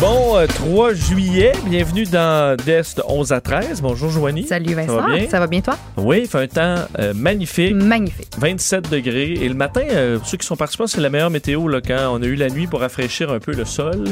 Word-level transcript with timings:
Bon 0.00 0.46
3 0.46 0.94
juillet, 0.94 1.52
bienvenue 1.66 2.04
dans 2.04 2.56
d'Est 2.56 3.02
11 3.06 3.32
à 3.32 3.42
13. 3.42 3.82
Bonjour 3.82 4.08
Joanie. 4.08 4.46
Salut 4.46 4.72
Vincent, 4.72 4.96
ça 5.28 5.38
va 5.38 5.46
bien? 5.46 5.60
toi? 5.60 5.76
Oui, 5.98 6.20
il 6.22 6.26
fait 6.26 6.38
un 6.38 6.46
temps 6.46 6.86
euh, 6.98 7.12
magnifique. 7.12 7.74
Magnifique. 7.74 8.32
27 8.38 8.88
degrés. 8.88 9.32
Et 9.32 9.46
le 9.46 9.54
matin, 9.54 9.82
euh, 9.90 10.18
ceux 10.24 10.38
qui 10.38 10.46
sont 10.46 10.56
participants, 10.56 10.86
c'est 10.86 11.02
la 11.02 11.10
meilleure 11.10 11.28
météo 11.28 11.68
là, 11.68 11.82
quand 11.86 12.14
on 12.14 12.22
a 12.22 12.24
eu 12.24 12.34
la 12.34 12.48
nuit 12.48 12.66
pour 12.66 12.80
rafraîchir 12.80 13.30
un 13.30 13.40
peu 13.40 13.52
le 13.52 13.66
sol. 13.66 14.04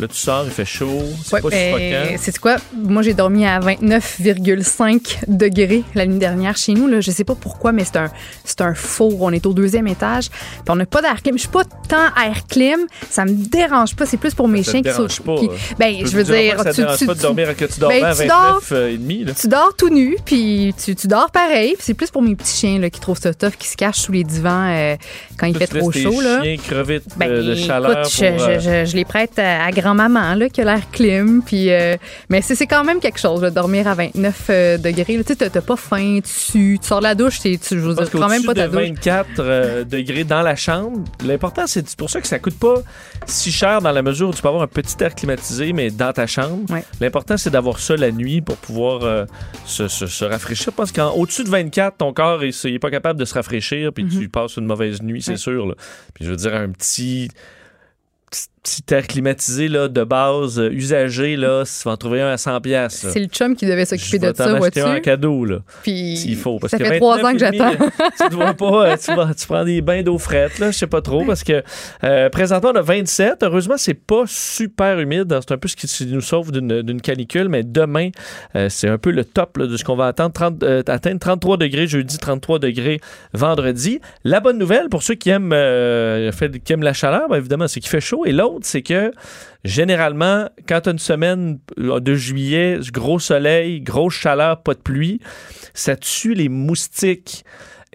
Là, 0.00 0.06
tu 0.06 0.16
sors, 0.16 0.44
il 0.44 0.50
fait 0.50 0.64
chaud. 0.64 1.02
C'est 1.24 1.42
pas 1.42 1.48
ben, 1.48 2.16
C'est 2.18 2.38
quoi? 2.38 2.56
Moi, 2.76 3.02
j'ai 3.02 3.14
dormi 3.14 3.44
à 3.46 3.58
29,5 3.58 5.24
degrés 5.26 5.82
la 5.94 6.06
nuit 6.06 6.18
dernière 6.18 6.56
chez 6.56 6.72
nous. 6.72 6.86
Là. 6.86 7.00
Je 7.00 7.10
sais 7.10 7.24
pas 7.24 7.34
pourquoi, 7.34 7.72
mais 7.72 7.84
c'est 7.84 7.96
un, 7.96 8.10
c'est 8.44 8.60
un 8.60 8.74
four. 8.74 9.22
On 9.22 9.32
est 9.32 9.44
au 9.46 9.52
deuxième 9.52 9.88
étage. 9.88 10.28
Puis 10.30 10.62
on 10.68 10.76
n'a 10.76 10.86
pas 10.86 11.02
d'air 11.02 11.20
clim. 11.22 11.34
Je 11.34 11.40
suis 11.40 11.48
pas 11.48 11.64
tant 11.64 12.06
air 12.22 12.46
clim. 12.48 12.80
Ça 13.10 13.24
me 13.24 13.32
dérange 13.32 13.96
pas. 13.96 14.06
C'est 14.06 14.16
plus 14.16 14.34
pour 14.34 14.46
mes 14.46 14.62
chiens 14.62 14.82
qui 14.82 14.92
sont. 14.92 15.06
Qui, 15.06 15.48
ben, 15.78 16.06
je, 16.06 16.16
veux 16.16 16.24
dire. 16.24 16.62
Ça 16.62 16.72
tu, 16.72 16.80
dérange 16.80 17.06
pas 17.06 17.14
de 17.14 17.20
dormir 17.20 17.56
que 17.56 17.64
tu 17.64 17.80
dors 17.80 17.90
ben, 17.90 18.04
à 18.04 18.12
29 18.12 18.72
et 18.72 18.98
demi. 18.98 19.24
Là. 19.24 19.32
Tu 19.38 19.48
dors 19.48 19.74
tout 19.76 19.88
nu, 19.88 20.16
puis 20.24 20.74
tu, 20.82 20.94
tu 20.94 21.08
dors 21.08 21.30
pareil. 21.30 21.74
c'est 21.80 21.94
plus 21.94 22.10
pour 22.10 22.22
mes 22.22 22.36
petits 22.36 22.56
chiens 22.56 22.78
là, 22.78 22.90
qui 22.90 23.00
trouvent 23.00 23.20
ça 23.20 23.34
tough, 23.34 23.56
qui 23.58 23.66
se 23.66 23.76
cachent 23.76 23.98
sous 23.98 24.12
les 24.12 24.24
divans 24.24 24.68
euh, 24.68 24.96
quand 25.38 25.46
il 25.46 25.56
fait 25.56 25.66
trop 25.66 25.90
chaud. 25.90 26.20
Là. 26.20 26.42
chiens 26.42 26.56
crever 26.56 27.00
ben, 27.16 27.30
de 27.30 27.54
chaleur. 27.54 27.90
Écoute, 27.90 28.12
euh, 28.22 28.60
je, 28.60 28.90
je, 28.90 28.96
les 28.96 29.04
prête 29.04 29.38
à 29.38 29.70
grand 29.70 29.87
maman 29.94 30.34
là, 30.34 30.48
qui 30.48 30.60
a 30.60 30.64
l'air 30.64 30.90
clim. 30.90 31.42
Puis, 31.44 31.70
euh, 31.70 31.96
mais 32.28 32.42
c'est 32.42 32.66
quand 32.66 32.84
même 32.84 33.00
quelque 33.00 33.18
chose, 33.18 33.40
de 33.40 33.50
dormir 33.50 33.86
à 33.88 33.94
29 33.94 34.46
euh, 34.50 34.78
degrés. 34.78 35.22
Tu 35.24 35.34
n'as 35.40 35.60
pas 35.60 35.76
faim, 35.76 36.20
tu, 36.22 36.78
tu, 36.80 36.86
sors 36.86 36.98
de 36.98 37.04
la 37.04 37.14
douche, 37.14 37.40
tu, 37.40 37.58
je 37.70 37.76
veux 37.76 37.94
dire, 37.94 38.10
quand 38.10 38.28
même 38.28 38.44
pas 38.44 38.54
ta 38.54 38.68
de 38.68 38.72
24 38.72 39.28
euh, 39.38 39.84
degrés 39.84 40.24
dans 40.24 40.42
la 40.42 40.56
chambre, 40.56 41.04
l'important, 41.24 41.66
c'est 41.66 41.96
pour 41.96 42.10
ça 42.10 42.20
que 42.20 42.26
ça 42.26 42.38
coûte 42.38 42.58
pas 42.58 42.82
si 43.26 43.52
cher 43.52 43.80
dans 43.80 43.92
la 43.92 44.02
mesure 44.02 44.28
où 44.28 44.32
tu 44.32 44.42
peux 44.42 44.48
avoir 44.48 44.62
un 44.62 44.68
petit 44.68 45.02
air 45.02 45.14
climatisé, 45.14 45.72
mais 45.72 45.90
dans 45.90 46.12
ta 46.12 46.26
chambre. 46.26 46.66
L'important, 47.00 47.36
c'est 47.36 47.50
d'avoir 47.50 47.78
ça 47.78 47.96
la 47.96 48.10
nuit 48.10 48.40
pour 48.40 48.56
pouvoir 48.56 49.26
se, 49.64 49.88
se, 49.88 50.24
rafraîchir. 50.24 50.72
Parce 50.72 50.92
qu'au-dessus 50.92 51.44
de 51.44 51.50
24, 51.50 51.98
ton 51.98 52.12
corps 52.12 52.40
n'est 52.40 52.78
pas 52.78 52.90
capable 52.90 53.18
de 53.18 53.24
se 53.24 53.34
rafraîchir, 53.34 53.92
puis 53.92 54.04
mm-hmm. 54.04 54.18
tu 54.20 54.28
passes 54.28 54.56
une 54.56 54.66
mauvaise 54.66 55.02
nuit, 55.02 55.22
c'est 55.22 55.36
sûr. 55.36 55.74
Puis 56.14 56.24
je 56.24 56.30
veux 56.30 56.36
dire, 56.36 56.54
un 56.54 56.70
petit 56.70 57.28
petit 58.30 58.48
air 58.90 59.06
climatisé 59.06 59.68
là, 59.68 59.88
de 59.88 60.04
base, 60.04 60.58
euh, 60.58 60.70
usagé, 60.70 61.36
là, 61.36 61.64
tu 61.64 61.84
vas 61.84 61.92
en 61.92 61.96
trouver 61.96 62.20
un 62.20 62.28
à 62.28 62.36
100 62.36 62.60
pièces. 62.60 63.06
C'est 63.12 63.20
le 63.20 63.26
chum 63.26 63.54
qui 63.56 63.66
devait 63.66 63.84
s'occuper 63.84 64.18
de 64.18 64.32
ça, 64.34 64.54
vois-tu? 64.54 64.80
un 64.80 65.00
cadeau, 65.00 65.44
là. 65.44 65.58
Puis, 65.82 66.16
s'il 66.16 66.36
faut. 66.36 66.58
Parce 66.58 66.70
ça 66.70 66.78
fait 66.78 66.98
trois 66.98 67.18
ans 67.24 67.32
que 67.32 67.38
j'attends. 67.38 67.72
tu 68.20 68.28
dois 68.30 68.54
pas, 68.54 68.90
euh, 68.90 68.96
tu, 68.96 69.14
vas, 69.14 69.34
tu, 69.34 69.46
prends 69.46 69.64
des 69.64 69.80
bains 69.80 70.02
d'eau 70.02 70.18
frette, 70.18 70.58
là, 70.58 70.70
je 70.70 70.78
sais 70.78 70.86
pas 70.86 71.02
trop, 71.02 71.24
parce 71.24 71.44
que 71.44 71.62
euh, 72.04 72.28
présentement, 72.30 72.70
on 72.74 72.78
a 72.78 72.82
27. 72.82 73.42
Heureusement, 73.42 73.76
c'est 73.76 73.94
pas 73.94 74.24
super 74.26 74.98
humide. 74.98 75.38
C'est 75.40 75.52
un 75.52 75.58
peu 75.58 75.68
ce 75.68 75.76
qui 75.76 76.06
nous 76.06 76.20
sauve 76.20 76.52
d'une 76.52 77.00
canicule, 77.00 77.48
mais 77.48 77.62
demain, 77.62 78.10
c'est 78.68 78.88
un 78.88 78.98
peu 78.98 79.10
le 79.10 79.24
top 79.24 79.58
de 79.58 79.76
ce 79.76 79.84
qu'on 79.84 79.96
va 79.96 80.06
attendre. 80.06 80.32
30, 80.32 80.62
atteindre 80.88 81.18
33 81.18 81.56
degrés 81.56 81.86
jeudi, 81.86 82.18
33 82.18 82.58
degrés 82.58 83.00
vendredi. 83.32 84.00
La 84.24 84.40
bonne 84.40 84.58
nouvelle, 84.58 84.88
pour 84.88 85.02
ceux 85.02 85.14
qui 85.14 85.30
aiment, 85.30 85.50
qui 85.50 86.72
aiment 86.72 86.82
la 86.82 86.92
chaleur, 86.92 87.28
ben, 87.28 87.36
évidemment, 87.36 87.68
c'est 87.68 87.80
qu'il 87.80 87.90
fait 87.90 88.00
chaud. 88.00 88.24
Et 88.26 88.32
l'autre, 88.32 88.57
c'est 88.64 88.82
que 88.82 89.12
généralement, 89.64 90.48
quand 90.68 90.82
tu 90.82 90.88
as 90.88 90.92
une 90.92 90.98
semaine 90.98 91.58
de 91.76 92.14
juillet, 92.14 92.78
gros 92.92 93.18
soleil, 93.18 93.80
grosse 93.80 94.14
chaleur, 94.14 94.62
pas 94.62 94.74
de 94.74 94.80
pluie, 94.80 95.20
ça 95.74 95.96
tue 95.96 96.34
les 96.34 96.48
moustiques. 96.48 97.44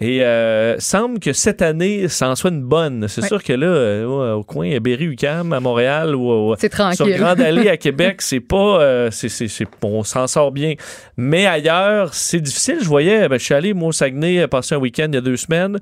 Et 0.05 0.21
euh, 0.21 0.77
semble 0.79 1.17
que 1.19 1.31
cette 1.31 1.61
année, 1.61 2.09
ça 2.09 2.27
en 2.27 2.35
soit 2.35 2.49
une 2.49 2.63
bonne. 2.63 3.07
C'est 3.07 3.25
sûr 3.25 3.41
que 3.41 3.53
là, 3.53 3.67
euh, 3.67 4.33
au 4.33 4.43
coin 4.43 4.77
Berry-UQAM 4.81 5.53
à 5.53 5.61
Montréal 5.61 6.13
ou 6.13 6.53
sur 6.57 7.07
Grande 7.07 7.39
Allée 7.39 7.69
à 7.69 7.77
Québec, 7.83 8.21
c'est 8.21 8.41
pas, 8.41 8.81
euh, 8.81 9.09
c'est, 9.11 9.47
on 9.81 10.03
s'en 10.03 10.27
sort 10.27 10.51
bien. 10.51 10.73
Mais 11.15 11.45
ailleurs, 11.45 12.13
c'est 12.13 12.41
difficile. 12.41 12.79
Je 12.81 12.87
voyais, 12.89 13.29
ben, 13.29 13.39
je 13.39 13.45
suis 13.45 13.53
allé 13.53 13.73
moi 13.73 13.87
au 13.87 13.91
Saguenay 13.93 14.45
passer 14.49 14.75
un 14.75 14.79
week-end 14.79 15.05
il 15.07 15.15
y 15.15 15.17
a 15.19 15.21
deux 15.21 15.37
semaines. 15.37 15.79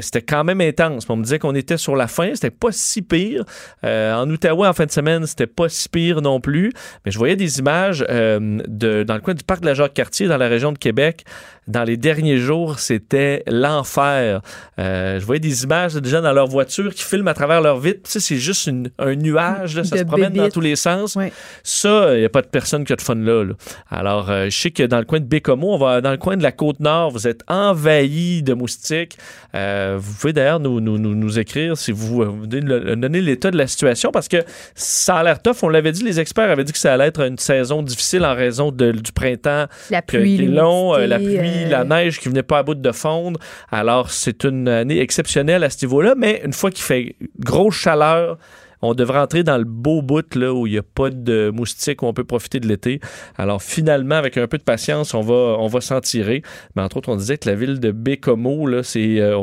c'était 0.00 0.22
quand 0.22 0.44
même 0.44 0.60
intense. 0.60 1.06
On 1.08 1.16
me 1.16 1.24
disait 1.24 1.40
qu'on 1.40 1.56
était 1.56 1.76
sur 1.76 1.96
la 1.96 2.06
fin. 2.06 2.30
C'était 2.32 2.52
pas 2.52 2.70
si 2.70 3.02
pire. 3.02 3.44
en 3.82 4.30
Outaouais, 4.30 4.68
en 4.68 4.72
fin 4.72 4.86
de 4.86 4.92
semaine, 4.92 5.26
c'était 5.26 5.48
pas 5.48 5.68
si 5.68 5.88
pire 5.88 6.22
non 6.22 6.38
plus. 6.38 6.70
Mais 7.04 7.10
je 7.10 7.18
voyais 7.18 7.34
des 7.34 7.58
images 7.58 8.06
de 8.08 9.02
dans 9.02 9.14
le 9.14 9.20
coin 9.20 9.34
du 9.34 9.42
parc 9.42 9.62
de 9.62 9.66
la 9.66 9.74
Jacques-Cartier, 9.74 10.28
dans 10.28 10.36
la 10.36 10.46
région 10.46 10.70
de 10.70 10.78
Québec. 10.78 11.24
Dans 11.66 11.84
les 11.84 11.96
derniers 11.96 12.36
jours, 12.36 12.78
c'était 12.78 13.42
l'enfer. 13.46 14.42
Euh, 14.78 15.18
je 15.18 15.24
voyais 15.24 15.40
des 15.40 15.64
images 15.64 15.94
de 15.94 16.06
gens 16.08 16.20
dans 16.20 16.32
leur 16.32 16.46
voiture 16.46 16.94
qui 16.94 17.02
filment 17.02 17.28
à 17.28 17.34
travers 17.34 17.60
leur 17.62 17.78
vitre. 17.78 18.00
Tu 18.04 18.12
sais, 18.12 18.20
c'est 18.20 18.36
juste 18.36 18.70
un 18.98 19.14
nuage, 19.14 19.82
ça 19.82 19.96
se 19.96 20.04
promène 20.04 20.32
dans 20.32 20.50
tous 20.50 20.60
les 20.60 20.76
sens. 20.76 21.16
Ça, 21.62 22.14
il 22.14 22.20
n'y 22.20 22.24
a 22.24 22.28
pas 22.28 22.42
de 22.42 22.48
personne 22.48 22.84
qui 22.84 22.92
a 22.92 22.96
de 22.96 23.00
fun 23.00 23.14
là. 23.14 23.44
Alors, 23.90 24.30
euh, 24.30 24.46
je 24.50 24.58
sais 24.58 24.70
que 24.70 24.82
dans 24.82 24.98
le 24.98 25.04
coin 25.04 25.20
de 25.20 25.24
Bécomo, 25.24 25.74
on 25.74 25.78
va 25.78 26.00
dans 26.00 26.10
le 26.10 26.16
coin 26.18 26.36
de 26.36 26.42
la 26.42 26.52
côte 26.52 26.80
nord, 26.80 27.10
vous 27.10 27.26
êtes 27.26 27.42
envahi 27.48 28.42
de 28.42 28.52
moustiques. 28.52 29.16
Euh, 29.54 29.96
vous 29.98 30.12
pouvez 30.14 30.32
d'ailleurs 30.32 30.60
nous, 30.60 30.80
nous, 30.80 30.98
nous, 30.98 31.38
écrire 31.38 31.76
si 31.76 31.92
vous, 31.92 32.24
donnez 32.46 33.20
l'état 33.20 33.50
de 33.50 33.56
la 33.56 33.66
situation 33.66 34.10
parce 34.10 34.28
que 34.28 34.38
ça 34.74 35.16
a 35.16 35.22
l'air 35.22 35.40
tough. 35.40 35.62
On 35.62 35.68
l'avait 35.68 35.92
dit, 35.92 36.02
les 36.02 36.20
experts 36.20 36.50
avaient 36.50 36.64
dit 36.64 36.72
que 36.72 36.78
ça 36.78 36.92
allait 36.92 37.06
être 37.06 37.20
une 37.20 37.38
saison 37.38 37.82
difficile 37.82 38.24
en 38.24 38.34
raison 38.34 38.70
de, 38.70 38.92
du 38.92 39.12
printemps. 39.12 39.66
La 39.90 40.02
pluie, 40.02 40.46
long, 40.46 40.94
la 40.96 41.18
pluie, 41.18 41.36
la 41.68 41.84
neige 41.84 42.20
qui 42.20 42.28
venait 42.28 42.42
pas 42.42 42.58
à 42.58 42.62
bout 42.62 42.74
de 42.74 42.92
fondre. 42.92 43.38
Alors, 43.70 44.10
c'est 44.10 44.44
une 44.44 44.68
année 44.68 45.00
exceptionnelle 45.00 45.64
à 45.64 45.70
ce 45.70 45.84
niveau-là, 45.84 46.14
mais 46.16 46.42
une 46.44 46.52
fois 46.52 46.70
qu'il 46.70 46.84
fait 46.84 47.16
grosse 47.38 47.74
chaleur, 47.74 48.38
on 48.84 48.94
devrait 48.94 49.18
entrer 49.18 49.42
dans 49.42 49.56
le 49.56 49.64
beau 49.64 50.02
bout 50.02 50.34
là, 50.34 50.52
où 50.52 50.66
il 50.66 50.72
n'y 50.72 50.78
a 50.78 50.82
pas 50.82 51.10
de 51.10 51.50
moustiques, 51.50 52.02
où 52.02 52.06
on 52.06 52.12
peut 52.12 52.24
profiter 52.24 52.60
de 52.60 52.68
l'été. 52.68 53.00
Alors 53.36 53.62
finalement, 53.62 54.16
avec 54.16 54.36
un 54.36 54.46
peu 54.46 54.58
de 54.58 54.62
patience, 54.62 55.14
on 55.14 55.22
va, 55.22 55.56
on 55.58 55.66
va 55.68 55.80
s'en 55.80 56.00
tirer. 56.00 56.42
Mais 56.76 56.82
entre 56.82 56.98
autres, 56.98 57.08
on 57.08 57.16
disait 57.16 57.38
que 57.38 57.48
la 57.48 57.54
ville 57.54 57.80
de 57.80 57.90
Bécomo, 57.90 58.66
là, 58.66 58.82
c'est, 58.82 59.20
euh, 59.20 59.40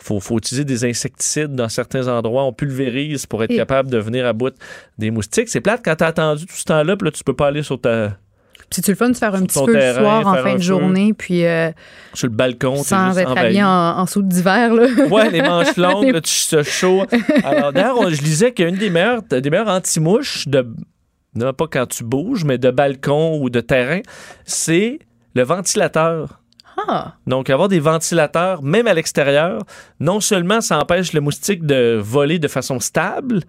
faut, 0.00 0.20
faut, 0.20 0.38
utiliser 0.38 0.64
des 0.64 0.84
insecticides 0.84 1.54
dans 1.54 1.68
certains 1.68 2.08
endroits. 2.08 2.44
On 2.44 2.52
pulvérise 2.52 3.26
pour 3.26 3.42
être 3.42 3.54
capable 3.54 3.90
de 3.90 3.98
venir 3.98 4.26
à 4.26 4.32
bout 4.32 4.54
des 4.96 5.10
moustiques. 5.10 5.48
C'est 5.48 5.60
plate 5.60 5.82
quand 5.84 5.96
tu 5.96 6.04
as 6.04 6.08
attendu 6.08 6.46
tout 6.46 6.54
ce 6.54 6.64
temps-là, 6.64 6.96
puis 6.96 7.06
là, 7.06 7.10
tu 7.10 7.24
peux 7.24 7.34
pas 7.34 7.48
aller 7.48 7.62
sur 7.62 7.80
ta 7.80 8.16
c'est 8.70 8.82
tu 8.82 8.90
le 8.90 8.96
fun 8.96 9.08
de 9.08 9.16
faire 9.16 9.34
un 9.34 9.44
petit 9.44 9.64
peu 9.64 9.72
le 9.72 9.94
soir 9.94 10.26
en 10.26 10.34
fin 10.34 10.54
de 10.54 10.62
journée, 10.62 11.14
puis 11.14 11.44
euh, 11.44 11.70
sur 12.14 12.26
le 12.26 12.34
balcon, 12.34 12.82
sans 12.82 13.16
être 13.18 13.36
habillé 13.36 13.62
en, 13.62 13.68
en 13.98 14.06
soude 14.06 14.28
d'hiver 14.28 14.74
là. 14.74 14.86
Ouais, 15.10 15.30
les 15.30 15.42
manches 15.42 15.76
longues, 15.76 16.10
là, 16.10 16.20
tu 16.20 16.46
te 16.48 16.62
chaud. 16.62 17.04
Alors 17.44 17.72
d'ailleurs, 17.72 18.10
je 18.10 18.22
lisais 18.22 18.52
qu'une 18.52 18.76
des 18.76 18.90
meilleures, 18.90 19.22
des 19.22 19.50
meilleures 19.50 19.68
anti-mouches 19.68 20.48
de 20.48 20.66
non 21.34 21.52
pas 21.52 21.66
quand 21.70 21.86
tu 21.86 22.04
bouges, 22.04 22.44
mais 22.44 22.58
de 22.58 22.70
balcon 22.70 23.38
ou 23.40 23.50
de 23.50 23.60
terrain, 23.60 24.00
c'est 24.44 24.98
le 25.34 25.42
ventilateur. 25.44 26.40
Ah. 26.86 27.14
Donc, 27.26 27.50
avoir 27.50 27.68
des 27.68 27.80
ventilateurs, 27.80 28.62
même 28.62 28.86
à 28.86 28.94
l'extérieur, 28.94 29.62
non 30.00 30.20
seulement 30.20 30.60
ça 30.60 30.78
empêche 30.78 31.12
le 31.12 31.20
moustique 31.20 31.66
de 31.66 31.98
voler 32.00 32.38
de 32.38 32.48
façon 32.48 32.80
stable, 32.80 33.40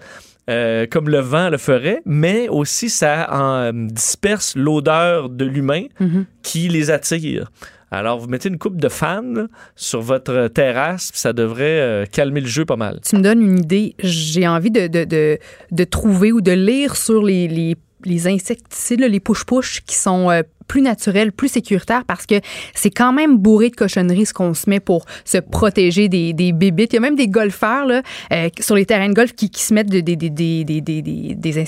euh, 0.50 0.88
comme 0.90 1.10
le 1.10 1.20
vent 1.20 1.50
le 1.50 1.58
ferait, 1.58 2.02
mais 2.06 2.50
aussi 2.50 2.90
ça 2.90 3.28
en, 3.32 3.72
disperse 3.74 4.56
l'odeur 4.56 5.30
de 5.30 5.46
l'humain 5.46 5.84
mhm. 6.00 6.26
qui 6.42 6.68
les 6.68 6.92
attire. 6.92 7.52
Alors, 7.92 8.20
vous 8.20 8.28
mettez 8.28 8.50
une 8.50 8.58
coupe 8.58 8.80
de 8.80 8.90
fans 8.90 9.48
sur 9.76 10.02
votre 10.02 10.48
terrasse, 10.48 11.12
puis 11.12 11.20
ça 11.20 11.34
devrait 11.34 11.80
euh, 11.80 12.06
calmer 12.06 12.42
le 12.42 12.48
jeu 12.48 12.66
pas 12.66 12.76
mal. 12.76 13.00
Tu 13.04 13.16
me 13.16 13.22
donnes 13.22 13.42
une 13.42 13.60
idée. 13.60 13.96
J'ai 14.00 14.48
envie 14.48 14.70
de, 14.70 14.88
de, 14.88 15.06
de, 15.06 15.40
de, 15.72 15.84
trouver 15.86 16.32
ou 16.32 16.42
de 16.42 16.52
lire 16.52 16.96
sur 16.96 17.24
les, 17.24 17.48
les, 17.48 17.76
les 18.06 18.28
insecticides, 18.28 19.02
les 19.02 19.20
push-push 19.20 19.82
qui 19.86 19.96
sont 19.96 20.30
euh, 20.30 20.42
plus 20.70 20.82
naturel, 20.82 21.34
plus 21.34 21.50
sécuritaire 21.50 22.06
parce 22.06 22.26
que 22.26 22.40
c'est 22.74 22.92
quand 22.92 23.12
même 23.12 23.38
bourré 23.38 23.70
de 23.70 23.76
cochonneries 23.76 24.28
ce 24.28 24.34
qu'on 24.34 24.54
se 24.54 24.70
met 24.70 24.80
pour 24.80 25.06
se 25.26 25.40
protéger 25.40 26.08
des, 26.08 26.32
des 26.32 26.54
bébites. 26.54 26.94
Il 26.94 26.98
y 26.98 27.00
a 27.00 27.02
même 27.02 27.18
des 27.18 27.28
golfeurs 27.28 27.86
là, 27.86 28.02
euh, 28.32 28.50
sur 28.62 28.76
les 28.76 28.86
terrains 28.86 29.10
de 29.10 29.14
golf 29.14 29.34
qui, 29.34 29.50
qui 29.50 29.64
se 29.64 29.74
mettent 29.74 29.90
des, 29.90 30.02
des, 30.02 30.16
des, 30.16 30.30
des, 30.30 30.64
des, 30.82 31.02
des 31.36 31.66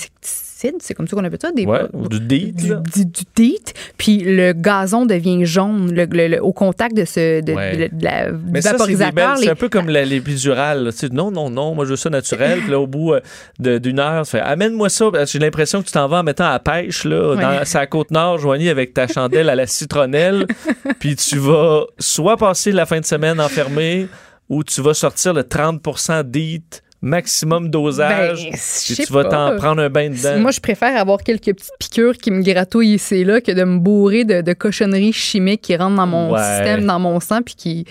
c'est 0.79 0.93
comme 0.93 1.07
ça 1.07 1.15
qu'on 1.15 1.23
appelle 1.23 1.39
ça. 1.41 1.51
Des, 1.51 1.65
ouais, 1.65 1.81
du 2.09 2.19
DEET. 2.19 2.55
Du, 2.55 3.05
du, 3.05 3.55
puis 3.97 4.19
le 4.19 4.53
gazon 4.53 5.05
devient 5.05 5.45
jaune 5.45 5.91
le, 5.93 6.39
au 6.41 6.53
contact 6.53 6.95
de 6.95 7.05
ce 7.05 7.41
de, 7.41 7.53
la, 8.01 8.31
Mais 8.31 8.59
vaporisateur. 8.59 9.37
C'est 9.37 9.49
un 9.49 9.55
peu 9.55 9.69
comme 9.69 9.89
l'épidurale. 9.89 10.91
Non, 11.11 11.31
non, 11.31 11.49
non, 11.49 11.75
moi 11.75 11.85
je 11.85 11.91
veux 11.91 11.95
ça 11.95 12.09
naturel. 12.09 12.59
puis 12.59 12.71
là, 12.71 12.79
au 12.79 12.87
bout 12.87 13.13
euh, 13.13 13.79
d'une 13.79 13.99
heure, 13.99 14.25
ça 14.25 14.39
fait 14.39 14.43
amène-moi 14.43 14.89
ça. 14.89 15.05
J'ai 15.25 15.39
l'impression 15.39 15.81
que 15.81 15.87
tu 15.87 15.93
t'en 15.93 16.07
vas 16.07 16.19
en 16.19 16.23
mettant 16.23 16.49
à 16.49 16.59
pêche, 16.59 17.05
là, 17.05 17.35
dans 17.35 17.65
sa 17.65 17.87
côte 17.87 18.11
nord, 18.11 18.37
joignie 18.37 18.69
avec 18.69 18.93
ta 18.93 19.07
chandelle 19.07 19.49
à 19.49 19.55
la 19.55 19.67
citronnelle. 19.67 20.45
puis 20.99 21.15
tu 21.15 21.37
vas 21.37 21.85
soit 21.99 22.37
passer 22.37 22.71
la 22.71 22.85
fin 22.85 22.99
de 22.99 23.05
semaine 23.05 23.39
enfermé 23.39 24.07
ou 24.49 24.63
tu 24.63 24.81
vas 24.81 24.93
sortir 24.93 25.33
le 25.33 25.43
30% 25.43 26.23
d'EAT 26.23 26.81
maximum 27.01 27.69
dosage, 27.69 28.49
Ben, 28.51 28.57
tu 29.05 29.11
vas 29.13 29.23
t'en 29.25 29.55
prendre 29.55 29.81
un 29.81 29.89
bain 29.89 30.09
dedans. 30.09 30.39
Moi, 30.39 30.51
je 30.51 30.59
préfère 30.59 30.95
avoir 30.99 31.19
quelques 31.23 31.53
petites 31.55 31.71
piqûres 31.79 32.17
qui 32.17 32.29
me 32.31 32.41
gratouillent 32.43 32.93
ici 32.95 33.15
et 33.15 33.23
là 33.23 33.41
que 33.41 33.51
de 33.51 33.63
me 33.63 33.79
bourrer 33.79 34.23
de, 34.23 34.41
de 34.41 34.53
cochonneries 34.53 35.13
chimiques 35.13 35.61
qui 35.61 35.75
rentrent 35.75 35.95
dans 35.97 36.07
mon 36.07 36.31
Ouais. 36.33 36.39
système, 36.39 36.85
dans 36.85 36.99
mon 36.99 37.19
sang, 37.19 37.41
puis 37.43 37.55
qui, 37.55 37.85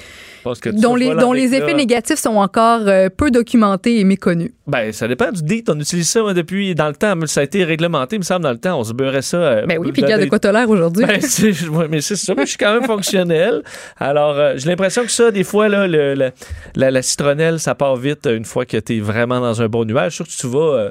pense 0.44 0.60
que 0.60 0.70
dont 0.70 0.94
les, 0.94 1.14
dont 1.14 1.32
les 1.32 1.54
effets 1.54 1.72
là. 1.72 1.74
négatifs 1.74 2.18
sont 2.20 2.36
encore 2.36 2.82
euh, 2.86 3.08
peu 3.14 3.30
documentés 3.30 3.98
et 3.98 4.04
méconnus. 4.04 4.52
Ben, 4.66 4.92
ça 4.92 5.08
dépend 5.08 5.32
du 5.32 5.42
DEET. 5.42 5.64
On 5.68 5.80
utilise 5.80 6.08
ça 6.08 6.22
moi, 6.22 6.32
depuis 6.32 6.76
dans 6.76 6.86
le 6.86 6.94
temps. 6.94 7.14
Ça 7.26 7.40
a 7.40 7.42
été 7.42 7.64
réglementé, 7.64 8.16
il 8.16 8.20
me 8.20 8.24
semble, 8.24 8.42
dans 8.44 8.52
le 8.52 8.58
temps. 8.58 8.78
On 8.78 8.84
se 8.84 8.92
beurrait 8.92 9.22
ça. 9.22 9.36
euh, 9.38 9.66
Ben 9.66 9.78
oui, 9.78 9.90
puis 9.90 10.02
regarde 10.02 10.20
des- 10.22 10.28
de 10.28 10.30
quoi 10.38 10.52
l'air 10.52 10.70
aujourd'hui. 10.70 11.04
Ben, 11.04 11.20
ouais, 11.72 11.88
mais 11.90 12.00
c'est 12.00 12.14
ça. 12.14 12.34
Moi, 12.34 12.44
je 12.44 12.50
suis 12.50 12.58
quand 12.58 12.72
même 12.74 12.84
fonctionnel. 12.84 13.62
Alors, 13.98 14.36
euh, 14.38 14.54
j'ai 14.56 14.68
l'impression 14.68 15.02
que 15.02 15.10
ça, 15.10 15.32
des 15.32 15.42
fois, 15.42 15.68
là, 15.68 15.88
le- 15.88 16.14
le- 16.14 16.30
la, 16.76 16.90
la 16.92 17.02
citronnelle, 17.02 17.58
ça 17.58 17.74
part 17.74 17.96
vite 17.96 18.26
une 18.26 18.44
fois 18.44 18.64
que 18.64 18.76
tu 18.76 18.99
es 19.00 19.02
vraiment 19.02 19.40
dans 19.40 19.62
un 19.62 19.68
bon 19.68 19.84
nuage. 19.84 20.16
Sûr 20.16 20.26
que 20.26 20.30
tu 20.30 20.46
vas 20.46 20.58
euh, 20.58 20.90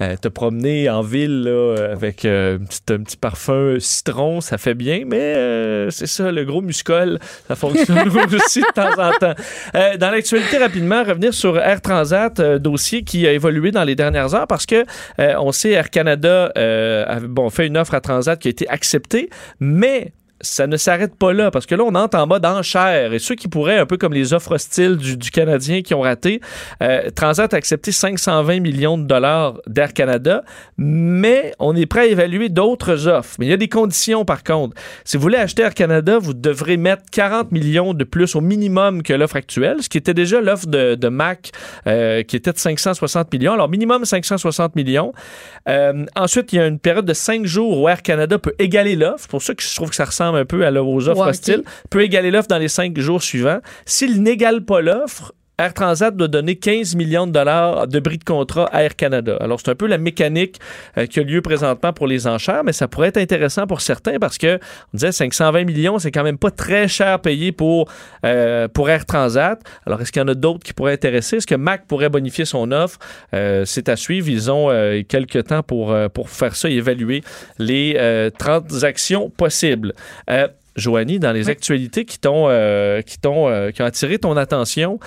euh, 0.00 0.16
te 0.16 0.28
promener 0.28 0.90
en 0.90 1.02
ville 1.02 1.42
là, 1.42 1.92
avec 1.92 2.24
euh, 2.24 2.56
un, 2.56 2.64
petit, 2.64 2.80
un 2.90 3.02
petit 3.02 3.16
parfum 3.16 3.76
citron, 3.78 4.40
ça 4.40 4.58
fait 4.58 4.74
bien, 4.74 5.04
mais 5.06 5.90
c'est 5.90 6.06
ça, 6.06 6.32
le 6.32 6.44
gros 6.44 6.62
muscol, 6.62 7.18
ça 7.48 7.56
fonctionne 7.56 8.08
aussi 8.34 8.60
de 8.60 8.72
temps 8.74 9.02
en 9.02 9.12
temps. 9.12 9.34
Dans 9.98 10.10
l'actualité, 10.10 10.58
rapidement, 10.58 11.02
revenir 11.04 11.34
sur 11.34 11.58
Air 11.58 11.80
Transat, 11.80 12.40
dossier 12.40 13.02
qui 13.02 13.26
a 13.26 13.32
évolué 13.32 13.70
dans 13.70 13.84
les 13.84 13.94
dernières 13.94 14.34
heures 14.34 14.46
parce 14.46 14.66
que 14.66 14.84
on 15.18 15.52
sait 15.52 15.70
Air 15.70 15.90
Canada 15.90 16.52
a 16.56 17.20
bon, 17.20 17.50
fait 17.50 17.66
une 17.66 17.76
offre 17.76 17.94
à 17.94 18.00
Transat 18.00 18.38
qui 18.38 18.48
a 18.48 18.50
été 18.50 18.68
acceptée, 18.68 19.30
mais 19.58 20.12
ça 20.40 20.66
ne 20.66 20.76
s'arrête 20.76 21.14
pas 21.14 21.32
là, 21.32 21.50
parce 21.50 21.66
que 21.66 21.74
là, 21.74 21.84
on 21.84 21.94
entre 21.94 22.18
en 22.18 22.26
mode 22.26 22.46
enchère. 22.46 23.12
Et 23.12 23.18
ceux 23.18 23.34
qui 23.34 23.48
pourraient, 23.48 23.78
un 23.78 23.86
peu 23.86 23.96
comme 23.96 24.12
les 24.12 24.32
offres 24.32 24.52
hostiles 24.52 24.96
du, 24.96 25.16
du 25.16 25.30
Canadien 25.30 25.82
qui 25.82 25.94
ont 25.94 26.00
raté, 26.00 26.40
euh, 26.82 27.10
Transat 27.14 27.52
a 27.52 27.56
accepté 27.56 27.92
520 27.92 28.60
millions 28.60 28.98
de 28.98 29.04
dollars 29.04 29.60
d'Air 29.66 29.92
Canada, 29.92 30.42
mais 30.78 31.52
on 31.58 31.76
est 31.76 31.86
prêt 31.86 32.00
à 32.00 32.06
évaluer 32.06 32.48
d'autres 32.48 33.06
offres. 33.06 33.36
Mais 33.38 33.46
il 33.46 33.50
y 33.50 33.52
a 33.52 33.58
des 33.58 33.68
conditions, 33.68 34.24
par 34.24 34.42
contre. 34.42 34.74
Si 35.04 35.16
vous 35.16 35.22
voulez 35.22 35.38
acheter 35.38 35.62
Air 35.62 35.74
Canada, 35.74 36.18
vous 36.18 36.34
devrez 36.34 36.76
mettre 36.76 37.02
40 37.12 37.52
millions 37.52 37.94
de 37.94 38.04
plus 38.04 38.34
au 38.34 38.40
minimum 38.40 39.02
que 39.02 39.12
l'offre 39.12 39.36
actuelle, 39.36 39.82
ce 39.82 39.88
qui 39.88 39.98
était 39.98 40.14
déjà 40.14 40.40
l'offre 40.40 40.66
de, 40.66 40.94
de 40.94 41.08
Mac, 41.08 41.50
euh, 41.86 42.22
qui 42.22 42.36
était 42.36 42.52
de 42.52 42.58
560 42.58 43.32
millions. 43.32 43.52
Alors, 43.52 43.68
minimum 43.68 44.04
560 44.04 44.76
millions. 44.76 45.12
Euh, 45.68 46.06
ensuite, 46.16 46.52
il 46.52 46.56
y 46.56 46.58
a 46.60 46.66
une 46.66 46.78
période 46.78 47.04
de 47.04 47.14
5 47.14 47.44
jours 47.44 47.78
où 47.78 47.88
Air 47.88 48.02
Canada 48.02 48.38
peut 48.38 48.54
égaler 48.58 48.96
l'offre. 48.96 49.28
Pour 49.28 49.42
ça 49.42 49.54
que 49.54 49.62
je 49.62 49.74
trouve 49.74 49.90
que 49.90 49.96
ça 49.96 50.04
ressemble 50.04 50.29
un 50.36 50.44
peu 50.44 50.64
à, 50.64 50.70
offres 51.08 51.20
Ouais, 51.20 51.26
ok. 51.26 51.30
hostiles. 51.30 51.62
Peut 51.90 52.02
égaler 52.02 52.30
l'offre 52.30 52.48
dans 52.48 52.58
les 52.58 52.68
5 52.68 52.98
jours 52.98 53.22
suivants. 53.22 53.60
S'il 53.86 54.22
n'égale 54.22 54.64
pas 54.64 54.80
l'offre, 54.80 55.32
Air 55.60 55.74
Transat 55.74 56.16
doit 56.16 56.28
donner 56.28 56.56
15 56.56 56.96
millions 56.96 57.26
de 57.26 57.32
dollars 57.32 57.86
de 57.86 58.00
bris 58.00 58.16
de 58.16 58.24
contrat 58.24 58.64
à 58.72 58.82
Air 58.82 58.96
Canada. 58.96 59.36
Alors, 59.40 59.60
c'est 59.60 59.70
un 59.70 59.74
peu 59.74 59.86
la 59.86 59.98
mécanique 59.98 60.58
euh, 60.96 61.04
qui 61.04 61.20
a 61.20 61.22
lieu 61.22 61.42
présentement 61.42 61.92
pour 61.92 62.06
les 62.06 62.26
enchères, 62.26 62.64
mais 62.64 62.72
ça 62.72 62.88
pourrait 62.88 63.08
être 63.08 63.18
intéressant 63.18 63.66
pour 63.66 63.82
certains 63.82 64.18
parce 64.18 64.38
que, 64.38 64.56
on 64.56 64.96
disait 64.96 65.12
520 65.12 65.64
millions, 65.64 65.98
c'est 65.98 66.12
quand 66.12 66.22
même 66.22 66.38
pas 66.38 66.50
très 66.50 66.88
cher 66.88 67.20
payé 67.20 67.52
pour, 67.52 67.90
euh, 68.24 68.68
pour 68.68 68.88
Air 68.88 69.04
Transat. 69.04 69.60
Alors, 69.84 70.00
est-ce 70.00 70.12
qu'il 70.12 70.20
y 70.20 70.24
en 70.24 70.28
a 70.28 70.34
d'autres 70.34 70.64
qui 70.64 70.72
pourraient 70.72 70.94
intéresser? 70.94 71.36
Est-ce 71.36 71.46
que 71.46 71.56
Mac 71.56 71.86
pourrait 71.86 72.08
bonifier 72.08 72.46
son 72.46 72.72
offre? 72.72 72.98
Euh, 73.34 73.66
c'est 73.66 73.90
à 73.90 73.96
suivre. 73.96 74.30
Ils 74.30 74.50
ont 74.50 74.70
euh, 74.70 75.02
quelques 75.06 75.44
temps 75.48 75.62
pour, 75.62 75.94
pour 76.14 76.30
faire 76.30 76.56
ça 76.56 76.70
et 76.70 76.74
évaluer 76.74 77.22
les 77.58 78.30
transactions 78.38 79.28
possibles. 79.28 79.92
Joanie, 80.80 81.18
dans 81.20 81.32
les 81.32 81.44
Oui. 81.46 81.52
actualités 81.52 82.04
qui 82.04 82.18
t'ont 82.18 82.46
euh, 82.48 83.02
qui 83.02 83.18
t'ont 83.20 83.48
euh, 83.48 83.70
qui 83.70 83.82
ont 83.82 83.84
attiré 83.84 84.18
ton 84.18 84.36
attention, 84.36 84.98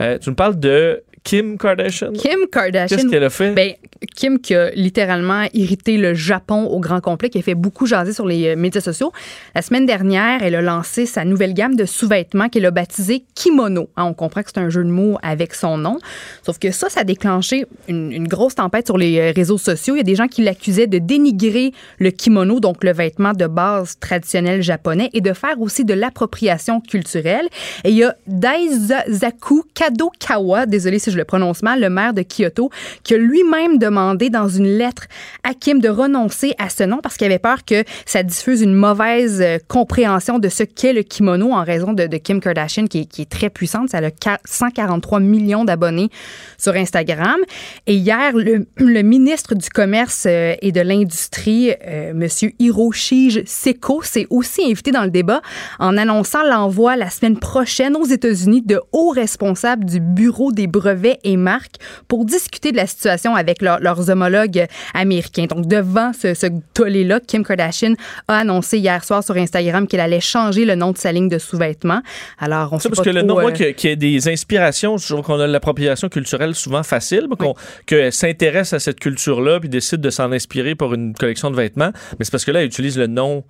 euh, 0.00 0.18
tu 0.18 0.30
me 0.30 0.34
parles 0.36 0.58
de 0.60 1.02
Kim 1.24 1.56
Kardashian? 1.56 2.12
Kim 2.12 2.46
Kardashian. 2.50 2.96
Qu'est-ce 2.96 3.08
qu'elle 3.08 3.24
a 3.24 3.30
fait? 3.30 3.52
Ben, 3.52 3.74
Kim 4.16 4.40
qui 4.40 4.54
a 4.54 4.70
littéralement 4.70 5.44
irrité 5.54 5.96
le 5.96 6.14
Japon 6.14 6.64
au 6.64 6.80
grand 6.80 7.00
complet, 7.00 7.30
qui 7.30 7.38
a 7.38 7.42
fait 7.42 7.54
beaucoup 7.54 7.86
jaser 7.86 8.12
sur 8.12 8.26
les 8.26 8.48
euh, 8.48 8.56
médias 8.56 8.80
sociaux. 8.80 9.12
La 9.54 9.62
semaine 9.62 9.86
dernière, 9.86 10.42
elle 10.42 10.56
a 10.56 10.62
lancé 10.62 11.06
sa 11.06 11.24
nouvelle 11.24 11.54
gamme 11.54 11.76
de 11.76 11.84
sous-vêtements 11.84 12.48
qu'elle 12.48 12.66
a 12.66 12.72
baptisé 12.72 13.24
Kimono. 13.34 13.88
Hein, 13.96 14.04
on 14.04 14.14
comprend 14.14 14.42
que 14.42 14.50
c'est 14.52 14.60
un 14.60 14.70
jeu 14.70 14.82
de 14.82 14.90
mots 14.90 15.18
avec 15.22 15.54
son 15.54 15.78
nom. 15.78 15.98
Sauf 16.44 16.58
que 16.58 16.72
ça, 16.72 16.88
ça 16.88 17.00
a 17.00 17.04
déclenché 17.04 17.66
une, 17.86 18.10
une 18.10 18.26
grosse 18.26 18.56
tempête 18.56 18.86
sur 18.86 18.98
les 18.98 19.18
euh, 19.18 19.32
réseaux 19.34 19.58
sociaux. 19.58 19.94
Il 19.94 19.98
y 19.98 20.00
a 20.00 20.04
des 20.04 20.16
gens 20.16 20.26
qui 20.26 20.42
l'accusaient 20.42 20.88
de 20.88 20.98
dénigrer 20.98 21.72
le 21.98 22.10
kimono, 22.10 22.58
donc 22.58 22.82
le 22.82 22.92
vêtement 22.92 23.32
de 23.32 23.46
base 23.46 23.96
traditionnel 24.00 24.62
japonais, 24.62 25.10
et 25.12 25.20
de 25.20 25.32
faire 25.32 25.60
aussi 25.60 25.84
de 25.84 25.94
l'appropriation 25.94 26.80
culturelle. 26.80 27.46
Et 27.84 27.90
il 27.90 27.96
y 27.96 28.04
a 28.04 28.16
Daisaku 28.26 29.64
Kadokawa, 29.74 30.66
désolé 30.66 30.98
si 30.98 31.11
le 31.16 31.24
prononce 31.24 31.62
mal, 31.62 31.80
le 31.80 31.90
maire 31.90 32.14
de 32.14 32.22
Kyoto, 32.22 32.70
qui 33.02 33.14
a 33.14 33.18
lui-même 33.18 33.78
demandé 33.78 34.30
dans 34.30 34.48
une 34.48 34.66
lettre 34.66 35.06
à 35.44 35.54
Kim 35.54 35.80
de 35.80 35.88
renoncer 35.88 36.54
à 36.58 36.68
ce 36.68 36.84
nom 36.84 36.98
parce 37.02 37.16
qu'il 37.16 37.26
avait 37.26 37.38
peur 37.38 37.64
que 37.64 37.84
ça 38.06 38.22
diffuse 38.22 38.62
une 38.62 38.74
mauvaise 38.74 39.40
euh, 39.40 39.58
compréhension 39.68 40.38
de 40.38 40.48
ce 40.48 40.62
qu'est 40.62 40.92
le 40.92 41.02
kimono 41.02 41.52
en 41.52 41.64
raison 41.64 41.92
de, 41.92 42.06
Kim 42.16 42.40
Kardashian 42.40 42.86
qui 42.86 43.08
est, 43.18 43.30
très 43.30 43.50
puissante. 43.50 43.90
Ça 43.90 43.98
a 43.98 44.10
qua- 44.10 44.38
143 44.44 45.20
millions 45.20 45.64
d'abonnés 45.64 46.10
sur 46.58 46.74
Instagram. 46.74 47.40
Et 47.86 47.94
hier, 47.94 48.32
le, 48.34 49.02
ministre 49.02 49.54
du 49.54 49.68
Commerce 49.68 50.24
euh, 50.26 50.54
et 50.62 50.72
de 50.72 50.80
l'Industrie, 50.80 51.72
euh, 51.86 52.12
Monsieur 52.14 52.52
Hiroshi 52.58 53.42
Seko, 53.46 54.02
s'est 54.02 54.26
aussi 54.30 54.62
invité 54.64 54.90
dans 54.90 55.04
le 55.04 55.10
débat 55.10 55.42
en 55.78 55.96
annonçant 55.96 56.42
l'envoi 56.42 56.96
la 56.96 57.10
semaine 57.10 57.38
prochaine 57.38 57.96
aux 57.96 58.04
États-Unis 58.06 58.62
de 58.62 58.80
hauts 58.92 59.10
responsables 59.10 59.84
du 59.84 60.00
Bureau 60.00 60.52
des 60.52 60.66
brevets 60.66 61.01
et 61.24 61.36
marques 61.36 61.76
pour 62.08 62.24
discuter 62.24 62.72
de 62.72 62.76
la 62.76 62.86
situation 62.86 63.34
avec 63.34 63.62
leur- 63.62 63.80
leurs 63.80 64.10
homologues 64.10 64.66
américains. 64.94 65.46
Donc, 65.46 65.66
devant 65.66 66.12
ce, 66.12 66.34
ce 66.34 66.46
tollé-là, 66.74 67.20
Kim 67.20 67.44
Kardashian 67.44 67.94
a 68.28 68.38
annoncé 68.38 68.78
hier 68.78 69.04
soir 69.04 69.22
sur 69.24 69.36
Instagram 69.36 69.86
qu'elle 69.86 70.00
allait 70.00 70.20
changer 70.20 70.64
le 70.64 70.74
nom 70.74 70.92
de 70.92 70.98
sa 70.98 71.12
ligne 71.12 71.28
de 71.28 71.38
sous-vêtements. 71.38 72.02
Alors, 72.38 72.72
on 72.72 72.78
sait 72.78 72.88
parce 72.88 73.00
pas 73.00 73.04
que 73.04 73.10
le 73.10 73.22
nom, 73.22 73.38
euh, 73.38 73.50
qu'il 73.50 73.90
y 73.90 73.92
ait 73.92 73.96
des 73.96 74.28
inspirations, 74.28 74.96
je 74.98 75.12
trouve 75.12 75.24
qu'on 75.24 75.40
a 75.40 75.46
l'appropriation 75.46 76.08
culturelle 76.08 76.54
souvent 76.54 76.82
facile, 76.82 77.26
qu'on- 77.38 77.54
qu'elle 77.86 78.12
s'intéresse 78.12 78.72
à 78.72 78.78
cette 78.78 79.00
culture-là 79.00 79.60
puis 79.60 79.68
décide 79.68 80.00
de 80.00 80.10
s'en 80.10 80.32
inspirer 80.32 80.74
pour 80.74 80.94
une 80.94 81.14
collection 81.14 81.50
de 81.50 81.56
vêtements. 81.56 81.92
Mais 82.18 82.24
c'est 82.24 82.30
parce 82.30 82.44
que 82.44 82.50
là, 82.50 82.60
elle 82.60 82.66
utilise 82.66 82.98
le 82.98 83.06
nom 83.06 83.44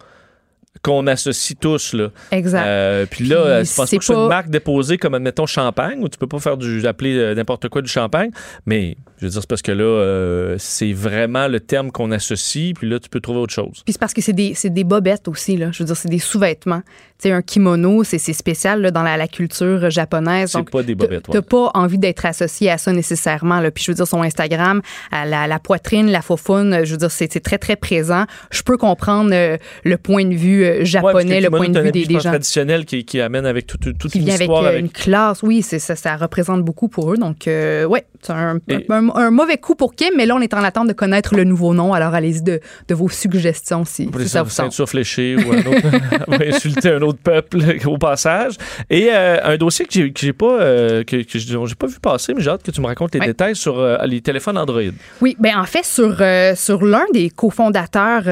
qu'on 0.81 1.07
associe 1.07 1.57
tous. 1.59 1.93
Là. 1.93 2.09
Exact. 2.31 2.65
Euh, 2.67 3.07
puis 3.09 3.25
là, 3.25 3.37
Puis 3.37 3.51
euh, 3.51 3.65
je 3.65 3.75
pense 3.75 3.91
pas 3.91 3.97
que 3.97 4.05
c'est 4.05 4.15
une 4.15 4.29
marque 4.29 4.49
déposée 4.49 4.99
comme, 4.99 5.15
admettons, 5.15 5.47
champagne, 5.47 6.01
où 6.01 6.09
tu 6.09 6.19
peux 6.19 6.27
pas 6.27 6.39
faire 6.39 6.57
du, 6.57 6.87
appeler 6.87 7.17
euh, 7.17 7.35
n'importe 7.35 7.69
quoi 7.69 7.83
du 7.83 7.91
champagne? 7.91 8.31
Mais, 8.67 8.97
je 9.19 9.27
veux 9.27 9.31
dire, 9.31 9.41
c'est 9.43 9.49
parce 9.49 9.63
que 9.63 9.73
là, 9.73 9.85
euh, 9.85 10.57
c'est 10.59 10.93
vraiment 10.93 11.47
le 11.47 11.61
terme 11.61 11.93
qu'on 11.93 12.11
associe, 12.11 12.73
puis 12.75 12.89
là, 12.89 12.99
tu 12.99 13.09
peux 13.09 13.21
trouver 13.21 13.41
autre 13.41 13.55
chose. 13.55 13.83
Puis 13.85 13.93
c'est 13.93 14.01
parce 14.01 14.15
que 14.15 14.23
c'est 14.23 14.33
des, 14.33 14.55
des 14.65 14.85
bobettes 14.85 15.29
aussi, 15.29 15.57
là. 15.57 15.71
Je 15.73 15.83
veux 15.83 15.87
dire, 15.87 15.97
c'est 15.97 16.09
des 16.09 16.19
sous-vêtements. 16.19 16.83
Sais, 17.23 17.31
un 17.31 17.43
kimono, 17.43 18.03
c'est 18.05 18.19
spécial 18.19 18.81
là, 18.83 18.91
dans 18.91 19.03
la, 19.05 19.17
la 19.17 19.29
culture 19.29 19.91
japonaise. 19.91 20.51
C'est 20.53 20.69
pas 20.71 20.83
des 20.83 20.95
bobettes, 20.97 21.27
T'as 21.31 21.41
pas 21.43 21.71
envie 21.75 21.99
d'être 21.99 22.27
associé 22.27 22.69
à 22.71 22.79
ça 22.79 22.93
nécessairement. 22.93 23.61
Là. 23.61 23.71
Puis 23.71 23.85
je 23.85 23.93
veux 23.93 23.95
dire, 23.95 24.09
son 24.09 24.23
Instagram, 24.23 24.83
à 25.13 25.25
la, 25.25 25.47
la 25.47 25.59
poitrine, 25.61 26.11
la 26.11 26.21
faufoune, 26.23 26.81
je 26.85 26.91
veux 26.91 26.97
dire, 26.97 27.11
c'est 27.13 27.29
très, 27.41 27.59
très 27.59 27.77
présent. 27.77 28.25
Je 28.51 28.63
peux 28.63 28.77
comprendre 28.77 29.31
euh, 29.33 29.57
le 29.85 29.97
point 29.99 30.25
de 30.25 30.35
vue 30.35 30.65
euh, 30.65 30.79
Ouais, 30.79 30.85
japonais, 30.85 31.41
le 31.41 31.51
point 31.51 31.69
de 31.69 31.81
vue 31.81 31.93
des, 31.93 32.07
des 32.07 32.15
gens. 32.15 32.31
traditionnel 32.31 32.85
qui, 32.87 33.05
qui 33.05 33.21
amène 33.21 33.47
avec 33.47 33.67
tout- 33.69 33.79
tout- 33.79 33.93
toute 33.93 34.11
Qui 34.11 34.19
une 34.19 34.25
vient 34.25 34.35
histoire. 34.35 34.65
euh, 34.65 34.69
avec 34.71 34.81
une 34.81 34.91
classe. 34.91 35.43
Oui, 35.45 35.63
ça, 35.63 35.79
ça 35.95 36.17
représente 36.17 36.65
beaucoup 36.65 36.89
pour 36.89 37.13
eux. 37.13 37.17
Donc, 37.17 37.47
euh, 37.47 37.85
ouais, 37.85 38.05
c'est 38.21 38.33
un, 38.33 38.59
Et- 38.69 38.85
un- 38.89 39.11
un 39.15 39.31
mauvais 39.31 39.59
coup 39.59 39.77
pour 39.77 39.95
Kim, 39.95 40.11
mais 40.17 40.27
là, 40.27 40.35
on 40.35 40.41
est 40.41 40.55
en 40.55 40.65
attente 40.65 40.89
de 40.89 40.93
connaître 40.93 41.37
le 41.37 41.45
nouveau 41.45 41.73
nom. 41.73 41.93
Alors, 41.95 42.15
allez-y 42.15 42.43
de, 42.43 42.61
de 42.89 42.95
vos 42.95 43.09
suggestions 43.09 43.85
si, 43.85 44.09
si 44.19 44.29
ça 44.29 44.43
vous 44.43 44.49
tente. 44.49 44.57
ceinture 44.57 44.89
fléchée 44.89 45.37
ou 45.37 45.53
un 45.53 45.59
autre, 45.59 46.43
insulter 46.49 46.91
un 46.91 47.03
autre 47.03 47.12
peuple 47.13 47.59
au 47.87 47.99
passage. 47.99 48.55
Et 48.91 49.09
euh, 49.11 49.39
un 49.45 49.57
dossier 49.57 49.85
que 49.85 49.93
j'ai 49.93 50.13
que 50.13 50.21
j'ai 50.21 50.33
pas 50.33 50.61
euh, 50.61 51.05
que, 51.05 51.17
que 51.23 51.39
j'ai 51.39 51.75
pas 51.75 51.87
vu 51.87 52.01
passer, 52.01 52.35
mais 52.35 52.43
j'ai 52.43 52.51
hâte 52.51 52.63
que 52.63 52.71
tu 52.71 52.81
me 52.81 52.87
racontes 52.87 53.15
les 53.15 53.21
détails 53.21 53.57
sur 53.57 53.79
euh, 53.79 53.97
les 54.05 54.21
téléphones 54.21 54.59
Android. 54.59 54.81
Oui, 55.21 55.37
ben 55.39 55.59
en 55.59 55.65
fait, 55.65 55.85
sur, 55.85 56.17
sur 56.57 56.85
l'un 56.85 57.05
des 57.13 57.31
cofondateurs, 57.31 58.25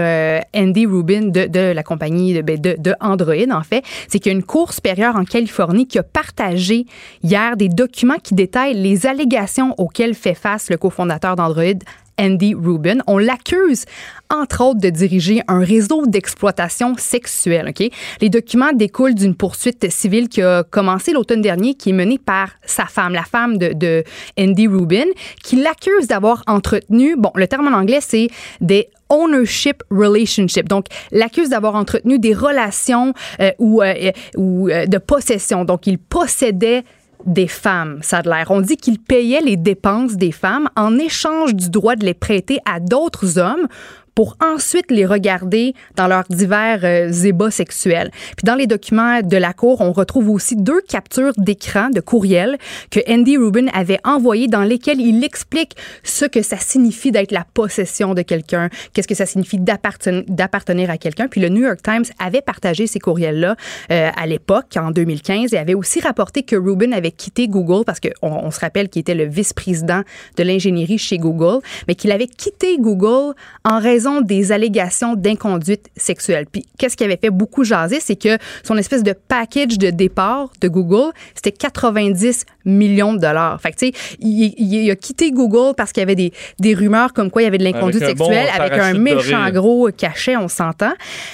Andy 0.54 0.86
Rubin, 0.86 1.28
de, 1.28 1.46
de 1.46 1.72
la 1.72 1.82
compagnie 1.82 2.34
de, 2.34 2.42
ben, 2.42 2.60
de, 2.60 2.76
de 2.78 2.94
Android, 3.00 3.50
en 3.50 3.62
fait, 3.62 3.84
c'est 4.08 4.18
qu'il 4.18 4.32
y 4.32 4.34
a 4.34 4.38
une 4.38 4.44
cour 4.44 4.72
supérieure 4.72 5.16
en 5.16 5.24
Californie 5.24 5.86
qui 5.86 5.98
a 5.98 6.02
partagé 6.02 6.86
hier 7.22 7.56
des 7.56 7.68
documents 7.68 8.18
qui 8.22 8.34
détaillent 8.34 8.74
les 8.74 9.06
allégations 9.06 9.74
auxquelles 9.78 10.14
fait 10.14 10.34
face 10.34 10.70
le 10.70 10.76
cofondateur 10.76 11.36
d'Android, 11.36 11.78
Andy 12.20 12.54
Rubin. 12.54 12.98
On 13.06 13.18
l'accuse, 13.18 13.84
entre 14.30 14.62
autres, 14.64 14.80
de 14.80 14.90
diriger 14.90 15.42
un 15.48 15.64
réseau 15.64 16.06
d'exploitation 16.06 16.94
sexuelle. 16.96 17.68
OK? 17.70 17.90
Les 18.20 18.28
documents 18.28 18.72
découlent 18.72 19.14
d'une 19.14 19.34
poursuite 19.34 19.90
civile 19.90 20.28
qui 20.28 20.42
a 20.42 20.62
commencé 20.62 21.12
l'automne 21.12 21.40
dernier, 21.40 21.74
qui 21.74 21.90
est 21.90 21.94
menée 21.94 22.18
par 22.18 22.50
sa 22.64 22.84
femme, 22.86 23.12
la 23.12 23.24
femme 23.24 23.58
de, 23.58 24.04
Andy 24.38 24.68
Rubin, 24.68 25.06
qui 25.42 25.56
l'accuse 25.56 26.06
d'avoir 26.06 26.42
entretenu, 26.46 27.16
bon, 27.16 27.32
le 27.34 27.46
terme 27.48 27.68
en 27.68 27.76
anglais, 27.76 28.00
c'est 28.00 28.28
des 28.60 28.88
ownership 29.10 29.82
relationship. 29.90 30.68
Donc, 30.68 30.86
l'accuse 31.10 31.50
d'avoir 31.50 31.74
entretenu 31.74 32.18
des 32.18 32.32
relations 32.32 33.12
euh, 33.40 33.50
ou, 33.58 33.82
euh, 33.82 34.12
euh, 34.38 34.86
de 34.86 34.98
possession. 34.98 35.64
Donc, 35.64 35.86
il 35.86 35.98
possédait 35.98 36.84
des 37.26 37.48
femmes, 37.48 37.98
ça 38.02 38.18
a 38.18 38.22
l'air. 38.22 38.50
On 38.50 38.60
dit 38.60 38.76
qu'il 38.76 38.98
payait 38.98 39.40
les 39.40 39.56
dépenses 39.56 40.16
des 40.16 40.32
femmes 40.32 40.68
en 40.76 40.98
échange 40.98 41.54
du 41.54 41.70
droit 41.70 41.96
de 41.96 42.04
les 42.04 42.14
prêter 42.14 42.58
à 42.64 42.80
d'autres 42.80 43.38
hommes 43.38 43.66
pour 44.14 44.36
ensuite 44.42 44.90
les 44.90 45.06
regarder 45.06 45.74
dans 45.96 46.06
leurs 46.06 46.24
divers 46.28 46.80
euh, 46.84 47.10
ébats 47.10 47.50
sexuels. 47.50 48.10
Puis 48.36 48.44
dans 48.44 48.54
les 48.54 48.66
documents 48.66 49.20
de 49.22 49.36
la 49.36 49.52
Cour, 49.52 49.80
on 49.80 49.92
retrouve 49.92 50.30
aussi 50.30 50.56
deux 50.56 50.80
captures 50.80 51.32
d'écran 51.36 51.90
de 51.90 52.00
courriel 52.00 52.58
que 52.90 53.00
Andy 53.08 53.36
Rubin 53.36 53.66
avait 53.72 54.00
envoyées 54.04 54.48
dans 54.48 54.62
lesquelles 54.62 55.00
il 55.00 55.22
explique 55.24 55.76
ce 56.02 56.24
que 56.24 56.42
ça 56.42 56.56
signifie 56.56 57.12
d'être 57.12 57.32
la 57.32 57.44
possession 57.44 58.14
de 58.14 58.22
quelqu'un, 58.22 58.68
qu'est-ce 58.92 59.08
que 59.08 59.14
ça 59.14 59.26
signifie 59.26 59.58
d'appartenir 59.58 60.90
à 60.90 60.98
quelqu'un. 60.98 61.28
Puis 61.28 61.40
le 61.40 61.48
New 61.48 61.62
York 61.62 61.80
Times 61.82 62.04
avait 62.18 62.42
partagé 62.42 62.86
ces 62.86 62.98
courriels-là 62.98 63.56
euh, 63.90 64.10
à 64.16 64.26
l'époque, 64.26 64.76
en 64.76 64.90
2015, 64.90 65.54
et 65.54 65.58
avait 65.58 65.74
aussi 65.74 66.00
rapporté 66.00 66.42
que 66.42 66.56
Rubin 66.56 66.92
avait 66.92 67.10
quitté 67.10 67.48
Google 67.48 67.84
parce 67.84 68.00
qu'on 68.00 68.10
on 68.22 68.50
se 68.50 68.60
rappelle 68.60 68.88
qu'il 68.88 69.00
était 69.00 69.14
le 69.14 69.24
vice-président 69.24 70.02
de 70.36 70.42
l'ingénierie 70.42 70.98
chez 70.98 71.18
Google, 71.18 71.60
mais 71.88 71.94
qu'il 71.94 72.12
avait 72.12 72.26
quitté 72.26 72.78
Google 72.78 73.34
en 73.64 73.78
raison 73.78 73.99
des 74.22 74.52
allégations 74.52 75.14
d'inconduite 75.14 75.90
sexuelle. 75.96 76.46
Puis 76.50 76.64
qu'est-ce 76.78 76.96
qui 76.96 77.04
avait 77.04 77.18
fait 77.20 77.30
beaucoup 77.30 77.64
jaser, 77.64 78.00
c'est 78.00 78.16
que 78.16 78.38
son 78.62 78.76
espèce 78.76 79.02
de 79.02 79.12
package 79.12 79.78
de 79.78 79.90
départ 79.90 80.50
de 80.60 80.68
Google, 80.68 81.12
c'était 81.34 81.52
90 81.52 82.44
millions 82.64 83.14
de 83.14 83.18
dollars. 83.18 83.60
Fait 83.60 83.72
que, 83.72 83.76
tu 83.78 83.86
sais, 83.86 83.92
il, 84.20 84.90
a 84.90 84.96
quitté 84.96 85.30
Google 85.30 85.74
parce 85.76 85.92
qu'il 85.92 86.00
y 86.00 86.04
avait 86.04 86.14
des, 86.14 86.32
des 86.58 86.74
rumeurs 86.74 87.12
comme 87.12 87.30
quoi 87.30 87.42
il 87.42 87.44
y 87.46 87.48
avait 87.48 87.58
de 87.58 87.64
l'inconduite 87.64 88.04
sexuelle 88.04 88.48
avec 88.54 88.72
un 88.72 88.94
méchant 88.94 89.48
gros 89.50 89.90
cachet, 89.96 90.36
on 90.36 90.48
s'entend. 90.48 90.92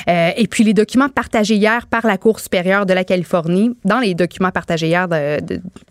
Euh, 0.09 0.31
et 0.37 0.47
puis 0.47 0.65
les 0.65 0.75
documents 0.75 1.09
partagés 1.09 1.57
hier 1.57 1.87
par 1.87 2.07
la 2.07 2.19
Cour 2.19 2.41
supérieure 2.41 2.87
de 2.87 2.93
la 2.93 3.05
Californie, 3.05 3.77
dans 3.85 3.99
les 3.99 4.15
documents 4.15 4.51
partagés 4.51 4.89
hier 4.89 5.09
de, 5.09 5.41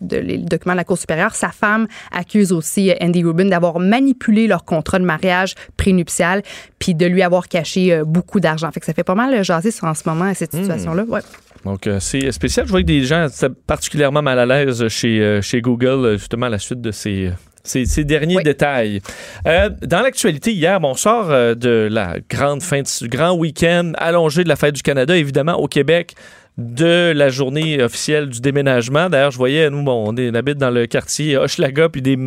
de, 0.01 0.17
les 0.17 0.37
documents 0.37 0.73
de 0.73 0.77
la 0.77 0.83
Cour 0.83 0.97
supérieure, 0.97 1.35
sa 1.35 1.49
femme 1.49 1.87
accuse 2.11 2.51
aussi 2.51 2.91
Andy 3.01 3.23
Rubin 3.23 3.45
d'avoir 3.45 3.79
manipulé 3.79 4.47
leur 4.47 4.65
contrat 4.65 4.99
de 4.99 5.05
mariage 5.05 5.55
prénuptial 5.77 6.41
puis 6.79 6.93
de 6.93 7.05
lui 7.05 7.21
avoir 7.21 7.47
caché 7.47 7.93
euh, 7.93 8.03
beaucoup 8.03 8.39
d'argent. 8.39 8.69
Fait 8.71 8.79
que 8.79 8.85
ça 8.85 8.93
fait 8.93 9.03
pas 9.03 9.15
mal 9.15 9.43
jaser 9.43 9.71
en 9.81 9.93
ce 9.93 10.03
moment 10.05 10.33
cette 10.33 10.53
hmm. 10.53 10.61
situation-là. 10.61 11.03
Ouais. 11.03 11.21
Donc, 11.63 11.87
euh, 11.87 11.99
c'est 11.99 12.31
spécial. 12.31 12.65
Je 12.65 12.71
vois 12.71 12.81
que 12.81 12.87
des 12.87 13.03
gens 13.03 13.27
étaient 13.27 13.49
particulièrement 13.67 14.21
mal 14.21 14.39
à 14.39 14.45
l'aise 14.45 14.87
chez, 14.87 15.19
euh, 15.21 15.41
chez 15.41 15.61
Google, 15.61 16.17
justement, 16.17 16.45
à 16.45 16.49
la 16.49 16.59
suite 16.59 16.81
de 16.81 16.91
ces, 16.91 17.31
ces, 17.63 18.03
derniers 18.03 18.43
détails. 18.43 19.01
dans 19.45 20.01
l'actualité, 20.01 20.53
hier, 20.53 20.79
on 20.83 20.93
sort 20.93 21.29
de 21.29 21.87
la 21.89 22.17
grande 22.29 22.61
fin 22.61 22.81
de 22.81 23.07
grand 23.07 23.33
week-end 23.35 23.93
allongé 23.97 24.43
de 24.43 24.49
la 24.49 24.55
fête 24.55 24.75
du 24.75 24.83
Canada, 24.83 25.17
évidemment, 25.17 25.55
au 25.55 25.67
Québec 25.67 26.15
de 26.57 27.11
la 27.11 27.29
journée 27.29 27.81
officielle 27.81 28.29
du 28.29 28.39
déménagement. 28.39 29.09
D'ailleurs, 29.09 29.31
je 29.31 29.37
voyais, 29.37 29.69
nous, 29.69 29.83
bon, 29.83 30.13
on, 30.13 30.35
habite 30.35 30.57
dans 30.57 30.69
le 30.69 30.85
quartier 30.85 31.37
Hochelaga, 31.37 31.89
puis 31.89 32.01
des, 32.01 32.17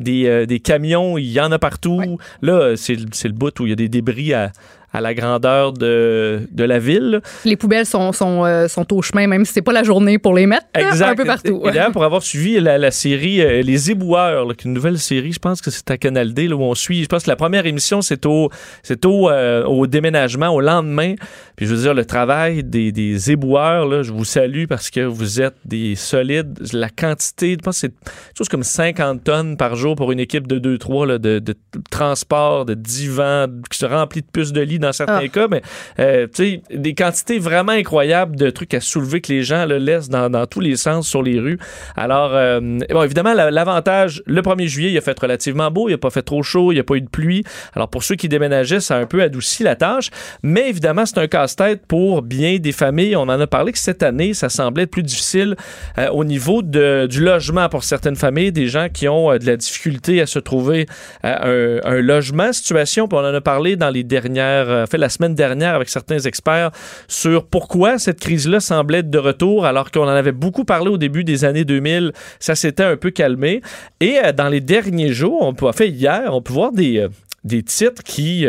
des, 0.00 0.26
euh, 0.26 0.46
des, 0.46 0.60
camions, 0.60 1.18
il 1.18 1.30
y 1.30 1.40
en 1.40 1.52
a 1.52 1.58
partout. 1.58 2.18
Là, 2.42 2.74
c'est 2.76 2.96
le 2.96 3.32
bout 3.32 3.58
où 3.60 3.66
il 3.66 3.70
y 3.70 3.72
a 3.72 3.76
des 3.76 3.88
débris 3.88 4.34
à, 4.34 4.50
à 4.96 5.00
la 5.02 5.12
grandeur 5.12 5.72
de, 5.74 6.48
de 6.50 6.64
la 6.64 6.78
ville. 6.78 7.20
Les 7.44 7.56
poubelles 7.56 7.84
sont, 7.84 8.12
sont, 8.12 8.44
euh, 8.44 8.66
sont 8.66 8.92
au 8.94 9.02
chemin, 9.02 9.26
même 9.26 9.44
si 9.44 9.52
c'est 9.52 9.62
pas 9.62 9.72
la 9.72 9.82
journée 9.82 10.18
pour 10.18 10.34
les 10.34 10.46
mettre, 10.46 10.66
un 10.74 11.14
peu 11.14 11.24
partout. 11.24 11.60
Et 11.64 11.70
d'ailleurs, 11.70 11.92
pour 11.92 12.04
avoir 12.04 12.22
suivi 12.22 12.58
la, 12.60 12.78
la 12.78 12.90
série 12.90 13.42
euh, 13.42 13.62
Les 13.62 13.90
Éboueurs, 13.90 14.46
une 14.64 14.72
nouvelle 14.72 14.98
série, 14.98 15.32
je 15.32 15.38
pense 15.38 15.60
que 15.60 15.70
c'est 15.70 15.90
à 15.90 15.98
Canal 15.98 16.32
D, 16.32 16.48
là, 16.48 16.56
où 16.56 16.62
on 16.62 16.74
suit, 16.74 17.02
je 17.02 17.08
pense 17.08 17.24
que 17.24 17.30
la 17.30 17.36
première 17.36 17.66
émission, 17.66 18.00
c'est 18.00 18.24
au, 18.24 18.50
c'est 18.82 19.04
au, 19.04 19.28
euh, 19.28 19.64
au 19.64 19.86
déménagement, 19.86 20.48
au 20.48 20.62
lendemain. 20.62 21.14
Puis 21.56 21.66
je 21.66 21.74
veux 21.74 21.82
dire, 21.82 21.94
le 21.94 22.04
travail 22.04 22.62
des, 22.62 22.92
des 22.92 23.30
éboueurs, 23.30 23.86
là, 23.86 24.02
je 24.02 24.12
vous 24.12 24.24
salue 24.24 24.66
parce 24.68 24.90
que 24.90 25.00
vous 25.00 25.40
êtes 25.40 25.56
des 25.64 25.94
solides. 25.94 26.58
La 26.72 26.90
quantité, 26.90 27.52
je 27.52 27.56
pense 27.56 27.80
que 27.80 27.88
c'est 27.88 27.94
chose 28.36 28.48
comme 28.48 28.62
50 28.62 29.24
tonnes 29.24 29.56
par 29.56 29.74
jour 29.76 29.96
pour 29.96 30.12
une 30.12 30.20
équipe 30.20 30.46
de 30.46 30.58
2-3 30.58 31.18
de, 31.18 31.38
de 31.38 31.54
transport, 31.90 32.64
de 32.64 32.74
divans, 32.74 33.46
qui 33.70 33.78
se 33.78 33.86
remplit 33.86 34.22
de 34.22 34.26
puces 34.26 34.52
de 34.52 34.60
lit 34.60 34.78
dans 34.78 34.92
certains 34.92 35.20
ah. 35.24 35.28
cas, 35.28 35.48
mais 35.48 35.62
euh, 35.98 36.26
tu 36.26 36.44
sais, 36.44 36.62
des 36.74 36.94
quantités 36.94 37.38
vraiment 37.38 37.72
incroyables 37.72 38.36
de 38.36 38.50
trucs 38.50 38.74
à 38.74 38.80
soulever 38.80 39.20
que 39.20 39.32
les 39.32 39.42
gens 39.42 39.66
le 39.66 39.78
laissent 39.78 40.08
dans, 40.08 40.30
dans, 40.30 40.46
tous 40.46 40.60
les 40.60 40.76
sens 40.76 41.08
sur 41.08 41.22
les 41.22 41.40
rues. 41.40 41.58
Alors, 41.96 42.30
euh, 42.34 42.60
bon, 42.60 43.02
évidemment, 43.02 43.34
l'avantage, 43.34 44.22
le 44.26 44.42
1er 44.42 44.66
juillet, 44.66 44.92
il 44.92 44.98
a 44.98 45.00
fait 45.00 45.18
relativement 45.18 45.70
beau, 45.70 45.88
il 45.88 45.92
n'a 45.92 45.98
pas 45.98 46.10
fait 46.10 46.22
trop 46.22 46.42
chaud, 46.42 46.72
il 46.72 46.76
n'y 46.76 46.80
a 46.80 46.84
pas 46.84 46.96
eu 46.96 47.00
de 47.00 47.08
pluie. 47.08 47.44
Alors, 47.74 47.88
pour 47.88 48.04
ceux 48.04 48.16
qui 48.16 48.28
déménageaient, 48.28 48.80
ça 48.80 48.96
a 48.96 49.00
un 49.00 49.06
peu 49.06 49.22
adouci 49.22 49.62
la 49.62 49.76
tâche, 49.76 50.10
mais 50.42 50.68
évidemment, 50.68 51.06
c'est 51.06 51.18
un 51.18 51.28
casse-tête 51.46 51.86
pour 51.86 52.22
bien 52.22 52.58
des 52.58 52.72
familles. 52.72 53.16
On 53.16 53.22
en 53.22 53.40
a 53.40 53.46
parlé 53.46 53.72
que 53.72 53.78
cette 53.78 54.02
année, 54.02 54.34
ça 54.34 54.48
semblait 54.48 54.86
plus 54.86 55.02
difficile 55.02 55.56
euh, 55.98 56.08
au 56.10 56.24
niveau 56.24 56.62
de, 56.62 57.06
du 57.08 57.22
logement 57.22 57.68
pour 57.68 57.84
certaines 57.84 58.16
familles, 58.16 58.52
des 58.52 58.66
gens 58.66 58.88
qui 58.92 59.08
ont 59.08 59.36
de 59.36 59.46
la 59.46 59.56
difficulté 59.56 60.20
à 60.20 60.26
se 60.26 60.38
trouver 60.38 60.86
un, 61.22 61.78
un, 61.84 62.00
logement. 62.00 62.52
Situation, 62.52 63.08
on 63.12 63.16
en 63.18 63.34
a 63.34 63.40
parlé 63.40 63.76
dans 63.76 63.90
les 63.90 64.02
dernières 64.02 64.68
euh, 64.68 64.86
fait 64.86 64.98
la 64.98 65.08
semaine 65.08 65.34
dernière 65.34 65.74
avec 65.74 65.88
certains 65.88 66.18
experts 66.18 66.70
sur 67.08 67.46
pourquoi 67.46 67.98
cette 67.98 68.20
crise-là 68.20 68.60
semblait 68.60 68.98
être 68.98 69.10
de 69.10 69.18
retour 69.18 69.66
alors 69.66 69.90
qu'on 69.90 70.04
en 70.04 70.08
avait 70.08 70.32
beaucoup 70.32 70.64
parlé 70.64 70.90
au 70.90 70.98
début 70.98 71.24
des 71.24 71.44
années 71.44 71.64
2000. 71.64 72.12
Ça 72.40 72.54
s'était 72.54 72.84
un 72.84 72.96
peu 72.96 73.10
calmé. 73.10 73.62
Et 74.00 74.18
euh, 74.22 74.32
dans 74.32 74.48
les 74.48 74.60
derniers 74.60 75.12
jours, 75.12 75.42
on 75.42 75.54
peut, 75.54 75.70
fait 75.72 75.88
hier, 75.88 76.30
on 76.32 76.42
peut 76.42 76.52
voir 76.52 76.72
des, 76.72 76.98
euh, 76.98 77.08
des 77.44 77.62
titres 77.62 78.02
qui 78.02 78.46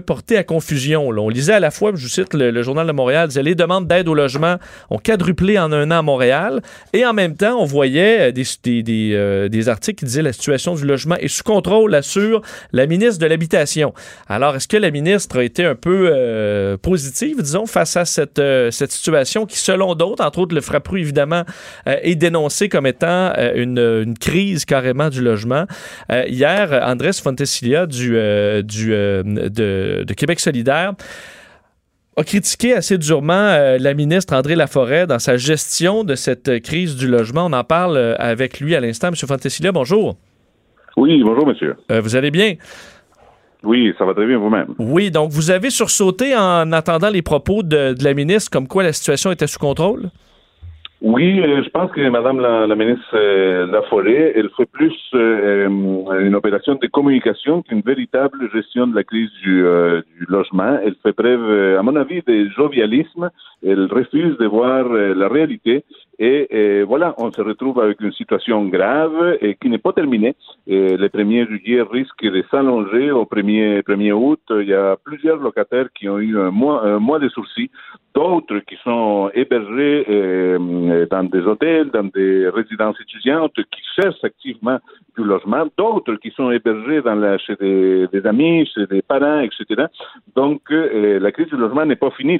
porter 0.00 0.36
à 0.36 0.44
confusion. 0.44 1.08
On 1.08 1.28
lisait 1.28 1.54
à 1.54 1.60
la 1.60 1.70
fois, 1.70 1.92
je 1.94 2.08
cite 2.08 2.34
le, 2.34 2.62
Journal 2.62 2.86
de 2.86 2.92
Montréal, 2.92 3.28
disait 3.28 3.42
les 3.42 3.54
demandes 3.54 3.86
d'aide 3.86 4.08
au 4.08 4.14
logement 4.14 4.56
ont 4.90 4.98
quadruplé 4.98 5.58
en 5.58 5.72
un 5.72 5.90
an 5.90 5.98
à 5.98 6.02
Montréal. 6.02 6.62
Et 6.92 7.04
en 7.04 7.12
même 7.12 7.36
temps, 7.36 7.60
on 7.60 7.64
voyait 7.64 8.32
euh, 8.32 8.42
euh, 8.66 9.48
des, 9.48 9.68
articles 9.68 9.98
qui 10.00 10.04
disaient 10.04 10.22
la 10.22 10.32
situation 10.32 10.74
du 10.74 10.84
logement 10.84 11.16
est 11.16 11.28
sous 11.28 11.42
contrôle, 11.42 11.94
assure 11.94 12.42
la 12.72 12.86
ministre 12.86 13.18
de 13.18 13.26
l'Habitation. 13.26 13.94
Alors, 14.28 14.56
est-ce 14.56 14.68
que 14.68 14.76
la 14.76 14.90
ministre 14.90 15.38
a 15.38 15.44
été 15.44 15.64
un 15.64 15.74
peu 15.74 16.10
euh, 16.12 16.76
positive, 16.76 17.42
disons, 17.42 17.66
face 17.66 17.96
à 17.96 18.04
cette, 18.04 18.40
situation 18.90 19.46
qui, 19.46 19.58
selon 19.58 19.94
d'autres, 19.94 20.24
entre 20.24 20.40
autres 20.40 20.54
le 20.54 20.60
Frappru, 20.60 21.00
évidemment, 21.00 21.44
est 21.86 22.14
dénoncée 22.14 22.68
comme 22.68 22.86
étant 22.86 23.32
une, 23.54 23.78
une, 23.78 24.18
crise 24.18 24.64
carrément 24.64 25.08
du 25.08 25.22
logement. 25.22 25.64
hier, 26.10 26.80
Andrés 26.84 27.12
Fontesilia 27.12 27.86
du, 27.86 28.10
du, 28.62 28.90
de 28.90 29.83
de, 30.04 30.14
Québec 30.14 30.40
solidaire 30.40 30.94
a 32.16 32.22
critiqué 32.22 32.74
assez 32.74 32.96
durement 32.96 33.32
euh, 33.32 33.76
la 33.78 33.94
ministre 33.94 34.34
André 34.34 34.54
Laforêt 34.54 35.06
dans 35.06 35.18
sa 35.18 35.36
gestion 35.36 36.04
de 36.04 36.14
cette 36.14 36.62
crise 36.62 36.96
du 36.96 37.08
logement. 37.08 37.46
On 37.46 37.52
en 37.52 37.64
parle 37.64 37.96
euh, 37.96 38.14
avec 38.18 38.60
lui 38.60 38.74
à 38.74 38.80
l'instant. 38.80 39.10
Monsieur 39.10 39.26
Fantesilia, 39.26 39.72
bonjour. 39.72 40.16
Oui, 40.96 41.22
bonjour, 41.24 41.46
monsieur. 41.46 41.74
Euh, 41.90 42.00
vous 42.00 42.14
allez 42.14 42.30
bien? 42.30 42.54
Oui, 43.64 43.92
ça 43.98 44.04
va 44.04 44.14
très 44.14 44.26
bien 44.26 44.38
vous-même. 44.38 44.74
Oui, 44.78 45.10
donc 45.10 45.32
vous 45.32 45.50
avez 45.50 45.70
sursauté 45.70 46.36
en 46.36 46.70
attendant 46.70 47.10
les 47.10 47.22
propos 47.22 47.62
de, 47.62 47.94
de 47.94 48.04
la 48.04 48.14
ministre 48.14 48.50
comme 48.50 48.68
quoi 48.68 48.82
la 48.82 48.92
situation 48.92 49.32
était 49.32 49.46
sous 49.46 49.58
contrôle? 49.58 50.10
Oui, 51.02 51.40
euh, 51.40 51.62
je 51.62 51.68
pense 51.68 51.90
que 51.92 52.08
Madame 52.08 52.40
la, 52.40 52.66
la 52.66 52.74
ministre 52.76 53.14
euh, 53.14 53.66
Laforêt, 53.66 54.32
elle 54.36 54.48
fait 54.56 54.66
plus 54.66 54.94
euh, 55.14 55.68
une 56.20 56.34
opération 56.34 56.76
de 56.76 56.86
communication 56.86 57.62
qu'une 57.62 57.82
véritable 57.82 58.50
gestion 58.52 58.86
de 58.86 58.94
la 58.94 59.04
crise 59.04 59.30
du, 59.42 59.62
du, 60.18 60.26
logement. 60.28 60.78
Elle 60.84 60.94
fait 61.02 61.12
preuve, 61.12 61.78
à 61.78 61.82
mon 61.82 61.96
avis, 61.96 62.22
de 62.26 62.48
jovialisme. 62.50 63.30
Elle 63.66 63.86
refuse 63.86 64.38
de 64.38 64.46
voir 64.46 64.88
la 64.88 65.28
réalité. 65.28 65.84
Et, 66.18 66.82
voilà, 66.82 67.14
on 67.18 67.30
se 67.32 67.40
retrouve 67.40 67.80
avec 67.80 68.00
une 68.00 68.12
situation 68.12 68.64
grave 68.66 69.38
et 69.40 69.54
qui 69.56 69.68
n'est 69.68 69.78
pas 69.78 69.92
terminée. 69.92 70.34
Le 70.66 71.08
1er 71.08 71.46
juillet 71.48 71.82
risque 71.82 72.22
de 72.22 72.44
s'allonger 72.50 73.10
au 73.10 73.24
1er, 73.24 73.82
1er 73.82 74.12
août. 74.12 74.40
Il 74.50 74.68
y 74.68 74.74
a 74.74 74.96
plusieurs 75.02 75.38
locataires 75.38 75.88
qui 75.94 76.08
ont 76.08 76.18
eu 76.18 76.38
un 76.38 76.50
mois, 76.50 77.18
de 77.18 77.28
sourcils, 77.28 77.70
d'autres 78.14 78.58
qui 78.60 78.76
sont 78.84 79.30
hébergés 79.34 80.04
dans 81.10 81.24
des 81.24 81.40
hôtels, 81.40 81.90
dans 81.90 82.04
des 82.04 82.48
résidences 82.48 83.00
étudiantes, 83.00 83.54
qui 83.54 83.82
cherchent 83.96 84.24
activement 84.24 84.78
du 85.16 85.24
logement, 85.24 85.66
d'autres 85.76 86.14
qui 86.16 86.30
sont 86.30 86.50
hébergés 86.50 87.00
chez 87.46 87.56
des, 87.56 88.26
amis, 88.26 88.66
chez 88.74 88.86
des 88.86 89.02
parents, 89.02 89.40
etc. 89.40 89.86
Donc, 90.34 90.62
euh, 90.70 91.18
la 91.20 91.32
crise 91.32 91.48
du 91.48 91.56
logement 91.56 91.84
n'est 91.84 91.96
pas 91.96 92.10
finie. 92.10 92.38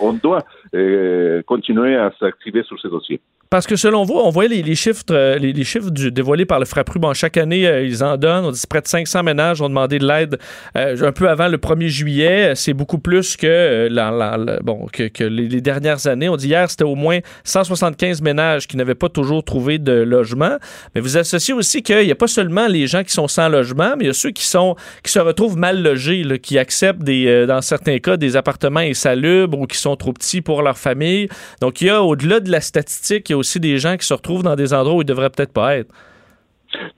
On 0.00 0.12
doit 0.12 0.42
euh, 0.74 1.42
continuer 1.42 1.96
à 1.96 2.12
s'activer 2.18 2.62
sur 2.62 2.80
ces 2.80 2.88
dossiers. 2.88 3.11
you. 3.12 3.18
Parce 3.52 3.66
que 3.66 3.76
selon 3.76 4.04
vous, 4.04 4.14
on 4.14 4.30
voyait 4.30 4.62
les, 4.62 4.74
chiffres, 4.74 5.04
euh, 5.10 5.36
les, 5.36 5.64
chiffres 5.64 5.90
dévoilés 5.90 6.46
par 6.46 6.58
le 6.58 6.64
Frappru. 6.64 6.98
Bon, 6.98 7.12
chaque 7.12 7.36
année, 7.36 7.66
euh, 7.66 7.84
ils 7.84 8.02
en 8.02 8.16
donnent. 8.16 8.46
On 8.46 8.50
dit 8.50 8.62
près 8.66 8.80
de 8.80 8.88
500 8.88 9.22
ménages 9.24 9.60
ont 9.60 9.68
demandé 9.68 9.98
de 9.98 10.06
l'aide 10.06 10.38
euh, 10.74 11.06
un 11.06 11.12
peu 11.12 11.28
avant 11.28 11.48
le 11.48 11.58
1er 11.58 11.88
juillet. 11.88 12.52
C'est 12.54 12.72
beaucoup 12.72 12.96
plus 12.96 13.36
que, 13.36 13.90
bon, 14.62 14.86
que, 14.90 15.24
les, 15.24 15.60
dernières 15.60 16.06
années. 16.06 16.30
On 16.30 16.36
dit 16.36 16.48
hier, 16.48 16.70
c'était 16.70 16.84
au 16.84 16.94
moins 16.94 17.18
175 17.44 18.22
ménages 18.22 18.66
qui 18.66 18.78
n'avaient 18.78 18.94
pas 18.94 19.10
toujours 19.10 19.44
trouvé 19.44 19.78
de 19.78 19.92
logement. 19.92 20.56
Mais 20.94 21.02
vous 21.02 21.18
associez 21.18 21.52
aussi 21.52 21.82
qu'il 21.82 22.06
n'y 22.06 22.10
a 22.10 22.14
pas 22.14 22.28
seulement 22.28 22.68
les 22.68 22.86
gens 22.86 23.04
qui 23.04 23.12
sont 23.12 23.28
sans 23.28 23.50
logement, 23.50 23.96
mais 23.98 24.04
il 24.04 24.06
y 24.06 24.10
a 24.10 24.14
ceux 24.14 24.30
qui, 24.30 24.46
sont, 24.46 24.76
qui 25.04 25.12
se 25.12 25.18
retrouvent 25.18 25.58
mal 25.58 25.82
logés, 25.82 26.24
qui 26.42 26.56
acceptent, 26.58 27.02
des, 27.02 27.44
dans 27.46 27.60
certains 27.60 27.98
cas, 27.98 28.16
des 28.16 28.34
appartements 28.34 28.80
insalubres 28.80 29.58
ou 29.58 29.66
qui 29.66 29.76
sont 29.76 29.96
trop 29.96 30.14
petits 30.14 30.40
pour 30.40 30.62
leur 30.62 30.78
famille. 30.78 31.28
Donc, 31.60 31.82
il 31.82 31.88
y 31.88 31.90
a, 31.90 32.02
au-delà 32.02 32.40
de 32.40 32.50
la 32.50 32.62
statistique, 32.62 33.28
il 33.28 33.41
aussi 33.42 33.60
des 33.60 33.78
gens 33.78 33.96
qui 33.96 34.06
se 34.06 34.14
retrouvent 34.14 34.42
dans 34.42 34.56
des 34.56 34.72
endroits 34.72 34.96
où 34.96 35.02
ils 35.02 35.06
devraient 35.06 35.30
peut-être 35.30 35.52
pas 35.52 35.76
être. 35.76 35.92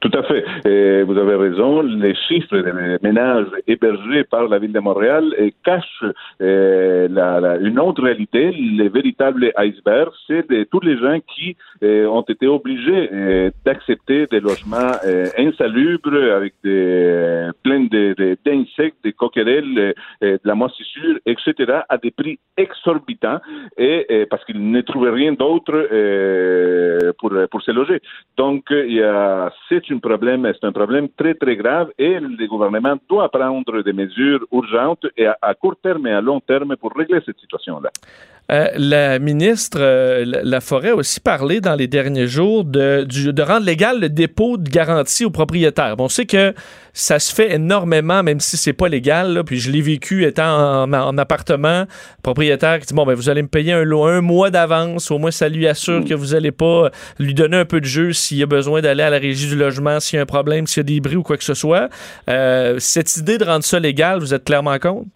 Tout 0.00 0.10
à 0.12 0.22
fait. 0.22 1.02
Vous 1.04 1.18
avez 1.18 1.34
raison. 1.36 1.82
Les 1.82 2.14
chiffres 2.14 2.58
des 2.58 2.98
ménages 3.02 3.46
hébergés 3.66 4.24
par 4.24 4.48
la 4.48 4.58
ville 4.58 4.72
de 4.72 4.80
Montréal 4.80 5.34
eh, 5.38 5.52
cachent 5.64 6.04
eh, 6.40 7.06
la, 7.08 7.56
une 7.60 7.78
autre 7.78 8.02
réalité. 8.02 8.52
Les 8.52 8.88
véritables 8.88 9.52
icebergs, 9.58 10.12
c'est 10.26 10.48
de 10.48 10.64
tous 10.64 10.80
les 10.80 10.96
gens 10.98 11.18
qui 11.34 11.56
eh, 11.82 12.06
ont 12.06 12.22
été 12.22 12.46
obligés 12.46 13.10
d'accepter 13.64 14.26
des 14.26 14.40
logements 14.40 14.92
insalubres 15.38 16.34
avec 16.36 16.54
des 16.62 17.48
plein 17.62 17.84
d'insectes, 17.84 19.04
de, 19.04 19.10
de, 19.10 19.14
coquerelles, 19.16 19.94
de 20.20 20.40
la 20.44 20.54
moisissure, 20.54 21.18
etc., 21.26 21.80
à 21.88 21.98
des 21.98 22.10
prix 22.10 22.38
exorbitants 22.56 23.40
et, 23.76 24.26
parce 24.30 24.44
qu'ils 24.44 24.70
ne 24.70 24.80
trouvaient 24.80 25.10
rien 25.10 25.32
d'autre 25.32 25.76
pour 27.18 27.32
pour 27.50 27.62
se 27.62 27.70
loger. 27.70 28.00
Donc 28.36 28.64
il 28.70 28.94
y 28.94 29.02
a 29.02 29.52
c'est 29.68 29.90
un 29.90 29.98
problème, 29.98 30.50
c'est 30.54 30.66
un 30.66 30.72
problème 30.72 31.08
très 31.16 31.34
très 31.34 31.56
grave 31.56 31.90
et 31.98 32.18
le 32.20 32.46
gouvernement 32.46 32.96
doit 33.08 33.28
prendre 33.28 33.82
des 33.82 33.92
mesures 33.92 34.46
urgentes 34.52 35.06
et 35.16 35.26
à, 35.26 35.54
court 35.54 35.76
terme 35.82 36.06
et 36.06 36.12
à 36.12 36.20
long 36.20 36.40
terme 36.40 36.76
pour 36.76 36.92
régler 36.94 37.20
cette 37.24 37.38
situation-là. 37.38 37.90
Euh, 38.52 38.68
la 38.76 39.18
ministre 39.18 39.78
euh, 39.80 40.24
La 40.26 40.60
Forêt 40.60 40.90
a 40.90 40.94
aussi 40.94 41.18
parlé 41.18 41.62
dans 41.62 41.74
les 41.74 41.86
derniers 41.86 42.26
jours 42.26 42.64
de, 42.64 43.04
de 43.04 43.42
rendre 43.42 43.64
légal 43.64 44.00
le 44.00 44.10
dépôt 44.10 44.58
de 44.58 44.68
garantie 44.68 45.24
aux 45.24 45.30
propriétaires. 45.30 45.96
Bon, 45.96 46.04
on 46.04 46.08
sait 46.08 46.26
que 46.26 46.52
ça 46.92 47.18
se 47.18 47.34
fait 47.34 47.54
énormément, 47.54 48.22
même 48.22 48.40
si 48.40 48.58
c'est 48.58 48.74
pas 48.74 48.88
légal. 48.88 49.32
Là, 49.32 49.44
puis 49.44 49.58
je 49.58 49.70
l'ai 49.70 49.80
vécu 49.80 50.24
étant 50.24 50.84
en, 50.84 51.18
appartement, 51.18 51.86
propriétaire 52.22 52.80
qui 52.80 52.86
dit 52.86 52.94
bon 52.94 53.06
ben 53.06 53.14
vous 53.14 53.30
allez 53.30 53.42
me 53.42 53.48
payer 53.48 53.72
un, 53.72 53.90
un 53.90 54.20
mois 54.20 54.50
d'avance, 54.50 55.10
au 55.10 55.18
moins 55.18 55.30
ça 55.30 55.48
lui 55.48 55.66
assure 55.66 56.00
mm. 56.00 56.04
que 56.04 56.14
vous 56.14 56.34
allez 56.34 56.52
pas 56.52 56.90
lui 57.18 57.32
donner 57.32 57.56
un 57.56 57.64
peu 57.64 57.80
de 57.80 57.86
jeu 57.86 58.12
s'il 58.12 58.42
a 58.42 58.46
besoin 58.46 58.82
d'aller 58.82 59.02
à 59.02 59.10
la 59.10 59.18
régie 59.18 59.48
du 59.48 59.56
logement, 59.56 60.00
s'il 60.00 60.18
y 60.18 60.20
a 60.20 60.22
un 60.22 60.26
problème, 60.26 60.66
s'il 60.66 60.80
y 60.80 60.80
a 60.80 60.84
des 60.84 61.00
bris 61.00 61.16
ou 61.16 61.22
quoi 61.22 61.38
que 61.38 61.44
ce 61.44 61.54
soit. 61.54 61.88
Euh, 62.28 62.76
cette 62.78 63.16
idée 63.16 63.38
de 63.38 63.44
rendre 63.44 63.64
ça 63.64 63.80
légal, 63.80 64.20
vous 64.20 64.34
êtes 64.34 64.44
clairement 64.44 64.78
contre? 64.78 65.06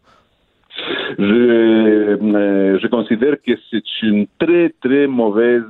Je, 1.19 1.68
je 2.17 2.87
considère 2.89 3.37
que 3.43 3.53
c'est 3.71 4.03
une 4.03 4.27
très, 4.39 4.71
très 4.81 5.07
mauvaise 5.07 5.65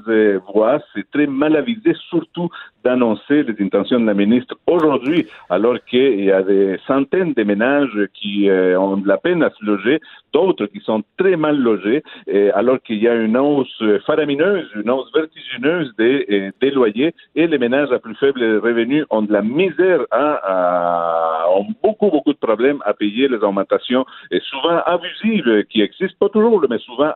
voie. 0.53 0.81
C'est 0.95 1.11
très 1.11 1.27
mal 1.27 1.57
avisé, 1.57 1.95
surtout 2.09 2.49
d'annoncer 2.89 3.39
les 3.49 3.57
intentions 3.67 4.01
de 4.01 4.09
la 4.13 4.19
ministre 4.25 4.55
aujourd'hui, 4.67 5.21
alors 5.57 5.79
qu'il 5.89 6.25
y 6.25 6.33
a 6.41 6.43
des 6.55 6.79
centaines 6.91 7.35
de 7.39 7.45
ménages 7.53 8.01
qui 8.19 8.35
euh, 8.49 8.81
ont 8.85 8.97
de 9.05 9.09
la 9.15 9.19
peine 9.25 9.43
à 9.43 9.51
se 9.57 9.63
loger, 9.71 9.97
d'autres 10.33 10.67
qui 10.73 10.81
sont 10.89 11.03
très 11.21 11.37
mal 11.37 11.57
logés, 11.69 12.01
et 12.27 12.51
alors 12.61 12.79
qu'il 12.85 13.01
y 13.07 13.09
a 13.09 13.15
une 13.27 13.37
hausse 13.37 13.83
faramineuse, 14.07 14.69
une 14.83 14.91
hausse 14.95 15.11
vertigineuse 15.21 15.89
des, 15.99 16.51
des 16.63 16.71
loyers, 16.79 17.13
et 17.35 17.47
les 17.47 17.59
ménages 17.65 17.93
à 17.93 17.99
plus 17.99 18.15
faible 18.23 18.43
revenus 18.69 19.05
ont 19.11 19.25
de 19.29 19.33
la 19.39 19.43
misère, 19.43 20.01
à, 20.11 20.27
à, 20.55 21.51
ont 21.59 21.69
beaucoup, 21.83 22.11
beaucoup 22.15 22.35
de 22.39 22.43
problèmes 22.49 22.81
à 22.91 22.93
payer 22.95 23.29
les 23.29 23.41
augmentations, 23.47 24.05
et 24.31 24.41
souvent 24.51 24.79
abusives, 24.95 25.65
qui 25.71 25.83
existent, 25.83 26.21
pas 26.25 26.33
toujours, 26.37 26.65
mais 26.71 26.79
souvent 26.79 27.13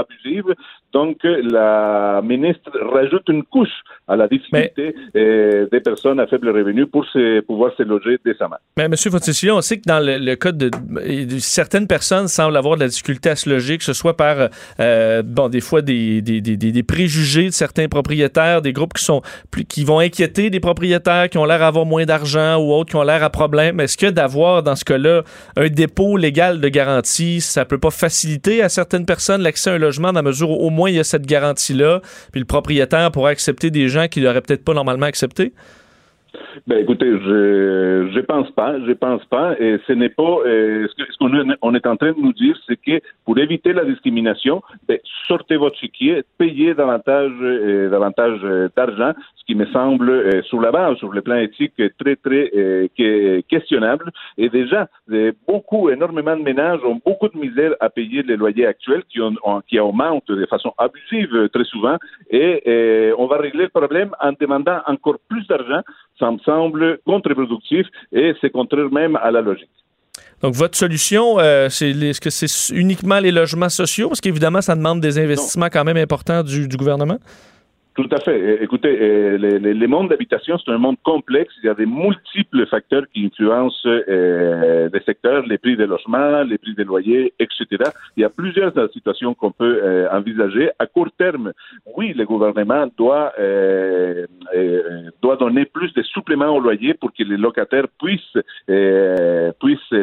abusives. 0.00 0.54
Donc, 0.92 1.18
la 1.58 2.20
ministre 2.32 2.70
rajoute 2.96 3.28
une 3.28 3.44
couche 3.54 3.78
à 4.08 4.16
la 4.16 4.26
difficulté 4.34 4.94
des 5.14 5.80
personnes 5.80 6.20
à 6.20 6.26
faible 6.26 6.48
revenu 6.50 6.86
pour 6.86 7.06
pouvoir 7.46 7.72
se 7.76 7.82
loger 7.82 8.18
décemment. 8.24 8.56
Mais 8.76 8.84
M. 8.84 8.94
Fonticillon, 8.96 9.56
on 9.56 9.60
sait 9.60 9.78
que 9.78 9.86
dans 9.86 10.00
le, 10.00 10.34
cas 10.34 10.52
de, 10.52 10.70
certaines 11.38 11.86
personnes 11.86 12.28
semblent 12.28 12.56
avoir 12.56 12.76
de 12.76 12.80
la 12.80 12.88
difficulté 12.88 13.30
à 13.30 13.36
se 13.36 13.48
loger, 13.48 13.78
que 13.78 13.84
ce 13.84 13.92
soit 13.92 14.16
par 14.16 14.48
euh, 14.80 15.22
bon 15.22 15.48
des 15.48 15.60
fois 15.60 15.82
des, 15.82 16.22
des, 16.22 16.40
des, 16.40 16.56
des, 16.56 16.82
préjugés 16.82 17.46
de 17.46 17.52
certains 17.52 17.88
propriétaires, 17.88 18.62
des 18.62 18.72
groupes 18.72 18.94
qui 18.94 19.04
sont 19.04 19.22
qui 19.68 19.84
vont 19.84 19.98
inquiéter 19.98 20.50
des 20.50 20.60
propriétaires 20.60 21.28
qui 21.28 21.38
ont 21.38 21.44
l'air 21.44 21.58
d'avoir 21.60 21.86
moins 21.86 22.04
d'argent 22.04 22.56
ou 22.56 22.72
autres 22.72 22.90
qui 22.90 22.96
ont 22.96 23.02
l'air 23.02 23.22
à 23.22 23.30
problème. 23.30 23.80
Est-ce 23.80 23.96
que 23.96 24.06
d'avoir 24.06 24.62
dans 24.62 24.76
ce 24.76 24.84
cas-là 24.84 25.22
un 25.56 25.68
dépôt 25.68 26.16
légal 26.16 26.60
de 26.60 26.68
garantie, 26.68 27.40
ça 27.40 27.64
peut 27.64 27.78
pas 27.78 27.90
faciliter 27.90 28.62
à 28.62 28.68
certaines 28.68 29.06
personnes 29.06 29.42
l'accès 29.42 29.70
à 29.70 29.74
un 29.74 29.78
logement 29.78 30.08
dans 30.08 30.20
la 30.20 30.22
mesure 30.22 30.50
où 30.50 30.54
au 30.54 30.70
moins 30.70 30.90
il 30.90 30.96
y 30.96 31.00
a 31.00 31.04
cette 31.04 31.26
garantie-là, 31.26 32.00
puis 32.32 32.40
le 32.40 32.46
propriétaire 32.46 33.10
pourrait 33.10 33.32
accepter 33.32 33.70
des 33.70 33.88
gens 33.88 34.08
qui 34.08 34.20
n'auraient 34.20 34.40
peut-être 34.40 34.64
pas 34.64 34.74
normalement 34.74 34.89
accepté? 35.08 35.52
Ben 36.66 36.78
écoutez, 36.78 37.10
je 37.10 38.10
je 38.12 38.20
pense 38.20 38.50
pas, 38.52 38.78
je 38.86 38.92
pense 38.92 39.24
pas, 39.26 39.54
et 39.58 39.78
ce 39.86 39.92
n'est 39.92 40.08
pas 40.08 40.38
ce 40.44 41.18
qu'on 41.18 41.74
est, 41.74 41.86
en 41.86 41.96
train 41.96 42.12
de 42.12 42.20
nous 42.20 42.32
dire, 42.32 42.56
c'est 42.66 42.76
que 42.76 43.00
pour 43.24 43.38
éviter 43.38 43.72
la 43.72 43.84
discrimination, 43.84 44.62
ben, 44.88 44.98
sortez 45.26 45.56
votre 45.56 45.78
chéquier, 45.78 46.22
payez 46.38 46.74
davantage 46.74 47.32
euh, 47.40 47.90
davantage 47.90 48.40
euh, 48.44 48.68
d'argent, 48.76 49.12
ce 49.36 49.44
qui 49.44 49.54
me 49.54 49.66
semble 49.66 50.10
euh, 50.10 50.42
sur 50.42 50.60
la 50.60 50.70
base, 50.70 50.96
sur 50.98 51.12
le 51.12 51.22
plan 51.22 51.36
éthique, 51.36 51.74
très 51.98 52.16
très 52.16 52.50
questionnable. 53.48 54.10
Et 54.38 54.48
déjà, 54.48 54.88
beaucoup, 55.46 55.90
énormément 55.90 56.36
de 56.36 56.42
ménages 56.42 56.80
ont 56.84 57.00
beaucoup 57.04 57.28
de 57.28 57.38
misère 57.38 57.74
à 57.80 57.88
payer 57.90 58.22
les 58.22 58.36
loyers 58.36 58.66
actuels 58.66 59.02
qui, 59.08 59.20
ont, 59.20 59.34
qui 59.68 59.78
augmentent 59.78 60.30
de 60.30 60.46
façon 60.46 60.72
abusive 60.78 61.48
très 61.52 61.64
souvent, 61.64 61.96
et 62.30 63.12
on 63.18 63.26
va 63.26 63.38
régler 63.38 63.64
le 63.64 63.68
problème 63.68 64.10
en 64.20 64.32
demandant 64.38 64.80
encore 64.86 65.18
plus 65.28 65.46
d'argent 65.46 65.82
ça 66.20 66.30
me 66.30 66.38
semble 66.38 67.00
contre-productif 67.04 67.86
et 68.12 68.34
c'est 68.40 68.50
contraire 68.50 68.90
même 68.92 69.16
à 69.16 69.32
la 69.32 69.40
logique. 69.40 69.68
Donc, 70.42 70.54
votre 70.54 70.76
solution, 70.76 71.38
euh, 71.38 71.68
c'est 71.68 71.90
est-ce 71.90 72.20
que 72.20 72.30
c'est 72.30 72.74
uniquement 72.74 73.18
les 73.18 73.30
logements 73.30 73.68
sociaux? 73.68 74.08
Parce 74.08 74.20
qu'évidemment, 74.20 74.62
ça 74.62 74.74
demande 74.74 75.00
des 75.00 75.18
investissements 75.18 75.68
quand 75.68 75.84
même 75.84 75.98
importants 75.98 76.42
du, 76.42 76.66
du 76.68 76.76
gouvernement. 76.76 77.18
Tout 77.94 78.08
à 78.12 78.20
fait. 78.20 78.62
Écoutez, 78.62 79.36
les, 79.36 79.58
les, 79.58 79.74
les 79.74 79.86
mondes 79.86 80.10
d'habitation, 80.10 80.56
c'est 80.58 80.70
un 80.70 80.78
monde 80.78 80.96
complexe. 81.02 81.52
Il 81.62 81.66
y 81.66 81.68
a 81.68 81.74
des 81.74 81.86
multiples 81.86 82.64
facteurs 82.66 83.02
qui 83.12 83.26
influencent 83.26 83.86
euh, 83.86 84.88
les 84.92 85.00
secteurs, 85.00 85.44
les 85.46 85.58
prix 85.58 85.76
des 85.76 85.86
logements, 85.86 86.42
les 86.42 86.58
prix 86.58 86.74
des 86.74 86.84
loyers, 86.84 87.34
etc. 87.40 87.66
Il 88.16 88.20
y 88.20 88.24
a 88.24 88.30
plusieurs 88.30 88.72
situations 88.92 89.34
qu'on 89.34 89.50
peut 89.50 89.80
euh, 89.82 90.08
envisager. 90.10 90.70
À 90.78 90.86
court 90.86 91.10
terme, 91.18 91.52
oui, 91.96 92.12
le 92.14 92.24
gouvernement 92.24 92.86
doit 92.96 93.32
euh, 93.38 94.26
euh 94.54 95.10
doit 95.22 95.36
donner 95.36 95.64
plus 95.64 95.92
de 95.92 96.02
suppléments 96.02 96.54
au 96.56 96.60
loyer 96.60 96.94
pour 96.94 97.12
que 97.12 97.22
les 97.22 97.36
locataires 97.36 97.88
puissent 98.00 98.38
puissent 99.60 99.94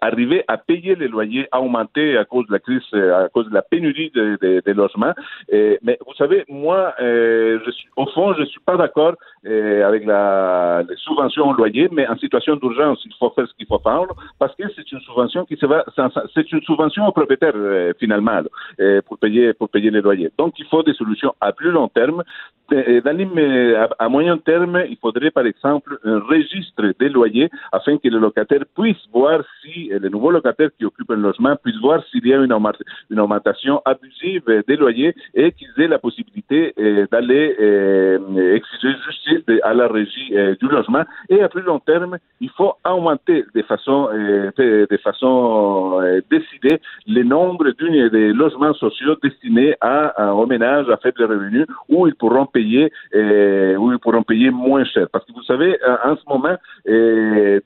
arriver 0.00 0.44
à 0.48 0.56
payer 0.56 0.94
les 0.96 1.08
loyers 1.08 1.46
augmentés 1.56 2.16
à 2.16 2.24
cause 2.24 2.46
de 2.48 2.52
la 2.52 2.58
crise, 2.58 2.82
à 2.92 3.28
cause 3.28 3.48
de 3.48 3.54
la 3.54 3.62
pénurie 3.62 4.10
des 4.14 4.36
de, 4.38 4.62
de 4.64 4.72
logements. 4.72 5.14
mais 5.50 5.98
vous 6.06 6.14
savez, 6.14 6.44
moi, 6.54 6.94
euh, 7.00 7.58
au 7.96 8.06
fond, 8.06 8.32
je 8.34 8.40
ne 8.40 8.46
suis 8.46 8.60
pas 8.60 8.76
d'accord 8.76 9.14
euh, 9.46 9.86
avec 9.86 10.06
la, 10.06 10.82
les 10.88 10.96
subventions 10.96 11.48
au 11.50 11.52
loyer, 11.52 11.88
mais 11.92 12.06
en 12.06 12.16
situation 12.16 12.56
d'urgence, 12.56 13.00
il 13.04 13.12
faut 13.18 13.30
faire 13.30 13.46
ce 13.48 13.54
qu'il 13.54 13.66
faut 13.66 13.80
faire 13.80 14.06
parce 14.38 14.54
que 14.54 14.62
c'est 14.74 14.90
une 14.92 15.00
subvention 15.00 15.44
qui 15.44 15.56
se 15.56 15.66
va, 15.66 15.84
c'est 16.34 16.52
une 16.52 16.62
subvention 16.62 17.06
aux 17.06 17.12
propriétaires 17.12 17.52
euh, 17.56 17.92
finalement 17.98 18.40
pour 19.06 19.18
payer 19.18 19.52
pour 19.54 19.68
payer 19.68 19.90
les 19.90 20.00
loyers. 20.00 20.30
Donc, 20.38 20.54
il 20.58 20.66
faut 20.66 20.82
des 20.82 20.94
solutions 20.94 21.34
à 21.40 21.52
plus 21.52 21.70
long 21.70 21.88
terme. 21.88 22.22
Dans 22.70 23.18
à, 23.98 24.08
moyen 24.08 24.38
terme, 24.38 24.84
il 24.88 24.96
faudrait 24.96 25.30
par 25.30 25.44
exemple 25.44 25.98
un 26.02 26.18
registre 26.20 26.94
des 26.98 27.10
loyers 27.10 27.50
afin 27.72 27.98
que 27.98 28.08
les 28.08 28.18
locataires 28.18 28.64
puissent 28.74 29.06
voir 29.12 29.40
si 29.60 29.90
les 29.90 30.08
nouveaux 30.08 30.30
locataires 30.30 30.70
qui 30.78 30.86
occupent 30.86 31.10
un 31.10 31.16
logement 31.16 31.56
puissent 31.62 31.80
voir 31.80 32.02
s'il 32.10 32.26
y 32.26 32.32
a 32.32 32.38
une 32.38 33.20
augmentation 33.20 33.82
abusive 33.84 34.64
des 34.66 34.76
loyers 34.76 35.14
et 35.34 35.52
qu'ils 35.52 35.74
aient 35.78 35.88
la 35.88 35.98
possibilité 35.98 36.43
euh, 36.52 37.06
d'aller 37.10 37.56
euh, 37.58 38.54
exiger 38.54 38.94
justice 39.06 39.60
à 39.62 39.72
la 39.72 39.88
régie 39.88 40.36
euh, 40.36 40.54
du 40.60 40.68
logement. 40.68 41.02
Et 41.30 41.42
à 41.42 41.48
plus 41.48 41.62
long 41.62 41.78
terme, 41.78 42.18
il 42.40 42.50
faut 42.50 42.74
augmenter 42.84 43.44
de 43.54 43.62
façon, 43.62 44.08
de, 44.12 44.86
de, 44.90 44.96
façon 44.98 46.00
décidée 46.30 46.80
le 47.06 47.22
nombre 47.22 47.70
des 47.70 48.32
logements 48.32 48.74
sociaux 48.74 49.16
destinés 49.22 49.74
à, 49.80 50.34
aux 50.34 50.46
ménages 50.46 50.88
à 50.90 50.98
faible 50.98 51.24
revenu 51.24 51.66
où 51.88 52.06
ils 52.06 52.14
pourront 52.14 52.46
payer 52.46 52.92
où 53.14 53.92
ils 53.92 53.98
pourront 54.00 54.22
payer 54.22 54.50
moins 54.50 54.84
cher. 54.84 55.06
Parce 55.12 55.24
que 55.24 55.32
vous 55.32 55.42
savez, 55.44 55.78
en 56.04 56.16
ce 56.16 56.22
moment, 56.28 56.56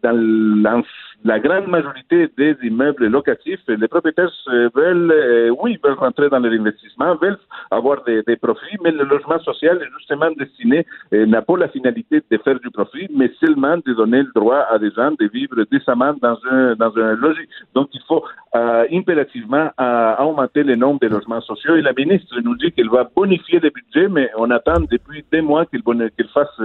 dans 0.03 0.83
la 1.25 1.41
grande 1.41 1.67
majorité 1.67 2.29
des 2.37 2.57
immeubles 2.63 3.07
locatifs, 3.09 3.61
les 3.67 3.89
propriétaires 3.89 4.31
veulent, 4.75 5.53
oui, 5.61 5.79
veulent 5.83 5.99
rentrer 5.99 6.29
dans 6.29 6.39
l'investissement, 6.39 7.17
veulent 7.17 7.39
avoir 7.71 8.05
des 8.05 8.37
profits 8.37 8.68
mais 8.83 8.91
le 8.91 9.05
logement 9.05 9.39
social 9.41 9.79
est 9.83 9.99
justement 9.99 10.31
destiné, 10.33 10.87
euh, 11.13 11.27
n'a 11.27 11.43
pas 11.43 11.57
la 11.57 11.69
finalité 11.69 12.23
de 12.31 12.39
faire 12.39 12.59
du 12.61 12.71
profit, 12.71 13.09
mais 13.15 13.31
seulement 13.41 13.77
de 13.77 13.93
donner 13.95 14.23
le 14.23 14.33
droit 14.35 14.67
à 14.71 14.79
des 14.79 14.91
gens 14.91 15.11
de 15.11 15.27
vivre 15.33 15.57
décemment 15.71 16.15
dans 16.21 16.39
un, 16.51 16.75
dans 16.77 16.97
un 16.97 17.15
logis. 17.15 17.49
Donc, 17.75 17.89
il 17.93 18.01
faut 18.07 18.25
euh, 18.55 18.85
impérativement 18.93 19.71
euh, 19.81 20.17
augmenter 20.17 20.63
le 20.63 20.77
nombre 20.77 21.01
de 21.01 21.09
logements 21.09 21.41
sociaux. 21.41 21.77
Et 21.77 21.83
la 21.83 21.93
ministre 21.93 22.35
nous 22.43 22.57
dit 22.57 22.73
qu'elle 22.73 22.91
va 22.91 23.09
bonifier 23.15 23.61
les 23.61 23.71
budgets, 23.71 24.09
mais 24.09 24.31
on 24.37 24.51
attend 24.51 24.81
depuis 24.91 25.25
des 25.33 25.41
mois 25.41 25.67
qu'elle 25.67 25.83
fasse, 26.35 26.57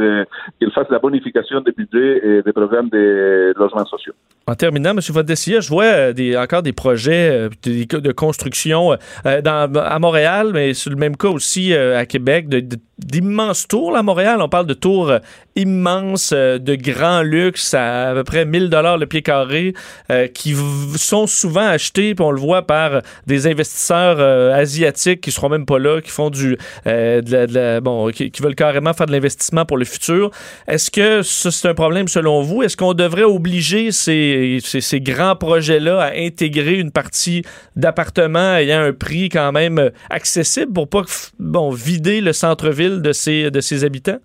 qu'elle 0.60 0.72
fasse 0.72 0.90
la 0.90 1.00
bonification 1.00 1.62
des 1.62 1.72
budgets 1.72 2.22
et 2.24 2.42
des 2.42 2.54
programmes 2.54 2.90
de 2.90 3.54
logements 3.58 3.86
sociaux. 3.86 4.14
En 4.46 4.56
terminant, 4.56 4.92
M. 4.92 5.00
Vodessia, 5.00 5.62
je 5.62 5.70
vois 5.70 5.86
euh, 5.86 6.14
des, 6.14 6.36
encore 6.36 6.64
des 6.64 6.74
projets 6.74 7.48
euh, 7.48 7.50
de 7.66 8.12
construction 8.12 8.92
euh, 9.26 9.42
à 9.46 10.00
Montréal, 10.00 10.52
mais 10.54 10.74
c'est 10.74 10.90
le 10.90 10.98
même 10.98 11.16
cas 11.16 11.30
aussi 11.30 11.74
euh, 11.74 11.93
à 11.96 12.06
Québec, 12.06 12.48
de- 12.50 12.60
de- 12.62 12.80
d'immenses 13.06 13.68
tours. 13.68 13.96
à 13.96 14.04
Montréal, 14.04 14.40
on 14.42 14.50
parle 14.50 14.66
de 14.66 14.74
tours 14.74 15.10
euh, 15.10 15.20
immenses, 15.56 16.32
euh, 16.34 16.58
de 16.58 16.76
grand 16.76 17.22
luxe, 17.22 17.74
à 17.74 18.10
à 18.10 18.14
peu 18.14 18.24
près 18.24 18.46
1000 18.46 18.70
dollars 18.70 18.98
le 18.98 19.06
pied 19.06 19.22
carré, 19.22 19.74
euh, 20.12 20.28
qui 20.28 20.56
sont 20.96 21.28
souvent 21.28 21.68
achetés, 21.68 22.16
puis 22.16 22.26
on 22.26 22.32
le 22.32 22.40
voit 22.40 22.64
par 22.64 23.02
des 23.28 23.48
investisseurs 23.48 24.20
asiatiques 24.54 25.22
qui 25.22 25.32
seront 25.32 25.50
même 25.50 25.66
pas 25.66 25.80
là, 25.80 26.02
qui 26.02 26.10
font 26.10 26.30
du, 26.30 26.58
de 26.86 27.54
la- 27.54 27.82
bon, 27.82 28.10
qui, 28.10 28.32
veulent 28.42 28.56
carrément 28.56 28.94
faire 28.94 29.06
de 29.06 29.12
l'investissement 29.12 29.66
pour 29.66 29.78
le 29.78 29.86
futur. 29.86 30.32
Est-ce 30.68 30.92
que 30.92 31.22
c'est 31.22 31.68
un 31.68 31.74
problème 31.74 32.08
selon 32.08 32.42
vous? 32.42 32.64
Est-ce 32.64 32.78
qu'on 32.78 32.94
devrait 32.94 33.24
obliger 33.24 33.92
ces, 33.92 34.60
ces, 34.64 34.82
ces 34.82 35.02
grands 35.02 35.36
projets-là 35.36 36.02
à 36.02 36.12
intégrer 36.18 36.80
une 36.80 36.92
partie 36.92 37.44
d'appartements 37.76 38.56
ayant 38.56 38.82
un 38.82 38.94
prix 38.94 39.30
quand 39.30 39.52
même 39.52 39.92
accessible 40.10 40.74
pour 40.74 40.88
pas 40.88 41.04
bon, 41.40 41.70
vider 41.72 42.22
le 42.22 42.34
centre-ville 42.34 42.93
de 43.02 43.12
ses, 43.14 43.52
de 43.52 43.62
ses 43.62 43.84
habitants? 43.84 44.20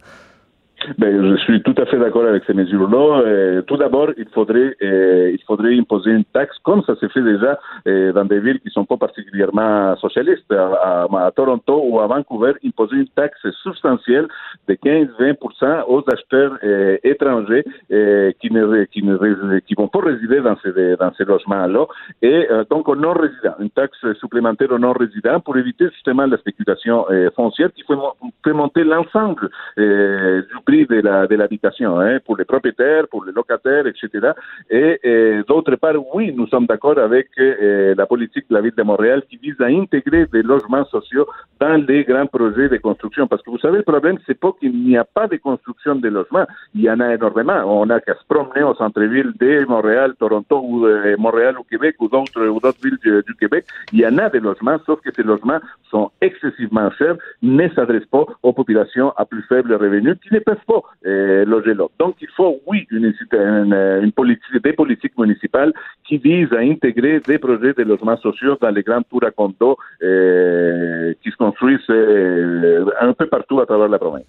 Ben, 0.96 1.30
je 1.30 1.36
suis 1.42 1.62
tout 1.62 1.74
à 1.76 1.86
fait 1.86 1.98
d'accord 1.98 2.24
avec 2.24 2.44
ces 2.46 2.54
mesures-là. 2.54 3.22
Euh, 3.26 3.62
tout 3.62 3.76
d'abord, 3.76 4.10
il 4.16 4.28
faudrait, 4.32 4.76
euh, 4.82 5.30
il 5.32 5.42
faudrait 5.44 5.76
imposer 5.76 6.10
une 6.10 6.24
taxe, 6.24 6.56
comme 6.62 6.82
ça 6.84 6.94
se 6.96 7.08
fait 7.08 7.22
déjà 7.22 7.58
euh, 7.86 8.12
dans 8.12 8.24
des 8.24 8.40
villes 8.40 8.60
qui 8.60 8.70
sont 8.70 8.84
pas 8.84 8.96
particulièrement 8.96 9.96
socialistes. 9.96 10.52
À, 10.52 11.06
Toronto 11.34 11.82
ou 11.84 12.00
à 12.00 12.06
Vancouver, 12.06 12.52
imposer 12.64 12.96
une 12.96 13.08
taxe 13.08 13.40
substantielle 13.62 14.28
de 14.68 14.74
15-20% 14.74 15.84
aux 15.88 16.04
acheteurs 16.10 16.58
euh, 16.64 16.96
étrangers 17.02 17.64
euh, 17.92 18.32
qui 18.40 18.52
ne 18.52 18.84
qui 18.84 19.02
ne 19.02 19.58
qui 19.60 19.74
vont 19.74 19.88
pas 19.88 20.00
résider 20.00 20.40
dans 20.40 20.56
ces 20.62 20.96
dans 20.96 21.12
ces 21.16 21.24
logements-là 21.24 21.86
et 22.22 22.46
euh, 22.50 22.64
donc 22.70 22.88
aux 22.88 22.96
non-résidents, 22.96 23.54
une 23.60 23.70
taxe 23.70 23.98
supplémentaire 24.20 24.70
aux 24.72 24.78
non-résidents 24.78 25.40
pour 25.40 25.56
éviter 25.56 25.86
justement 25.90 26.26
la 26.26 26.36
spéculation 26.38 27.06
foncière 27.34 27.70
qui 27.74 27.82
fait 27.82 28.52
monter 28.52 28.84
l'ensemble 28.84 29.50
du 29.76 30.58
de 30.68 31.00
la 31.00 31.26
de 31.26 31.34
l'habitation 31.34 31.98
hein, 31.98 32.18
pour 32.24 32.36
les 32.36 32.44
propriétaires, 32.44 33.08
pour 33.08 33.24
les 33.24 33.32
locataires, 33.32 33.86
etc. 33.86 34.32
Et, 34.70 35.42
d'autre 35.46 35.74
part, 35.76 35.94
oui, 36.14 36.32
nous 36.36 36.46
sommes 36.46 36.66
d'accord 36.66 36.98
avec 36.98 37.28
euh, 37.38 37.94
la 37.96 38.06
politique 38.06 38.44
de 38.48 38.54
la 38.54 38.60
ville 38.60 38.74
de 38.76 38.82
Montréal 38.82 39.22
qui 39.28 39.36
vise 39.36 39.60
à 39.60 39.66
intégrer 39.66 40.26
des 40.26 40.42
logements 40.42 40.84
sociaux 40.86 41.26
dans 41.60 41.76
les 41.88 42.04
grands 42.04 42.26
projets 42.26 42.68
de 42.68 42.76
construction. 42.76 43.26
Parce 43.26 43.42
que 43.42 43.50
vous 43.50 43.58
savez, 43.58 43.78
le 43.78 43.82
problème, 43.82 44.18
c'est 44.26 44.38
pas 44.38 44.52
qu'il 44.58 44.72
n'y 44.84 44.96
a 44.96 45.04
pas 45.04 45.26
de 45.26 45.36
construction 45.36 45.94
de 45.94 46.08
logements. 46.08 46.46
Il 46.74 46.82
y 46.82 46.90
en 46.90 47.00
a 47.00 47.14
énormément. 47.14 47.60
On 47.66 47.86
n'a 47.86 48.00
qu'à 48.00 48.14
se 48.14 48.24
promener 48.28 48.62
au 48.62 48.74
centre-ville 48.74 49.32
de 49.40 49.64
Montréal, 49.66 50.14
Toronto 50.18 50.60
ou 50.62 50.86
euh, 50.86 51.16
Montréal 51.18 51.56
ou 51.58 51.62
Québec 51.64 51.96
ou 52.00 52.08
d'autres 52.08 52.46
ou 52.46 52.60
d'autres 52.60 52.80
villes 52.82 52.98
du, 53.02 53.22
du 53.26 53.34
Québec. 53.34 53.64
Il 53.92 54.00
y 54.00 54.06
en 54.06 54.18
a 54.18 54.28
des 54.28 54.40
logements, 54.40 54.78
sauf 54.84 55.00
que 55.00 55.10
ces 55.14 55.22
logements 55.22 55.60
sont 55.90 56.10
excessivement 56.20 56.90
chers, 56.92 57.16
ne 57.42 57.68
s'adressent 57.70 58.06
pas 58.06 58.26
aux 58.42 58.52
populations 58.52 59.12
à 59.16 59.24
plus 59.24 59.42
faible 59.42 59.72
revenu 59.74 60.16
qui 60.16 60.32
ne 60.32 60.40
peuvent 60.40 60.57
pas 60.66 60.82
euh, 61.06 61.44
loger 61.44 61.74
là. 61.74 61.86
Donc, 61.98 62.16
il 62.20 62.28
faut, 62.36 62.60
oui, 62.66 62.86
une, 62.90 63.12
une, 63.32 63.74
une 64.02 64.12
politique, 64.12 64.62
des 64.62 64.72
politiques 64.72 65.16
municipales 65.18 65.72
qui 66.06 66.18
visent 66.18 66.52
à 66.52 66.60
intégrer 66.60 67.20
des 67.20 67.38
projets 67.38 67.74
de 67.74 67.82
logements 67.82 68.16
sociaux 68.18 68.56
dans 68.60 68.70
les 68.70 68.82
grandes 68.82 69.08
tours 69.08 69.24
à 69.24 69.30
condo 69.30 69.76
euh, 70.02 71.12
qui 71.22 71.30
se 71.30 71.36
construisent 71.36 71.80
euh, 71.90 72.84
un 73.00 73.12
peu 73.12 73.26
partout 73.26 73.60
à 73.60 73.66
travers 73.66 73.88
la 73.88 73.98
province. 73.98 74.24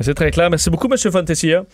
C'est 0.00 0.14
très 0.14 0.30
clair. 0.30 0.50
Merci 0.50 0.70
beaucoup, 0.70 0.88
M. 0.90 0.96
Fontessia. 1.10 1.64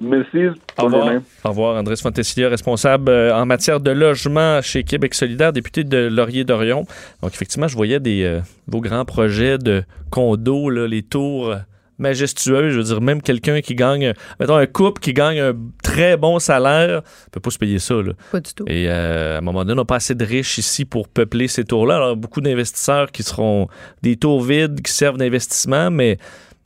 Merci. 0.00 0.38
Au 0.78 0.84
revoir. 0.84 1.04
journée. 1.04 1.20
Au 1.44 1.48
revoir, 1.50 1.76
Andrés 1.76 1.96
Fontesilla, 1.96 2.48
responsable 2.48 3.10
euh, 3.10 3.34
en 3.34 3.46
matière 3.46 3.80
de 3.80 3.90
logement 3.90 4.60
chez 4.60 4.82
Québec 4.82 5.14
solidaire, 5.14 5.52
député 5.52 5.84
de 5.84 6.08
Laurier-Dorion. 6.08 6.84
Donc, 7.22 7.32
effectivement, 7.32 7.68
je 7.68 7.76
voyais 7.76 8.00
des, 8.00 8.24
euh, 8.24 8.40
vos 8.66 8.80
grands 8.80 9.04
projets 9.04 9.58
de 9.58 9.84
condos, 10.10 10.68
là, 10.68 10.88
les 10.88 11.02
tours 11.02 11.50
euh, 11.50 11.56
majestueux. 11.98 12.70
Je 12.70 12.78
veux 12.78 12.84
dire, 12.84 13.00
même 13.00 13.22
quelqu'un 13.22 13.60
qui 13.60 13.74
gagne, 13.74 14.12
mettons, 14.40 14.56
un 14.56 14.66
couple 14.66 15.00
qui 15.00 15.12
gagne 15.12 15.40
un 15.40 15.54
très 15.82 16.16
bon 16.16 16.38
salaire, 16.38 17.02
peut 17.30 17.40
pas 17.40 17.50
se 17.50 17.58
payer 17.58 17.78
ça, 17.78 17.94
là. 17.94 18.12
Pas 18.32 18.40
du 18.40 18.52
tout. 18.54 18.64
Et 18.66 18.88
euh, 18.88 19.36
à 19.36 19.38
un 19.38 19.40
moment 19.40 19.60
donné, 19.60 19.72
on 19.72 19.82
n'a 19.82 19.84
pas 19.84 19.96
assez 19.96 20.14
de 20.14 20.24
riches 20.24 20.58
ici 20.58 20.84
pour 20.84 21.08
peupler 21.08 21.48
ces 21.48 21.64
tours-là. 21.64 21.96
Alors, 21.96 22.16
beaucoup 22.16 22.40
d'investisseurs 22.40 23.10
qui 23.10 23.22
seront 23.22 23.68
des 24.02 24.16
tours 24.16 24.42
vides, 24.42 24.80
qui 24.82 24.92
servent 24.92 25.18
d'investissement, 25.18 25.90
mais 25.90 26.18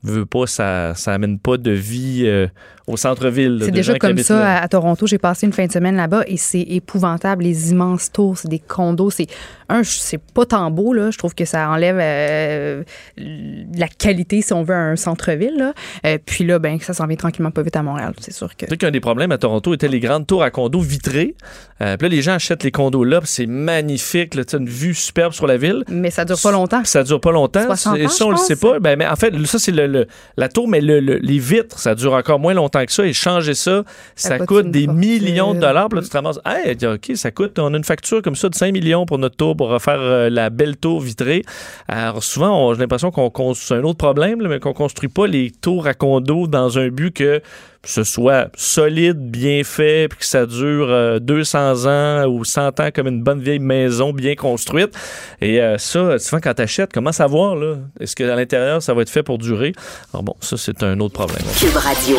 veut 0.03 0.27
pas, 0.27 0.47
ça, 0.47 0.95
ça 0.95 1.13
amène 1.13 1.39
pas 1.39 1.57
de 1.57 1.71
vie 1.71 2.23
euh, 2.25 2.47
au 2.89 2.97
centre-ville. 2.97 3.61
C'est 3.65 3.71
déjà 3.71 3.99
comme 3.99 4.19
ça 4.19 4.47
à, 4.59 4.63
à 4.63 4.69
Toronto. 4.69 5.07
J'ai 5.07 5.19
passé 5.19 5.47
une 5.47 5.53
fin 5.53 5.67
de 5.67 5.73
semaine 5.73 5.97
là-bas 5.97 6.25
et 6.27 6.37
c'est 6.37 6.61
épouvantable. 6.61 7.45
Les 7.45 7.71
immenses 7.71 8.11
tours, 8.13 8.39
c'est 8.39 8.49
des 8.49 8.59
condos. 8.59 9.11
C'est 9.11 9.27
un, 9.69 9.83
c'est 9.85 10.19
pas 10.21 10.47
tant 10.47 10.71
beau 10.71 10.93
là. 10.93 11.11
Je 11.11 11.19
trouve 11.19 11.35
que 11.35 11.45
ça 11.45 11.69
enlève 11.71 11.99
euh, 12.01 12.83
la 13.17 13.89
qualité, 13.89 14.43
si 14.43 14.53
on 14.53 14.63
veut, 14.63 14.75
à 14.75 14.79
un 14.79 14.97
centre-ville. 14.97 15.57
là. 15.57 15.73
Euh, 16.07 16.19
puis 16.25 16.45
là, 16.45 16.59
ben, 16.59 16.79
ça 16.81 16.95
s'en 16.95 17.07
vient 17.07 17.17
tranquillement 17.17 17.51
pas 17.51 17.63
vite 17.63 17.77
à 17.77 17.83
Montréal. 17.83 18.15
C'est 18.21 18.33
sûr 18.33 18.55
que. 18.57 18.67
Qu'un 18.75 18.91
des 18.91 19.01
problèmes 19.01 19.33
à 19.33 19.39
Toronto 19.39 19.75
était 19.75 19.89
les 19.89 20.01
grandes 20.01 20.27
tours 20.27 20.43
à 20.43 20.51
condos 20.51 20.81
vitrées. 20.81 21.35
Euh, 21.81 21.97
puis 21.97 22.09
là, 22.09 22.15
les 22.15 22.23
gens 22.23 22.33
achètent 22.35 22.63
les 22.65 22.71
condos 22.71 23.05
là, 23.05 23.21
puis 23.21 23.29
c'est 23.31 23.47
magnifique, 23.47 24.35
là, 24.35 24.43
une 24.53 24.69
vue 24.69 24.95
superbe 24.95 25.33
sur 25.33 25.47
la 25.47 25.57
ville. 25.57 25.85
Mais 25.89 26.11
ça 26.11 26.25
dure 26.25 26.41
pas 26.43 26.51
longtemps. 26.53 26.83
Ça 26.85 27.03
dure 27.05 27.21
pas 27.21 27.33
longtemps. 27.33 27.65
60 27.65 27.97
Et 27.99 28.09
ça, 28.09 28.27
on 28.27 28.31
le 28.31 28.37
sait 28.37 28.57
pas. 28.57 28.79
Ben, 28.81 28.97
mais 28.97 29.07
en 29.07 29.17
fait, 29.17 29.35
ça, 29.47 29.59
c'est 29.59 29.73
le, 29.73 29.87
le- 29.87 30.07
la 30.37 30.49
tour, 30.49 30.69
mais 30.69 30.81
le- 30.81 31.01
le- 31.01 31.19
les 31.19 31.39
vitres, 31.39 31.79
ça 31.79 31.95
dure 31.95 32.13
encore 32.15 32.39
moins 32.39 32.55
longtemps 32.55 32.78
que 32.87 32.93
ça. 32.93 33.07
Et 33.07 33.13
changer 33.13 33.55
ça, 33.55 33.85
ça, 34.17 34.31
Ça 34.31 34.39
coûte 34.39 34.71
des 34.71 34.85
fortune. 34.85 35.01
millions 35.01 35.55
de 35.55 35.61
dollars. 35.61 35.89
Puis 35.89 35.99
là, 35.99 36.03
tu 36.05 36.11
te 36.11 36.17
ramasses, 36.17 36.41
hey, 36.47 36.77
OK, 36.87 37.13
ça 37.17 37.31
coûte, 37.31 37.59
on 37.59 37.73
a 37.75 37.77
une 37.77 37.85
facture 37.85 38.23
comme 38.23 38.37
ça 38.37 38.49
de 38.49 38.55
5 38.55 38.73
millions 38.73 39.07
pour 39.07 39.19
notre 39.19 39.37
tour, 39.37 39.57
pour 39.57 39.69
refaire 39.69 39.99
euh, 40.01 40.31
la 40.31 40.51
belle 40.51 40.77
tour 40.77 41.01
vitrée. 41.01 41.43
Alors, 41.89 42.23
souvent, 42.23 42.73
j'ai 42.75 42.81
l'impression 42.81 43.11
qu'on 43.11 43.31
construit, 43.31 43.69
c'est 43.69 43.75
un 43.75 43.85
autre 43.85 43.99
problème, 43.99 44.41
là, 44.41 44.49
mais 44.49 44.61
qu'on 44.61 44.73
construit 44.73 45.09
pas 45.09 45.27
les 45.27 45.51
tours 45.51 45.87
à 45.87 45.95
condos 45.95 46.47
dans 46.47 46.79
un 46.79 46.89
but 46.89 47.13
que 47.15 47.41
ce 47.85 48.03
soit 48.05 48.49
solide, 48.57 49.19
bien 49.31 49.63
fait, 49.65 50.09
puis 50.09 50.19
que 50.19 50.25
ça 50.27 50.47
dure 50.47 50.89
euh, 50.91 51.19
200 51.21 51.87
ans 51.87 52.27
ou 52.27 52.45
100 52.45 52.81
ans 52.81 52.89
comme 52.95 53.07
une 53.07 53.23
bonne 53.23 53.41
vieille 53.41 53.61
maison 53.61 54.13
bien 54.13 54.35
construite. 54.35 54.95
Et 55.41 55.61
euh, 55.63 55.79
ça, 55.79 56.19
souvent, 56.19 56.41
quand 56.43 56.55
t'achètes, 56.55 56.93
comment 56.93 57.13
savoir, 57.13 57.57
là? 57.57 57.77
Est-ce 58.01 58.17
qu'à 58.17 58.35
l'intérieur, 58.35 58.83
ça 58.83 58.95
va 58.95 59.03
être 59.03 59.11
fait 59.11 59.23
pour 59.23 59.39
durer? 59.39 59.73
Alors 60.13 60.23
bon, 60.23 60.35
ça, 60.41 60.57
c'est 60.57 60.83
un 60.83 60.99
autre 61.01 61.15
problème. 61.15 61.43
Cube 61.59 61.77
Radio. 61.77 62.19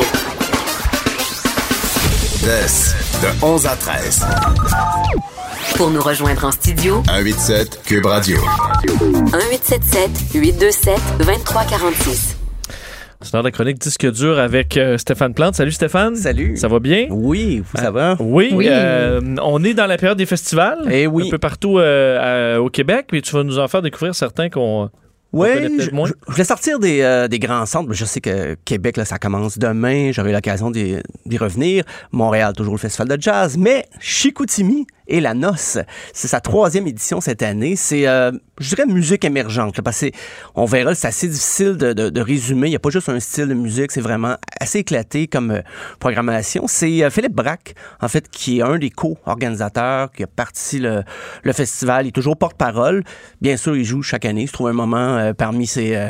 De, 2.43 2.47
de 2.47 3.45
11 3.45 3.65
à 3.67 3.75
13. 3.75 4.25
Pour 5.75 5.89
nous 5.91 6.01
rejoindre 6.01 6.45
en 6.45 6.51
studio, 6.51 7.03
187 7.07 7.81
Cube 7.85 8.05
Radio. 8.05 8.37
1877 8.83 10.09
827 10.35 10.93
2346. 11.19 12.37
C'est 13.21 13.33
l'heure 13.33 13.43
de 13.43 13.47
la 13.47 13.51
chronique 13.51 13.79
Disque 13.79 14.09
dur 14.11 14.39
avec 14.39 14.77
euh, 14.77 14.97
Stéphane 14.97 15.33
Plante. 15.33 15.55
Salut 15.55 15.71
Stéphane. 15.71 16.15
Salut. 16.15 16.55
Ça 16.57 16.67
va 16.69 16.79
bien? 16.79 17.07
Oui, 17.09 17.61
vous, 17.69 17.77
ça 17.81 17.91
va? 17.91 18.15
Oui, 18.19 18.51
Oui. 18.53 18.67
euh, 18.69 19.19
on 19.43 19.63
est 19.63 19.73
dans 19.73 19.87
la 19.87 19.97
période 19.97 20.17
des 20.17 20.25
festivals. 20.25 20.79
Eh 20.89 21.07
oui. 21.07 21.27
Un 21.27 21.31
peu 21.31 21.37
partout 21.37 21.79
euh, 21.79 22.57
au 22.57 22.69
Québec, 22.69 23.07
mais 23.11 23.21
tu 23.21 23.35
vas 23.35 23.43
nous 23.43 23.59
en 23.59 23.67
faire 23.67 23.81
découvrir 23.81 24.15
certains 24.15 24.49
qu'on. 24.49 24.89
Oui, 25.31 25.47
je, 25.79 25.91
voulais 25.91 26.43
sortir 26.43 26.79
des, 26.79 27.01
euh, 27.01 27.27
des 27.27 27.37
grands 27.37 27.65
centres. 27.67 27.93
Je 27.93 28.05
sais 28.05 28.19
que 28.19 28.55
Québec, 28.65 28.97
là, 28.97 29.05
ça 29.05 29.19
commence 29.19 29.59
demain. 29.59 30.11
J'aurai 30.11 30.31
l'occasion 30.31 30.71
d'y 30.71 30.95
d'y 31.25 31.37
revenir. 31.37 31.83
Montréal, 32.11 32.53
toujours 32.53 32.73
le 32.73 32.79
festival 32.79 33.07
de 33.07 33.21
jazz. 33.21 33.55
Mais 33.55 33.85
Chicoutimi 33.99 34.87
et 35.09 35.19
la 35.19 35.33
noce, 35.33 35.77
c'est 36.13 36.27
sa 36.27 36.39
troisième 36.39 36.87
édition 36.87 37.19
cette 37.19 37.41
année. 37.43 37.75
C'est, 37.75 38.07
euh, 38.07 38.31
je 38.59 38.75
dirais, 38.75 38.87
musique 38.87 39.25
émergente. 39.25 39.75
là, 39.77 39.83
parce 39.83 39.99
que 40.01 40.07
on 40.55 40.65
verra, 40.65 40.95
c'est 40.95 41.07
assez 41.07 41.27
difficile 41.27 41.77
de, 41.77 41.93
de- 41.93 42.09
de 42.09 42.21
résumer. 42.21 42.67
Il 42.67 42.71
n'y 42.71 42.75
a 42.75 42.79
pas 42.79 42.89
juste 42.91 43.09
un 43.09 43.19
style 43.19 43.47
de 43.47 43.53
musique. 43.53 43.91
C'est 43.91 44.01
vraiment 44.01 44.35
assez 44.61 44.79
éclaté 44.79 45.27
comme 45.27 45.51
euh, 45.51 45.61
programmation. 45.99 46.65
C'est 46.67 47.03
euh, 47.03 47.09
Philippe 47.09 47.33
Braque, 47.35 47.73
en 48.01 48.07
fait, 48.07 48.29
qui 48.29 48.59
est 48.59 48.61
un 48.61 48.77
des 48.77 48.89
co-organisateurs, 48.91 50.11
qui 50.11 50.23
a 50.23 50.27
parti 50.27 50.79
le, 50.79 51.03
le 51.43 51.53
festival. 51.53 52.05
Il 52.05 52.09
est 52.09 52.11
toujours 52.11 52.37
porte-parole. 52.37 53.03
Bien 53.41 53.57
sûr, 53.57 53.75
il 53.75 53.83
joue 53.85 54.01
chaque 54.01 54.25
année. 54.25 54.43
Il 54.43 54.47
se 54.47 54.53
trouve 54.53 54.67
un 54.67 54.73
moment 54.73 55.17
euh, 55.17 55.33
parmi 55.33 55.67
ses, 55.67 56.09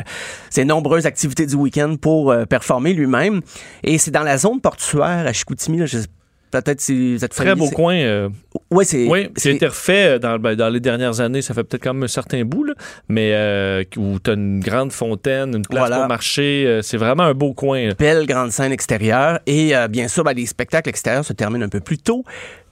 ses 0.50 0.64
nombreuses 0.64 1.06
activités 1.06 1.46
du 1.46 1.54
week-end 1.54 1.96
pour 2.00 2.34
performer 2.48 2.92
lui-même. 2.92 3.40
Et 3.82 3.98
c'est 3.98 4.10
dans 4.10 4.22
la 4.22 4.36
zone 4.38 4.60
portuaire 4.60 5.26
à 5.26 5.32
Chicoutimi. 5.32 5.78
Là, 5.78 5.86
je 5.86 5.98
sais- 5.98 6.06
Peut-être 6.50 6.80
si 6.80 7.14
vous 7.16 7.24
êtes 7.24 7.30
Très 7.30 7.54
beau 7.54 7.68
coin. 7.70 7.94
euh, 7.96 8.28
Ouais, 8.70 8.84
c'est. 8.84 9.06
Oui, 9.06 9.24
qui 9.24 9.28
a 9.28 9.30
c'est- 9.36 9.54
été 9.54 9.66
refait 9.66 10.18
dans, 10.18 10.38
ben, 10.38 10.54
dans 10.56 10.68
les 10.68 10.80
dernières 10.80 11.20
années. 11.20 11.42
Ça 11.42 11.54
fait 11.54 11.62
peut-être 11.64 11.82
quand 11.84 11.94
même 11.94 12.02
un 12.04 12.08
certain 12.08 12.42
bout, 12.44 12.64
là, 12.64 12.74
mais 13.08 13.30
euh, 13.34 13.84
où 13.96 14.18
tu 14.18 14.30
as 14.30 14.34
une 14.34 14.60
grande 14.60 14.92
fontaine, 14.92 15.54
une 15.56 15.62
place 15.66 15.80
Voilà. 15.80 15.98
pour 16.00 16.08
marcher. 16.08 16.64
euh, 16.66 16.82
c'est 16.82 16.96
vraiment 16.96 17.22
un 17.24 17.34
beau 17.34 17.52
coin. 17.54 17.88
là. 17.88 17.94
belle 17.98 18.26
grande 18.26 18.50
scène 18.50 18.72
extérieure 18.72 19.38
et 19.46 19.76
euh, 19.76 19.86
bien 19.88 20.08
sûr 20.08 20.24
ben, 20.24 20.32
les 20.32 20.46
spectacles 20.46 20.88
extérieurs 20.88 21.24
se 21.24 21.32
terminent 21.32 21.64
un 21.64 21.68
peu 21.68 21.80
plus 21.80 21.98
tôt 21.98 22.24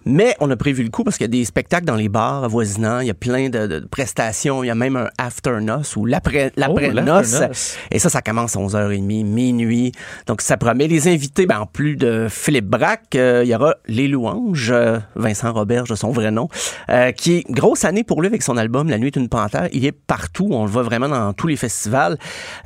Mais 0.07 0.35
on 0.41 0.51
a 0.51 0.57
prévu 0.57 0.83
le 0.83 0.89
coup 0.91 1.05
parce 1.05 1.17
qu'il 1.19 1.25
y 1.25 1.29
a 1.29 1.29
des 1.29 1.45
spectacles 1.45 1.85
dans 1.85 1.97
les 1.97 2.09
bars 2.09 2.45
avoisinants, 2.45 3.01
il 3.01 3.09
y 3.09 3.11
a 3.11 3.15
plein 3.15 3.51
de, 3.51 3.67
de 3.67 3.81
prestations, 3.81 4.65
il 4.65 4.69
y 4.69 4.71
a 4.71 4.75
même 4.75 4.97
un 4.97 5.09
after-noce 5.19 5.97
ou 5.97 6.07
l'après- 6.07 6.53
l'après-noce. 6.57 7.33
l'after-noce. 7.33 7.77
et 7.91 7.99
ça, 7.99 8.09
ça 8.09 8.23
commence 8.23 8.57
à 8.57 8.61
11h30, 8.61 9.03
minuit. 9.25 9.93
Donc, 10.27 10.41
ça 10.41 10.57
promet. 10.57 10.87
Les 10.89 11.09
invités, 11.09 11.45
ben, 11.47 11.61
en 11.61 11.67
plus 11.67 11.97
de 11.97 12.27
Philippe 12.31 12.67
Braque, 12.67 13.17
euh, 13.17 13.43
il 13.45 13.51
y 13.51 13.55
aura 13.55 13.75
Les 13.87 14.09
Louanges, 14.09 14.71
euh, 14.71 14.99
Vincent 15.17 15.53
Roberge 15.53 15.91
de 15.91 15.95
son 15.95 16.11
vrai 16.11 16.31
nom, 16.31 16.49
euh, 16.91 17.13
qui 17.13 17.39
est 17.39 17.51
grosse 17.51 17.85
année 17.85 18.05
pour 18.05 18.21
lui 18.23 18.29
avec 18.29 18.43
son 18.43 18.57
album 18.57 18.89
La 18.89 18.99
Nuit 18.99 19.09
est 19.09 19.17
une 19.17 19.29
panthère. 19.29 19.69
Il 19.73 19.85
est 19.85 19.93
partout. 19.93 20.49
On 20.51 20.65
le 20.65 20.71
voit 20.71 20.85
vraiment 20.85 21.09
dans 21.09 21.33
tous 21.35 21.49
les 21.49 21.57
festivals. 21.57 22.17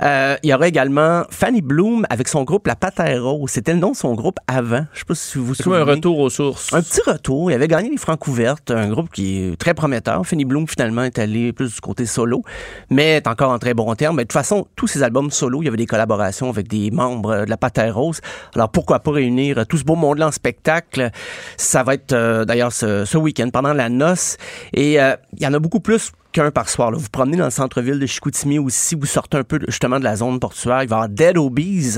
Euh, 0.03 0.37
il 0.43 0.51
y 0.51 0.55
aura 0.55 0.69
également 0.69 1.25
Fanny 1.31 1.63
Bloom 1.63 2.07
avec 2.11 2.29
son 2.29 2.45
groupe 2.45 2.67
La 2.67 2.77
Patère 2.77 3.25
Rose. 3.25 3.51
C'était 3.51 3.73
le 3.73 3.79
nom 3.81 3.91
de 3.93 3.97
son 3.97 4.15
groupe 4.15 4.39
avant. 4.47 4.87
Je 4.93 5.01
sais 5.01 5.05
pas 5.07 5.15
si 5.15 5.39
vous 5.39 5.47
vous 5.47 5.55
comme 5.63 5.73
un 5.73 5.79
souvenez. 5.81 5.95
retour 5.97 6.19
aux 6.19 6.31
sources. 6.31 6.73
Un 6.73 6.83
petit 6.83 7.01
retour. 7.07 7.22
Il 7.29 7.53
avait 7.53 7.69
gagné 7.69 7.91
les 7.91 7.97
Francs 7.97 8.27
ouvertes, 8.27 8.71
un 8.71 8.89
groupe 8.89 9.11
qui 9.11 9.39
est 9.39 9.57
très 9.57 9.75
prometteur. 9.75 10.27
Fanny 10.27 10.45
Bloom, 10.45 10.67
finalement, 10.67 11.03
est 11.03 11.19
allé 11.19 11.53
plus 11.53 11.75
du 11.75 11.81
côté 11.81 12.07
solo, 12.07 12.43
mais 12.91 13.17
est 13.17 13.27
encore 13.27 13.51
en 13.51 13.59
très 13.59 13.75
bon 13.75 13.95
terme. 13.95 14.17
De 14.17 14.23
toute 14.23 14.33
façon, 14.33 14.67
tous 14.77 14.87
ses 14.87 15.03
albums 15.03 15.31
solo, 15.31 15.63
il 15.63 15.67
y 15.67 15.69
avait 15.69 15.77
des 15.77 15.87
collaborations 15.87 16.49
avec 16.49 16.69
des 16.69 16.91
membres 16.91 17.45
de 17.45 17.51
la 17.51 17.57
Patère 17.57 17.95
Rose. 17.95 18.21
Alors, 18.55 18.71
pourquoi 18.71 19.01
pas 19.01 19.13
réunir 19.13 19.67
tout 19.67 19.79
ce 19.79 19.85
beau 19.85 19.95
monde-là 19.95 20.29
en 20.29 20.33
spectacle? 20.33 21.11
Ça 21.57 21.83
va 21.83 21.95
être, 21.95 22.13
euh, 22.13 22.45
d'ailleurs, 22.45 22.73
ce, 22.73 23.05
ce 23.05 23.19
week-end, 23.19 23.51
pendant 23.53 23.73
la 23.73 23.89
noce. 23.89 24.37
Et 24.73 25.01
euh, 25.01 25.17
il 25.37 25.43
y 25.43 25.47
en 25.47 25.55
a 25.55 25.59
beaucoup 25.59 25.81
plus 25.81 26.13
qu'un 26.33 26.51
par 26.51 26.69
soir. 26.69 26.91
Là. 26.91 26.99
Vous 26.99 27.09
promenez 27.11 27.37
dans 27.37 27.45
le 27.45 27.51
centre-ville 27.51 27.99
de 27.99 28.07
Chicoutimi 28.07 28.59
aussi, 28.59 28.95
vous 28.95 29.07
sortez 29.07 29.37
un 29.37 29.45
peu 29.45 29.61
justement 29.69 29.99
de 29.99 30.05
la 30.05 30.17
zone 30.17 30.41
portuaire. 30.41 30.83
Il 30.83 30.89
va 30.89 30.97
y 30.97 30.99
avoir 30.99 31.09
Dead 31.09 31.37
Obies 31.39 31.97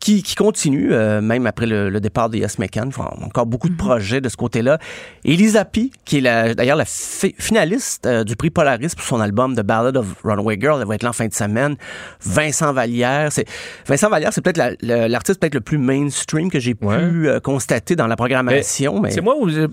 qui, 0.00 0.22
qui 0.22 0.34
continue, 0.34 0.92
euh, 0.92 1.20
même 1.20 1.46
après 1.46 1.66
le, 1.66 1.90
le 1.90 2.00
départ 2.00 2.28
des 2.30 2.38
Yes 2.38 2.56
a 2.58 3.24
encore 3.24 3.46
beaucoup 3.46 3.68
de 3.68 3.76
projets 3.76 4.20
de 4.20 4.28
ce 4.28 4.36
côté-là. 4.36 4.78
Elisa 5.24 5.64
P, 5.64 5.90
qui 6.04 6.18
est 6.18 6.54
d'ailleurs 6.54 6.76
la 6.76 6.84
fi- 6.84 7.34
finaliste 7.38 8.06
euh, 8.06 8.24
du 8.24 8.36
prix 8.36 8.50
Polaris 8.50 8.90
pour 8.96 9.04
son 9.04 9.20
album 9.20 9.54
The 9.56 9.60
Ballad 9.62 9.96
of 9.96 10.06
Runaway 10.24 10.58
Girl, 10.60 10.78
elle 10.80 10.86
va 10.88 10.94
être 10.94 11.02
là 11.02 11.10
en 11.10 11.14
fin 11.14 11.26
de 11.26 11.34
semaine. 11.34 11.76
Vincent 12.24 12.72
Vallière, 12.72 13.30
c'est 13.32 13.46
Vincent 13.86 14.08
Vallière, 14.08 14.32
c'est 14.32 14.40
peut-être 14.42 14.76
la- 14.82 15.08
l'artiste 15.08 15.40
peut-être 15.40 15.54
le 15.54 15.60
plus 15.60 15.78
mainstream 15.78 16.50
que 16.50 16.58
j'ai 16.60 16.74
Ouais. 16.82 16.98
pu 17.08 17.28
euh, 17.28 17.38
constater 17.40 17.96
dans 17.96 18.06
la 18.06 18.16
programmation. 18.16 19.00
Mais, 19.00 19.10
C'est 19.10 19.20
moi 19.20 19.36
où 19.38 19.48
j'ai 19.48 19.66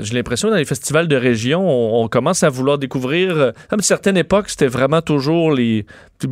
j'ai 0.00 0.14
l'impression 0.14 0.48
dans 0.50 0.56
les 0.56 0.64
festivals 0.64 1.08
de 1.08 1.16
région, 1.16 1.60
on, 1.68 2.04
on 2.04 2.08
commence 2.08 2.42
à 2.42 2.48
vouloir 2.48 2.78
découvrir. 2.78 3.21
Euh, 3.30 3.52
Comme 3.68 3.78
à 3.78 3.80
une 3.80 3.82
certaine 3.82 4.16
époque, 4.16 4.48
c'était 4.48 4.66
vraiment 4.66 5.02
toujours 5.02 5.52
les, 5.52 5.86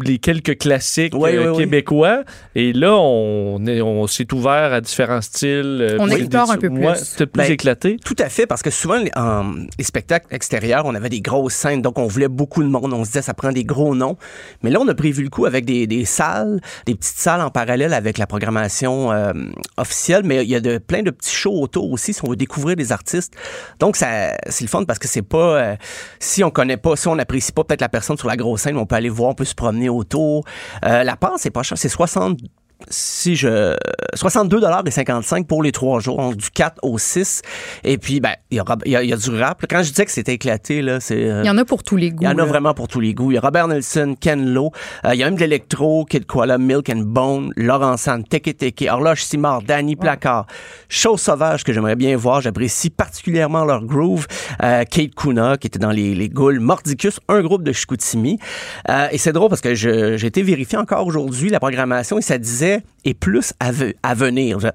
les 0.05 0.19
quelques 0.19 0.59
classiques 0.59 1.15
Oui, 1.17 1.31
euh, 1.37 1.45
oui, 1.45 1.49
oui. 1.51 1.57
québécois. 1.65 2.23
Et 2.55 2.73
là, 2.73 2.95
on, 2.97 3.65
est- 3.67 3.81
on 3.81 4.07
s'est 4.07 4.33
ouvert 4.33 4.73
à 4.73 4.81
différents 4.81 5.21
styles. 5.21 5.79
euh, 5.81 5.97
On 6.01 6.09
explore 6.09 6.51
un 6.51 6.57
peu 6.59 6.69
ouais, 6.69 6.93
plus. 6.93 7.05
C'était 7.05 7.27
plus 7.27 7.39
Ben, 7.39 7.53
éclaté. 7.53 7.97
Tout 8.05 8.17
à 8.19 8.29
fait, 8.29 8.47
parce 8.47 8.63
que 8.63 8.71
souvent, 8.71 8.97
les, 8.99 9.11
en- 9.17 9.55
les 9.79 9.85
spectacles 9.85 10.35
extérieurs, 10.35 10.85
on 10.87 10.95
avait 10.95 11.09
des 11.09 11.21
grosses 11.21 11.55
scènes, 11.55 11.83
donc 11.83 11.99
on 11.99 12.07
voulait 12.07 12.29
beaucoup 12.29 12.63
de 12.63 12.69
monde. 12.69 12.93
On 12.93 13.05
se 13.05 13.11
disait, 13.11 13.23
ça 13.23 13.35
prend 13.35 13.53
des 13.53 13.65
gros 13.65 13.95
noms. 13.95 14.17
Mais 14.63 14.71
là, 14.71 14.79
on 14.81 14.89
a 14.89 14.95
prévu 14.95 15.23
le 15.23 15.29
coup 15.31 15.47
avec 15.47 15.65
des, 15.65 15.87
des 15.87 16.05
salles, 16.05 16.61
des 16.87 16.95
petites 16.95 17.17
salles 17.19 17.41
en 17.41 17.51
parallèle 17.51 17.93
avec 17.95 18.19
la 18.19 18.27
programmation 18.27 19.13
euh, 19.13 19.33
officielle, 19.77 20.23
mais 20.25 20.45
il 20.45 20.51
y 20.51 20.55
a 20.55 20.61
de, 20.61 20.79
plein 20.79 21.03
de 21.03 21.11
petits 21.11 21.35
shows 21.35 21.61
autour 21.61 21.91
aussi 21.91 22.13
si 22.13 22.25
on 22.25 22.31
veut 22.31 22.37
découvrir 22.37 22.77
des 22.77 22.93
artistes. 22.93 23.35
Donc, 23.79 23.97
ça, 23.97 24.37
c'est 24.49 24.65
le 24.65 24.69
fun 24.69 24.85
parce 24.85 24.99
que 24.99 25.09
c'est 25.09 25.23
pas, 25.23 25.57
euh, 25.61 25.77
si 26.19 26.45
on 26.45 26.51
connaît 26.51 26.77
pas, 26.81 26.97
si 26.97 27.09
on 27.09 27.15
n'apprécie 27.15 27.53
pas 27.53 27.65
peut-être 27.65 27.81
la 27.81 27.89
personne 27.89 28.17
sur 28.17 28.29
la 28.29 28.37
grosse 28.37 28.63
scène, 28.63 28.77
on 28.77 28.87
peut 28.87 28.97
aller 28.97 29.09
voir, 29.09 29.31
on 29.31 29.35
peut 29.35 29.45
se 29.45 29.55
promener 29.55 29.89
autour. 29.89 30.45
Euh, 30.85 31.05
la 31.05 31.17
part, 31.17 31.35
c'est 31.37 31.51
pas 31.51 31.63
cher, 31.63 31.79
c'est 31.79 31.89
60 31.89 32.39
si 32.89 33.37
je 33.37 33.77
62 34.15 34.61
dollars 34.61 34.83
et 34.87 34.91
55 34.91 35.47
pour 35.47 35.63
les 35.63 35.73
trois 35.73 36.01
jours 36.01 36.17
donc 36.19 36.37
du 36.37 36.51
4 36.51 36.79
au 36.83 36.99
6 36.99 37.43
et 37.85 37.99
puis 37.99 38.21
ben 38.21 38.33
il 38.51 38.59
y, 38.59 38.61
aura- 38.61 38.77
il 38.85 38.93
y 38.93 38.97
a, 38.97 39.03
y 39.05 39.13
a 39.13 39.17
du 39.17 39.31
rap 39.31 39.65
quand 39.69 39.83
je 39.83 39.91
disais 39.91 40.05
que 40.05 40.11
c'était 40.11 40.35
éclaté 40.35 40.83
là 40.83 40.99
c'est 41.01 41.25
euh, 41.25 41.43
Il 41.45 41.47
y 41.47 41.51
en 41.51 41.59
a 41.59 41.65
pour 41.65 41.83
tous 41.83 41.97
les 41.97 42.11
goûts. 42.11 42.23
il 42.23 42.25
y 42.25 42.29
en 42.29 42.33
a 42.33 42.35
là. 42.37 42.45
vraiment 42.45 42.75
pour 42.75 42.89
tous 42.89 43.01
les 43.01 43.15
goûts. 43.15 43.31
Il 43.31 43.35
y 43.35 43.39
a 43.39 43.41
Robert 43.41 43.69
Nelson, 43.69 44.15
Ken 44.21 44.53
Lo, 44.53 44.71
euh, 45.05 45.15
il 45.15 45.21
y 45.21 45.23
a 45.23 45.27
même 45.27 45.35
de 45.35 45.41
l'électro, 45.41 46.05
Kid 46.05 46.27
Koala, 46.27 46.59
Milk 46.59 46.89
and 46.91 47.03
Bone, 47.05 47.53
Laurent 47.57 47.97
Sand, 47.97 48.29
Teke 48.29 48.57
Teke, 48.57 48.87
Horloge 48.91 49.23
Simard, 49.25 49.63
Danny 49.63 49.97
Placard, 49.97 50.47
Chose 50.89 51.21
Sauvage 51.21 51.65
que 51.65 51.73
j'aimerais 51.73 51.97
bien 51.97 52.17
voir. 52.17 52.41
J'apprécie 52.41 52.91
particulièrement 52.91 53.65
leur 53.65 53.85
groove. 53.85 54.27
Euh, 54.63 54.85
Kate 54.85 55.15
Kuna 55.15 55.57
qui 55.57 55.67
était 55.69 55.79
dans 55.79 55.91
les, 55.91 56.15
les 56.15 56.29
Goules, 56.29 56.61
Mordicus, 56.61 57.21
un 57.29 57.41
groupe 57.43 57.63
de 57.63 57.73
Chicoutimi. 57.73 58.39
Et 59.13 59.19
c'est 59.19 59.33
drôle 59.33 59.49
parce 59.49 59.61
que 59.61 59.75
j'ai 59.75 60.27
été 60.27 60.43
vérifié 60.43 60.79
encore 60.79 61.07
aujourd'hui 61.07 61.51
la 61.51 61.59
programmation 61.61 62.19
et 62.19 62.23
ça 62.23 62.39
disait 62.39 62.70
et 63.05 63.15
plus 63.15 63.53
à, 63.61 63.73
ve- 63.73 63.95
à 64.03 64.15
venir. 64.15 64.61
Je- 64.61 64.69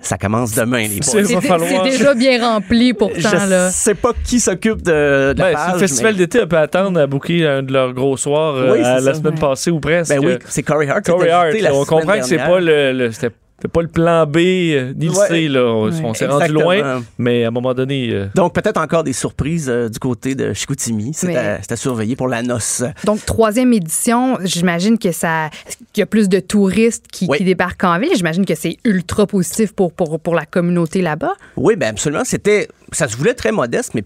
ça 0.00 0.18
commence 0.18 0.52
demain 0.54 0.88
les 0.88 1.00
C'est- 1.02 1.40
falloir- 1.40 1.84
déjà 1.84 2.14
bien 2.14 2.40
rempli 2.44 2.92
pourtant. 2.92 3.14
Je 3.18 3.48
là. 3.50 3.70
sais 3.70 3.94
pas 3.94 4.12
qui 4.24 4.40
s'occupe 4.40 4.82
de, 4.82 5.32
de 5.32 5.38
la 5.38 5.44
Ben, 5.50 5.54
page, 5.54 5.72
le 5.74 5.78
festival 5.78 6.12
mais- 6.14 6.18
d'été, 6.18 6.40
on 6.42 6.46
peut 6.48 6.58
attendre 6.58 7.00
à 7.00 7.06
booker 7.06 7.46
un 7.46 7.62
de 7.62 7.72
leurs 7.72 7.92
gros 7.92 8.16
soirs 8.16 8.56
euh, 8.56 8.72
Oui, 8.72 8.80
la 8.80 9.00
ça. 9.00 9.14
semaine 9.14 9.34
Ouais. 9.34 9.40
passée 9.40 9.70
ou 9.70 9.78
presque. 9.78 10.10
Ben 10.12 10.18
oui, 10.24 10.38
c'est 10.48 10.62
Corey 10.64 10.88
Hart. 10.88 11.04
Corey 11.04 11.30
la 11.60 11.72
on 11.74 11.84
comprend 11.84 12.18
que 12.18 12.24
c'est 12.24 12.36
pas 12.36 12.58
le, 12.58 12.92
le- 12.92 13.12
c'était 13.12 13.30
c'était 13.62 13.70
pas 13.72 13.82
le 13.82 13.88
plan 13.88 14.26
B 14.26 14.38
euh, 14.38 14.92
ni 14.96 15.06
le 15.06 15.12
Ouais. 15.12 15.28
C 15.28 15.48
là. 15.48 15.64
On, 15.66 16.14
s'est 16.14 16.26
rendu 16.26 16.52
loin, 16.52 17.00
mais 17.16 17.44
à 17.44 17.48
un 17.48 17.50
moment 17.52 17.74
donné. 17.74 18.08
euh, 18.10 18.26
Donc, 18.34 18.54
peut-être 18.54 18.76
encore 18.80 19.04
des 19.04 19.12
surprises 19.12 19.68
euh, 19.70 19.88
du 19.88 20.00
côté 20.00 20.34
de 20.34 20.52
Chicoutimi. 20.52 21.12
C'est 21.14 21.28
Mais- 21.28 21.36
à, 21.36 21.58
c'est 21.62 21.70
à 21.70 21.76
surveiller 21.76 22.16
pour 22.16 22.26
la 22.26 22.42
noce. 22.42 22.82
Donc, 23.04 23.24
troisième 23.24 23.72
édition, 23.72 24.36
j'imagine 24.42 24.98
que 24.98 25.12
ça, 25.12 25.48
qu'il 25.92 26.00
y 26.00 26.02
a 26.02 26.06
plus 26.06 26.28
de 26.28 26.40
touristes 26.40 27.04
qui, 27.12 27.26
Oui. 27.28 27.38
qui 27.38 27.44
débarquent 27.44 27.84
en 27.84 28.00
ville. 28.00 28.10
J'imagine 28.16 28.44
que 28.44 28.56
c'est 28.56 28.78
ultra 28.84 29.28
positif 29.28 29.72
pour, 29.72 29.92
pour, 29.92 30.18
pour 30.18 30.34
la 30.34 30.44
communauté 30.44 31.00
là-bas. 31.00 31.34
Oui, 31.56 31.76
ben 31.76 31.90
absolument. 31.90 32.24
C'était, 32.24 32.66
ça 32.90 33.06
se 33.06 33.16
voulait 33.16 33.34
très 33.34 33.52
modeste, 33.52 33.92
mais 33.94 34.02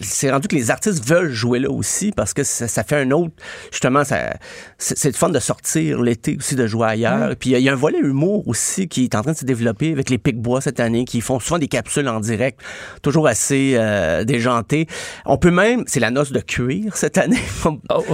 c'est 0.00 0.30
rendu 0.30 0.48
que 0.48 0.56
les 0.56 0.70
artistes 0.70 1.04
veulent 1.04 1.30
jouer 1.32 1.58
là 1.60 1.70
aussi 1.70 2.10
parce 2.12 2.34
que 2.34 2.42
ça, 2.44 2.66
ça 2.68 2.82
fait 2.84 2.96
un 2.96 3.10
autre. 3.12 3.32
Justement, 3.70 4.04
ça, 4.04 4.34
c'est, 4.78 5.04
le 5.08 5.14
fun 5.14 5.28
de 5.28 5.38
sortir 5.38 6.00
l'été 6.02 6.36
aussi, 6.38 6.56
de 6.56 6.66
jouer 6.66 6.86
ailleurs. 6.88 7.34
Puis 7.38 7.50
il 7.50 7.52
y 7.52 7.56
a- 7.56 7.58
il 7.58 7.64
y, 7.64 7.68
a 7.68 7.72
un 7.72 7.76
volet 7.76 7.98
humour 8.00 8.46
aussi 8.48 8.88
qui 8.88 9.04
est 9.04 9.14
en 9.14 9.22
train 9.22 9.32
de 9.32 9.36
se 9.36 9.44
développer 9.44 9.92
avec 9.92 10.10
les 10.10 10.18
Pic-Bois 10.18 10.60
cette 10.60 10.80
année, 10.80 11.04
qui 11.04 11.20
font 11.20 11.38
souvent 11.40 11.58
des 11.58 11.68
capsules 11.68 12.08
en 12.08 12.20
direct, 12.20 12.60
toujours 13.02 13.28
assez 13.28 13.74
euh, 13.76 14.24
déjantées. 14.24 14.86
On 15.26 15.36
peut 15.38 15.50
même, 15.50 15.84
c'est 15.86 16.00
la 16.00 16.10
noce 16.10 16.32
de 16.32 16.40
cuir 16.40 16.96
cette 16.96 17.18
année. 17.18 17.38
oh, 17.64 17.78
oh, 17.90 18.04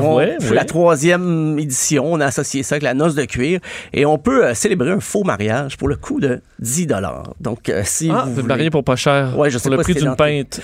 On- 0.00 0.18
la 0.52 0.64
troisième 0.64 1.58
édition. 1.58 2.10
On 2.12 2.20
a 2.20 2.26
associé 2.26 2.62
ça 2.62 2.74
avec 2.76 2.82
la 2.82 2.94
noce 2.94 3.14
de 3.14 3.24
cuir. 3.24 3.60
Et 3.92 4.06
on 4.06 4.18
peut 4.18 4.46
euh, 4.46 4.54
célébrer 4.54 4.90
un 4.90 5.00
faux 5.00 5.24
mariage 5.24 5.76
pour 5.76 5.88
le 5.88 5.96
coût 5.96 6.20
de 6.20 6.40
10 6.60 6.86
Donc, 7.40 7.68
euh, 7.68 7.82
si 7.84 8.10
Ah, 8.12 8.22
vous 8.24 8.30
vous 8.30 8.34
voulez- 8.36 8.46
marier 8.48 8.70
pour 8.70 8.84
pas 8.84 8.96
cher. 8.96 9.38
Ouais, 9.38 9.50
je 9.50 9.58
sais 9.58 9.62
pour 9.62 9.70
le 9.72 9.76
pas 9.78 9.82
prix 9.82 9.94
d'une 9.94 10.16
pinte. 10.16 10.60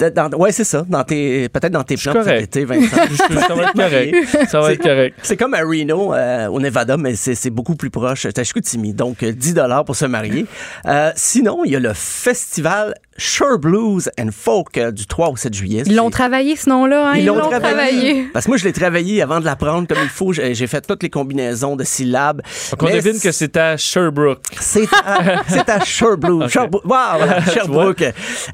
Peut-être 0.00 0.14
dans- 0.14 0.38
ouais, 0.38 0.50
c'est 0.50 0.64
ça. 0.64 0.84
Dans 0.88 1.04
tes, 1.04 1.48
peut-être 1.50 1.72
dans 1.72 1.84
tes 1.84 1.96
plans 1.96 2.12
pour 2.14 2.22
cet 2.24 2.32
correct. 2.32 2.56
été, 2.56 2.64
Vincent. 2.64 2.96
Ça 3.46 3.54
va 3.54 3.62
être 3.64 3.72
correct. 3.76 4.48
Ça 4.48 4.60
va 4.60 4.72
être 4.72 4.82
correct. 4.82 5.18
C'est 5.22 5.36
comme 5.36 5.52
à 5.52 5.60
Reno, 5.60 6.14
euh, 6.14 6.46
au 6.48 6.58
Nevada, 6.58 6.96
mais 6.96 7.14
c'est 7.16 7.34
c'est 7.34 7.50
beaucoup 7.50 7.74
plus 7.76 7.90
proche. 7.90 8.22
C'est 8.22 8.38
à 8.38 8.44
Chicoutimi. 8.44 8.94
Donc, 8.94 9.22
euh, 9.22 9.32
10 9.32 9.54
pour 9.84 9.94
se 9.96 10.06
marier. 10.06 10.46
Euh, 10.86 11.10
sinon, 11.16 11.64
il 11.66 11.72
y 11.72 11.76
a 11.76 11.80
le 11.80 11.92
festival 11.92 12.94
Sure 13.20 13.58
Blues 13.58 14.10
and 14.18 14.30
Folk 14.32 14.78
euh, 14.78 14.90
du 14.90 15.06
3 15.06 15.28
au 15.28 15.36
7 15.36 15.52
juillet. 15.52 15.82
Ils 15.86 15.94
l'ont 15.94 16.10
travaillé, 16.10 16.56
ce 16.56 16.70
nom-là. 16.70 17.10
hein? 17.10 17.14
Ils 17.16 17.26
l'ont 17.26 17.38
travaillé. 17.38 17.60
travaillé. 17.60 18.22
Parce 18.32 18.46
que 18.46 18.50
moi, 18.50 18.56
je 18.56 18.64
l'ai 18.64 18.72
travaillé 18.72 19.20
avant 19.20 19.40
de 19.40 19.44
l'apprendre 19.44 19.86
comme 19.86 19.98
il 20.02 20.08
faut. 20.08 20.32
J'ai 20.32 20.66
fait 20.66 20.80
toutes 20.86 21.02
les 21.02 21.10
combinaisons 21.10 21.76
de 21.76 21.84
syllabes. 21.84 22.40
Donc, 22.70 22.82
on 22.82 22.86
Mais 22.86 22.94
devine 23.00 23.20
que 23.20 23.30
c'est 23.30 23.56
à 23.58 23.76
Sherbrooke. 23.76 24.40
c'est 24.58 24.88
à, 25.04 25.42
c'est 25.48 25.68
à 25.68 25.80
Sherbrooke. 25.84 26.48
Sherbrooke. 26.48 26.84
Wow, 26.84 26.90
voilà, 27.18 27.44
Sherbrooke. 27.44 28.02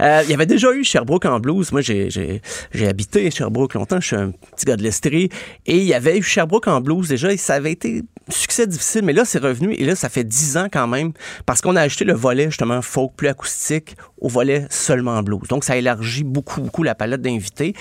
Euh, 0.02 0.22
Il 0.24 0.30
y 0.30 0.34
avait 0.34 0.46
déjà 0.46 0.72
eu 0.72 0.82
Sherbrooke 0.82 1.26
en 1.26 1.38
blues. 1.38 1.70
Moi, 1.70 1.80
j'ai, 1.80 2.10
j'ai, 2.10 2.42
j'ai 2.72 2.88
habité 2.88 3.30
Sherbrooke 3.30 3.74
longtemps. 3.74 4.00
Je 4.00 4.06
suis 4.08 4.16
un 4.16 4.32
petit 4.54 4.64
gars 4.66 4.76
de 4.76 4.82
l'Estrie. 4.82 5.28
Et 5.66 5.76
il 5.76 5.84
y 5.84 5.94
avait 5.94 6.18
eu 6.18 6.22
Sherbrooke 6.22 6.66
en 6.66 6.80
blues 6.80 7.08
déjà. 7.08 7.32
Et 7.32 7.36
ça 7.36 7.54
avait 7.54 7.72
été 7.72 8.02
un 8.28 8.32
succès 8.32 8.66
difficile. 8.66 9.02
Mais 9.04 9.12
là, 9.12 9.24
c'est 9.24 9.38
revenu. 9.38 9.74
Et 9.74 9.84
là, 9.84 9.94
ça 9.94 10.08
fait 10.08 10.24
dix 10.24 10.56
ans 10.56 10.66
quand 10.72 10.88
même. 10.88 11.12
Parce 11.46 11.60
qu'on 11.60 11.76
a 11.76 11.82
acheté 11.82 12.04
le 12.04 12.14
volet, 12.14 12.46
justement, 12.46 12.82
folk 12.82 13.12
plus 13.16 13.28
acoustique 13.28 13.94
au 14.26 14.28
volet 14.28 14.66
seulement 14.70 15.22
blues. 15.22 15.48
Donc, 15.48 15.62
ça 15.62 15.76
élargit 15.76 16.24
beaucoup, 16.24 16.60
beaucoup 16.60 16.82
la 16.82 16.96
palette 16.96 17.22
d'invités. 17.22 17.74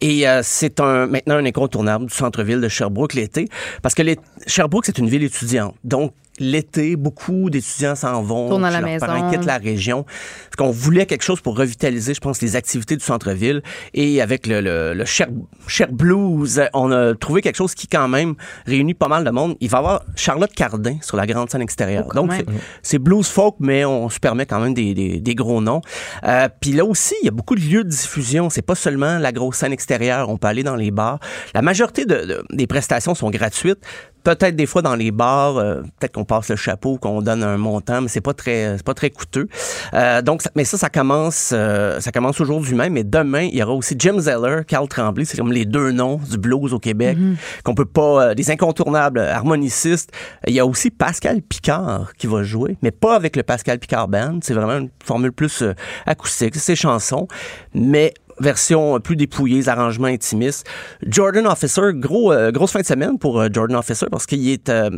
Et 0.00 0.26
euh, 0.26 0.40
c'est 0.42 0.80
un, 0.80 1.06
maintenant 1.06 1.34
un 1.34 1.44
incontournable 1.44 2.06
du 2.06 2.14
centre-ville 2.14 2.60
de 2.60 2.68
Sherbrooke 2.68 3.12
l'été. 3.14 3.48
Parce 3.82 3.94
que 3.94 4.02
les, 4.02 4.18
Sherbrooke, 4.46 4.86
c'est 4.86 4.98
une 4.98 5.08
ville 5.08 5.22
étudiante. 5.24 5.74
Donc, 5.84 6.12
l'été, 6.40 6.96
beaucoup 6.96 7.50
d'étudiants 7.50 7.94
s'en 7.94 8.22
vont. 8.22 8.48
Tournent 8.48 8.64
à 8.64 8.70
la 8.70 8.80
maison. 8.80 9.06
parents 9.06 9.30
quittent 9.30 9.44
la 9.44 9.58
région. 9.58 10.04
Parce 10.04 10.56
qu'on 10.58 10.70
voulait 10.70 11.06
quelque 11.06 11.22
chose 11.22 11.40
pour 11.40 11.56
revitaliser, 11.56 12.14
je 12.14 12.20
pense, 12.20 12.40
les 12.42 12.56
activités 12.56 12.96
du 12.96 13.04
centre-ville. 13.04 13.62
Et 13.94 14.20
avec 14.20 14.46
le, 14.46 14.60
le, 14.60 14.94
le 14.94 15.04
Cher, 15.04 15.28
Cher 15.68 15.92
Blues, 15.92 16.60
on 16.74 16.90
a 16.90 17.14
trouvé 17.14 17.42
quelque 17.42 17.56
chose 17.56 17.74
qui, 17.74 17.86
quand 17.86 18.08
même, 18.08 18.34
réunit 18.66 18.94
pas 18.94 19.08
mal 19.08 19.22
de 19.24 19.30
monde. 19.30 19.56
Il 19.60 19.68
va 19.68 19.78
y 19.78 19.80
avoir 19.80 20.02
Charlotte 20.16 20.52
Cardin 20.52 20.96
sur 21.02 21.16
la 21.16 21.26
grande 21.26 21.50
scène 21.50 21.62
extérieure. 21.62 22.06
Oh, 22.08 22.14
Donc, 22.14 22.32
c'est- 22.32 22.46
c'est 22.82 22.98
blues 22.98 23.28
folk, 23.28 23.56
mais 23.60 23.84
on 23.84 24.08
se 24.08 24.18
permet 24.18 24.46
quand 24.46 24.60
même 24.60 24.74
des, 24.74 24.94
des, 24.94 25.20
des 25.20 25.34
gros 25.34 25.60
noms. 25.60 25.82
Euh, 26.24 26.48
Puis 26.60 26.72
là 26.72 26.84
aussi, 26.84 27.14
il 27.22 27.26
y 27.26 27.28
a 27.28 27.32
beaucoup 27.32 27.54
de 27.54 27.60
lieux 27.60 27.84
de 27.84 27.88
diffusion. 27.90 28.48
C'est 28.50 28.62
pas 28.62 28.74
seulement 28.74 29.18
la 29.18 29.32
grosse 29.32 29.56
scène 29.58 29.72
extérieure. 29.72 30.28
On 30.30 30.38
peut 30.38 30.48
aller 30.48 30.62
dans 30.62 30.76
les 30.76 30.90
bars. 30.90 31.18
La 31.54 31.62
majorité 31.62 32.06
de, 32.06 32.14
de- 32.24 32.44
des 32.50 32.66
prestations 32.66 33.14
sont 33.14 33.30
gratuites, 33.30 33.80
peut-être 34.22 34.56
des 34.56 34.66
fois 34.66 34.82
dans 34.82 34.94
les 34.94 35.10
bars, 35.10 35.56
euh, 35.58 35.82
peut-être 35.98 36.12
qu'on 36.12 36.24
passe 36.24 36.48
le 36.48 36.56
chapeau, 36.56 36.98
qu'on 36.98 37.22
donne 37.22 37.42
un 37.42 37.56
montant, 37.56 38.00
mais 38.02 38.08
c'est 38.08 38.20
pas 38.20 38.34
très, 38.34 38.76
c'est 38.76 38.84
pas 38.86 38.94
très 38.94 39.10
coûteux. 39.10 39.48
Euh, 39.94 40.22
donc, 40.22 40.42
ça- 40.42 40.50
mais 40.54 40.64
ça, 40.64 40.76
ça 40.78 40.88
commence, 40.90 41.50
euh, 41.52 42.00
ça 42.00 42.12
commence 42.12 42.40
aujourd'hui 42.40 42.74
même. 42.74 42.92
Mais 42.92 43.04
demain, 43.04 43.42
il 43.42 43.56
y 43.56 43.62
aura 43.62 43.72
aussi 43.74 43.94
Jim 43.98 44.18
Zeller, 44.18 44.62
Carl 44.66 44.88
Tremblay. 44.88 45.24
C'est 45.24 45.36
comme 45.36 45.52
les 45.52 45.64
deux 45.64 45.90
noms 45.92 46.16
du 46.16 46.38
blues 46.38 46.72
au 46.74 46.78
Québec 46.78 47.16
qu'on 47.64 47.74
peut 47.74 47.84
pas, 47.84 48.30
euh, 48.30 48.34
des 48.34 48.50
incontournables 48.50 49.18
harmonicistes. 49.20 50.10
Il 50.46 50.54
y 50.54 50.60
a 50.60 50.66
aussi 50.66 50.90
Pascal 50.90 51.42
Picard 51.42 52.12
qui 52.16 52.26
va 52.26 52.42
jouer, 52.42 52.76
mais 52.82 52.90
pas 52.90 53.14
avec 53.16 53.36
le 53.36 53.42
Pascal 53.42 53.78
Picard 53.78 54.08
Band. 54.08 54.38
C'est 54.42 54.54
vraiment 54.54 54.78
une 54.78 54.90
formule 55.04 55.32
plus 55.32 55.62
euh, 55.62 55.74
acoustique, 56.06 56.54
c'est 56.56 56.76
chansons, 56.76 57.26
mais 57.74 58.14
version 58.40 58.98
plus 59.00 59.16
dépouillée, 59.16 59.68
arrangements 59.68 60.08
intimistes. 60.08 60.66
Jordan 61.06 61.46
Officer, 61.46 61.92
gros, 61.94 62.32
euh, 62.32 62.50
grosse 62.50 62.72
fin 62.72 62.80
de 62.80 62.86
semaine 62.86 63.18
pour 63.18 63.40
euh, 63.40 63.48
Jordan 63.52 63.76
Officer 63.76 64.06
parce 64.10 64.26
qu'il 64.26 64.48
est 64.48 64.68
euh, 64.68 64.90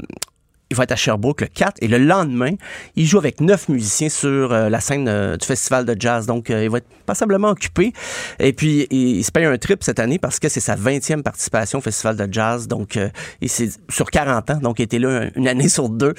il 0.72 0.76
va 0.76 0.84
être 0.84 0.92
à 0.92 0.96
Sherbrooke 0.96 1.42
le 1.42 1.46
4 1.48 1.74
et 1.82 1.88
le 1.88 1.98
lendemain, 1.98 2.52
il 2.96 3.06
joue 3.06 3.18
avec 3.18 3.40
neuf 3.40 3.68
musiciens 3.68 4.08
sur 4.08 4.52
euh, 4.52 4.68
la 4.68 4.80
scène 4.80 5.06
euh, 5.08 5.36
du 5.36 5.46
festival 5.46 5.84
de 5.84 5.94
jazz. 5.98 6.26
Donc, 6.26 6.50
euh, 6.50 6.64
il 6.64 6.70
va 6.70 6.78
être 6.78 6.86
passablement 7.06 7.48
occupé. 7.50 7.92
Et 8.38 8.52
puis, 8.52 8.86
il, 8.90 9.16
il 9.18 9.24
se 9.24 9.30
paye 9.30 9.44
un 9.44 9.56
trip 9.58 9.82
cette 9.82 9.98
année 9.98 10.18
parce 10.18 10.38
que 10.38 10.48
c'est 10.48 10.60
sa 10.60 10.74
20e 10.76 11.22
participation 11.22 11.78
au 11.80 11.82
festival 11.82 12.16
de 12.16 12.26
jazz. 12.32 12.68
Donc, 12.68 12.96
euh, 12.96 13.08
et 13.42 13.48
c'est 13.48 13.68
sur 13.90 14.10
40 14.10 14.50
ans. 14.50 14.58
Donc, 14.62 14.78
il 14.78 14.82
était 14.84 14.98
là 14.98 15.24
une 15.36 15.46
année 15.48 15.68
sur 15.68 15.88
deux. 15.90 16.14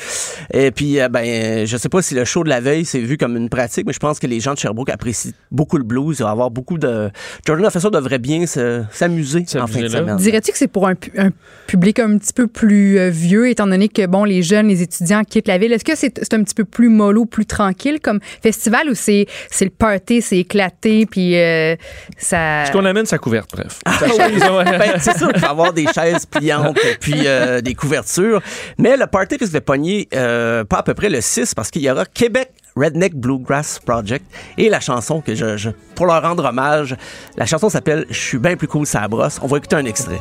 Et 0.54 0.70
puis, 0.72 1.00
euh, 1.02 1.10
ben, 1.10 1.66
je 1.66 1.78
sais 1.78 1.90
pas 1.90 2.02
si 2.02 2.14
le 2.14 2.26
show 2.26 2.44
de 2.44 2.50
la 2.50 2.62
veille 2.62 2.86
s'est 2.86 3.00
vu 3.00 3.18
comme 3.18 3.36
une 3.36 3.50
pratique, 3.50 3.88
mais 3.88 3.94
je 3.94 4.00
pense 4.00 4.20
que 4.20 4.28
les 4.28 4.40
gens 4.40 4.54
de 4.54 4.60
Sherbrooke 4.60 4.90
apprécient 4.90 5.32
beaucoup 5.50 5.78
le 5.78 5.84
blues. 5.84 6.18
Il 6.20 6.24
va 6.24 6.30
y 6.30 6.32
avoir 6.32 6.52
beaucoup 6.52 6.78
de... 6.78 7.10
Jordan 7.48 7.66
Officer 7.66 7.90
devrait 7.92 8.20
bien 8.20 8.46
se- 8.46 8.84
s'amuser 8.92 9.46
en 9.56 9.66
fin 9.68 9.82
de 9.82 9.88
semaine. 9.88 10.18
Dirais-tu 10.18 10.52
que 10.52 10.58
c'est 10.60 10.68
pour 10.68 10.88
un, 10.88 10.94
un 11.18 11.32
public 11.66 11.98
un 12.00 12.18
petit 12.18 12.34
peu 12.34 12.46
plus 12.48 13.10
vieux, 13.10 13.50
étant 13.50 13.66
donné 13.68 13.88
que, 13.90 14.06
bon, 14.06 14.26
les 14.26 14.43
jeunes, 14.44 14.68
les 14.68 14.82
étudiants 14.82 15.24
quittent 15.24 15.48
la 15.48 15.58
ville? 15.58 15.74
Est-ce 15.74 15.84
que 15.84 15.96
c'est 15.96 16.34
un 16.34 16.44
petit 16.44 16.54
peu 16.56 16.66
plus 16.66 16.90
mollo, 16.90 17.26
plus 17.26 17.46
tranquille 17.46 18.00
comme 18.02 18.20
festival 18.42 18.90
ou 18.90 18.96
c'est 18.96 19.26
c'est 19.50 19.66
le 19.66 19.72
party, 19.72 20.22
c'est 20.22 20.38
éclaté, 20.40 21.06
puis 21.06 21.38
euh, 21.38 21.76
ça... 22.18 22.66
Ce 22.66 22.72
qu'on 22.72 22.86
amène, 22.86 23.06
sa 23.06 23.18
couverte, 23.18 23.50
bref. 23.54 23.80
Ah 23.86 23.98
oui. 24.02 24.10
Ben, 24.78 25.00
c'est 25.00 25.18
sûr 25.18 25.32
qu'il 25.32 25.42
va 25.42 25.48
y 25.48 25.52
avoir 25.52 25.74
des 25.74 25.86
chaises 25.94 26.26
pliantes 26.26 26.78
puis 27.00 27.26
euh, 27.26 27.62
des 27.62 27.74
couvertures. 27.76 28.42
Mais 28.78 28.98
le 28.98 29.08
party 29.08 29.38
risque 29.40 29.54
de 29.54 29.60
pogner 29.60 30.08
euh, 30.14 30.64
pas 30.64 30.78
à 30.80 30.84
peu 30.84 30.94
près 30.94 31.10
le 31.10 31.22
6 31.22 31.54
parce 31.56 31.70
qu'il 31.72 31.82
y 31.84 31.90
aura 31.90 32.06
Québec 32.06 32.50
Redneck 32.76 33.14
Bluegrass 33.16 33.80
Project 33.80 34.26
et 34.58 34.68
la 34.70 34.80
chanson 34.80 35.22
que 35.22 35.36
je, 35.36 35.58
je- 35.58 35.70
pour 35.96 36.08
leur 36.08 36.22
rendre 36.24 36.46
hommage, 36.46 36.96
la 37.38 37.46
chanson 37.46 37.70
s'appelle 37.70 38.06
Je 38.10 38.18
suis 38.20 38.40
bien 38.40 38.56
plus 38.56 38.68
cool 38.68 38.86
ça 38.88 39.08
brosse. 39.08 39.40
On 39.44 39.48
va 39.48 39.58
écouter 39.58 39.76
un 39.76 39.86
extrait. 39.86 40.20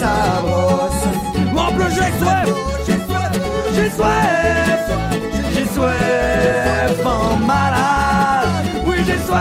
Plus 0.00 0.59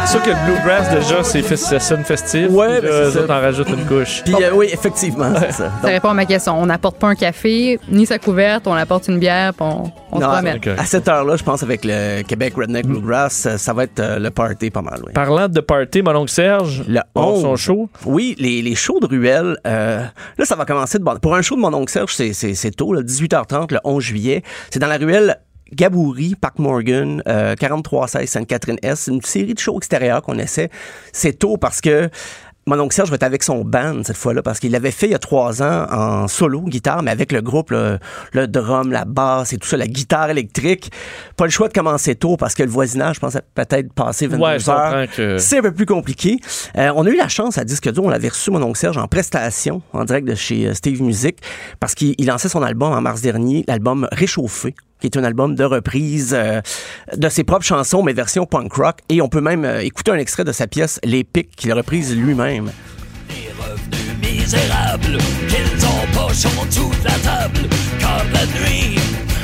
sûr 0.10 0.24
que 0.24 0.30
le 0.30 0.36
bluegrass, 0.46 0.90
déjà, 0.90 1.24
c'est 1.24 1.42
fes- 1.42 1.56
ça 1.58 1.80
sonne 1.80 2.04
festif. 2.04 2.48
Ouais, 2.50 2.80
Puis 2.80 2.88
ben, 2.90 2.92
là, 2.92 2.92
c'est 3.04 3.08
eux 3.08 3.12
ça. 3.12 3.20
autres 3.22 3.34
en 3.34 3.40
rajoutent 3.42 3.70
une 3.70 3.86
couche. 3.86 4.24
Puis 4.24 4.34
euh, 4.44 4.52
oui, 4.54 4.68
effectivement, 4.72 5.32
c'est 5.40 5.52
ça. 5.52 5.72
Ça 5.82 5.88
répond 5.88 6.10
à 6.10 6.14
ma 6.14 6.26
question. 6.26 6.60
On 6.60 6.66
n'apporte 6.66 6.98
pas 6.98 7.08
un 7.10 7.16
café, 7.16 7.80
ni 7.90 8.06
sa 8.06 8.18
couverte, 8.18 8.66
on 8.68 8.74
apporte 8.74 9.08
une 9.08 9.20
bière, 9.20 9.54
puis 9.54 9.66
on, 9.70 9.92
on 10.12 10.18
se 10.20 10.24
Non, 10.26 10.32
promène. 10.32 10.58
ok. 10.58 10.68
à 10.78 10.86
cette 10.86 11.08
heure-là, 11.08 11.36
je 11.36 11.44
pense 11.44 11.62
avec 11.64 11.82
le 11.84 12.24
Québec 12.24 12.54
Redneck 12.58 12.88
Bluegrass, 12.88 13.46
euh, 13.46 13.58
ça 13.58 13.74
va 13.74 13.84
être 13.84 14.00
euh, 14.00 14.18
le 14.20 14.32
party 14.32 14.70
pas 14.72 14.82
mal. 14.82 15.00
Oui. 15.06 15.14
Parlant 15.14 15.48
de 15.48 15.60
party, 15.60 16.02
mon 16.02 16.16
oncle 16.16 16.32
Serge, 16.32 16.84
Le 16.88 17.02
11. 17.16 17.42
son 17.42 17.56
show. 17.56 17.90
Oui, 18.06 18.36
les, 18.40 18.62
les 18.62 18.76
shows 18.76 19.00
de 19.00 19.06
ruelle, 19.08 19.58
euh, 19.68 20.04
là, 20.38 20.46
ça 20.46 20.56
va 20.56 20.66
commencer 20.66 20.98
de 20.98 21.04
bon. 21.04 21.18
Pour 21.22 21.36
un 21.36 21.42
show 21.42 21.56
de 21.56 21.62
mon 21.62 21.74
oncle 21.74 21.92
Serge, 21.92 22.16
c'est, 22.16 22.34
c'est, 22.34 22.56
c'est 22.56 22.72
tôt, 22.72 22.94
là, 22.94 23.02
18h30, 23.02 23.74
le 23.74 23.80
11 23.84 24.04
juillet. 24.04 24.44
C'est 24.72 24.80
dans 24.80 24.88
la 24.88 24.98
ruelle 24.98 25.38
Gaboury, 25.74 26.36
Parc 26.40 26.60
Morgan, 26.60 27.22
euh, 27.28 27.56
4316 27.56 28.30
Sainte-Catherine-Est. 28.30 28.96
C'est 28.96 29.12
une 29.12 29.22
série 29.22 29.54
de 29.54 29.60
shows 29.60 29.78
extérieurs 29.78 30.22
qu'on 30.22 30.38
essaie. 30.40 30.70
C'est 31.14 31.34
tôt 31.40 31.58
parce 31.58 31.82
que 31.82 32.10
mon 32.68 32.80
oncle 32.82 32.94
Serge 32.94 33.10
va 33.10 33.16
être 33.16 33.24
avec 33.24 33.42
son 33.42 33.64
band 33.66 34.04
cette 34.04 34.18
fois-là 34.18 34.44
parce 34.44 34.60
qu'il 34.60 34.72
l'avait 34.72 34.92
fait 34.92 35.08
il 35.08 35.12
y 35.14 35.16
a 35.16 35.20
trois 35.20 35.64
ans 35.64 35.88
en 35.90 36.28
solo 36.28 36.62
guitare, 36.62 37.02
mais 37.02 37.10
avec 37.10 37.32
le 37.32 37.42
groupe, 37.42 37.72
le, 37.72 37.98
le 38.32 38.48
drum, 38.48 38.92
la 38.92 39.06
basse 39.06 39.54
et 39.54 39.58
tout 39.58 39.68
ça, 39.68 39.76
la 39.76 39.88
guitare 39.88 40.30
électrique. 40.30 40.92
Pas 41.36 41.46
le 41.46 41.50
choix 41.50 41.68
de 41.68 41.74
commencer 41.74 42.14
tôt 42.14 42.38
parce 42.38 42.54
que 42.54 42.62
le 42.62 42.70
voisinage, 42.70 43.16
je 43.16 43.22
pense, 43.22 43.36
a 43.36 43.42
peut-être 43.42 43.92
passé 43.94 44.28
22 44.28 44.44
Ouais, 44.44 44.70
heures. 44.70 45.08
que. 45.16 45.40
C'est 45.40 45.60
un 45.60 45.62
peu 45.64 45.72
plus 45.74 45.88
compliqué. 45.88 46.38
Euh, 46.78 46.92
on 46.96 47.08
a 47.08 47.10
eu 47.10 47.16
la 47.18 47.28
chance 47.30 47.58
à 47.58 47.64
Disque 47.64 47.92
Dur, 47.92 48.04
on 48.04 48.10
l'avait 48.10 48.28
reçu, 48.30 48.52
mon 48.52 48.62
oncle 48.62 48.78
Serge, 48.78 48.98
en 48.98 49.08
prestation, 49.08 49.82
en 49.94 50.04
direct 50.06 50.28
de 50.28 50.36
chez 50.36 50.68
euh, 50.68 50.74
Steve 50.76 51.02
Music, 51.02 51.38
parce 51.80 51.96
qu'il 51.96 52.14
il 52.20 52.28
lançait 52.28 52.50
son 52.50 52.62
album 52.62 52.94
en 52.94 53.02
mars 53.02 53.22
dernier, 53.22 53.64
l'album 53.68 54.08
Réchauffé, 54.12 54.76
qui 55.00 55.08
est 55.08 55.18
un 55.18 55.24
album 55.24 55.56
de 55.56 55.64
reprise 55.64 56.34
euh, 56.38 56.62
de 57.16 57.30
ses 57.30 57.44
propres 57.44 57.66
chansons, 57.66 58.04
mais 58.04 58.14
version 58.14 58.46
punk 58.46 58.74
rock. 58.74 58.98
Et 59.10 59.22
on 59.22 59.30
peut 59.30 59.42
même 59.42 59.66
euh, 59.66 59.82
écouter 59.82 60.12
un 60.12 60.18
extrait 60.18 60.44
de 60.44 60.52
sa 60.52 60.68
pièce 60.68 61.00
Les 61.04 61.24
Pics, 61.24 61.56
qu'il 61.56 61.72
a 61.72 61.76
reprise 61.76 62.16
lui-même. 62.16 62.72
Les 63.30 63.50
revenus 63.62 64.32
misérables 64.40 65.18
qu'ils 65.48 65.86
ont 65.86 66.08
poche 66.28 66.46
en 66.46 66.66
dessous 66.66 66.92
de 67.02 67.06
la 67.06 67.18
table. 67.20 67.60
Car 68.00 68.24
la 68.34 68.46
nuit, 68.60 68.96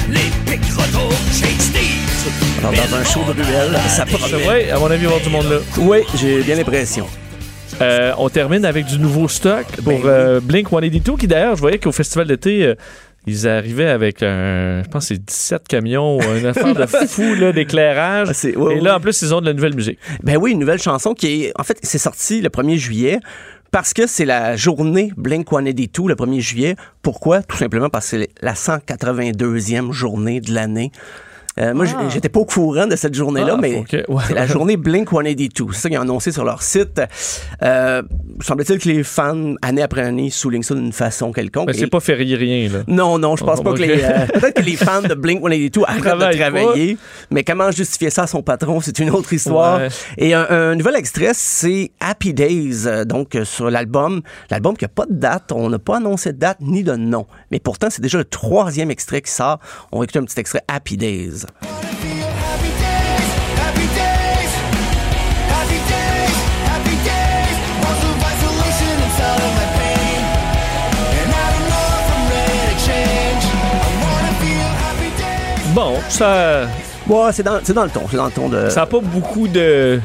les 0.10 0.52
pics 0.52 0.72
retournent 0.74 1.14
chez 1.32 1.60
Steve. 1.60 2.02
Alors, 2.60 2.72
dans 2.74 2.96
un 2.98 3.04
show 3.04 3.22
de 3.34 3.42
ruelle, 3.44 3.78
ça 3.88 4.06
promet. 4.06 4.44
vrai, 4.44 4.72
à 4.72 4.80
mon 4.80 4.88
avis, 4.90 5.04
il 5.04 5.08
va 5.08 5.14
y 5.16 5.16
avoir 5.16 5.22
du 5.22 5.30
monde 5.30 5.50
là. 5.52 5.58
Oui, 5.78 6.00
j'ai 6.16 6.42
bien 6.42 6.56
l'impression. 6.56 7.06
Euh, 7.82 8.14
on 8.18 8.30
termine 8.30 8.64
avec 8.66 8.86
du 8.86 8.98
nouveau 8.98 9.28
stock 9.28 9.66
pour 9.84 9.84
Ben 9.84 9.96
oui. 9.98 10.02
euh, 10.06 10.40
Blink 10.42 10.70
182, 10.70 11.18
qui 11.18 11.28
d'ailleurs, 11.28 11.56
je 11.58 11.62
voyais 11.62 11.78
qu'au 11.78 11.92
festival 11.92 12.26
d'été, 12.26 12.64
euh, 12.66 12.76
ils 13.28 13.48
arrivaient 13.48 13.90
avec 13.90 14.22
un, 14.24 14.84
je 14.84 14.90
pense 14.90 15.08
c'est 15.08 15.24
17 15.24 15.68
camions, 15.68 16.20
une 16.38 16.46
affaire 16.46 16.74
de 16.74 16.86
fou 17.08 17.36
là, 17.36 17.52
d'éclairage. 17.52 18.30
Ah, 18.32 18.60
ouais, 18.60 18.78
Et 18.78 18.82
là, 18.82 18.98
en 18.98 19.00
plus, 19.00 19.22
ils 19.22 19.34
ont 19.34 19.42
de 19.42 19.46
la 19.46 19.54
nouvelle 19.54 19.76
musique. 19.76 20.00
Ben 20.24 20.38
oui, 20.38 20.52
une 20.52 20.60
nouvelle 20.60 20.82
chanson 20.82 21.14
qui 21.14 21.46
est, 21.46 21.54
en 21.60 21.64
fait, 21.64 21.78
c'est 21.84 21.98
sorti 21.98 22.42
le 22.42 22.50
1er 22.50 22.78
juillet 22.78 23.20
parce 23.72 23.94
que 23.94 24.08
c'est 24.08 24.26
la 24.26 24.56
journée 24.56 25.12
Blink 25.18 25.50
182 25.50 26.08
le 26.08 26.16
1er 26.16 26.40
juillet. 26.40 26.76
Pourquoi? 27.02 27.42
Tout 27.44 27.58
simplement 27.58 27.90
parce 27.90 28.10
que 28.10 28.22
c'est 28.22 28.30
la 28.42 28.54
182e 28.54 29.92
journée 29.92 30.40
de 30.40 30.54
l'année. 30.54 30.92
Euh, 31.60 31.74
moi, 31.74 31.86
Ah. 31.98 32.10
j'étais 32.10 32.28
pas 32.30 32.40
au 32.42 32.46
courant 32.46 32.86
de 32.86 32.96
cette 32.98 33.14
journée-là, 33.14 33.54
Ah, 33.56 33.62
mais 33.62 33.86
ouais. 34.10 34.24
c'est 34.28 34.34
la 34.34 34.46
journée 34.46 34.76
Blink 34.76 35.10
182. 35.10 35.72
C'est 35.74 35.80
ça 35.82 35.90
qu'ils 35.90 35.98
ont 35.98 36.02
annoncé 36.02 36.32
sur 36.34 36.44
leur 36.44 36.62
site. 36.62 37.02
Euh, 37.64 38.02
semble-t-il 38.42 38.80
que 38.80 38.90
les 38.90 39.04
fans, 39.04 39.54
année 39.62 39.82
après 39.82 40.02
année, 40.02 40.30
soulignent 40.30 40.64
ça 40.64 40.76
d'une 40.76 40.92
façon 40.92 41.32
quelconque. 41.32 41.68
Mais 41.68 41.74
c'est 41.74 41.88
pas 41.88 42.02
férié 42.02 42.36
rien, 42.36 42.70
là. 42.70 42.80
non, 42.88 43.18
non, 43.18 43.36
je 43.38 43.44
pense 43.46 43.60
Oh, 43.62 43.64
pas 43.64 43.74
que 43.74 43.82
les. 43.84 44.02
euh, 44.04 44.26
Peut-être 44.34 44.56
que 44.56 44.62
les 44.64 44.76
fans 44.76 45.02
de 45.02 45.14
Blink 45.14 45.42
182 45.42 45.82
arrêtent 45.88 45.98
de 46.04 46.04
Travaillent 46.10 46.38
pas. 46.38 46.50
travailler, 46.52 46.98
mais 47.32 47.44
comment 47.46 47.72
justifier 47.72 48.10
ça 48.10 48.24
à 48.24 48.28
son 48.28 48.42
patron, 48.44 48.82
c'est 48.82 49.00
une 49.00 49.10
autre 49.12 49.32
histoire. 49.32 49.80
Ouais. 49.80 49.88
Et 50.18 50.34
un, 50.34 50.46
un 50.50 50.76
nouvel 50.76 50.96
extrait, 50.98 51.32
c'est 51.34 51.92
Happy 52.02 52.34
Days, 52.34 52.86
euh, 52.86 53.06
donc 53.06 53.36
euh, 53.36 53.46
sur 53.46 53.70
l'album. 53.72 54.22
L'album 54.52 54.76
qui 54.76 54.84
n'a 54.84 54.90
pas 54.90 55.06
de 55.06 55.14
date, 55.14 55.52
on 55.54 55.70
n'a 55.70 55.80
pas 55.80 55.98
annoncé 55.98 56.34
de 56.34 56.38
date 56.38 56.58
ni 56.60 56.84
de 56.84 56.96
nom. 56.96 57.28
Mais 57.52 57.60
pourtant, 57.60 57.88
c'est 57.90 58.02
déjà 58.02 58.18
le 58.18 58.26
troisième 58.26 58.92
extrait 58.92 59.22
qui 59.22 59.32
sort. 59.32 59.60
On 59.94 60.00
va 60.00 60.04
écouter 60.04 60.20
un 60.20 60.26
petit 60.26 60.40
extrait 60.40 60.62
Happy 60.68 60.98
Days. 60.98 61.45
Happy 61.46 62.72
days, 62.82 63.30
happy 63.62 63.86
days, 64.00 64.52
happy 65.54 65.80
days, 65.94 66.36
happy 66.72 66.96
days. 67.10 67.56
Months 67.84 68.04
of 68.10 68.16
isolation 68.34 68.96
inside 69.06 69.42
of 69.46 69.52
my 69.60 69.68
pain. 69.80 70.22
And 71.20 71.30
I 71.32 71.46
don't 71.54 71.68
know 71.72 71.88
if 72.00 72.08
I'm 72.16 72.24
ready 72.34 72.62
to 72.70 72.76
change. 72.88 73.44
I 73.46 73.92
wanna 74.04 74.34
feel 74.42 74.70
happy 74.84 75.10
days. 75.22 75.74
Bon, 75.74 75.92
ça 76.10 76.68
Ouais, 77.08 77.32
c'est 77.34 77.44
dans, 77.44 77.60
dans 77.62 77.84
le 77.84 77.90
ton, 77.92 78.02
c'est 78.10 78.18
dans 78.18 78.26
le 78.26 78.32
ton 78.32 78.50
de. 78.50 78.68
ça 78.70 78.82
a 78.82 78.86
pas 78.88 79.00
beaucoup 79.00 79.48
de 79.48 80.02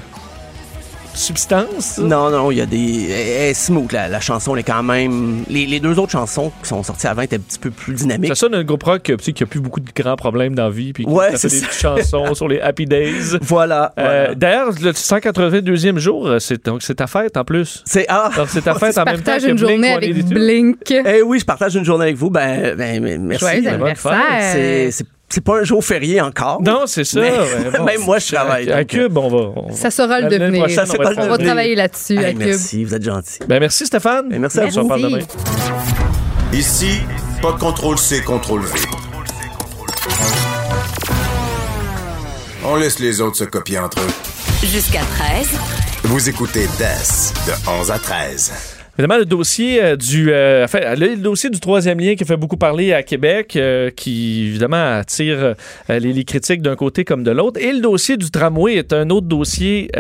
substance. 1.14 1.85
ça? 1.96 2.03
Non, 2.03 2.31
non, 2.31 2.51
il 2.51 2.59
y 2.59 2.61
a 2.61 2.66
des. 2.66 3.09
Elle 3.11 3.51
est 3.51 3.55
smooth, 3.55 3.92
la, 3.92 4.09
la 4.09 4.20
chanson, 4.20 4.55
elle 4.55 4.61
est 4.61 4.64
quand 4.64 4.83
même. 4.83 5.44
Les, 5.49 5.66
les 5.66 5.81
deux 5.81 5.99
autres 5.99 6.12
chansons 6.12 6.53
qui 6.62 6.68
sont 6.68 6.83
sorties 6.83 7.07
avant 7.07 7.23
étaient 7.23 7.37
un 7.37 7.40
petit 7.40 7.59
peu 7.59 7.70
plus 7.70 7.94
dynamiques. 7.94 8.29
Ça 8.29 8.35
sonne 8.35 8.55
un 8.55 8.64
groupe 8.64 8.83
rock 8.83 9.03
tu 9.05 9.14
sais, 9.20 9.33
qui 9.33 9.42
a 9.42 9.46
plus 9.46 9.61
beaucoup 9.61 9.81
de 9.81 9.90
grands 9.94 10.16
problèmes 10.16 10.55
dans 10.55 10.64
la 10.64 10.70
vie, 10.70 10.92
puis 10.92 11.05
qui 11.05 11.11
Ouais, 11.11 11.27
a 11.27 11.31
fait 11.33 11.37
c'est 11.38 11.49
des 11.49 11.57
ça. 11.57 11.66
petites 11.66 11.81
chansons 11.81 12.35
sur 12.35 12.49
les 12.49 12.61
Happy 12.61 12.87
Days. 12.87 13.38
Voilà. 13.42 13.92
Euh, 13.99 14.03
voilà. 14.03 14.35
D'ailleurs, 14.35 14.68
le 14.81 14.92
182e 14.92 15.99
jour, 15.99 16.27
euh, 16.27 16.38
c'est 16.38 16.64
donc 16.64 16.83
c'est 16.83 16.96
ta 16.96 17.07
fête 17.07 17.37
en 17.37 17.44
plus. 17.44 17.83
C'est. 17.87 18.07
Ah! 18.09 18.31
Donc 18.37 18.49
c'est 18.49 18.62
ta 18.62 18.75
fête 18.79 18.96
en 18.99 19.05
même 19.05 19.16
temps 19.16 19.23
Partage 19.25 19.42
que 19.44 19.51
une 19.51 19.59
journée 19.59 19.96
Blink 19.96 20.03
avec 20.03 20.16
182. 20.16 20.35
Blink. 20.35 21.05
Eh 21.07 21.23
oui, 21.23 21.38
je 21.40 21.44
partage 21.44 21.75
une 21.77 21.85
journée 21.85 22.05
avec 22.05 22.16
vous. 22.16 22.31
Ben, 22.31 22.75
ben, 22.77 23.03
ben, 23.03 23.20
merci. 23.23 23.44
Joyeux 23.44 23.62
Ben, 23.62 23.75
anniversaire. 23.75 24.20
C'est, 24.53 25.05
c'est, 25.32 25.42
pas 25.44 25.60
un 25.60 25.64
jour 25.64 25.84
férié 25.84 26.20
encore. 26.20 26.60
Non, 26.62 26.82
c'est 26.86 27.04
ça. 27.04 27.20
Mais- 27.20 27.30
ouais, 27.30 27.70
bon. 27.78 27.85
même 27.85 28.00
moi, 28.02 28.18
je 28.18 28.33
travaille, 28.35 28.70
À, 28.70 28.85
Cube, 28.85 29.16
on 29.16 29.28
va. 29.28 29.52
on- 29.56 29.72
Ça 29.72 29.90
saura 29.90 30.20
le 30.20 30.28
devenir. 30.28 30.68
Ça 30.70 30.85
on 30.88 31.02
va 31.02 31.10
On 31.24 31.28
va 31.28 31.38
travailler 31.38 31.74
là-dessus 31.74 32.18
Hey, 32.18 32.24
à 32.24 32.31
Cube. 32.31 32.38
merci, 32.38 32.85
vous 32.85 32.94
êtes 32.94 33.04
gentil. 33.04 33.38
Ben 33.48 33.60
merci 33.60 33.87
Stéphane. 33.87 34.28
Ben, 34.28 34.40
merci 34.40 34.60
à 34.60 34.64
On 34.66 34.70
se 34.70 34.74
vous. 34.81 34.83
reparle 34.85 35.02
demain. 35.02 35.18
Ici, 36.52 36.98
pas 37.40 37.52
de 37.52 37.58
contrôle 37.58 37.96
C, 37.98 38.22
contrôle 38.22 38.62
V. 38.62 38.78
On 42.64 42.76
laisse 42.76 42.98
les 42.98 43.20
autres 43.20 43.37
se 43.37 43.44
copier 43.44 43.78
entre 43.78 44.00
eux. 44.00 44.66
Jusqu'à 44.66 45.00
13. 45.00 45.48
Vous 46.04 46.28
écoutez 46.28 46.66
DES 46.78 47.33
de 47.46 47.70
11 47.81 47.90
à 47.90 47.98
13. 47.98 48.52
Évidemment, 48.98 49.18
le 49.18 49.24
dossier 49.24 49.82
euh, 49.82 49.96
du 49.96 50.32
euh, 50.32 50.64
enfin, 50.64 50.80
le, 50.96 51.16
dossier 51.16 51.48
du 51.48 51.60
troisième 51.60 52.00
lien 52.00 52.16
qui 52.16 52.24
fait 52.24 52.36
beaucoup 52.36 52.56
parler 52.56 52.92
à 52.92 53.02
Québec, 53.02 53.54
euh, 53.56 53.90
qui 53.90 54.48
évidemment 54.48 54.98
attire 54.98 55.54
les, 55.88 56.24
critiques 56.24 56.60
d'un 56.60 56.76
côté 56.76 57.04
comme 57.04 57.22
de 57.22 57.30
l'autre. 57.30 57.60
Et 57.62 57.72
le 57.72 57.80
dossier 57.80 58.16
du 58.16 58.30
tramway 58.30 58.74
est 58.74 58.92
un 58.92 59.08
autre 59.10 59.26
dossier 59.26 59.90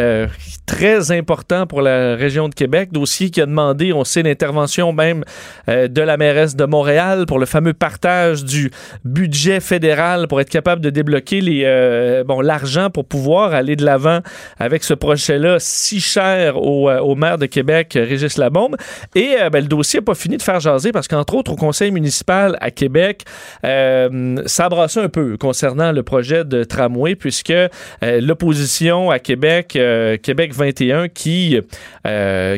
très 0.66 1.12
important 1.12 1.66
pour 1.66 1.82
la 1.82 2.14
région 2.14 2.48
de 2.48 2.54
Québec. 2.54 2.90
Dossier 2.92 3.30
qui 3.30 3.40
a 3.40 3.46
demandé, 3.46 3.92
on 3.92 4.04
sait, 4.04 4.22
l'intervention 4.22 4.92
même 4.92 5.24
de 5.66 6.00
la 6.00 6.16
mairesse 6.16 6.54
de 6.56 6.64
Montréal 6.64 7.24
pour 7.26 7.38
le 7.38 7.46
fameux 7.46 7.72
partage 7.72 8.44
du 8.44 8.70
budget 9.04 9.60
fédéral 9.60 10.28
pour 10.28 10.40
être 10.40 10.50
capable 10.50 10.82
de 10.82 10.90
débloquer 10.90 11.40
les 11.40 12.22
bon 12.26 12.40
l'argent 12.40 12.90
pour 12.90 13.06
pouvoir 13.06 13.54
aller 13.54 13.76
de 13.76 13.84
l'avant 13.84 14.20
avec 14.58 14.84
ce 14.84 14.94
projet-là 14.94 15.56
si 15.58 16.00
cher 16.00 16.56
au, 16.58 16.90
au 16.90 17.14
maire 17.14 17.38
de 17.38 17.46
Québec, 17.46 17.92
Régis 17.94 18.36
Labombe. 18.36 18.76
Et 19.14 19.36
euh, 19.38 19.50
ben, 19.50 19.60
le 19.60 19.68
dossier 19.68 20.00
n'a 20.00 20.04
pas 20.04 20.14
fini 20.14 20.36
de 20.36 20.42
faire 20.42 20.60
jaser 20.60 20.92
parce 20.92 21.08
qu'entre 21.08 21.34
autres, 21.34 21.52
au 21.52 21.56
conseil 21.56 21.90
municipal 21.90 22.56
à 22.60 22.70
Québec, 22.70 23.24
euh, 23.64 24.42
ça 24.46 24.66
a 24.66 24.68
brassé 24.68 25.00
un 25.00 25.08
peu 25.08 25.36
concernant 25.36 25.92
le 25.92 26.02
projet 26.02 26.44
de 26.44 26.64
tramway 26.64 27.14
puisque 27.14 27.50
euh, 27.50 27.68
l'opposition 28.02 29.10
à 29.10 29.18
Québec, 29.18 29.76
euh, 29.76 30.16
Québec 30.16 30.54
21, 30.54 31.08
qui 31.08 31.58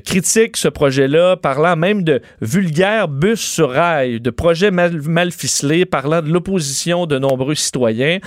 critique 0.05 0.57
ce 0.57 0.69
projet-là, 0.69 1.37
parlant 1.37 1.77
même 1.77 2.03
de 2.03 2.23
vulgaire 2.41 3.09
bus 3.09 3.41
sur 3.41 3.71
rail, 3.71 4.21
de 4.21 4.31
projet 4.31 4.71
mal, 4.71 5.01
mal 5.03 5.31
ficelé, 5.33 5.85
parlant 5.85 6.23
de 6.23 6.29
l'opposition 6.29 7.07
de 7.07 7.19
nombreux 7.19 7.55
citoyens, 7.55 8.19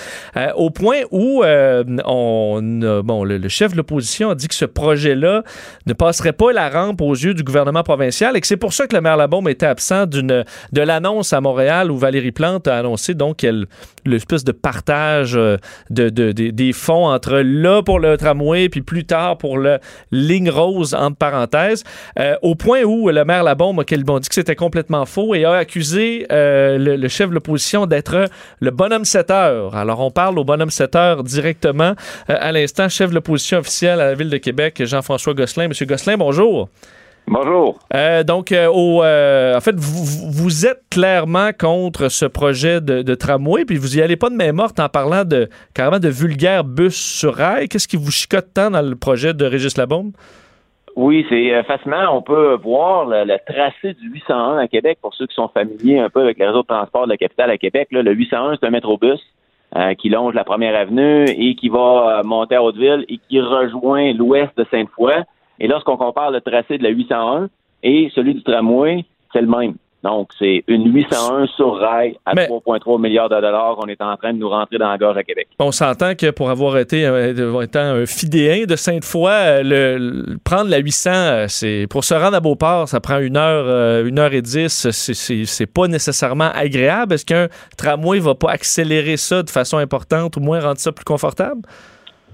au 0.56 0.70
point 0.70 1.02
où 1.12 1.42
bon, 1.42 3.24
le, 3.24 3.38
le 3.38 3.50
chef 3.50 3.72
de 3.72 3.78
l'opposition 3.78 4.30
a 4.30 4.36
dit 4.36 4.48
que 4.48 4.56
ce 4.56 4.66
projet-là 4.66 5.44
ne 5.86 5.94
passerait 5.94 6.34
pas 6.34 6.52
la 6.52 6.70
rampe 6.70 7.02
aux 7.02 7.14
yeux 7.14 7.34
du 7.34 7.44
gouvernement 7.44 7.84
provincial 7.86 8.36
et 8.36 8.42
que 8.42 8.48
c'est 8.48 8.58
pour 8.58 8.74
ça 8.74 8.88
que 8.88 8.96
le 8.96 9.02
maire 9.02 9.16
Labaume 9.16 9.48
était 9.48 9.66
absent 9.66 10.06
d'une 10.06 10.44
de 10.74 10.82
l'annonce 10.82 11.32
à 11.32 11.40
Montréal 11.40 11.90
où 11.92 11.98
Valérie 11.98 12.34
Plante 12.34 12.68
a 12.68 12.78
annoncé 12.78 13.14
donc 13.14 13.38
qu'elle 13.38 13.68
l'espèce 14.06 14.44
de 14.44 14.52
partage 14.52 15.36
euh, 15.38 15.56
de, 15.90 16.10
de- 16.10 16.32
des- 16.34 16.74
fonds 16.74 17.08
entre 17.08 17.38
là 17.38 17.82
pour 17.82 18.00
le 18.00 18.18
tramway 18.18 18.68
puis 18.68 18.82
plus 18.82 19.06
tard 19.06 19.38
pour 19.38 19.58
le 19.58 19.80
ligne 20.12 20.50
rose 20.50 20.94
entre 20.94 21.16
parenthèses 21.18 21.84
euh, 22.20 22.36
au 22.42 22.56
point 22.56 22.84
où 22.84 23.10
le 23.10 23.24
maire 23.24 23.44
Labaume 23.44 23.80
a 23.80 23.84
bon, 24.04 24.20
dit 24.20 24.28
que 24.28 24.36
c'était 24.36 24.56
complètement 24.56 25.06
faux 25.06 25.34
et 25.36 25.46
a 25.46 25.54
accusé 25.54 26.26
euh, 26.32 26.78
le, 26.78 27.08
chef 27.08 27.30
de 27.30 27.36
l'opposition 27.36 27.86
d'être 27.86 28.26
le 28.60 28.72
bonhomme 28.72 29.06
7 29.06 29.32
heures. 29.32 29.76
Alors 29.76 30.02
on 30.02 30.12
parle 30.12 30.38
au 30.40 30.44
bonhomme 30.44 30.72
7 30.72 30.96
heures 30.96 31.24
directement 31.24 31.94
à 32.28 32.52
l'instant 32.52 32.90
chef 32.90 33.10
de 33.12 33.16
l'opposition 33.16 33.60
officielle 33.60 34.02
à 34.02 34.08
la 34.08 34.16
ville 34.16 34.30
de 34.30 34.38
Québec 34.38 34.84
Jean-François 34.84 35.34
Gosselin. 35.34 35.68
Monsieur 35.68 35.86
Gosselin, 35.86 36.18
bonjour. 36.18 36.70
Bonjour. 37.28 37.80
Euh, 37.94 38.24
donc, 38.24 38.52
euh, 38.52 38.68
au, 38.68 39.04
euh, 39.04 39.58
en 39.58 39.60
fait, 39.60 39.76
vous, 39.76 40.32
vous 40.32 40.66
êtes 40.68 40.84
clairement 40.92 41.50
contre 41.60 42.10
ce 42.10 42.26
projet 42.26 42.82
de, 42.82 43.02
de 43.02 43.16
tramway, 43.16 43.66
puis 43.66 43.78
vous 43.78 43.98
y 43.98 44.02
allez 44.02 44.16
pas 44.16 44.30
de 44.30 44.36
main 44.36 44.52
morte 44.52 44.80
en 44.80 44.90
parlant 44.90 45.26
de 45.26 45.50
carrément 45.74 46.00
de 46.00 46.10
vulgaire 46.10 46.64
bus 46.64 46.96
sur 46.96 47.34
rail. 47.34 47.68
Qu'est-ce 47.68 47.88
qui 47.88 47.98
vous 47.98 48.12
chicote 48.12 48.54
tant 48.54 48.70
dans 48.70 48.82
le 48.84 48.96
projet 48.96 49.34
de 49.34 49.44
Régis 49.44 49.76
Labombe? 49.76 50.12
Oui, 50.96 51.26
c'est 51.28 51.64
facilement, 51.64 52.16
on 52.16 52.22
peut 52.22 52.58
voir 52.64 53.06
le, 53.06 53.26
le 53.26 53.38
tracé 53.46 53.94
du 53.96 54.08
801 54.12 54.60
à 54.60 54.68
Québec, 54.68 55.00
pour 55.02 55.14
ceux 55.14 55.26
qui 55.26 55.36
sont 55.36 55.50
familiers 55.50 56.00
un 56.00 56.10
peu 56.10 56.22
avec 56.22 56.38
les 56.38 56.46
réseaux 56.46 56.62
de 56.62 56.68
transport 56.68 57.06
de 57.06 57.12
la 57.12 57.18
capitale 57.18 57.50
à 57.50 57.58
Québec. 57.58 57.88
Là, 57.92 58.02
le 58.02 58.14
801, 58.14 58.58
c'est 58.60 58.68
un 58.68 58.70
métrobus 58.70 59.20
qui 59.98 60.08
longe 60.08 60.34
la 60.34 60.46
première 60.46 60.74
avenue 60.74 61.26
et 61.28 61.56
qui 61.56 61.68
va 61.68 62.22
monter 62.24 62.56
à 62.56 62.64
Hauteville 62.64 63.04
et 63.10 63.18
qui 63.28 63.42
rejoint 63.42 64.14
l'ouest 64.14 64.56
de 64.56 64.66
Sainte-Foy. 64.72 65.12
Et 65.60 65.68
lorsqu'on 65.68 65.98
compare 65.98 66.32
le 66.32 66.42
tracé 66.42 66.78
de 66.78 66.84
la 66.84 66.90
801 66.90 67.50
et 67.84 68.12
celui 68.16 68.34
du 68.36 68.44
tramway, 68.44 69.06
c'est 69.34 69.42
le 69.42 69.48
même. 69.48 69.76
Donc, 70.04 70.30
c'est 70.38 70.64
une 70.68 70.94
801 70.94 71.48
sur 71.56 71.78
rail 71.80 72.16
à 72.28 72.36
Mais- 72.36 72.46
3,3 72.46 73.00
milliards 73.02 73.28
de 73.28 73.42
dollars 73.42 73.76
qu'on 73.76 73.88
est 73.88 74.00
en 74.04 74.16
train 74.18 74.34
de 74.34 74.38
nous 74.38 74.50
rentrer 74.50 74.78
dans 74.78 74.90
la 74.92 75.00
gorge 75.00 75.18
à 75.18 75.24
Québec. 75.24 75.48
On 75.58 75.72
s'entend 75.72 76.14
que 76.14 76.30
pour 76.30 76.52
avoir 76.52 76.78
été 76.78 77.08
euh, 77.08 77.62
étant 77.62 77.80
un 77.80 78.06
fidéen 78.06 78.66
de 78.68 78.76
Sainte-Foy, 78.76 79.32
euh, 79.32 79.64
le, 79.64 79.98
le- 79.98 80.38
prendre 80.44 80.70
la 80.70 80.78
800, 80.78 81.10
euh, 81.12 81.46
c'est 81.48 81.88
pour 81.90 82.04
se 82.04 82.14
rendre 82.14 82.36
à 82.36 82.40
Beauport, 82.40 82.88
ça 82.88 83.00
prend 83.00 83.18
une 83.18 83.36
heure, 83.36 83.66
euh, 83.68 84.06
une 84.06 84.20
heure 84.20 84.32
et 84.34 84.44
dix. 84.44 84.88
C'est 84.92 85.66
pas 85.74 85.88
nécessairement 85.88 86.52
agréable. 86.54 87.16
Est-ce 87.16 87.26
qu'un 87.26 87.48
tramway 87.76 88.20
va 88.20 88.36
pas 88.36 88.52
accélérer 88.52 89.18
ça 89.18 89.42
de 89.42 89.50
façon 89.50 89.78
importante 89.80 90.38
ou 90.38 90.40
moins 90.40 90.60
rendre 90.60 90.78
ça 90.80 90.92
plus 90.92 91.06
confortable? 91.06 91.62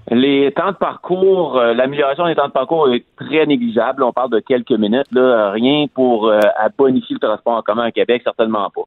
Les 0.10 0.52
temps 0.52 0.72
de 0.72 0.78
parcours, 0.78 1.58
euh, 1.58 1.74
l'amélioration 1.74 2.26
des 2.26 2.36
temps 2.36 2.48
de 2.48 2.52
parcours 2.52 2.90
est 2.90 3.06
très 3.16 3.46
négligeable. 3.46 4.04
On 4.04 4.12
parle 4.12 4.32
de 4.32 4.40
quelques 4.40 4.72
minutes, 4.72 5.12
là, 5.12 5.52
rien 5.52 5.86
pour 5.94 6.28
euh, 6.28 6.40
bonifier 6.78 7.16
le 7.22 7.28
transport 7.28 7.54
en 7.54 7.62
commun 7.62 7.84
à 7.84 7.92
Québec, 7.92 8.22
certainement 8.24 8.70
pas. 8.72 8.82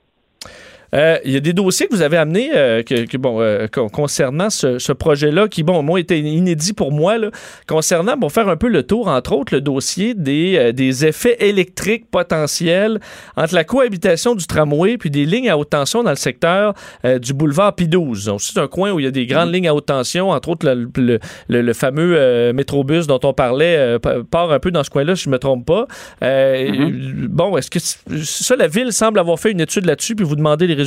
Euh, 0.95 1.19
Il 1.25 1.33
y 1.33 1.37
a 1.37 1.41
des 1.41 1.53
dossiers 1.53 1.87
que 1.89 1.95
vous 1.95 2.03
avez 2.03 2.17
amenés 2.17 2.51
euh, 2.55 2.83
que, 2.83 3.05
que, 3.07 3.17
bon, 3.17 3.41
euh, 3.41 3.67
con- 3.73 3.89
concernant 3.89 4.51
ce, 4.51 4.79
ce 4.79 4.93
projet-là 4.93 5.49
qui, 5.49 5.63
bon, 5.63 5.83
moi, 5.83 5.99
était 6.01 6.19
inédit 6.21 6.73
pour 6.73 6.93
moi, 6.93 7.19
là, 7.19 7.31
concernant, 7.67 8.17
pour 8.17 8.31
faire 8.33 8.49
un 8.49 8.57
peu 8.57 8.69
le 8.69 8.83
tour, 8.85 9.09
entre 9.09 9.33
autres, 9.33 9.55
le 9.55 9.61
dossier 9.61 10.15
des, 10.15 10.57
euh, 10.57 10.73
des 10.73 11.05
effets 11.05 11.37
électriques 11.41 12.11
potentiels 12.11 13.01
entre 13.37 13.55
la 13.55 13.65
cohabitation 13.65 14.35
du 14.35 14.47
tramway 14.47 14.97
puis 14.99 15.11
des 15.11 15.25
lignes 15.27 15.51
à 15.51 15.59
haute 15.59 15.71
tension 15.71 16.03
dans 16.03 16.11
le 16.11 16.17
secteur 16.17 16.75
euh, 17.05 17.19
du 17.19 17.33
boulevard 17.35 17.73
P12. 17.77 18.27
Donc, 18.27 18.41
c'est 18.43 18.59
un 18.61 18.69
coin 18.69 18.93
où 18.93 19.01
il 19.01 19.05
y 19.05 19.09
a 19.09 19.11
des 19.11 19.27
grandes 19.27 19.53
lignes 19.53 19.69
à 19.69 19.75
haute 19.75 19.87
tension, 19.87 20.31
entre 20.31 20.51
autres 20.51 20.67
le, 20.73 20.89
le- 20.97 21.19
le- 21.49 21.63
le 21.63 21.73
fameux 21.73 22.15
euh, 22.17 22.53
métrobus 22.53 23.07
dont 23.07 23.21
on 23.25 23.33
parlait 23.33 23.77
euh, 23.77 23.99
pa- 23.99 24.23
part 24.31 24.53
un 24.53 24.61
peu 24.61 24.71
dans 24.71 24.85
ce 24.85 24.91
coin-là, 24.91 25.17
si 25.17 25.25
je 25.25 25.31
me 25.31 25.39
trompe 25.39 25.67
pas. 25.67 25.87
Euh, 26.23 26.91
Bon, 27.29 27.57
est-ce 27.57 27.71
que 27.71 27.79
ça, 28.25 28.55
la 28.57 28.69
ville 28.69 28.93
semble 28.93 29.19
avoir 29.19 29.39
fait 29.41 29.51
une 29.51 29.61
étude 29.61 29.87
là-dessus 29.87 30.15
puis 30.15 30.25
vous 30.25 30.37
demandez 30.37 30.67
les 30.67 30.75
résultats? 30.75 30.84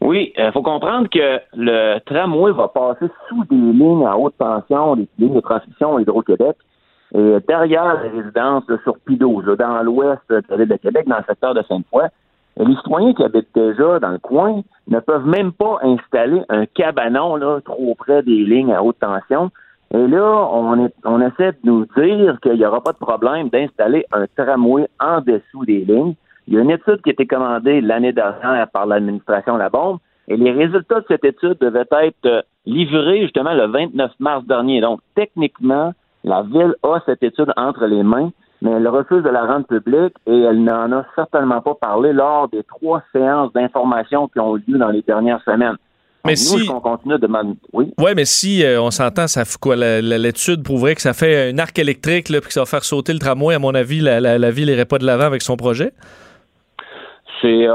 Oui, 0.00 0.32
il 0.36 0.50
faut 0.52 0.62
comprendre 0.62 1.08
que 1.08 1.40
le 1.54 1.98
tramway 2.00 2.50
va 2.52 2.68
passer 2.68 3.06
sous 3.28 3.44
des 3.44 3.54
lignes 3.54 4.04
à 4.04 4.16
haute 4.16 4.34
tension, 4.36 4.96
des 4.96 5.08
lignes 5.18 5.34
de 5.34 5.40
transmission 5.40 5.98
Hydro-Québec, 5.98 6.56
et 7.14 7.36
derrière 7.46 8.02
les 8.02 8.08
résidences 8.08 8.64
sur 8.82 8.96
Pido, 9.06 9.40
là, 9.42 9.54
dans 9.54 9.82
l'ouest 9.82 10.20
de 10.28 10.42
la 10.48 10.64
de 10.64 10.76
Québec, 10.76 11.06
dans 11.06 11.18
le 11.18 11.24
secteur 11.28 11.54
de 11.54 11.62
Sainte-Foy. 11.62 12.08
Les 12.56 12.76
citoyens 12.76 13.14
qui 13.14 13.22
habitent 13.22 13.54
déjà 13.54 13.98
dans 13.98 14.10
le 14.10 14.18
coin 14.18 14.62
ne 14.88 15.00
peuvent 15.00 15.26
même 15.26 15.52
pas 15.52 15.78
installer 15.82 16.42
un 16.48 16.66
cabanon 16.66 17.36
là, 17.36 17.60
trop 17.64 17.94
près 17.94 18.22
des 18.22 18.44
lignes 18.44 18.72
à 18.72 18.82
haute 18.82 18.98
tension. 18.98 19.50
Et 19.94 20.06
là, 20.06 20.48
on, 20.52 20.90
on 21.04 21.20
essaie 21.20 21.52
de 21.52 21.58
nous 21.64 21.86
dire 21.96 22.38
qu'il 22.42 22.54
n'y 22.54 22.66
aura 22.66 22.82
pas 22.82 22.92
de 22.92 22.98
problème 22.98 23.48
d'installer 23.50 24.04
un 24.12 24.26
tramway 24.36 24.88
en 25.00 25.20
dessous 25.20 25.64
des 25.64 25.84
lignes. 25.84 26.14
Il 26.48 26.54
y 26.54 26.58
a 26.58 26.60
une 26.60 26.70
étude 26.70 27.00
qui 27.02 27.10
a 27.10 27.12
été 27.12 27.26
commandée 27.26 27.80
l'année 27.80 28.12
dernière 28.12 28.68
par 28.72 28.86
l'administration 28.86 29.56
La 29.56 29.68
Bombe 29.68 29.98
et 30.28 30.36
les 30.36 30.52
résultats 30.52 31.00
de 31.00 31.04
cette 31.08 31.24
étude 31.24 31.56
devaient 31.60 31.86
être 32.02 32.26
euh, 32.26 32.42
livrés 32.66 33.22
justement 33.22 33.54
le 33.54 33.66
29 33.66 34.10
mars 34.20 34.44
dernier. 34.46 34.80
Donc, 34.80 35.00
techniquement, 35.14 35.92
la 36.24 36.42
Ville 36.42 36.74
a 36.82 37.00
cette 37.06 37.22
étude 37.22 37.52
entre 37.56 37.86
les 37.86 38.02
mains, 38.02 38.30
mais 38.60 38.70
elle 38.72 38.86
refuse 38.88 39.22
de 39.22 39.28
la 39.28 39.44
rendre 39.44 39.66
publique 39.66 40.14
et 40.26 40.40
elle 40.42 40.62
n'en 40.62 40.92
a 40.92 41.04
certainement 41.16 41.60
pas 41.60 41.74
parlé 41.74 42.12
lors 42.12 42.48
des 42.48 42.62
trois 42.64 43.02
séances 43.12 43.52
d'information 43.52 44.28
qui 44.28 44.38
ont 44.40 44.56
eu 44.56 44.62
lieu 44.68 44.78
dans 44.78 44.90
les 44.90 45.02
dernières 45.02 45.42
semaines. 45.44 45.76
Mais 46.24 46.32
nous, 46.34 46.36
si- 46.60 46.66
qu'on 46.66 46.78
continue 46.80 47.14
de 47.14 47.18
demander... 47.26 47.54
Oui? 47.72 47.92
Oui, 47.98 48.10
mais 48.14 48.24
si 48.24 48.64
euh, 48.64 48.80
on 48.80 48.92
s'entend, 48.92 49.26
ça 49.26 49.44
fait 49.44 49.58
quoi? 49.58 49.74
L'étude 49.74 50.62
prouverait 50.62 50.94
que 50.94 51.00
ça 51.02 51.12
fait 51.14 51.50
un 51.52 51.58
arc 51.58 51.76
électrique, 51.80 52.28
là, 52.28 52.38
puis 52.40 52.46
que 52.48 52.52
ça 52.54 52.60
va 52.60 52.66
faire 52.66 52.84
sauter 52.84 53.12
le 53.12 53.18
tramway. 53.18 53.56
À 53.56 53.58
mon 53.58 53.74
avis, 53.74 53.98
la, 54.00 54.20
la, 54.20 54.38
la 54.38 54.50
ville 54.52 54.68
n'irait 54.68 54.84
pas 54.84 54.98
de 54.98 55.04
l'avant 55.06 55.24
avec 55.24 55.42
son 55.42 55.56
projet. 55.56 55.92
C'est 57.42 57.66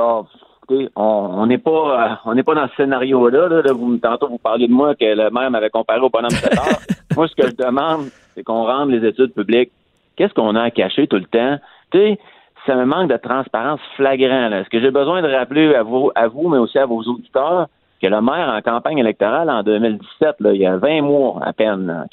écoutez, 0.63 0.89
on 0.95 1.45
n'est 1.45 1.57
pas 1.57 1.71
euh, 1.71 2.15
on 2.25 2.33
n'est 2.33 2.43
pas 2.43 2.55
dans 2.55 2.67
ce 2.69 2.75
scénario-là. 2.75 3.47
Là, 3.49 3.61
Là, 3.61 3.73
vous, 3.73 3.97
tantôt, 3.97 4.27
vous 4.29 4.37
parliez 4.37 4.67
de 4.67 4.73
moi 4.73 4.95
que 4.95 5.05
le 5.05 5.29
maire 5.29 5.51
m'avait 5.51 5.69
comparé 5.69 5.99
au 5.99 6.09
bonhomme 6.09 6.31
7 6.31 6.57
heures. 6.57 6.79
moi, 7.15 7.27
ce 7.27 7.35
que 7.35 7.47
je 7.47 7.55
demande, 7.55 8.07
c'est 8.33 8.43
qu'on 8.43 8.65
rende 8.65 8.89
les 8.89 9.05
études 9.07 9.33
publiques. 9.33 9.71
Qu'est-ce 10.15 10.33
qu'on 10.33 10.55
a 10.55 10.63
à 10.63 10.71
cacher 10.71 11.07
tout 11.07 11.17
le 11.17 11.25
temps? 11.25 11.57
Tu 11.91 11.99
sais, 11.99 12.19
ça 12.65 12.75
me 12.75 12.85
manque 12.85 13.09
de 13.09 13.17
transparence 13.17 13.79
flagrant. 13.95 14.49
Là. 14.49 14.61
Est-ce 14.61 14.69
que 14.69 14.79
j'ai 14.79 14.91
besoin 14.91 15.21
de 15.21 15.27
rappeler 15.27 15.73
à 15.75 15.83
vous, 15.83 16.11
à 16.15 16.27
vous, 16.27 16.49
mais 16.49 16.57
aussi 16.57 16.77
à 16.77 16.85
vos 16.85 17.01
auditeurs, 17.03 17.67
que 18.01 18.07
le 18.07 18.21
maire 18.21 18.49
en 18.49 18.61
campagne 18.61 18.97
électorale 18.97 19.49
en 19.49 19.63
2017, 19.63 20.35
là, 20.39 20.53
il 20.53 20.61
y 20.61 20.65
a 20.65 20.77
20 20.77 21.01
mois 21.01 21.39
à 21.43 21.53
peine, 21.53 21.87
là, 21.87 22.05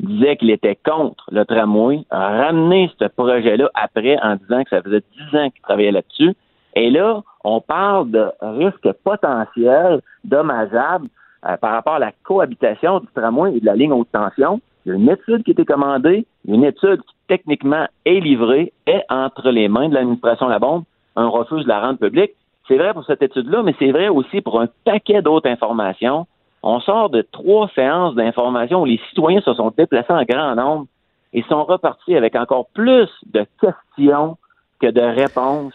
disait 0.00 0.36
qu'il 0.36 0.50
était 0.50 0.76
contre 0.84 1.24
le 1.30 1.44
tramway, 1.44 2.00
a 2.10 2.44
ramené 2.44 2.90
ce 2.98 3.04
projet-là 3.06 3.70
après 3.74 4.18
en 4.20 4.36
disant 4.36 4.64
que 4.64 4.70
ça 4.70 4.82
faisait 4.82 5.02
10 5.32 5.38
ans 5.38 5.50
qu'il 5.50 5.62
travaillait 5.62 5.92
là-dessus. 5.92 6.34
Et 6.74 6.90
là, 6.90 7.22
on 7.44 7.60
parle 7.60 8.10
de 8.10 8.30
risques 8.40 8.92
potentiels, 9.04 10.00
dommageables 10.24 11.08
euh, 11.46 11.56
par 11.56 11.72
rapport 11.72 11.94
à 11.94 11.98
la 11.98 12.12
cohabitation 12.24 13.00
du 13.00 13.06
tramway 13.14 13.56
et 13.56 13.60
de 13.60 13.66
la 13.66 13.74
ligne 13.74 13.92
haute 13.92 14.10
tension. 14.12 14.60
Il 14.84 14.90
y 14.90 14.92
a 14.92 14.94
une 14.96 15.10
étude 15.10 15.44
qui 15.44 15.50
a 15.50 15.52
été 15.52 15.64
commandée, 15.64 16.26
une 16.46 16.64
étude 16.64 17.02
qui 17.02 17.14
techniquement 17.28 17.86
est 18.04 18.20
livrée, 18.20 18.72
est 18.86 19.04
entre 19.08 19.50
les 19.50 19.68
mains 19.68 19.88
de 19.88 19.94
l'administration 19.94 20.48
La 20.48 20.58
Bombe. 20.58 20.84
On 21.14 21.30
refuse 21.30 21.64
de 21.64 21.68
la 21.68 21.80
rendre 21.80 21.98
publique. 21.98 22.32
C'est 22.68 22.78
vrai 22.78 22.94
pour 22.94 23.04
cette 23.04 23.22
étude-là, 23.22 23.62
mais 23.62 23.74
c'est 23.78 23.90
vrai 23.90 24.08
aussi 24.08 24.40
pour 24.40 24.60
un 24.60 24.68
paquet 24.84 25.20
d'autres 25.20 25.48
informations. 25.48 26.26
On 26.62 26.80
sort 26.80 27.10
de 27.10 27.22
trois 27.32 27.68
séances 27.74 28.14
d'informations 28.14 28.82
où 28.82 28.84
les 28.84 29.00
citoyens 29.08 29.40
se 29.40 29.52
sont 29.54 29.72
déplacés 29.76 30.12
en 30.12 30.22
grand 30.22 30.54
nombre. 30.54 30.86
et 31.34 31.42
sont 31.44 31.64
repartis 31.64 32.14
avec 32.14 32.36
encore 32.36 32.66
plus 32.74 33.08
de 33.32 33.46
questions 33.58 34.36
que 34.80 34.88
de 34.88 35.00
réponses. 35.00 35.72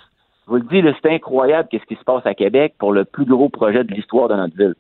Je 0.48 0.52
vous 0.52 0.58
le 0.58 0.64
dis, 0.64 0.98
c'est 1.02 1.14
incroyable 1.14 1.68
qu'est-ce 1.70 1.86
qui 1.86 1.96
se 1.96 2.04
passe 2.06 2.26
à 2.26 2.34
Québec 2.34 2.76
pour 2.80 2.94
le 2.94 3.04
plus 3.04 3.26
gros 3.26 3.50
projet 3.50 3.84
de 3.84 3.94
l'histoire 3.94 4.30
de 4.30 4.36
notre 4.36 4.56
ville. 4.56 4.76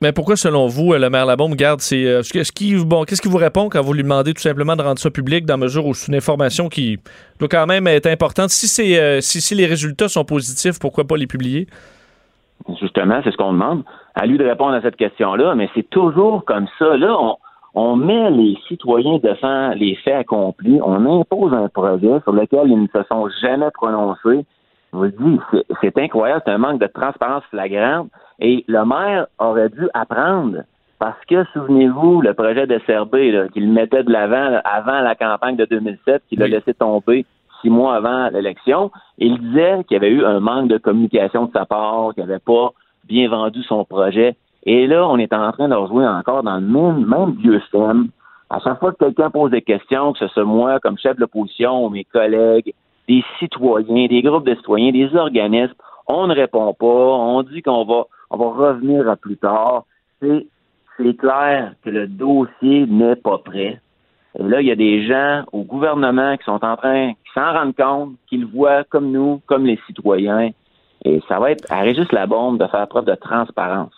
Mais 0.00 0.10
pourquoi, 0.10 0.34
selon 0.34 0.66
vous, 0.66 0.92
euh, 0.92 0.98
le 0.98 1.10
maire 1.10 1.26
Labombe 1.26 1.54
garde 1.54 1.78
c'est 1.78 2.08
euh, 2.08 2.22
ce 2.22 2.50
qui 2.50 2.74
bon, 2.84 3.04
qu'est-ce 3.04 3.22
qui 3.22 3.28
vous 3.28 3.38
répond 3.38 3.68
quand 3.68 3.80
vous 3.82 3.92
lui 3.92 4.02
demandez 4.02 4.34
tout 4.34 4.40
simplement 4.40 4.74
de 4.74 4.82
rendre 4.82 4.98
ça 4.98 5.10
public 5.10 5.46
dans 5.46 5.56
mesure 5.56 5.86
où 5.86 5.94
c'est 5.94 6.10
une 6.10 6.18
information 6.18 6.68
qui 6.68 6.98
doit 7.38 7.48
quand 7.48 7.66
même 7.66 7.86
être 7.86 8.08
importante? 8.08 8.50
Si 8.50 8.66
c'est 8.66 9.00
euh, 9.00 9.20
si, 9.20 9.40
si 9.40 9.54
les 9.54 9.66
résultats 9.66 10.08
sont 10.08 10.24
positifs, 10.24 10.80
pourquoi 10.80 11.04
pas 11.04 11.16
les 11.16 11.28
publier? 11.28 11.68
Justement, 12.80 13.20
c'est 13.22 13.30
ce 13.30 13.36
qu'on 13.36 13.52
demande. 13.52 13.84
À 14.16 14.26
lui 14.26 14.38
de 14.38 14.44
répondre 14.44 14.72
à 14.72 14.82
cette 14.82 14.96
question-là, 14.96 15.54
mais 15.54 15.70
c'est 15.72 15.88
toujours 15.88 16.44
comme 16.44 16.66
ça. 16.80 16.96
Là, 16.96 17.16
on, 17.16 17.36
on 17.74 17.94
met 17.94 18.30
les 18.32 18.58
citoyens 18.66 19.18
devant 19.22 19.70
les 19.76 19.94
faits 20.04 20.14
accomplis, 20.14 20.80
on 20.84 21.20
impose 21.20 21.54
un 21.54 21.68
projet 21.68 22.20
sur 22.24 22.32
lequel 22.32 22.66
ils 22.66 22.82
ne 22.82 22.88
se 22.88 23.02
sont 23.08 23.28
jamais 23.40 23.70
prononcés. 23.72 24.44
Je 24.92 24.98
vous 24.98 25.06
dis, 25.08 25.40
c'est- 25.80 25.98
incroyable, 25.98 26.42
c'est 26.44 26.52
un 26.52 26.58
manque 26.58 26.80
de 26.80 26.86
transparence 26.86 27.44
flagrante. 27.50 28.08
Et 28.40 28.64
le 28.68 28.84
maire 28.84 29.26
aurait 29.38 29.70
dû 29.70 29.88
apprendre, 29.94 30.58
parce 30.98 31.24
que, 31.28 31.44
souvenez-vous, 31.52 32.20
le 32.20 32.34
projet 32.34 32.66
de 32.66 32.78
là, 32.86 33.48
qu'il 33.48 33.72
mettait 33.72 34.04
de 34.04 34.12
l'avant 34.12 34.60
avant 34.64 35.00
la 35.00 35.14
campagne 35.14 35.56
de 35.56 35.64
2007, 35.64 36.22
qu'il 36.28 36.42
a 36.42 36.48
laissé 36.48 36.74
tomber 36.74 37.24
six 37.60 37.70
mois 37.70 37.96
avant 37.96 38.28
l'élection, 38.28 38.90
il 39.18 39.38
disait 39.38 39.84
qu'il 39.84 39.94
y 39.94 39.96
avait 39.96 40.10
eu 40.10 40.24
un 40.24 40.40
manque 40.40 40.68
de 40.68 40.78
communication 40.78 41.46
de 41.46 41.52
sa 41.52 41.64
part, 41.64 42.12
qu'il 42.14 42.24
n'avait 42.24 42.38
pas 42.40 42.70
bien 43.08 43.28
vendu 43.28 43.62
son 43.62 43.84
projet. 43.84 44.36
Et 44.64 44.86
là, 44.86 45.08
on 45.08 45.16
est 45.18 45.32
en 45.32 45.52
train 45.52 45.68
de 45.68 45.74
rejouer 45.74 46.06
encore 46.06 46.42
dans 46.42 46.56
le 46.56 46.66
même, 46.66 47.06
même 47.06 47.32
vieux 47.32 47.60
thème. 47.72 48.08
À 48.50 48.60
chaque 48.60 48.78
fois 48.78 48.92
que 48.92 48.98
quelqu'un 48.98 49.30
pose 49.30 49.50
des 49.50 49.62
questions, 49.62 50.12
que 50.12 50.18
ce 50.18 50.28
soit 50.28 50.44
moi 50.44 50.78
comme 50.80 50.98
chef 50.98 51.16
de 51.16 51.20
l'opposition 51.22 51.86
ou 51.86 51.88
mes 51.88 52.04
collègues, 52.04 52.74
des 53.08 53.24
citoyens, 53.38 54.06
des 54.06 54.22
groupes 54.22 54.46
de 54.46 54.54
citoyens, 54.54 54.92
des 54.92 55.14
organismes, 55.16 55.74
on 56.06 56.26
ne 56.26 56.34
répond 56.34 56.72
pas, 56.74 56.86
on 56.86 57.42
dit 57.42 57.62
qu'on 57.62 57.84
va, 57.84 58.04
on 58.30 58.36
va 58.36 58.68
revenir 58.68 59.08
à 59.08 59.16
plus 59.16 59.36
tard. 59.36 59.84
C'est, 60.20 60.46
c'est 60.96 61.16
clair 61.16 61.74
que 61.84 61.90
le 61.90 62.06
dossier 62.06 62.86
n'est 62.86 63.16
pas 63.16 63.38
prêt. 63.38 63.80
Et 64.38 64.42
là, 64.42 64.60
il 64.60 64.66
y 64.66 64.72
a 64.72 64.76
des 64.76 65.06
gens 65.06 65.44
au 65.52 65.62
gouvernement 65.62 66.36
qui 66.36 66.44
sont 66.44 66.64
en 66.64 66.76
train, 66.76 67.12
qui 67.12 67.32
s'en 67.34 67.52
rendent 67.52 67.76
compte, 67.76 68.14
qui 68.28 68.38
le 68.38 68.46
voient 68.46 68.84
comme 68.84 69.10
nous, 69.10 69.40
comme 69.46 69.66
les 69.66 69.78
citoyens. 69.86 70.50
Et 71.04 71.20
ça 71.28 71.38
va 71.38 71.50
être 71.50 71.70
à 71.70 71.80
Régis 71.80 72.06
bombe 72.28 72.58
de 72.58 72.66
faire 72.66 72.86
preuve 72.88 73.04
de 73.04 73.14
transparence. 73.14 73.92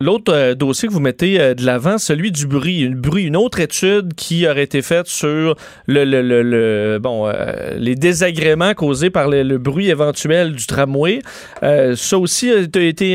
L'autre 0.00 0.34
euh, 0.34 0.54
dossier 0.54 0.88
que 0.88 0.92
vous 0.92 1.00
mettez 1.00 1.40
euh, 1.40 1.54
de 1.54 1.64
l'avant, 1.64 1.98
celui 1.98 2.32
du 2.32 2.48
bruit. 2.48 2.82
Une, 2.82 3.36
autre 3.36 3.60
étude 3.60 4.14
qui 4.14 4.46
aurait 4.48 4.64
été 4.64 4.82
faite 4.82 5.06
sur 5.06 5.54
le, 5.86 6.98
bon, 6.98 7.28
euh, 7.28 7.76
les 7.78 7.94
désagréments 7.94 8.74
causés 8.74 9.10
par 9.10 9.28
le, 9.28 9.56
bruit 9.58 9.90
éventuel 9.90 10.52
du 10.52 10.66
tramway. 10.66 11.20
Ça 11.62 12.18
aussi, 12.18 12.50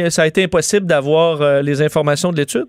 ça 0.10 0.22
a 0.22 0.28
été 0.28 0.44
impossible 0.44 0.86
d'avoir 0.86 1.62
les 1.62 1.82
informations 1.82 2.32
de 2.32 2.38
l'étude? 2.38 2.68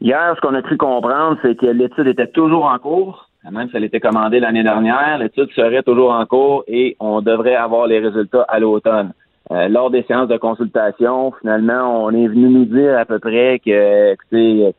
Hier, 0.00 0.34
ce 0.36 0.40
qu'on 0.40 0.54
a 0.54 0.62
cru 0.62 0.76
comprendre, 0.76 1.38
c'est 1.42 1.56
que 1.56 1.66
l'étude 1.66 2.06
était 2.06 2.28
toujours 2.28 2.66
en 2.66 2.78
cours. 2.78 3.28
Même 3.50 3.68
si 3.70 3.76
elle 3.76 3.84
était 3.84 4.00
commandée 4.00 4.40
l'année 4.40 4.62
dernière, 4.62 5.18
l'étude 5.18 5.50
serait 5.56 5.82
toujours 5.82 6.12
en 6.12 6.26
cours 6.26 6.64
et 6.68 6.96
on 7.00 7.22
devrait 7.22 7.56
avoir 7.56 7.86
les 7.86 7.98
résultats 7.98 8.44
à 8.48 8.58
l'automne. 8.58 9.12
Euh, 9.50 9.68
lors 9.68 9.90
des 9.90 10.02
séances 10.04 10.28
de 10.28 10.36
consultation, 10.36 11.32
finalement, 11.40 12.04
on 12.04 12.10
est 12.10 12.28
venu 12.28 12.48
nous 12.48 12.64
dire 12.66 12.96
à 12.98 13.04
peu 13.04 13.18
près 13.18 13.58
que, 13.64 14.12
écoutez, 14.12 14.66
euh, 14.66 14.72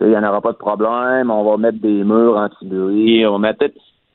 il 0.00 0.08
n'y 0.08 0.16
en 0.16 0.22
aura 0.28 0.40
pas 0.40 0.52
de 0.52 0.56
problème, 0.56 1.30
on 1.30 1.42
va 1.44 1.56
mettre 1.56 1.78
des 1.80 2.04
murs 2.04 2.36
anti-bruit, 2.36 3.26
on 3.26 3.38
mettre... 3.38 3.66
Tu 3.66 3.72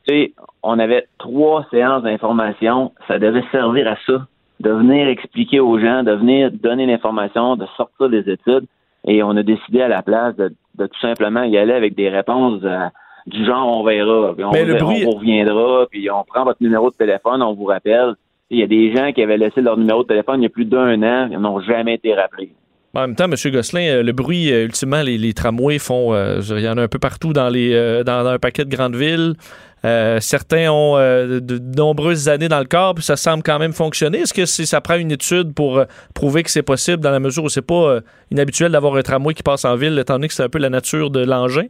sais, 0.07 0.33
on 0.63 0.79
avait 0.79 1.07
trois 1.17 1.65
séances 1.69 2.03
d'information, 2.03 2.93
ça 3.07 3.19
devait 3.19 3.43
servir 3.51 3.87
à 3.87 3.95
ça, 4.05 4.25
de 4.61 4.69
venir 4.71 5.07
expliquer 5.07 5.59
aux 5.59 5.79
gens, 5.79 6.03
de 6.03 6.13
venir 6.13 6.51
donner 6.51 6.85
l'information, 6.85 7.55
de 7.57 7.65
sortir 7.77 8.09
des 8.09 8.29
études. 8.29 8.65
Et 9.05 9.21
on 9.23 9.31
a 9.31 9.43
décidé 9.43 9.81
à 9.81 9.87
la 9.87 10.01
place 10.01 10.35
de, 10.35 10.53
de 10.75 10.87
tout 10.87 10.99
simplement 10.99 11.43
y 11.43 11.57
aller 11.57 11.73
avec 11.73 11.95
des 11.95 12.09
réponses 12.09 12.61
euh, 12.63 12.87
du 13.27 13.45
genre 13.45 13.67
on 13.67 13.83
verra, 13.83 14.33
puis 14.33 14.43
on, 14.43 14.51
Mais 14.51 14.65
le 14.65 14.73
verra, 14.73 14.85
bruit- 14.85 15.05
on 15.05 15.11
reviendra, 15.17 15.85
puis 15.89 16.09
on 16.09 16.23
prend 16.23 16.43
votre 16.43 16.61
numéro 16.61 16.89
de 16.89 16.95
téléphone, 16.95 17.41
on 17.41 17.53
vous 17.53 17.65
rappelle. 17.65 18.15
Il 18.51 18.59
y 18.59 18.63
a 18.63 18.67
des 18.67 18.95
gens 18.95 19.11
qui 19.11 19.21
avaient 19.21 19.37
laissé 19.37 19.61
leur 19.61 19.77
numéro 19.77 20.03
de 20.03 20.07
téléphone 20.07 20.41
il 20.41 20.43
y 20.43 20.47
a 20.47 20.49
plus 20.49 20.65
d'un 20.65 21.01
an, 21.03 21.29
ils 21.31 21.39
n'ont 21.39 21.59
jamais 21.61 21.95
été 21.95 22.13
rappelés. 22.13 22.51
En 22.95 23.01
même 23.01 23.15
temps, 23.15 23.25
M. 23.25 23.35
Gosselin, 23.51 23.87
euh, 23.87 24.03
le 24.03 24.11
bruit, 24.13 24.51
euh, 24.51 24.65
ultimement, 24.65 25.03
les, 25.03 25.33
tramways 25.33 25.77
font. 25.77 26.13
euh, 26.13 26.41
il 26.49 26.61
y 26.61 26.67
en 26.67 26.77
a 26.77 26.81
un 26.81 26.87
peu 26.87 26.97
partout 26.97 27.33
dans, 27.33 27.45
un 27.45 28.39
paquet 28.39 28.65
de 28.65 28.75
grandes 28.75 28.95
villes. 28.95 29.35
Certains 29.83 30.71
ont 30.71 30.97
de, 30.97 31.59
nombreuses 31.77 32.27
années 32.27 32.49
dans 32.49 32.59
le 32.59 32.65
corps, 32.65 32.95
puis 32.95 33.03
ça 33.03 33.15
semble 33.15 33.43
quand 33.43 33.59
même 33.59 33.73
fonctionner. 33.73 34.19
Est-ce 34.19 34.33
que 34.33 34.45
ça 34.45 34.81
prend 34.81 34.95
une 34.95 35.11
étude 35.11 35.53
pour 35.53 35.83
prouver 36.15 36.43
que 36.43 36.49
c'est 36.49 36.63
possible 36.63 37.01
dans 37.01 37.11
la 37.11 37.19
mesure 37.19 37.43
où 37.43 37.49
c'est 37.49 37.65
pas 37.65 37.99
inhabituel 38.31 38.71
d'avoir 38.71 38.95
un 38.95 39.01
tramway 39.03 39.33
qui 39.33 39.43
passe 39.43 39.63
en 39.65 39.75
ville, 39.75 39.97
étant 39.99 40.15
donné 40.15 40.27
que 40.27 40.33
c'est 40.33 40.43
un 40.43 40.49
peu 40.49 40.59
la 40.59 40.69
nature 40.69 41.11
de 41.11 41.23
l'engin? 41.23 41.67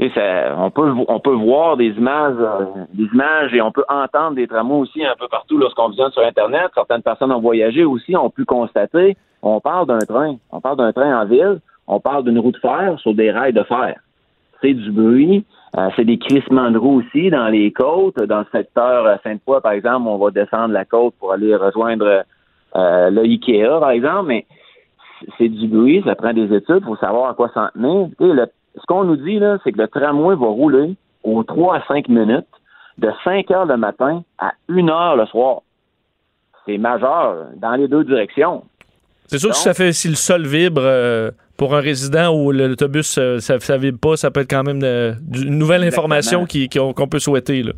Et 0.00 0.12
on 0.56 0.70
peut 0.70 0.92
on 1.08 1.18
peut 1.18 1.34
voir 1.34 1.76
des 1.76 1.88
images, 1.88 2.36
euh, 2.38 2.84
des 2.94 3.06
images 3.12 3.52
et 3.52 3.60
on 3.60 3.72
peut 3.72 3.84
entendre 3.88 4.36
des 4.36 4.46
tramways 4.46 4.82
aussi 4.82 5.04
un 5.04 5.16
peu 5.18 5.26
partout 5.26 5.58
lorsqu'on 5.58 5.88
visionne 5.88 6.12
sur 6.12 6.22
Internet. 6.22 6.70
Certaines 6.74 7.02
personnes 7.02 7.32
ont 7.32 7.40
voyagé 7.40 7.84
aussi, 7.84 8.14
ont 8.16 8.30
pu 8.30 8.44
constater. 8.44 9.16
On 9.42 9.60
parle 9.60 9.86
d'un 9.88 9.98
train, 9.98 10.36
on 10.52 10.60
parle 10.60 10.76
d'un 10.76 10.92
train 10.92 11.20
en 11.20 11.24
ville, 11.24 11.60
on 11.88 11.98
parle 11.98 12.24
d'une 12.24 12.38
roue 12.38 12.52
de 12.52 12.58
fer 12.58 12.94
sur 13.00 13.12
des 13.14 13.32
rails 13.32 13.52
de 13.52 13.64
fer. 13.64 13.96
C'est 14.60 14.74
du 14.74 14.92
bruit, 14.92 15.44
euh, 15.76 15.88
c'est 15.96 16.04
des 16.04 16.18
crissements 16.18 16.70
de 16.70 16.78
roues 16.78 17.02
aussi 17.02 17.30
dans 17.30 17.48
les 17.48 17.72
côtes. 17.72 18.18
Dans 18.22 18.40
le 18.40 18.46
secteur 18.52 19.04
euh, 19.04 19.16
Sainte-Foy, 19.24 19.60
par 19.60 19.72
exemple, 19.72 20.06
on 20.06 20.18
va 20.18 20.30
descendre 20.30 20.74
la 20.74 20.84
côte 20.84 21.14
pour 21.18 21.32
aller 21.32 21.54
rejoindre 21.56 22.24
euh, 22.76 23.10
le 23.10 23.22
Ikea, 23.22 23.80
par 23.80 23.90
exemple, 23.90 24.28
mais 24.28 24.46
c'est 25.36 25.48
du 25.48 25.66
bruit, 25.66 26.02
ça 26.06 26.14
prend 26.14 26.32
des 26.32 26.54
études, 26.54 26.84
faut 26.84 26.96
savoir 26.96 27.30
à 27.30 27.34
quoi 27.34 27.50
s'en 27.52 27.68
tenir. 27.74 28.08
Ce 28.76 28.82
qu'on 28.86 29.04
nous 29.04 29.16
dit, 29.16 29.38
là, 29.38 29.58
c'est 29.64 29.72
que 29.72 29.78
le 29.78 29.88
tramway 29.88 30.34
va 30.34 30.46
rouler 30.46 30.94
aux 31.24 31.42
3 31.42 31.76
à 31.76 31.86
5 31.86 32.08
minutes, 32.08 32.46
de 32.98 33.10
5 33.24 33.50
heures 33.50 33.66
le 33.66 33.76
matin 33.76 34.22
à 34.38 34.52
1 34.68 34.88
heure 34.88 35.16
le 35.16 35.26
soir. 35.26 35.60
C'est 36.66 36.78
majeur 36.78 37.46
dans 37.56 37.74
les 37.76 37.88
deux 37.88 38.04
directions. 38.04 38.64
C'est 39.26 39.38
sûr 39.38 39.50
que 39.50 39.56
si 39.56 39.62
ça 39.62 39.74
fait 39.74 39.92
si 39.92 40.08
le 40.08 40.14
sol 40.14 40.46
vibre 40.46 40.80
euh, 40.82 41.30
pour 41.56 41.74
un 41.74 41.80
résident 41.80 42.34
ou 42.34 42.50
l'autobus 42.50 43.18
euh, 43.18 43.38
ça, 43.40 43.58
ça 43.60 43.76
vibre 43.76 43.98
pas, 43.98 44.16
ça 44.16 44.30
peut 44.30 44.40
être 44.40 44.50
quand 44.50 44.62
même 44.62 44.80
euh, 44.82 45.12
une 45.34 45.58
nouvelle 45.58 45.84
information 45.84 46.46
qu'on 46.46 47.08
peut 47.08 47.18
souhaiter. 47.18 47.62
Là. 47.62 47.72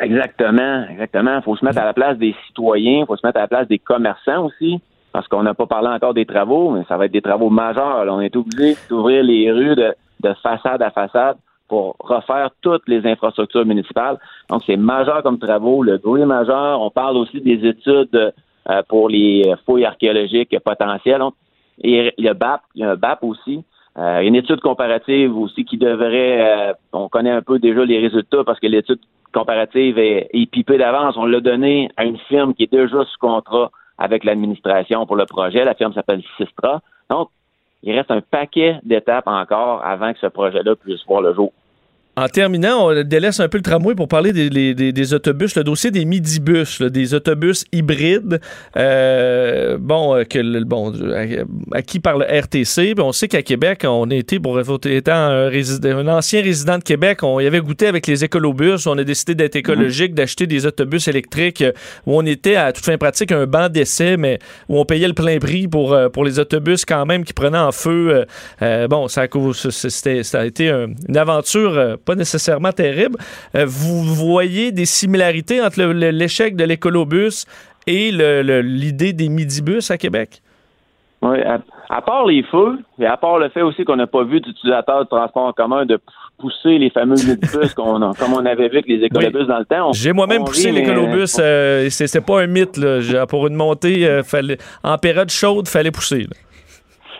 Exactement, 0.00 0.84
exactement. 0.90 1.36
Il 1.36 1.42
faut 1.42 1.56
se 1.56 1.64
mettre 1.64 1.78
à 1.78 1.84
la 1.84 1.92
place 1.92 2.18
des 2.18 2.34
citoyens, 2.46 3.00
il 3.00 3.06
faut 3.06 3.16
se 3.16 3.24
mettre 3.24 3.38
à 3.38 3.42
la 3.42 3.48
place 3.48 3.68
des 3.68 3.78
commerçants 3.78 4.46
aussi, 4.46 4.80
parce 5.12 5.28
qu'on 5.28 5.44
n'a 5.44 5.54
pas 5.54 5.66
parlé 5.66 5.88
encore 5.88 6.14
des 6.14 6.26
travaux, 6.26 6.70
mais 6.72 6.82
ça 6.88 6.96
va 6.96 7.06
être 7.06 7.12
des 7.12 7.22
travaux 7.22 7.50
majeurs. 7.50 8.04
là. 8.04 8.12
On 8.12 8.20
est 8.20 8.34
obligé 8.34 8.76
d'ouvrir 8.88 9.22
les 9.22 9.52
rues 9.52 9.76
de, 9.76 9.94
de 10.24 10.34
façade 10.42 10.82
à 10.82 10.90
façade 10.90 11.36
pour 11.68 11.96
refaire 11.98 12.50
toutes 12.60 12.86
les 12.88 13.06
infrastructures 13.06 13.64
municipales. 13.64 14.18
Donc, 14.50 14.62
c'est 14.66 14.76
majeur 14.76 15.22
comme 15.22 15.38
travaux. 15.38 15.82
Le 15.82 15.98
bruit 15.98 16.22
est 16.22 16.26
majeur. 16.26 16.80
On 16.80 16.90
parle 16.90 17.16
aussi 17.16 17.40
des 17.40 17.66
études 17.66 18.32
euh, 18.70 18.82
pour 18.88 19.08
les 19.08 19.54
fouilles 19.64 19.84
archéologiques 19.84 20.58
potentielles. 20.60 21.22
Et 21.82 22.12
a 22.26 22.34
BAP, 22.34 22.60
il 22.74 22.82
y 22.82 22.84
a 22.84 22.90
un 22.92 22.96
BAP 22.96 23.22
aussi. 23.22 23.64
Euh, 23.96 24.20
une 24.20 24.34
étude 24.34 24.60
comparative 24.60 25.36
aussi 25.36 25.64
qui 25.64 25.78
devrait, 25.78 26.70
euh, 26.70 26.72
on 26.92 27.08
connaît 27.08 27.30
un 27.30 27.42
peu 27.42 27.58
déjà 27.58 27.84
les 27.84 28.00
résultats 28.00 28.42
parce 28.44 28.58
que 28.58 28.66
l'étude 28.66 28.98
comparative 29.32 29.98
est, 29.98 30.28
est 30.32 30.46
pipée 30.50 30.78
d'avance. 30.78 31.16
On 31.16 31.26
l'a 31.26 31.40
donné 31.40 31.90
à 31.96 32.04
une 32.04 32.18
firme 32.28 32.54
qui 32.54 32.64
est 32.64 32.72
déjà 32.72 33.04
sous 33.04 33.18
contrat 33.20 33.70
avec 33.98 34.24
l'administration 34.24 35.06
pour 35.06 35.16
le 35.16 35.26
projet. 35.26 35.64
La 35.64 35.74
firme 35.74 35.92
s'appelle 35.92 36.22
Sistra. 36.36 36.80
Donc, 37.08 37.28
il 37.84 37.94
reste 37.94 38.10
un 38.10 38.22
paquet 38.22 38.78
d'étapes 38.82 39.26
encore 39.26 39.84
avant 39.84 40.12
que 40.12 40.18
ce 40.18 40.26
projet-là 40.26 40.74
puisse 40.74 41.04
voir 41.06 41.20
le 41.20 41.34
jour. 41.34 41.52
En 42.16 42.28
terminant, 42.28 42.86
on 42.90 43.02
délaisse 43.02 43.40
un 43.40 43.48
peu 43.48 43.58
le 43.58 43.62
tramway 43.62 43.96
pour 43.96 44.06
parler 44.06 44.32
des, 44.32 44.48
les- 44.48 44.72
des- 44.74 44.92
des 44.92 45.14
autobus, 45.14 45.56
le 45.56 45.64
dossier 45.64 45.90
des 45.90 46.04
midibus, 46.04 46.78
là, 46.78 46.88
des 46.88 47.12
autobus 47.12 47.64
hybrides, 47.72 48.40
euh, 48.76 49.78
bon, 49.80 50.14
euh, 50.14 50.22
que 50.24 50.38
le- 50.38 50.62
bon, 50.64 50.92
à- 51.12 51.76
acquis 51.76 51.98
par 51.98 52.16
le 52.18 52.24
RTC. 52.24 52.94
On 52.98 53.10
sait 53.12 53.26
qu'à 53.26 53.42
Québec, 53.42 53.82
on 53.84 54.08
été, 54.10 54.38
pour 54.38 54.58
étant 54.60 55.12
un, 55.12 55.48
résident- 55.48 55.96
un 55.96 56.08
ancien 56.08 56.40
résident 56.42 56.78
de 56.78 56.84
Québec, 56.84 57.22
on 57.22 57.40
y 57.40 57.46
avait 57.46 57.60
goûté 57.60 57.86
avec 57.88 58.06
les 58.06 58.22
écolobus. 58.24 58.86
On 58.86 58.96
a 58.98 59.04
décidé 59.04 59.34
d'être 59.34 59.56
écologique, 59.56 60.14
d'acheter 60.14 60.46
des 60.46 60.66
autobus 60.66 61.08
électriques 61.08 61.62
euh, 61.62 61.72
où 62.06 62.16
on 62.16 62.24
était 62.26 62.54
à 62.56 62.72
toute 62.72 62.84
fin 62.84 62.96
pratique 62.96 63.32
un 63.32 63.46
banc 63.46 63.68
d'essai, 63.68 64.16
mais 64.16 64.38
où 64.68 64.78
on 64.78 64.84
payait 64.84 65.08
le 65.08 65.14
plein 65.14 65.38
prix 65.38 65.66
pour, 65.66 65.92
euh, 65.92 66.08
pour 66.08 66.24
les 66.24 66.38
autobus 66.38 66.84
quand 66.84 67.06
même 67.06 67.24
qui 67.24 67.32
prenaient 67.32 67.58
en 67.58 67.72
feu. 67.72 68.08
euh, 68.10 68.24
euh, 68.62 68.86
bon, 68.88 69.08
ça 69.08 69.22
a, 69.22 70.22
ça 70.22 70.40
a 70.40 70.44
été 70.44 70.68
un- 70.70 70.90
une 71.08 71.16
aventure 71.16 71.76
euh, 71.76 71.96
pas 72.04 72.14
nécessairement 72.14 72.72
terrible. 72.72 73.18
Euh, 73.54 73.64
vous 73.66 74.02
voyez 74.04 74.72
des 74.72 74.86
similarités 74.86 75.60
entre 75.62 75.82
l'échec 75.82 76.56
de 76.56 76.64
l'écolobus 76.64 77.46
et 77.86 78.10
l'idée 78.12 79.12
des 79.12 79.28
midibus 79.28 79.90
à 79.90 79.98
Québec? 79.98 80.40
Oui, 81.22 81.40
à, 81.40 81.58
à 81.88 82.02
part 82.02 82.26
les 82.26 82.42
feux, 82.44 82.78
et 82.98 83.06
à 83.06 83.16
part 83.16 83.38
le 83.38 83.48
fait 83.48 83.62
aussi 83.62 83.84
qu'on 83.84 83.96
n'a 83.96 84.06
pas 84.06 84.24
vu 84.24 84.40
d'utilisateurs 84.40 85.04
de 85.04 85.08
transport 85.08 85.44
en 85.44 85.52
commun 85.52 85.86
de 85.86 85.98
pousser 86.38 86.78
les 86.78 86.90
fameux 86.90 87.14
minibus 87.24 87.72
qu'on 87.74 87.98
comme 88.12 88.34
on 88.34 88.44
avait 88.44 88.68
vu 88.68 88.78
avec 88.78 88.86
les 88.88 89.02
écolobus 89.04 89.46
dans 89.46 89.58
le 89.58 89.64
temps. 89.64 89.92
J'ai 89.92 90.12
moi-même 90.12 90.44
poussé 90.44 90.70
l'écolobus. 90.70 91.36
euh, 91.38 91.88
c'est 91.90 92.20
pas 92.20 92.42
un 92.42 92.46
mythe. 92.46 92.76
Là. 92.76 93.26
Pour 93.26 93.46
une 93.46 93.54
montée, 93.54 94.06
euh, 94.06 94.22
fallait, 94.22 94.58
en 94.82 94.98
période 94.98 95.30
chaude, 95.30 95.68
fallait 95.68 95.90
pousser. 95.90 96.24
là. 96.24 96.36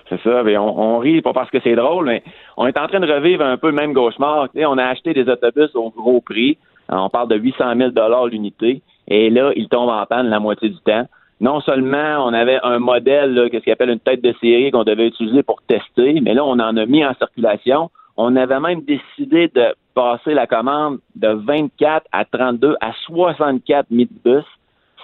C'est 0.09 0.21
ça, 0.23 0.43
mais 0.43 0.57
on, 0.59 0.79
on 0.79 0.99
rit 0.99 1.23
pas 1.23 1.33
parce 1.33 1.51
que 1.51 1.59
c'est 1.63 1.75
drôle, 1.75 2.07
mais 2.07 2.23
on 2.57 2.67
est 2.67 2.77
en 2.77 2.87
train 2.89 3.01
de 3.01 3.11
revivre 3.11 3.45
un 3.45 3.57
peu 3.57 3.69
le 3.69 3.75
même 3.75 3.95
cauchemar. 3.95 4.49
Tu 4.55 4.65
on 4.67 4.77
a 4.77 4.85
acheté 4.85 5.15
des 5.15 5.29
autobus 5.29 5.75
au 5.75 5.91
gros 5.91 6.21
prix. 6.21 6.59
On 6.89 7.09
parle 7.09 7.29
de 7.29 7.37
800 7.37 7.65
000 7.77 8.27
l'unité. 8.27 8.83
Et 9.09 9.31
là, 9.31 9.53
ils 9.57 9.69
tombent 9.69 9.91
en 9.91 10.05
panne 10.07 10.29
la 10.29 10.41
moitié 10.41 10.69
du 10.69 10.79
temps. 10.79 11.07
Non 11.41 11.61
seulement 11.61 12.25
on 12.27 12.33
avait 12.33 12.61
un 12.63 12.79
modèle, 12.79 13.49
qu'est-ce 13.51 13.65
qu'ils 13.65 13.73
appelle 13.73 13.91
une 13.91 13.99
tête 13.99 14.23
de 14.23 14.35
série 14.41 14.71
qu'on 14.71 14.85
devait 14.85 15.09
utiliser 15.09 15.43
pour 15.43 15.61
tester, 15.63 16.21
mais 16.21 16.33
là, 16.33 16.45
on 16.45 16.53
en 16.53 16.77
a 16.77 16.87
mis 16.87 17.05
en 17.05 17.15
circulation. 17.15 17.91
On 18.17 18.37
avait 18.37 18.61
même 18.61 18.83
décidé 18.83 19.49
de 19.49 19.75
passer 19.95 20.35
la 20.35 20.47
commande 20.47 20.99
de 21.17 21.29
24 21.29 22.07
à 22.13 22.25
32 22.25 22.77
à 22.81 22.93
64 23.07 23.91
minibus 23.91 24.45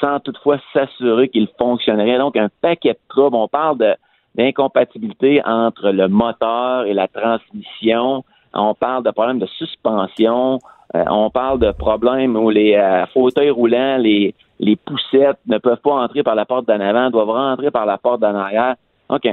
sans 0.01 0.20
toutefois 0.20 0.59
s'assurer 0.72 1.28
qu'ils 1.28 1.48
fonctionneraient. 1.59 2.18
Donc, 2.18 2.36
un 2.36 2.48
paquet 2.62 2.92
de 2.92 2.98
troubles. 3.09 3.36
On 3.36 3.48
parle 3.48 3.78
de 3.78 3.94
d'incompatibilité 4.35 5.43
entre 5.45 5.91
le 5.91 6.09
moteur 6.09 6.85
et 6.87 6.95
la 6.95 7.09
transmission. 7.09 8.24
On 8.55 8.74
parle 8.74 9.05
de 9.05 9.11
problèmes 9.11 9.39
de 9.39 9.47
suspension. 9.47 10.59
Euh, 10.95 11.05
on 11.09 11.31
parle 11.31 11.61
de 11.61 11.70
problèmes 11.70 12.37
où 12.37 12.51
les 12.51 12.74
euh, 12.74 13.07
fauteuils 13.07 13.51
roulants, 13.51 13.99
les, 13.99 14.35
les 14.59 14.76
poussettes 14.76 15.39
ne 15.47 15.59
peuvent 15.59 15.81
pas 15.83 15.95
entrer 15.95 16.22
par 16.22 16.35
la 16.35 16.45
porte 16.45 16.66
d'en 16.66 16.81
avant, 16.81 17.11
doivent 17.11 17.31
rentrer 17.31 17.70
par 17.70 17.87
la 17.87 17.99
porte 17.99 18.20
d'en 18.20 18.35
arrière. 18.35 18.74
OK. 19.09 19.28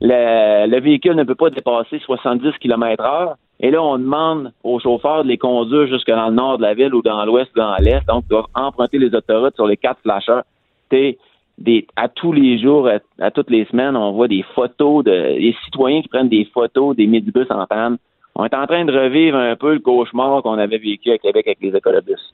Le, 0.00 0.66
le 0.66 0.80
véhicule 0.80 1.14
ne 1.14 1.24
peut 1.24 1.34
pas 1.34 1.50
dépasser 1.50 1.98
70 1.98 2.52
km 2.60 3.04
heure. 3.04 3.36
Et 3.60 3.70
là, 3.70 3.80
on 3.82 3.96
demande 3.96 4.52
aux 4.64 4.80
chauffeurs 4.80 5.22
de 5.22 5.28
les 5.28 5.38
conduire 5.38 5.86
jusque 5.86 6.08
dans 6.08 6.28
le 6.28 6.34
nord 6.34 6.58
de 6.58 6.62
la 6.62 6.74
ville 6.74 6.94
ou 6.94 7.02
dans 7.02 7.24
l'ouest 7.24 7.50
ou 7.54 7.60
dans 7.60 7.76
l'est. 7.76 8.04
Donc, 8.08 8.24
ils 8.26 8.30
doivent 8.30 8.46
emprunter 8.54 8.98
les 8.98 9.14
autoroutes 9.14 9.54
sur 9.54 9.66
les 9.66 9.76
quatre 9.76 10.00
flasheurs. 10.00 10.42
T'sais, 10.90 11.16
à 11.96 12.08
tous 12.08 12.32
les 12.32 12.60
jours, 12.60 12.88
à, 13.20 13.30
toutes 13.30 13.50
les 13.50 13.64
semaines, 13.66 13.96
on 13.96 14.12
voit 14.12 14.28
des 14.28 14.44
photos 14.54 15.04
de 15.04 15.38
des 15.38 15.54
citoyens 15.64 16.02
qui 16.02 16.08
prennent 16.08 16.28
des 16.28 16.48
photos 16.52 16.96
des 16.96 17.06
minibus 17.06 17.46
en 17.50 17.66
panne. 17.66 17.98
On 18.34 18.44
est 18.44 18.54
en 18.54 18.66
train 18.66 18.84
de 18.84 18.92
revivre 18.92 19.36
un 19.36 19.56
peu 19.56 19.74
le 19.74 19.80
cauchemar 19.80 20.42
qu'on 20.42 20.58
avait 20.58 20.78
vécu 20.78 21.10
à 21.10 21.18
Québec 21.18 21.46
avec 21.46 21.58
les 21.60 21.76
écolobus. 21.76 22.32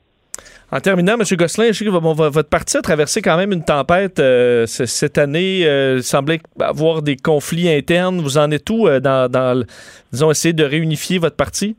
En 0.71 0.79
terminant, 0.79 1.13
M. 1.13 1.23
Gosselin, 1.35 1.71
je 1.71 1.79
sais 1.79 1.85
que 1.85 1.89
votre 1.89 2.49
parti 2.49 2.77
a 2.77 2.81
traversé 2.81 3.23
quand 3.23 3.37
même 3.37 3.51
une 3.51 3.63
tempête 3.63 4.19
euh, 4.19 4.67
cette 4.67 5.17
année. 5.17 5.65
Euh, 5.65 5.95
il 5.97 6.03
semblait 6.03 6.39
avoir 6.59 7.01
des 7.01 7.17
conflits 7.17 7.69
internes. 7.69 8.21
Vous 8.21 8.37
en 8.37 8.51
êtes 8.51 8.69
où 8.69 8.87
euh, 8.87 8.99
dans, 8.99 9.29
dans 9.29 9.63
disons, 10.11 10.29
essayer 10.29 10.53
de 10.53 10.63
réunifier 10.63 11.17
votre 11.17 11.35
parti? 11.35 11.75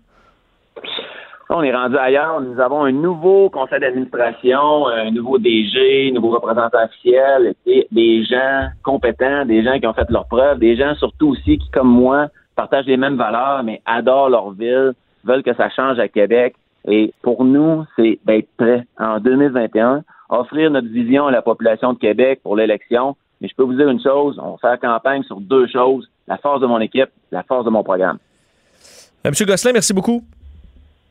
On 1.53 1.65
est 1.65 1.75
rendu 1.75 1.97
ailleurs. 1.97 2.41
Nous 2.41 2.61
avons 2.61 2.85
un 2.85 2.93
nouveau 2.93 3.51
conseil 3.51 3.81
d'administration, 3.81 4.87
un 4.87 5.11
nouveau 5.11 5.37
DG, 5.37 6.11
un 6.11 6.15
nouveau 6.15 6.31
représentant 6.31 6.85
officiel, 6.85 7.55
des 7.67 8.25
gens 8.25 8.69
compétents, 8.85 9.45
des 9.45 9.65
gens 9.65 9.81
qui 9.81 9.87
ont 9.89 9.93
fait 9.93 10.09
leurs 10.11 10.29
preuves, 10.29 10.61
des 10.61 10.77
gens 10.77 10.95
surtout 10.95 11.31
aussi 11.31 11.59
qui, 11.59 11.69
comme 11.73 11.89
moi, 11.89 12.29
partagent 12.55 12.87
les 12.87 12.97
mêmes 12.97 13.17
valeurs, 13.17 13.65
mais 13.65 13.83
adorent 13.85 14.31
leur 14.31 14.53
ville, 14.53 14.93
veulent 15.25 15.43
que 15.43 15.53
ça 15.55 15.69
change 15.71 15.99
à 15.99 16.07
Québec. 16.07 16.55
Et 16.87 17.13
pour 17.21 17.45
nous, 17.45 17.85
c'est 17.97 18.21
d'être 18.25 18.49
prêt 18.57 18.87
en 19.01 19.19
2021, 19.19 20.05
offrir 20.29 20.71
notre 20.71 20.89
vision 20.89 21.27
à 21.27 21.33
la 21.33 21.43
population 21.43 21.95
de 21.95 21.99
Québec 21.99 22.41
pour 22.45 22.55
l'élection. 22.55 23.17
Mais 23.41 23.49
je 23.49 23.57
peux 23.57 23.65
vous 23.65 23.75
dire 23.75 23.89
une 23.89 24.01
chose, 24.01 24.41
on 24.41 24.57
fait 24.59 24.69
la 24.69 24.77
campagne 24.77 25.25
sur 25.25 25.41
deux 25.41 25.67
choses, 25.67 26.09
la 26.29 26.37
force 26.39 26.61
de 26.61 26.67
mon 26.67 26.79
équipe, 26.79 27.11
la 27.33 27.43
force 27.43 27.65
de 27.65 27.71
mon 27.71 27.83
programme. 27.83 28.19
Euh, 29.27 29.31
M. 29.31 29.47
Gosselin, 29.47 29.73
merci 29.73 29.93
beaucoup. 29.93 30.23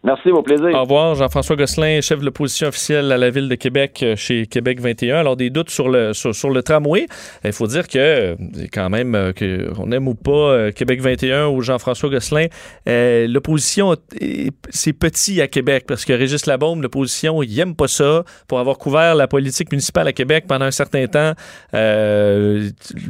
Merci, 0.09 0.31
au 0.31 0.41
plaisir. 0.41 0.69
Au 0.73 0.81
revoir, 0.81 1.13
Jean-François 1.13 1.55
Gosselin, 1.55 2.01
chef 2.01 2.19
de 2.19 2.25
l'opposition 2.25 2.69
officielle 2.69 3.11
à 3.11 3.17
la 3.17 3.29
ville 3.29 3.47
de 3.47 3.53
Québec 3.53 3.99
euh, 4.01 4.15
chez 4.15 4.47
Québec 4.47 4.81
21. 4.81 5.17
Alors, 5.17 5.35
des 5.35 5.51
doutes 5.51 5.69
sur 5.69 5.87
le, 5.87 6.13
sur, 6.13 6.49
le 6.49 6.63
tramway. 6.63 7.05
Il 7.43 7.51
faut 7.53 7.67
dire 7.67 7.87
que, 7.87 7.99
euh, 7.99 8.35
quand 8.73 8.89
même, 8.89 9.13
euh, 9.13 9.33
que 9.33 9.69
on 9.77 9.91
aime 9.91 10.07
ou 10.07 10.15
pas 10.15 10.71
Québec 10.71 10.99
21 10.99 11.49
ou 11.49 11.61
Jean-François 11.61 12.09
Gosselin, 12.09 12.47
l'opposition, 12.87 13.93
est- 14.19 14.51
c'est 14.71 14.93
petit 14.93 15.41
à 15.41 15.47
Québec 15.47 15.83
parce 15.87 16.05
que 16.05 16.13
Régis 16.13 16.47
Labaume, 16.47 16.81
l'opposition, 16.81 17.43
il 17.43 17.59
aime 17.59 17.75
pas 17.75 17.87
ça. 17.87 18.23
Pour 18.47 18.59
avoir 18.59 18.79
couvert 18.79 19.13
la 19.13 19.27
politique 19.27 19.71
municipale 19.71 20.07
à 20.07 20.13
Québec 20.13 20.45
pendant 20.47 20.65
un 20.65 20.71
certain 20.71 21.05
temps, 21.05 21.33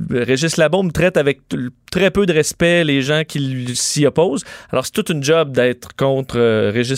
Régis 0.09 0.57
Labaume 0.57 0.91
traite 0.91 1.15
avec 1.15 1.39
très 1.91 2.11
peu 2.11 2.25
de 2.25 2.33
respect 2.33 2.83
les 2.83 3.01
gens 3.01 3.23
qui 3.27 3.73
s'y 3.75 4.05
opposent. 4.05 4.43
Alors, 4.71 4.85
c'est 4.85 4.91
toute 4.91 5.09
une 5.09 5.23
job 5.23 5.51
d'être 5.53 5.95
contre 5.95 6.37
euh, 6.37 6.71
Régis 6.73 6.88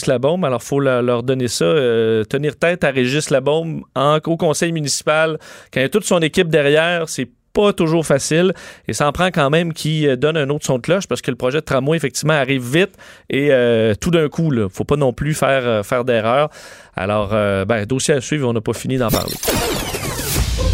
Alors, 0.44 0.62
il 0.64 0.68
faut 0.68 0.80
leur 0.80 1.24
donner 1.24 1.48
ça, 1.48 1.66
euh, 1.66 2.24
tenir 2.24 2.58
tête 2.58 2.84
à 2.84 2.92
Régis 2.92 3.30
Labaume 3.30 3.84
en, 3.96 4.20
au 4.26 4.38
conseil 4.38 4.72
municipal. 4.72 5.38
Quand 5.74 5.80
il 5.80 5.84
y 5.84 5.86
a 5.86 5.90
toute 5.90 6.06
son 6.06 6.20
équipe 6.20 6.50
derrière, 6.50 7.10
c'est 7.10 7.30
pas 7.54 7.74
toujours 7.74 8.06
facile 8.06 8.54
et 8.88 8.94
ça 8.94 9.06
en 9.10 9.12
prend 9.12 9.28
quand 9.28 9.50
même 9.50 9.74
qui 9.74 10.08
euh, 10.08 10.16
donne 10.16 10.38
un 10.38 10.50
autre 10.50 10.66
son 10.66 10.78
de 10.78 10.84
cloche 10.84 11.06
parce 11.06 11.22
que 11.22 11.32
le 11.32 11.36
projet 11.36 11.60
de 11.60 11.66
tramway 11.66 11.98
effectivement 11.98 12.34
arrive 12.34 12.64
vite 12.64 12.92
et 13.30 13.50
euh, 13.52 13.94
tout 14.00 14.10
d'un 14.10 14.30
coup 14.30 14.52
là, 14.52 14.70
faut 14.70 14.86
pas 14.86 14.96
non 14.96 15.12
plus 15.12 15.34
faire 15.34 15.86
faire 15.86 16.06
d'erreur. 16.06 16.50
Alors 16.96 17.30
ben 17.32 17.86
dossier 17.86 18.14
à 18.14 18.22
suivre, 18.22 18.48
on 18.48 18.54
n'a 18.54 18.62
pas 18.62 18.74
fini 18.74 18.98
d'en 18.98 19.10
parler. 19.10 19.34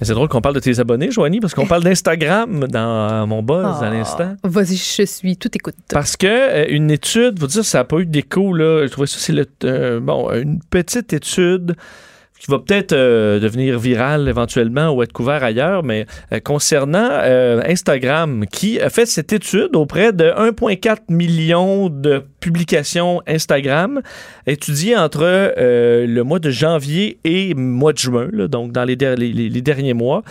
C'est 0.00 0.12
drôle 0.14 0.28
qu'on 0.28 0.40
parle 0.40 0.54
de 0.54 0.60
tes 0.60 0.78
abonnés, 0.78 1.10
Joanie, 1.10 1.40
parce 1.40 1.54
qu'on 1.54 1.66
parle 1.66 1.82
d'Instagram 1.82 2.66
dans 2.68 3.26
mon 3.26 3.42
buzz 3.42 3.64
à 3.82 3.86
Ah. 3.86 3.90
l'instant. 3.90 4.36
Vas-y, 4.44 4.76
je 4.76 5.04
suis 5.04 5.36
tout 5.36 5.50
écoute. 5.54 5.74
Parce 5.92 6.16
que 6.16 6.26
euh, 6.26 6.66
une 6.68 6.90
étude, 6.90 7.38
vous 7.40 7.46
dire, 7.48 7.64
ça 7.64 7.78
n'a 7.78 7.84
pas 7.84 7.98
eu 7.98 8.06
d'écho, 8.06 8.52
là. 8.54 8.86
Je 8.86 8.90
trouvais 8.92 9.06
ça, 9.08 9.16
c'est 9.18 9.32
le, 9.32 9.46
euh, 9.64 9.98
bon, 10.00 10.30
une 10.32 10.60
petite 10.70 11.12
étude 11.12 11.74
qui 12.38 12.48
va 12.52 12.60
peut-être 12.60 12.92
euh, 12.92 13.40
devenir 13.40 13.80
virale 13.80 14.28
éventuellement 14.28 14.90
ou 14.90 15.02
être 15.02 15.12
couvert 15.12 15.42
ailleurs, 15.42 15.82
mais 15.82 16.06
euh, 16.32 16.38
concernant 16.38 17.08
euh, 17.10 17.60
Instagram, 17.66 18.44
qui 18.46 18.80
a 18.80 18.90
fait 18.90 19.06
cette 19.06 19.32
étude 19.32 19.74
auprès 19.74 20.12
de 20.12 20.26
1,4 20.26 20.98
million 21.08 21.88
de 21.90 22.22
publications 22.40 23.20
Instagram, 23.26 24.00
étudiées 24.46 24.96
entre 24.96 25.22
euh, 25.24 26.06
le 26.06 26.22
mois 26.24 26.38
de 26.38 26.50
janvier 26.50 27.18
et 27.24 27.54
mois 27.54 27.92
de 27.92 27.98
juin, 27.98 28.28
donc 28.48 28.72
dans 28.72 28.84
les, 28.84 28.96
der- 28.96 29.16
les- 29.16 29.32
les- 29.32 29.48
les 29.48 29.60
derniers 29.62 29.94
mois, 29.94 30.22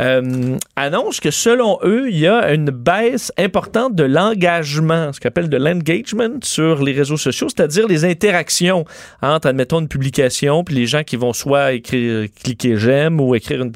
euh, 0.00 0.56
annonce 0.76 1.20
que 1.20 1.30
selon 1.30 1.78
eux, 1.84 2.08
il 2.10 2.18
y 2.18 2.26
a 2.26 2.52
une 2.52 2.70
baisse 2.70 3.32
importante 3.38 3.94
de 3.94 4.04
l'engagement, 4.04 5.12
ce 5.12 5.20
qu'on 5.20 5.28
appelle 5.28 5.48
de 5.48 5.56
l'engagement 5.56 6.38
sur 6.42 6.82
les 6.82 6.92
réseaux 6.92 7.16
sociaux, 7.16 7.48
c'est-à-dire 7.48 7.86
les 7.88 8.04
interactions 8.04 8.84
entre, 9.22 9.48
admettons, 9.48 9.80
une 9.80 9.88
publication, 9.88 10.64
puis 10.64 10.74
les 10.74 10.86
gens 10.86 11.02
qui 11.02 11.16
vont 11.16 11.32
soit 11.32 11.72
écrire, 11.72 12.26
cliquer 12.42 12.76
j'aime 12.76 13.20
ou 13.20 13.34
écrire, 13.34 13.62
une 13.62 13.72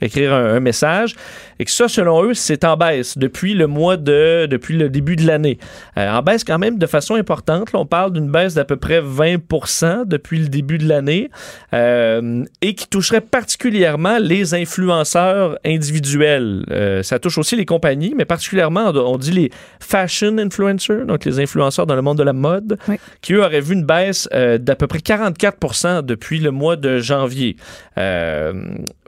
écrire 0.00 0.32
un, 0.34 0.60
message, 0.60 1.14
et 1.58 1.64
que 1.64 1.70
ça, 1.70 1.88
selon 1.88 2.24
eux, 2.24 2.34
c'est 2.34 2.64
en 2.64 2.76
baisse 2.76 3.16
depuis 3.18 3.54
le 3.54 3.66
mois 3.66 3.96
de, 3.96 4.46
depuis 4.46 4.76
le 4.76 4.88
début 4.88 5.16
de 5.16 5.26
l'année. 5.26 5.58
Euh, 5.96 6.10
en 6.10 6.22
baisse 6.22 6.44
quand 6.44 6.58
même 6.58 6.78
de 6.78 6.86
façon 6.86 7.16
importante. 7.30 7.72
Là, 7.72 7.78
on 7.78 7.86
parle 7.86 8.12
d'une 8.12 8.28
baisse 8.28 8.54
d'à 8.54 8.64
peu 8.64 8.76
près 8.76 9.00
20% 9.00 10.04
depuis 10.04 10.38
le 10.40 10.48
début 10.48 10.78
de 10.78 10.88
l'année 10.88 11.30
euh, 11.72 12.44
et 12.60 12.74
qui 12.74 12.88
toucherait 12.88 13.20
particulièrement 13.20 14.18
les 14.18 14.52
influenceurs 14.54 15.56
individuels. 15.64 16.64
Euh, 16.72 17.04
ça 17.04 17.20
touche 17.20 17.38
aussi 17.38 17.54
les 17.54 17.66
compagnies, 17.66 18.14
mais 18.16 18.24
particulièrement, 18.24 18.90
on 18.94 19.16
dit 19.16 19.30
les 19.30 19.50
fashion 19.78 20.38
influencers, 20.38 21.06
donc 21.06 21.24
les 21.24 21.38
influenceurs 21.38 21.86
dans 21.86 21.94
le 21.94 22.02
monde 22.02 22.18
de 22.18 22.24
la 22.24 22.32
mode, 22.32 22.78
Oui. 22.88 22.96
qui 23.22 23.34
eux 23.34 23.44
auraient 23.44 23.60
vu 23.60 23.74
une 23.74 23.84
baisse 23.84 24.28
euh, 24.34 24.58
d'à 24.58 24.74
peu 24.74 24.88
près 24.88 24.98
44% 24.98 26.02
depuis 26.02 26.40
le 26.40 26.50
mois 26.50 26.74
de 26.74 26.98
janvier. 26.98 27.56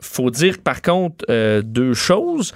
Faut 0.01 0.29
dire 0.29 0.55
par 0.63 0.81
contre 0.81 1.25
deux 1.61 1.93
choses. 1.93 2.53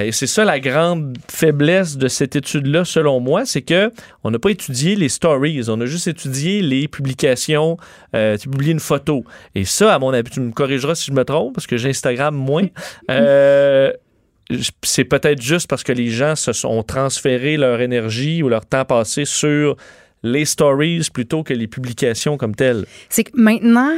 Et 0.00 0.12
c'est 0.12 0.26
ça 0.26 0.44
la 0.44 0.58
grande 0.58 1.16
faiblesse 1.30 1.96
de 1.96 2.08
cette 2.08 2.34
étude-là, 2.36 2.84
selon 2.84 3.20
moi, 3.20 3.44
c'est 3.44 3.62
que 3.62 3.92
on 4.24 4.30
n'a 4.30 4.38
pas 4.38 4.50
étudié 4.50 4.96
les 4.96 5.08
stories, 5.08 5.62
on 5.68 5.80
a 5.80 5.86
juste 5.86 6.08
étudié 6.08 6.62
les 6.62 6.88
publications. 6.88 7.76
Euh, 8.14 8.36
tu 8.36 8.48
publies 8.48 8.72
une 8.72 8.80
photo. 8.80 9.24
Et 9.54 9.64
ça, 9.64 9.94
à 9.94 9.98
mon 9.98 10.12
avis, 10.12 10.30
tu 10.30 10.40
me 10.40 10.50
corrigeras 10.50 10.94
si 10.94 11.06
je 11.06 11.12
me 11.12 11.24
trompe, 11.24 11.54
parce 11.54 11.66
que 11.66 11.76
j'ai 11.76 11.90
Instagram 11.90 12.34
moins. 12.34 12.66
Euh, 13.10 13.92
c'est 14.82 15.04
peut-être 15.04 15.40
juste 15.40 15.68
parce 15.68 15.82
que 15.82 15.92
les 15.92 16.08
gens 16.08 16.36
se 16.36 16.52
sont 16.52 16.82
transférés 16.82 17.56
leur 17.56 17.80
énergie 17.80 18.42
ou 18.42 18.48
leur 18.48 18.66
temps 18.66 18.84
passé 18.84 19.24
sur 19.24 19.76
les 20.22 20.44
stories 20.44 21.08
plutôt 21.12 21.42
que 21.42 21.52
les 21.54 21.66
publications 21.66 22.36
comme 22.36 22.54
telles. 22.54 22.86
C'est 23.08 23.24
que 23.24 23.32
maintenant, 23.34 23.94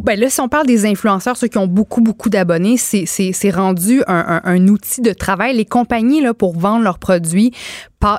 ben 0.00 0.18
là, 0.18 0.28
si 0.30 0.40
on 0.40 0.48
parle 0.48 0.66
des 0.66 0.86
influenceurs, 0.86 1.36
ceux 1.36 1.48
qui 1.48 1.58
ont 1.58 1.66
beaucoup, 1.66 2.00
beaucoup 2.00 2.28
d'abonnés, 2.28 2.76
c'est, 2.76 3.50
rendu 3.50 4.02
un, 4.06 4.40
un- 4.42 4.42
un 4.44 4.68
outil 4.68 5.00
de 5.00 5.12
travail. 5.12 5.56
Les 5.56 5.64
compagnies, 5.64 6.20
là, 6.20 6.34
pour 6.34 6.58
vendre 6.58 6.82
leurs 6.84 6.98
produits, 6.98 7.52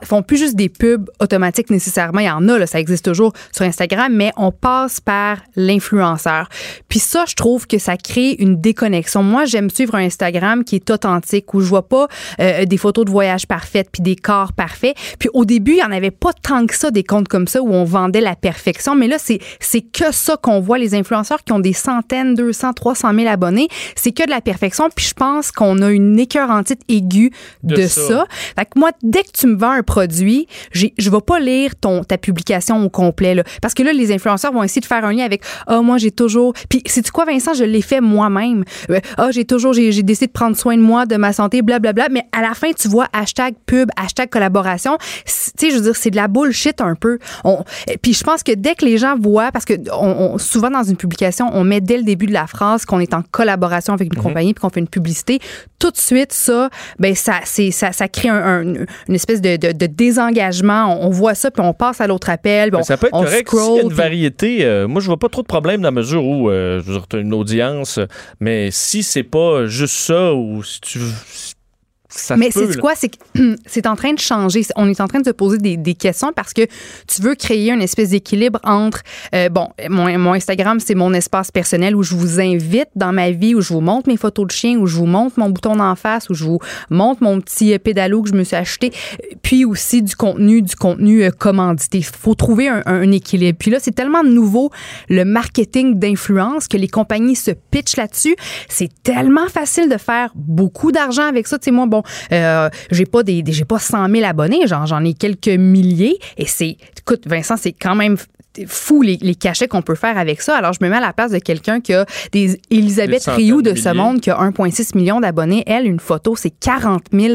font 0.04 0.24
plus 0.24 0.38
juste 0.38 0.56
des 0.56 0.68
pubs 0.68 1.12
automatiques 1.20 1.70
nécessairement. 1.70 2.20
Il 2.20 2.26
y 2.26 2.30
en 2.32 2.50
a, 2.50 2.58
là, 2.58 2.66
ça 2.66 2.80
existe 2.80 3.06
toujours 3.06 3.34
sur 3.52 3.66
Instagram, 3.66 4.12
mais 4.12 4.32
on 4.36 4.52
passe 4.52 5.00
par 5.00 5.38
l'influenceur. 5.56 6.50
Puis 6.90 6.98
ça, 6.98 7.26
je 7.28 7.36
trouve 7.36 7.68
que 7.68 7.78
ça 7.78 7.96
crée 7.98 8.32
une 8.40 8.60
déconnexion. 8.60 9.22
Moi, 9.22 9.46
j'aime 9.46 9.70
suivre 9.70 9.94
un 9.94 10.04
Instagram 10.04 10.64
qui 10.64 10.76
est 10.76 10.90
authentique, 10.90 11.54
où 11.54 11.62
je 11.62 11.68
vois 11.68 11.88
pas 11.88 12.08
euh, 12.40 12.66
des 12.66 12.78
photos 12.78 13.06
de 13.06 13.12
voyage 13.12 13.46
parfaites 13.48 13.90
puis 13.92 14.02
des 14.02 14.16
corps 14.16 14.54
parfaits. 14.54 14.96
Puis 15.20 15.30
au 15.34 15.46
début, 15.46 15.74
il 15.74 15.80
y 15.80 15.84
en 15.84 15.92
avait 15.92 16.10
pas 16.12 16.34
tant 16.34 16.66
que 16.66 16.76
ça 16.76 16.90
des 16.90 17.04
comptes 17.04 17.28
comme 17.28 17.48
ça 17.48 17.62
où 17.62 17.72
on 17.72 17.84
vendait 17.84 18.22
la 18.22 18.36
perfection, 18.36 18.96
mais 18.96 19.08
là, 19.08 19.18
c'est 19.20 19.40
c'est 19.60 19.82
que 19.82 20.12
ça 20.12 20.36
qu'on 20.38 20.60
voit 20.62 20.80
les 20.80 20.96
influenceurs 20.96 21.44
qui 21.44 21.54
ont 21.54 21.60
des 21.66 21.74
centaines, 21.74 22.36
200, 22.36 22.74
300 22.74 23.14
000 23.16 23.28
abonnés, 23.28 23.68
c'est 23.96 24.12
que 24.12 24.24
de 24.24 24.30
la 24.30 24.40
perfection. 24.42 24.90
Puis 24.96 25.08
je 25.08 25.14
pense 25.14 25.52
qu'on 25.52 25.82
a 25.82 25.90
une 25.92 26.20
écœurantite 26.20 26.82
aiguë 26.88 27.32
de, 27.64 27.76
De 27.76 27.88
ça. 27.88 28.08
ça. 28.08 28.26
Fait 28.58 28.66
que 28.66 28.78
moi, 28.80 28.92
dès 29.02 29.24
que 29.24 29.32
tu 29.34 29.48
me 29.48 29.56
vends 29.58 29.72
un 29.72 29.82
produit, 29.84 30.48
j'ai- 30.72 30.94
je 30.98 31.10
vais 31.10 31.22
pas 31.26 31.40
lire 31.40 31.72
ton 31.76 32.04
ta 32.04 32.18
publication 32.18 32.84
au 32.86 32.90
complet 32.90 33.34
là, 33.36 33.44
parce 33.62 33.74
que 33.74 33.82
là 33.84 33.92
les 33.94 34.12
influenceurs 34.12 34.52
vont 34.54 34.62
essayer 34.64 34.82
de 34.82 34.86
faire 34.86 35.04
un 35.04 35.12
lien 35.14 35.26
avec 35.26 35.42
ah 35.68 35.82
moi 35.82 35.98
j'ai 35.98 36.12
toujours 36.12 36.54
puis 36.70 36.82
c'est 36.86 37.10
quoi 37.10 37.26
Vincent, 37.26 37.54
je 37.54 37.64
l'ai 37.64 37.82
fait 37.82 38.00
moi-même. 38.02 38.64
Euh, 38.92 39.00
Ah 39.18 39.32
j'ai 39.32 39.46
toujours 39.46 39.74
j'ai 39.74 39.92
j'ai 39.92 40.04
décidé 40.04 40.28
de 40.28 40.32
prendre 40.32 40.56
soin 40.56 40.78
de 40.78 40.82
moi, 40.82 41.06
de 41.08 41.16
ma 41.18 41.34
santé, 41.34 41.62
blablabla, 41.64 42.10
mais 42.12 42.26
à 42.32 42.42
la 42.42 42.54
fin 42.54 42.72
tu 42.74 42.88
vois 42.88 43.08
hashtag 43.14 43.56
pub, 43.66 43.90
hashtag 43.98 44.30
collaboration, 44.30 44.98
tu 45.26 45.34
sais 45.58 45.72
je 45.72 45.76
veux 45.78 45.82
dire 45.82 45.96
c'est 45.96 46.12
de 46.12 46.16
la 46.16 46.28
bullshit 46.28 46.80
un 46.82 46.96
peu. 46.96 47.18
On 47.44 47.64
puis 48.02 48.14
je 48.14 48.24
pense 48.24 48.44
que 48.44 48.52
dès 48.54 48.76
que 48.76 48.86
les 48.86 48.98
gens 48.98 49.16
voient 49.18 49.52
parce 49.52 49.66
que 49.66 49.74
on, 49.92 50.34
on- 50.34 50.38
souvent 50.38 50.70
dans 50.70 50.84
une 50.84 50.98
publication, 50.98 51.48
on 51.56 51.64
met 51.64 51.82
dès 51.82 51.98
le 51.98 52.04
début 52.04 52.26
de 52.28 52.34
la 52.34 52.48
phrase 52.48 52.86
qu'on 52.86 53.00
est 53.00 53.14
en 53.14 53.22
collaboration 53.32 53.94
avec 53.94 54.14
une 54.14 54.22
compagnie 54.22 54.54
puis 54.54 54.62
qu'on 54.62 54.70
fait 54.70 54.80
une 54.80 54.88
publicité, 54.88 55.40
tout 55.80 55.90
de 55.92 55.98
suite 55.98 56.34
ça 56.34 56.70
ben 57.00 57.16
ça 57.16 57.40
c'est 57.44 57.72
ça 57.72 57.92
ça 57.92 58.08
crée 58.08 58.30
un- 58.30 58.36
un- 58.62 58.74
une 59.08 59.16
espèce 59.16 59.42
de, 59.42 59.56
de- 59.58 59.72
de 59.72 59.86
désengagement. 59.86 61.00
On, 61.02 61.08
on 61.08 61.10
voit 61.10 61.36
ça 61.36 61.52
puis 61.52 61.64
on 61.66 61.74
passe 61.74 62.02
à 62.02 62.08
l'autre 62.08 62.30
appel. 62.30 62.70
puis 62.72 62.80
on- 62.80 62.84
ça 62.84 62.98
peut 62.98 63.08
être 63.08 63.14
on 63.16 63.24
correct 63.24 63.50
s'il 63.50 63.76
y 63.76 63.80
a 63.80 63.82
une 63.84 63.94
variété. 63.94 64.66
euh, 64.66 64.88
moi, 64.88 65.02
je 65.02 65.08
vois 65.08 65.18
pas 65.18 65.30
trop 65.30 65.42
de 65.42 65.48
problème 65.48 65.82
dans 65.82 65.88
la 65.88 65.92
mesure 65.92 66.24
où 66.26 66.50
euh, 66.50 66.80
je 66.82 66.86
veux 66.92 66.94
dire, 66.98 67.08
t'as 67.08 67.20
une 67.20 67.34
audience, 67.34 68.00
mais 68.40 68.70
si 68.72 69.04
c'est 69.04 69.24
pas 69.24 69.66
juste 69.68 69.96
ça 69.96 70.34
ou 70.34 70.64
si 70.64 70.82
tu 70.82 71.00
ça 72.20 72.38
Mais 72.38 72.52
c'est 72.52 72.80
quoi? 72.80 72.94
C'est 72.96 73.10
que 73.10 73.18
c'est 73.66 73.88
en 73.88 73.96
train 73.96 74.14
de 74.14 74.20
changer. 74.20 74.66
On 74.76 74.90
est 74.90 75.02
en 75.02 75.08
train 75.08 75.20
de 75.20 75.26
se 75.26 75.32
poser 75.32 75.58
des, 75.58 75.78
des 75.78 75.94
questions 75.94 76.32
parce 76.34 76.54
que 76.54 76.64
tu 77.08 77.22
veux 77.22 77.36
créer 77.36 77.72
une 77.72 77.82
espèce 77.82 78.10
d'équilibre 78.10 78.60
entre, 78.64 79.02
euh, 79.34 79.50
bon, 79.50 79.70
mon, 79.90 80.18
mon 80.18 80.34
Instagram, 80.34 80.80
c'est 80.80 80.96
mon 80.96 81.14
espace 81.14 81.52
personnel 81.52 81.96
où 81.96 82.04
je 82.04 82.16
vous 82.16 82.40
invite 82.40 82.90
dans 82.96 83.14
ma 83.14 83.32
vie, 83.32 83.56
où 83.56 83.62
je 83.62 83.74
vous 83.74 83.82
montre 83.82 84.10
mes 84.10 84.18
photos 84.18 84.48
de 84.48 84.52
chiens, 84.52 84.78
où 84.78 84.88
je 84.88 84.96
vous 84.96 85.06
montre 85.06 85.40
mon 85.40 85.50
bouton 85.50 85.76
d'en 85.76 85.96
face, 85.96 86.30
où 86.30 86.34
je 86.34 86.44
vous 86.44 86.60
montre 86.90 87.24
mon 87.24 87.40
petit 87.42 87.74
euh, 87.74 87.80
pédalo 87.80 88.22
que 88.22 88.30
je 88.30 88.36
me 88.36 88.44
suis 88.44 88.56
acheté, 88.56 88.92
puis 89.42 89.66
aussi 89.66 90.02
du 90.02 90.16
contenu, 90.16 90.62
du 90.62 90.76
contenu 90.76 91.24
euh, 91.24 91.32
commandité. 91.32 92.00
Il 92.00 92.06
faut 92.06 92.36
trouver 92.36 92.68
un, 92.68 92.84
un 92.86 93.12
équilibre. 93.12 93.58
Puis 93.60 93.72
là, 93.72 93.80
c'est 93.82 93.94
tellement 93.94 94.24
nouveau, 94.24 94.72
le 95.10 95.26
marketing 95.26 96.00
d'influence, 96.00 96.68
que 96.68 96.78
les 96.78 96.88
compagnies 96.88 97.36
se 97.36 97.52
pitchent 97.52 97.98
là-dessus. 97.98 98.36
C'est 98.70 98.90
tellement 99.04 99.48
facile 99.48 99.90
de 99.90 99.98
faire 99.98 100.32
beaucoup 100.36 100.92
d'argent 100.92 101.24
avec 101.24 101.48
ça. 101.48 101.58
Tu 101.58 101.66
sais, 101.66 101.72
moi, 101.72 101.86
bon, 101.86 102.04
euh, 102.32 102.70
j'ai 102.92 103.06
pas 103.06 103.24
des, 103.24 103.42
des- 103.44 103.52
j'ai 103.54 103.66
pas 103.66 103.80
100 103.80 104.10
000 104.10 104.26
abonnés, 104.26 104.68
genre, 104.68 104.86
j'en 104.86 105.04
ai 105.04 105.14
quelques 105.14 105.48
milliers. 105.48 106.18
Et 106.38 106.46
c'est, 106.46 106.78
écoute, 106.98 107.24
Vincent, 107.28 107.56
c'est 107.58 107.74
quand 107.74 107.96
même 107.96 108.18
fou 108.68 109.02
les, 109.02 109.18
les 109.20 109.36
cachets 109.36 109.68
qu'on 109.68 109.82
peut 109.82 109.96
faire 109.96 110.18
avec 110.18 110.42
ça. 110.42 110.56
Alors, 110.56 110.72
je 110.72 110.80
me 110.82 110.90
mets 110.90 110.96
à 110.96 111.02
la 111.02 111.12
place 111.12 111.30
de 111.30 111.40
quelqu'un 111.40 111.82
qui 111.82 111.94
a 111.94 112.06
des 112.32 112.58
Elisabeth 112.72 113.24
Rioux 113.36 113.62
de 113.62 113.76
ce 113.76 113.90
monde 113.94 114.22
qui 114.22 114.30
a 114.30 114.38
1,6 114.38 114.96
million 114.98 115.20
d'abonnés. 115.20 115.64
Elle, 115.68 115.86
une 115.86 116.00
photo, 116.00 116.38
c'est 116.38 116.52
40 116.52 117.04
000 117.12 117.34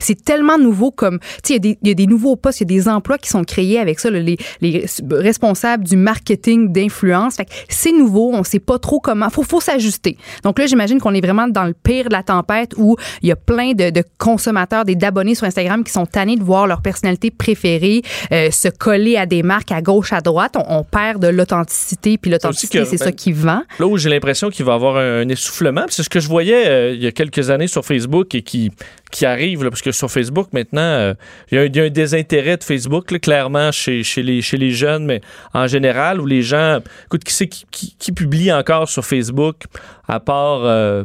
C'est 0.00 0.24
tellement 0.24 0.56
nouveau 0.56 0.90
comme, 0.90 1.18
tu 1.18 1.26
sais, 1.26 1.40
il 1.48 1.52
y 1.52 1.56
a 1.56 1.58
des- 1.58 1.78
il 1.82 1.88
y, 1.88 1.90
a 1.90 1.94
des 1.94 2.06
nouveaux 2.06 2.36
postes, 2.36 2.60
il 2.62 2.70
y 2.70 2.74
a 2.74 2.78
des 2.80 2.88
emplois 2.88 3.18
qui 3.18 3.28
sont 3.28 3.44
créés 3.44 3.78
avec 3.78 4.00
ça, 4.00 4.08
là, 4.10 4.20
les, 4.20 4.38
les 4.62 4.86
responsables 5.10 5.84
du 5.84 5.96
marketing 5.98 6.72
d'influence. 6.72 7.36
Fait 7.36 7.46
c'est 7.68 7.92
nouveau, 7.92 8.30
on 8.32 8.42
sait 8.42 8.58
pas 8.58 8.78
trop 8.78 9.00
comment. 9.00 9.28
Faut, 9.28 9.42
faut 9.42 9.60
s'ajuster. 9.60 10.16
Donc 10.44 10.58
là, 10.58 10.64
j'imagine 10.66 10.98
qu'on 10.98 11.12
est 11.12 11.20
vraiment 11.20 11.46
dans 11.46 11.64
le 11.64 11.74
pire 11.74 12.06
de 12.08 12.12
la 12.14 12.22
tempête 12.22 12.72
où 12.78 12.96
il 13.22 13.28
y 13.28 13.32
a 13.32 13.36
plein 13.36 13.71
de, 13.74 13.90
de 13.90 14.02
consommateurs, 14.18 14.84
des 14.84 14.94
d'abonnés 14.96 15.34
sur 15.34 15.46
Instagram 15.46 15.84
qui 15.84 15.92
sont 15.92 16.06
tannés 16.06 16.36
de 16.36 16.42
voir 16.42 16.66
leur 16.66 16.82
personnalité 16.82 17.30
préférée 17.30 18.02
euh, 18.32 18.50
se 18.50 18.68
coller 18.68 19.16
à 19.16 19.26
des 19.26 19.42
marques 19.42 19.72
à 19.72 19.82
gauche, 19.82 20.12
à 20.12 20.20
droite. 20.20 20.54
On, 20.56 20.78
on 20.78 20.84
perd 20.84 21.20
de 21.22 21.28
l'authenticité, 21.28 22.18
puis 22.18 22.30
l'authenticité, 22.30 22.84
c'est 22.84 22.96
ça 22.98 23.06
ben, 23.06 23.12
qui 23.12 23.32
vend. 23.32 23.62
Là 23.78 23.86
où 23.86 23.96
j'ai 23.98 24.10
l'impression 24.10 24.50
qu'il 24.50 24.64
va 24.64 24.72
y 24.72 24.74
avoir 24.74 24.96
un, 24.96 25.20
un 25.20 25.28
essoufflement, 25.28 25.84
c'est 25.88 26.02
ce 26.02 26.08
que 26.10 26.20
je 26.20 26.28
voyais 26.28 26.66
euh, 26.66 26.92
il 26.94 27.02
y 27.02 27.06
a 27.06 27.12
quelques 27.12 27.50
années 27.50 27.66
sur 27.66 27.84
Facebook 27.84 28.34
et 28.34 28.42
qui, 28.42 28.70
qui 29.10 29.26
arrive, 29.26 29.62
là, 29.64 29.70
parce 29.70 29.82
que 29.82 29.92
sur 29.92 30.10
Facebook, 30.10 30.48
maintenant, 30.52 30.80
euh, 30.80 31.14
il 31.50 31.56
y, 31.56 31.58
a 31.58 31.62
un- 31.62 31.66
il 31.66 31.76
y 31.76 31.80
a 31.80 31.84
un 31.84 31.90
désintérêt 31.90 32.56
de 32.56 32.64
Facebook, 32.64 33.10
là, 33.10 33.18
clairement, 33.18 33.70
chez, 33.72 34.02
chez, 34.02 34.22
les, 34.22 34.42
chez 34.42 34.56
les 34.56 34.70
jeunes, 34.70 35.04
mais 35.04 35.20
en 35.54 35.66
général, 35.66 36.20
où 36.20 36.26
les 36.26 36.42
gens... 36.42 36.78
Écoute, 37.06 37.24
qui 37.24 37.32
c'est 37.32 37.46
qui, 37.48 37.64
qui- 37.70 37.94
qui 37.98 38.12
publie 38.12 38.52
encore 38.52 38.88
sur 38.88 39.04
Facebook, 39.04 39.56
à 40.08 40.20
part 40.20 40.60
euh, 40.64 41.04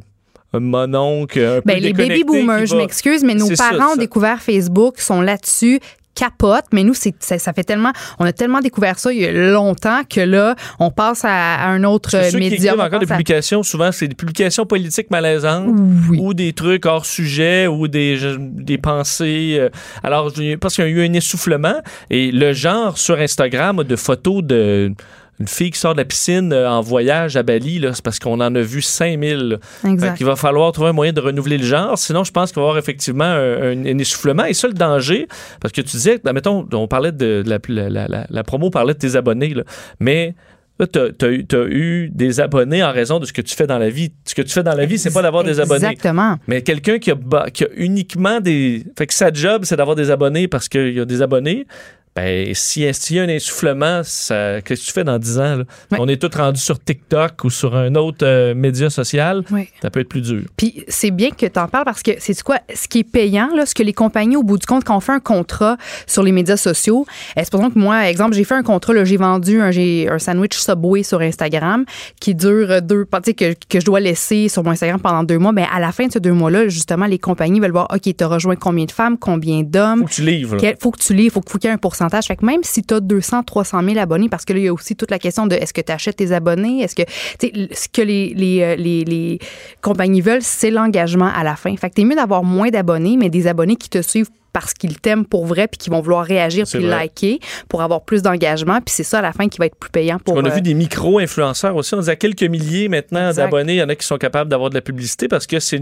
un 1.37 1.61
peu 1.61 1.61
Ben, 1.65 1.79
les 1.81 1.93
baby 1.93 2.15
qui 2.15 2.23
boomers, 2.23 2.65
je 2.65 2.75
m'excuse, 2.75 3.23
mais 3.23 3.35
nos 3.35 3.53
ça, 3.55 3.69
parents 3.71 3.93
ont 3.93 3.97
découvert 3.97 4.41
Facebook, 4.41 4.99
sont 4.99 5.21
là-dessus 5.21 5.79
capote, 6.15 6.65
mais 6.73 6.83
nous, 6.83 6.95
c'est, 6.95 7.13
ça, 7.19 7.37
ça 7.37 7.53
fait 7.53 7.63
tellement, 7.63 7.91
on 8.17 8.25
a 8.25 8.33
tellement 8.33 8.59
découvert 8.59 8.97
ça 8.97 9.13
il 9.13 9.19
y 9.21 9.25
a 9.27 9.31
longtemps 9.31 10.01
que 10.09 10.19
là, 10.21 10.55
on 10.79 10.89
passe 10.89 11.23
à, 11.23 11.29
à 11.57 11.67
un 11.67 11.83
autre 11.83 12.09
Parce 12.13 12.31
ceux 12.31 12.39
qui 12.39 12.45
écrivent 12.47 12.73
on 12.75 12.81
encore 12.81 12.97
des 12.99 13.05
à- 13.05 13.15
publications, 13.15 13.61
souvent, 13.61 13.91
c'est 13.91 14.07
des 14.07 14.15
publications 14.15 14.65
politiques 14.65 15.11
malaisantes 15.11 15.75
Oui. 16.09 16.17
ou 16.19 16.33
des 16.33 16.53
trucs 16.53 16.87
hors 16.87 17.05
sujet 17.05 17.67
ou 17.67 17.87
des, 17.87 18.17
des 18.39 18.79
pensées. 18.79 19.57
euh, 19.59 19.69
Alors, 20.01 20.31
je 20.35 20.55
pense 20.55 20.73
qu'il 20.73 20.85
y 20.85 20.87
a 20.87 20.89
eu 20.89 21.05
un 21.07 21.13
essoufflement 21.13 21.75
et 22.09 22.31
le 22.31 22.51
genre 22.51 22.97
sur 22.97 23.19
Instagram 23.19 23.83
de 23.83 23.95
photos 23.95 24.43
de 24.43 24.91
une 25.39 25.47
fille 25.47 25.69
qui 25.71 25.79
sort 25.79 25.93
de 25.93 25.99
la 25.99 26.05
piscine 26.05 26.51
euh, 26.51 26.69
en 26.69 26.81
voyage 26.81 27.37
à 27.37 27.43
Bali, 27.43 27.81
c'est 27.93 28.01
parce 28.03 28.17
qu'on 28.19 28.39
en 28.41 28.55
a 28.55 28.61
vu 28.61 28.81
5000. 28.81 29.37
là. 29.37 29.57
Fait 29.81 29.87
Exact. 29.89 30.17
qu'il 30.17 30.25
va 30.25 30.35
falloir 30.35 30.71
trouver 30.71 30.89
un 30.89 30.93
moyen 30.93 31.13
de 31.13 31.21
renouveler 31.21 31.57
le 31.59 31.63
genre. 31.65 31.97
Sinon, 31.97 32.23
je 32.23 32.31
pense 32.31 32.51
qu'il 32.51 32.55
va 32.55 32.61
y 32.61 32.65
avoir 32.69 32.77
effectivement 32.77 33.23
un, 33.25 33.61
un- 33.71 33.85
un 33.85 33.97
essoufflement. 33.99 34.45
Et 34.45 34.53
ça, 34.53 34.67
le 34.67 34.73
danger, 34.73 35.27
parce 35.61 35.71
que 35.71 35.81
tu 35.81 35.91
disais, 35.91 36.19
ben, 36.23 36.33
mettons, 36.33 36.67
on 36.73 36.87
parlait 36.87 37.11
de, 37.11 37.43
la, 37.45 37.59
la, 38.07 38.25
la- 38.29 38.43
promo 38.43 38.69
parlait 38.69 38.93
de 38.93 38.99
tes 38.99 39.15
abonnés, 39.15 39.53
là. 39.53 39.63
mais 39.99 40.33
là, 40.79 40.85
tu 40.87 40.99
as, 40.99 41.63
eu 41.69 42.09
des 42.13 42.39
abonnés 42.39 42.83
en 42.83 42.91
raison 42.91 43.19
de 43.19 43.25
ce 43.25 43.33
que 43.33 43.41
tu 43.41 43.55
fais 43.55 43.65
dans 43.67 43.79
la 43.79 43.89
vie. 43.89 44.11
Ce 44.25 44.35
que 44.35 44.41
tu 44.43 44.49
fais 44.51 44.61
dans 44.63 44.75
la 44.75 44.85
vie, 44.85 44.97
c'est 44.99 45.11
pas 45.13 45.21
d'avoir 45.23 45.43
des 45.43 45.59
abonnés. 45.59 45.87
Exactement. 45.87 46.37
Mais 46.47 46.61
quelqu'un 46.61 46.99
qui 46.99 47.11
a, 47.11 47.15
qui 47.51 47.63
a 47.63 47.67
uniquement 47.75 48.39
des. 48.41 48.83
Fait 48.97 49.07
que 49.07 49.13
sa 49.13 49.31
job, 49.33 49.63
c'est 49.65 49.75
d'avoir 49.75 49.95
des 49.95 50.11
abonnés 50.11 50.47
parce 50.47 50.69
qu'il 50.69 50.93
y 50.93 50.99
a 50.99 51.05
des 51.05 51.21
abonnés. 51.23 51.65
Ben, 52.17 52.53
si- 52.55 52.91
s'il 52.93 53.15
y 53.15 53.19
a 53.19 53.23
un 53.23 53.27
essoufflement, 53.27 54.01
ça- 54.03 54.59
qu'est-ce 54.61 54.81
que 54.81 54.85
tu 54.87 54.91
fais 54.91 55.03
dans 55.03 55.19
10 55.19 55.37
ans? 55.37 55.55
là? 55.57 55.63
Ouais. 55.91 55.97
On 55.99 56.07
est 56.07 56.19
tous 56.19 56.35
rendus 56.35 56.59
sur 56.59 56.79
TikTok 56.83 57.43
ou 57.43 57.49
sur 57.51 57.75
un 57.75 57.93
autre 57.93 58.25
euh, 58.25 58.55
média 58.55 58.89
social. 58.89 59.43
Oui. 59.51 59.69
Ça 59.83 59.91
peut 59.91 59.99
être 59.99 60.09
plus 60.09 60.21
dur. 60.21 60.41
Puis 60.57 60.83
c'est 60.87 61.11
bien 61.11 61.29
que 61.29 61.45
tu 61.45 61.59
en 61.59 61.67
parles 61.67 61.85
parce 61.85 62.01
que 62.01 62.11
c'est 62.17 62.41
quoi? 62.41 62.57
Ce 62.73 62.87
qui 62.87 62.99
est 62.99 63.03
payant 63.03 63.49
là, 63.55 63.67
ce 63.67 63.75
que 63.75 63.83
les 63.83 63.93
compagnies 63.93 64.35
au 64.35 64.41
bout 64.43 64.57
du 64.57 64.65
compte 64.65 64.83
quand 64.83 64.97
on 64.97 64.99
fait 64.99 65.11
un 65.11 65.19
contrat 65.19 65.77
sur 66.07 66.23
les 66.23 66.31
médias 66.31 66.57
sociaux, 66.57 67.05
c'est 67.35 67.49
pour 67.51 67.59
exemple 67.59 67.75
que 67.75 67.79
moi 67.79 68.09
exemple, 68.09 68.33
j'ai 68.35 68.43
fait 68.43 68.55
un 68.55 68.63
contrat 68.63 68.93
j'ai 69.05 69.17
vendu 69.17 69.61
un 69.61 70.17
sandwich 70.17 70.57
Subway 70.57 71.03
sur 71.03 71.21
Instagram 71.21 71.85
qui 72.19 72.33
dure 72.33 72.81
deux 72.81 73.05
tu 73.21 73.31
sais 73.31 73.33
que, 73.35 73.53
que 73.69 73.79
je 73.79 73.85
dois 73.85 73.99
laisser 73.99 74.47
sur 74.49 74.63
mon 74.63 74.71
Instagram 74.71 74.99
pendant 74.99 75.23
deux 75.23 75.37
mois, 75.37 75.51
mais 75.51 75.67
à 75.71 75.79
la 75.79 75.91
fin 75.91 76.07
de 76.07 76.11
ces 76.11 76.19
deux 76.19 76.33
mois-là, 76.33 76.67
justement 76.67 77.05
les 77.05 77.19
compagnies 77.19 77.59
veulent 77.59 77.71
voir 77.71 77.87
OK, 77.93 78.01
tu 78.01 78.23
as 78.23 78.27
rejoint 78.27 78.55
combien 78.55 78.85
de 78.85 78.91
femmes, 78.91 79.17
combien 79.19 79.61
d'hommes, 79.61 79.99
Faut 80.01 80.05
que 80.07 80.13
tu 80.13 80.21
livres. 80.23 80.57
faut 80.81 80.91
que 80.91 80.97
tu 80.99 81.29
faut, 81.29 81.41
faut 81.47 81.57
qu'il 81.59 81.67
y 81.67 81.71
ait 81.71 81.75
un 81.75 81.77
pourcentage. 81.77 82.06
Fait 82.09 82.35
que 82.35 82.45
même 82.45 82.63
si 82.63 82.83
tu 82.83 82.93
as 82.93 82.99
200, 82.99 83.43
300 83.43 83.83
000 83.83 83.97
abonnés, 83.97 84.29
parce 84.29 84.45
que 84.45 84.53
là, 84.53 84.59
il 84.59 84.65
y 84.65 84.67
a 84.67 84.73
aussi 84.73 84.95
toute 84.95 85.11
la 85.11 85.19
question 85.19 85.47
de 85.47 85.55
est-ce 85.55 85.73
que 85.73 85.81
tu 85.81 85.91
achètes 85.91 86.17
tes 86.17 86.31
abonnés, 86.31 86.81
est-ce 86.81 86.95
que, 86.95 87.03
ce 87.41 87.87
que 87.87 88.01
les, 88.01 88.33
les, 88.33 88.61
euh, 88.61 88.75
les, 88.75 89.03
les 89.03 89.39
compagnies 89.81 90.21
veulent, 90.21 90.41
c'est 90.41 90.71
l'engagement 90.71 91.31
à 91.33 91.43
la 91.43 91.55
fin. 91.55 91.75
Fait 91.75 91.89
que 91.89 91.95
t'es 91.95 92.03
mieux 92.03 92.15
d'avoir 92.15 92.43
moins 92.43 92.69
d'abonnés, 92.69 93.17
mais 93.17 93.29
des 93.29 93.47
abonnés 93.47 93.75
qui 93.75 93.89
te 93.89 94.01
suivent 94.01 94.29
parce 94.59 94.73
qu'ils 94.73 94.99
t'aiment 94.99 95.25
pour 95.25 95.45
vrai 95.45 95.67
puis 95.67 95.77
qui 95.77 95.91
vont 95.91 96.01
vouloir 96.01 96.25
réagir 96.25 96.65
puis 96.67 96.79
vrai. 96.79 96.89
liker 96.89 97.39
pour 97.69 97.83
avoir 97.83 98.01
plus 98.01 98.23
d'engagement 98.23 98.79
puis 98.81 98.91
c'est 98.91 99.03
ça 99.03 99.19
à 99.19 99.21
la 99.21 99.31
fin 99.31 99.47
qui 99.49 99.59
va 99.59 99.67
être 99.67 99.75
plus 99.75 99.91
payant 99.91 100.17
pour 100.17 100.33
On 100.35 100.43
a 100.43 100.49
euh, 100.49 100.55
vu 100.55 100.61
des 100.61 100.73
micro-influenceurs 100.73 101.75
aussi. 101.75 101.93
On 101.93 101.99
dit 101.99 102.09
à 102.09 102.15
quelques 102.15 102.41
milliers 102.41 102.89
maintenant 102.89 103.31
d'abonnés. 103.31 103.73
Il 103.73 103.79
y 103.79 103.83
en 103.83 103.89
a 103.89 103.95
qui 103.95 104.07
sont 104.07 104.17
capables 104.17 104.49
d'avoir 104.49 104.71
de 104.71 104.75
la 104.75 104.81
publicité 104.81 105.27
parce 105.27 105.45
que 105.45 105.59
c'est 105.59 105.79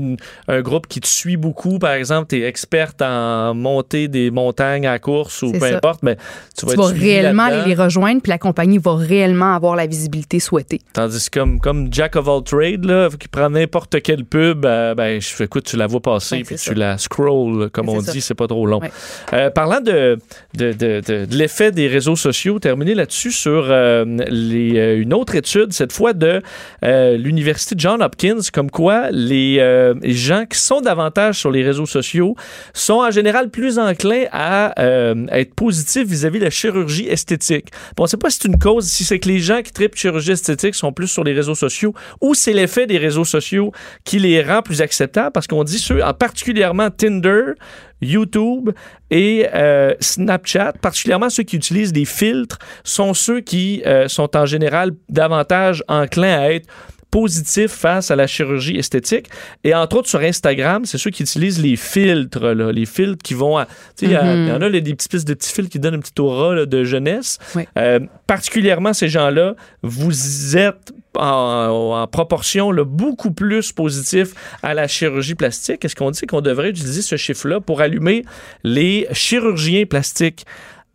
un 0.49 0.61
groupe 0.61 0.87
qui 0.87 0.99
te 0.99 1.07
suit 1.07 1.37
beaucoup. 1.37 1.79
Par 1.79 1.93
exemple, 1.93 2.27
tu 2.27 2.41
es 2.41 2.45
experte 2.45 3.01
en 3.01 3.53
montée 3.53 4.09
des 4.09 4.29
montagnes 4.29 4.87
à 4.87 4.99
course 4.99 5.41
ou 5.41 5.53
peu 5.53 5.59
ça. 5.59 5.77
importe, 5.77 6.03
mais 6.03 6.17
tu 6.57 6.65
vas, 6.65 6.73
tu 6.73 6.77
vas 6.77 6.87
réellement 6.87 7.43
aller 7.43 7.63
les 7.65 7.75
rejoindre 7.75 8.21
puis 8.21 8.29
la 8.29 8.37
compagnie 8.37 8.77
va 8.77 8.95
réellement 8.95 9.55
avoir 9.55 9.77
la 9.77 9.87
visibilité 9.87 10.41
souhaitée. 10.41 10.81
Tandis 10.91 11.29
que 11.29 11.39
comme, 11.39 11.61
comme 11.61 11.87
Jack 11.91 12.17
of 12.17 12.27
all 12.27 12.43
trades, 12.43 12.83
là, 12.83 13.09
qui 13.17 13.29
prend 13.29 13.49
n'importe 13.49 14.01
quelle 14.01 14.25
pub, 14.25 14.65
euh, 14.65 14.93
ben, 14.95 15.21
je 15.21 15.27
fais 15.27 15.45
écoute, 15.45 15.63
tu 15.63 15.77
la 15.77 15.87
vois 15.87 16.01
passer 16.01 16.35
Ouais, 16.37 16.43
puis 16.43 16.55
tu 16.55 16.73
la 16.73 16.97
scroll, 16.97 17.69
comme 17.69 17.87
C'est 17.87 17.95
on 17.95 18.01
dit, 18.01 18.21
c'est 18.21 18.35
pas 18.35 18.47
trop 18.47 18.64
trop 18.65 18.67
long. 18.67 18.79
Ouais. 18.79 18.91
Euh, 19.33 19.49
parlant 19.49 19.81
de, 19.81 20.17
de, 20.55 20.71
de- 20.73 21.01
de- 21.05 21.25
de 21.25 21.35
l'effet 21.35 21.71
des 21.71 21.87
réseaux 21.87 22.15
sociaux, 22.15 22.59
terminer 22.59 22.95
là-dessus 22.95 23.31
sur 23.31 23.67
euh, 23.69 24.05
les, 24.29 24.77
euh, 24.77 25.01
une 25.01 25.13
autre 25.13 25.35
étude, 25.35 25.73
cette 25.73 25.91
fois 25.91 26.13
de 26.13 26.41
euh, 26.83 27.17
l'Université 27.17 27.75
John 27.77 28.01
Hopkins, 28.01 28.39
comme 28.53 28.71
quoi 28.71 29.09
les, 29.11 29.55
les 30.01 30.13
gens 30.13 30.45
qui 30.49 30.57
sont 30.59 30.81
davantage 30.81 31.39
sur 31.39 31.51
les 31.51 31.63
réseaux 31.63 31.85
sociaux 31.85 32.35
sont 32.73 32.95
en 32.95 33.11
général 33.11 33.49
plus 33.49 33.79
enclins 33.79 34.25
à, 34.31 34.67
à 34.79 35.39
être 35.39 35.53
positifs 35.55 36.07
vis-à-vis 36.07 36.39
de 36.39 36.45
la 36.45 36.49
chirurgie 36.49 37.07
esthétique. 37.07 37.67
Bon, 37.95 38.03
on 38.03 38.05
ne 38.05 38.09
sait 38.09 38.17
pas 38.17 38.29
si 38.29 38.39
c'est 38.41 38.47
une 38.47 38.59
cause, 38.59 38.85
si 38.85 39.03
c'est 39.03 39.19
que 39.19 39.27
les 39.29 39.39
gens 39.39 39.61
qui 39.61 39.71
tripent 39.71 39.95
chirurgie 39.95 40.31
esthétique 40.31 40.75
sont 40.75 40.91
plus 40.93 41.07
sur 41.07 41.23
les 41.23 41.33
réseaux 41.33 41.55
sociaux 41.55 41.93
ou 42.21 42.33
c'est 42.33 42.53
l'effet 42.53 42.87
des 42.87 42.97
réseaux 42.97 43.25
sociaux 43.25 43.71
qui 44.03 44.19
les 44.19 44.41
rend 44.41 44.61
plus 44.61 44.81
acceptables 44.81 45.31
parce 45.31 45.47
qu'on 45.47 45.63
dit 45.63 45.79
ceux, 45.79 46.03
en 46.03 46.13
particulièrement 46.13 46.89
Tinder, 46.89 47.53
YouTube 48.01 48.71
et 49.09 49.47
euh, 49.53 49.93
Snapchat, 49.99 50.73
particulièrement 50.81 51.29
ceux 51.29 51.43
qui 51.43 51.55
utilisent 51.55 51.93
des 51.93 52.05
filtres, 52.05 52.59
sont 52.83 53.13
ceux 53.13 53.41
qui 53.41 53.81
euh, 53.85 54.07
sont 54.07 54.35
en 54.35 54.45
général 54.45 54.91
davantage 55.09 55.83
enclins 55.87 56.39
à 56.39 56.49
être 56.49 56.67
positifs 57.15 57.71
face 57.71 58.11
à 58.11 58.17
la 58.17 58.27
chirurgie 58.27 58.75
esthétique. 58.75 59.27
Et 59.63 59.73
entre 59.73 59.95
autres 59.95 60.09
sur 60.09 60.19
Instagram, 60.19 60.83
c'est 60.83 60.97
ceux 60.97 61.11
qui 61.11 61.23
utilisent 61.23 61.61
les 61.61 61.77
filtres, 61.77 62.53
là, 62.53 62.73
les 62.73 62.85
filtres 62.85 63.23
qui 63.23 63.33
vont 63.33 63.57
à... 63.57 63.67
Tu 63.95 64.05
sais, 64.05 64.05
il 64.07 64.11
y 64.11 64.17
en 64.17 64.61
a 64.61 64.67
là, 64.67 64.81
des 64.81 64.93
petites 64.93 65.11
pistes 65.11 65.25
de 65.25 65.33
petits 65.33 65.53
filtres 65.53 65.71
qui 65.71 65.79
donnent 65.79 65.93
une 65.93 66.01
petite 66.01 66.19
aura 66.19 66.53
là, 66.53 66.65
de 66.65 66.83
jeunesse. 66.83 67.39
Oui. 67.55 67.63
Euh, 67.77 68.01
particulièrement 68.27 68.91
ces 68.91 69.07
gens-là, 69.07 69.55
vous 69.81 70.57
êtes 70.57 70.91
en, 71.15 72.01
en 72.01 72.07
proportion 72.07 72.69
là, 72.73 72.83
beaucoup 72.83 73.31
plus 73.31 73.71
positif 73.71 74.33
à 74.61 74.73
la 74.73 74.89
chirurgie 74.89 75.35
plastique. 75.35 75.85
Est-ce 75.85 75.95
qu'on 75.95 76.11
dit 76.11 76.27
qu'on 76.27 76.41
devrait 76.41 76.71
utiliser 76.71 77.01
ce 77.01 77.15
chiffre-là 77.15 77.61
pour 77.61 77.79
allumer 77.79 78.25
les 78.65 79.07
chirurgiens 79.13 79.85
plastiques? 79.85 80.45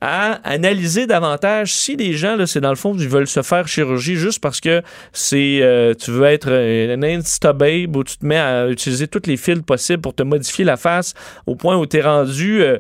À 0.00 0.40
analyser 0.44 1.06
davantage 1.06 1.74
si 1.74 1.96
les 1.96 2.14
gens, 2.14 2.36
là, 2.36 2.46
c'est 2.46 2.60
dans 2.60 2.70
le 2.70 2.76
fond, 2.76 2.94
ils 2.96 3.08
veulent 3.08 3.26
se 3.26 3.42
faire 3.42 3.68
chirurgie 3.68 4.16
juste 4.16 4.40
parce 4.40 4.60
que 4.60 4.82
c'est 5.12 5.60
euh, 5.62 5.94
tu 5.94 6.10
veux 6.10 6.24
être 6.24 6.50
un 6.50 7.02
insta-babe 7.02 7.94
où 7.96 8.04
tu 8.04 8.16
te 8.16 8.24
mets 8.24 8.38
à 8.38 8.68
utiliser 8.68 9.08
tous 9.08 9.26
les 9.26 9.36
fils 9.36 9.60
possibles 9.62 10.00
pour 10.00 10.14
te 10.14 10.22
modifier 10.22 10.64
la 10.64 10.76
face 10.76 11.14
au 11.46 11.54
point 11.54 11.76
où 11.76 11.86
tu 11.86 11.98
es 11.98 12.02
rendu 12.02 12.62
euh, 12.62 12.78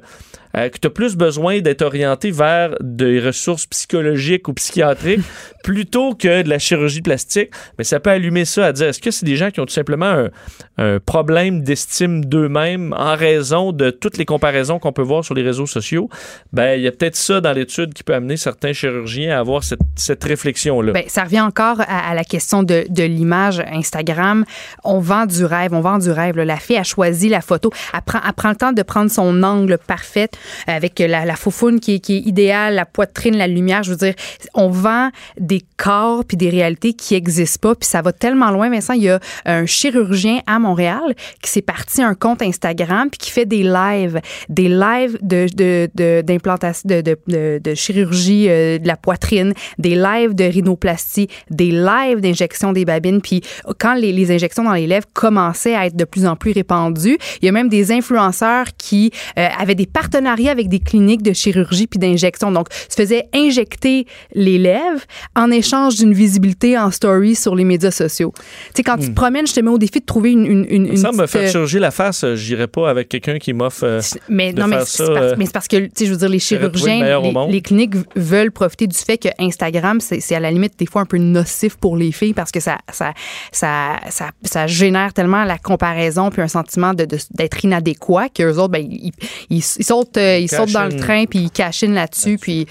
euh, 0.56 0.68
que 0.68 0.78
tu 0.78 0.86
as 0.86 0.90
plus 0.90 1.16
besoin 1.16 1.60
d'être 1.60 1.82
orienté 1.82 2.30
vers 2.30 2.74
des 2.80 3.20
ressources 3.20 3.66
psychologiques 3.66 4.48
ou 4.48 4.52
psychiatriques 4.54 5.24
plutôt 5.64 6.14
que 6.14 6.42
de 6.42 6.48
la 6.48 6.58
chirurgie 6.58 7.02
plastique. 7.02 7.50
Mais 7.78 7.84
ça 7.84 8.00
peut 8.00 8.10
allumer 8.10 8.44
ça 8.44 8.66
à 8.66 8.72
dire 8.72 8.88
est-ce 8.88 9.00
que 9.00 9.10
c'est 9.10 9.26
des 9.26 9.36
gens 9.36 9.50
qui 9.50 9.60
ont 9.60 9.66
tout 9.66 9.72
simplement 9.72 10.06
un, 10.06 10.30
un 10.78 10.98
problème 10.98 11.62
d'estime 11.62 12.24
d'eux-mêmes 12.24 12.94
en 12.96 13.14
raison 13.14 13.72
de 13.72 13.90
toutes 13.90 14.16
les 14.16 14.24
comparaisons 14.24 14.78
qu'on 14.78 14.92
peut 14.92 15.02
voir 15.02 15.24
sur 15.24 15.34
les 15.34 15.42
réseaux 15.42 15.66
sociaux? 15.66 16.08
Ben, 16.52 16.74
il 16.74 16.82
y 16.82 16.88
a 16.88 16.92
peut-être 16.92 17.16
ça 17.16 17.40
dans 17.40 17.52
l'étude 17.52 17.94
qui 17.94 18.02
peut 18.02 18.14
amener 18.14 18.36
certains 18.36 18.72
chirurgiens 18.72 19.36
à 19.36 19.40
avoir 19.40 19.64
cette, 19.64 19.80
cette 19.96 20.24
réflexion-là. 20.24 20.92
Ben, 20.92 21.04
ça 21.08 21.24
revient 21.24 21.40
encore 21.40 21.80
à, 21.80 22.10
à 22.10 22.14
la 22.14 22.24
question 22.24 22.62
de, 22.62 22.86
de 22.88 23.02
l'image 23.04 23.60
Instagram. 23.70 24.44
On 24.84 24.98
vend 24.98 25.26
du 25.26 25.44
rêve, 25.44 25.74
on 25.74 25.80
vend 25.80 25.98
du 25.98 26.10
rêve. 26.10 26.36
là. 26.36 26.44
La 26.44 26.56
fille 26.56 26.76
a 26.76 26.82
choisi 26.82 27.28
la 27.28 27.40
photo, 27.40 27.70
elle 27.94 28.00
prend, 28.02 28.20
elle 28.26 28.32
prend 28.32 28.50
le 28.50 28.56
temps 28.56 28.72
de 28.72 28.82
prendre 28.82 29.10
son 29.10 29.42
angle 29.42 29.78
parfait 29.86 30.28
avec 30.66 30.98
la, 30.98 31.24
la 31.24 31.34
qui 31.80 31.94
est, 31.94 32.08
idéale, 32.08 32.74
la 32.74 32.86
poitrine, 32.86 33.36
la 33.36 33.46
lumière. 33.46 33.82
Je 33.82 33.90
veux 33.90 33.96
dire, 33.96 34.14
on 34.54 34.68
vend 34.68 35.10
des 35.38 35.62
corps 35.76 36.24
puis 36.24 36.36
des 36.36 36.50
réalités 36.50 36.92
qui 36.92 37.14
n'existent 37.14 37.68
pas. 37.68 37.74
Puis 37.74 37.88
ça 37.88 38.02
va 38.02 38.12
tellement 38.12 38.50
loin, 38.50 38.70
Vincent. 38.70 38.94
Il 38.94 39.02
y 39.02 39.10
a 39.10 39.20
un 39.46 39.66
chirurgien 39.66 40.40
à 40.46 40.58
Montréal 40.58 41.14
qui 41.42 41.50
s'est 41.50 41.62
parti 41.62 42.02
un 42.02 42.14
compte 42.14 42.42
Instagram 42.42 43.08
puis 43.10 43.18
qui 43.18 43.30
fait 43.30 43.46
des 43.46 43.62
lives, 43.62 44.20
des 44.48 44.68
lives 44.68 45.18
d'implantation, 45.22 46.88
de, 46.88 47.74
chirurgie 47.74 48.48
euh, 48.48 48.78
de 48.78 48.86
la 48.86 48.96
poitrine, 48.96 49.54
des 49.78 49.94
lives 49.94 50.34
de 50.34 50.44
rhinoplastie, 50.44 51.28
des 51.50 51.70
lives 51.70 52.20
d'injection 52.20 52.72
des 52.72 52.84
babines. 52.84 53.20
Puis 53.20 53.42
quand 53.78 53.94
les, 53.94 54.12
les 54.12 54.30
injections 54.30 54.64
dans 54.64 54.74
les 54.74 54.86
lèvres 54.86 55.06
commençaient 55.12 55.74
à 55.74 55.86
être 55.86 55.96
de 55.96 56.04
plus 56.04 56.26
en 56.26 56.36
plus 56.36 56.52
répandues, 56.52 57.18
il 57.40 57.46
y 57.46 57.48
a 57.48 57.52
même 57.52 57.68
des 57.68 57.92
influenceurs 57.92 58.66
qui 58.76 59.10
euh, 59.38 59.48
avaient 59.58 59.74
des 59.74 59.86
partenariats 59.86 60.29
avec 60.48 60.68
des 60.68 60.78
cliniques 60.78 61.22
de 61.22 61.32
chirurgie 61.32 61.86
puis 61.86 61.98
d'injection. 61.98 62.52
Donc, 62.52 62.68
se 62.88 62.94
faisaient 62.94 63.28
injecter 63.34 64.06
les 64.34 64.58
lèvres 64.58 65.00
en 65.36 65.50
échange 65.50 65.96
d'une 65.96 66.12
visibilité 66.14 66.78
en 66.78 66.90
story 66.90 67.34
sur 67.34 67.54
les 67.54 67.64
médias 67.64 67.90
sociaux. 67.90 68.32
Tu 68.36 68.42
sais, 68.76 68.82
quand 68.82 68.96
tu 68.98 69.08
te 69.10 69.14
promènes, 69.14 69.46
je 69.46 69.54
te 69.54 69.60
mets 69.60 69.70
au 69.70 69.78
défi 69.78 70.00
de 70.00 70.04
trouver 70.04 70.32
une, 70.32 70.46
une, 70.46 70.66
une, 70.68 70.90
Hmm. 70.90 70.96
Ça 70.96 71.12
me 71.12 71.26
faire 71.26 71.42
euh, 71.42 71.50
chirurgier 71.50 71.80
la 71.80 71.90
face, 71.90 72.24
euh, 72.24 72.34
j'irai 72.34 72.66
pas 72.66 72.90
avec 72.90 73.08
quelqu'un 73.08 73.38
qui 73.38 73.52
m'offre. 73.52 73.84
euh, 73.84 74.00
mais 74.28 74.52
de 74.52 74.60
non, 74.60 74.66
mais 74.66 74.76
faire 74.78 74.86
c'est 74.86 75.04
ça, 75.06 75.12
parce, 75.12 75.24
euh, 75.26 75.34
mais 75.38 75.46
c'est 75.46 75.52
parce 75.52 75.68
que, 75.68 75.76
tu 75.76 75.90
sais, 75.94 76.06
je 76.06 76.10
veux 76.10 76.16
dire, 76.18 76.28
les 76.28 76.34
le 76.34 76.40
chirurgiens, 76.40 77.20
les, 77.48 77.60
cliniques 77.62 77.94
veulent 78.16 78.50
profiter 78.50 78.86
du 78.86 78.96
fait 78.96 79.18
que 79.18 79.28
Instagram, 79.38 80.00
c'est 80.00 80.34
à 80.34 80.40
la 80.40 80.50
limite 80.50 80.74
des 80.78 80.86
fois 80.86 81.02
un 81.02 81.06
peu 81.06 81.18
nocif 81.18 81.76
pour 81.76 81.96
les 81.96 82.12
filles 82.12 82.34
parce 82.34 82.50
que 82.50 82.60
ça, 82.60 82.78
ça, 82.92 83.12
ça, 83.52 83.98
ça, 84.10 84.30
ça 84.42 84.66
génère 84.66 85.12
tellement 85.12 85.44
la 85.44 85.58
comparaison 85.58 86.30
puis 86.30 86.42
un 86.42 86.48
sentiment 86.48 86.92
de- 86.94 87.04
de- 87.04 87.18
d'être 87.32 87.64
inadéquat 87.64 88.28
qu'eux 88.28 88.56
autres, 88.56 88.68
ben, 88.72 88.84
ils, 88.88 89.12
ils, 89.50 89.58
ils 89.58 89.84
sautent, 89.84 90.16
euh, 90.20 90.38
ils 90.38 90.48
sautent 90.48 90.72
dans 90.72 90.84
le 90.84 90.96
train 90.96 91.24
puis 91.26 91.40
ils 91.40 91.50
cachinent 91.50 91.94
là-dessus 91.94 92.38
puis 92.38 92.66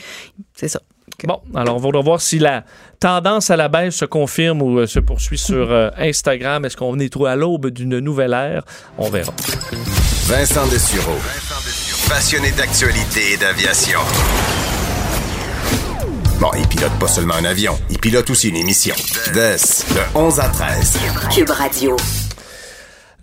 c'est 0.56 0.68
ça. 0.68 0.80
Bon, 1.26 1.42
alors 1.56 1.76
on 1.76 1.92
va 1.92 2.02
voir 2.02 2.22
si 2.22 2.40
la 2.40 2.64
tendance 3.00 3.50
à 3.50 3.58
la 3.58 3.68
baisse 3.68 3.96
se 3.96 4.06
confirme 4.06 4.62
ou 4.62 4.80
euh, 4.80 4.88
se 4.88 5.00
poursuit 5.00 5.38
sur 5.38 5.72
euh, 5.72 5.90
Instagram. 5.98 6.66
Est-ce 6.66 6.78
qu'on 6.78 6.98
est 7.00 7.12
trop 7.12 7.26
à 7.26 7.36
l'aube 7.36 7.68
d'une 7.68 8.00
nouvelle 8.00 8.34
ère? 8.34 8.64
On 8.98 9.10
verra. 9.10 9.34
Vincent 10.26 10.68
Dessureau. 10.68 11.18
Passionné 12.08 12.52
d'actualité 12.52 13.34
et 13.34 13.38
d'aviation. 13.38 14.00
Bon, 16.40 16.52
il 16.58 16.66
pilote 16.68 16.98
pas 17.00 17.08
seulement 17.08 17.36
un 17.36 17.44
avion, 17.44 17.78
il 17.90 18.00
pilote 18.00 18.30
aussi 18.30 18.48
une 18.48 18.56
émission. 18.56 18.96
Des, 19.34 19.58
de 19.94 20.18
11 20.18 20.40
à 20.40 20.48
13. 20.48 20.98
Cube 21.36 21.50
Radio. 21.50 21.98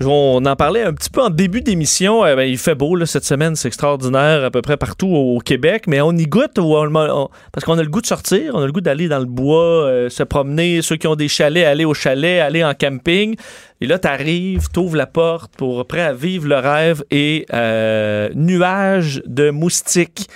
On 0.04 0.44
en 0.44 0.56
parlait 0.56 0.82
un 0.82 0.92
petit 0.92 1.08
peu 1.08 1.22
en 1.22 1.30
début 1.30 1.62
d'émission. 1.62 2.22
Euh, 2.24 2.36
ben, 2.36 2.42
il 2.42 2.58
fait 2.58 2.74
beau 2.74 2.96
là, 2.96 3.06
cette 3.06 3.24
semaine, 3.24 3.56
c'est 3.56 3.68
extraordinaire 3.68 4.44
à 4.44 4.50
peu 4.50 4.60
près 4.60 4.76
partout 4.76 5.08
au, 5.08 5.38
Québec, 5.38 5.84
mais 5.86 6.02
on 6.02 6.12
y 6.12 6.26
goûte 6.26 6.56
parce 6.56 7.64
qu'on 7.64 7.78
a 7.78 7.82
le 7.82 7.88
goût 7.88 8.02
de 8.02 8.06
sortir, 8.06 8.54
on 8.54 8.60
a 8.60 8.66
le 8.66 8.72
goût 8.72 8.80
d'aller 8.80 9.08
dans 9.08 9.18
le 9.18 9.24
bois, 9.24 9.84
euh, 9.84 10.08
se 10.10 10.22
promener. 10.22 10.82
Ceux 10.82 10.96
qui 10.96 11.06
ont 11.06 11.16
des 11.16 11.28
chalets, 11.28 11.64
aller 11.64 11.86
au 11.86 11.94
chalet, 11.94 12.40
aller 12.40 12.62
en 12.62 12.74
camping. 12.74 13.36
Et 13.80 13.86
là, 13.86 13.98
t'arrives, 13.98 14.68
t'ouvres 14.70 14.96
la 14.96 15.06
porte 15.06 15.52
pour 15.56 15.86
prêt 15.86 16.02
à 16.02 16.12
vivre 16.12 16.46
le 16.46 16.56
rêve 16.56 17.02
et 17.10 17.46
euh, 17.54 18.28
nuage 18.34 19.22
de 19.26 19.50
moustiques. 19.50 20.28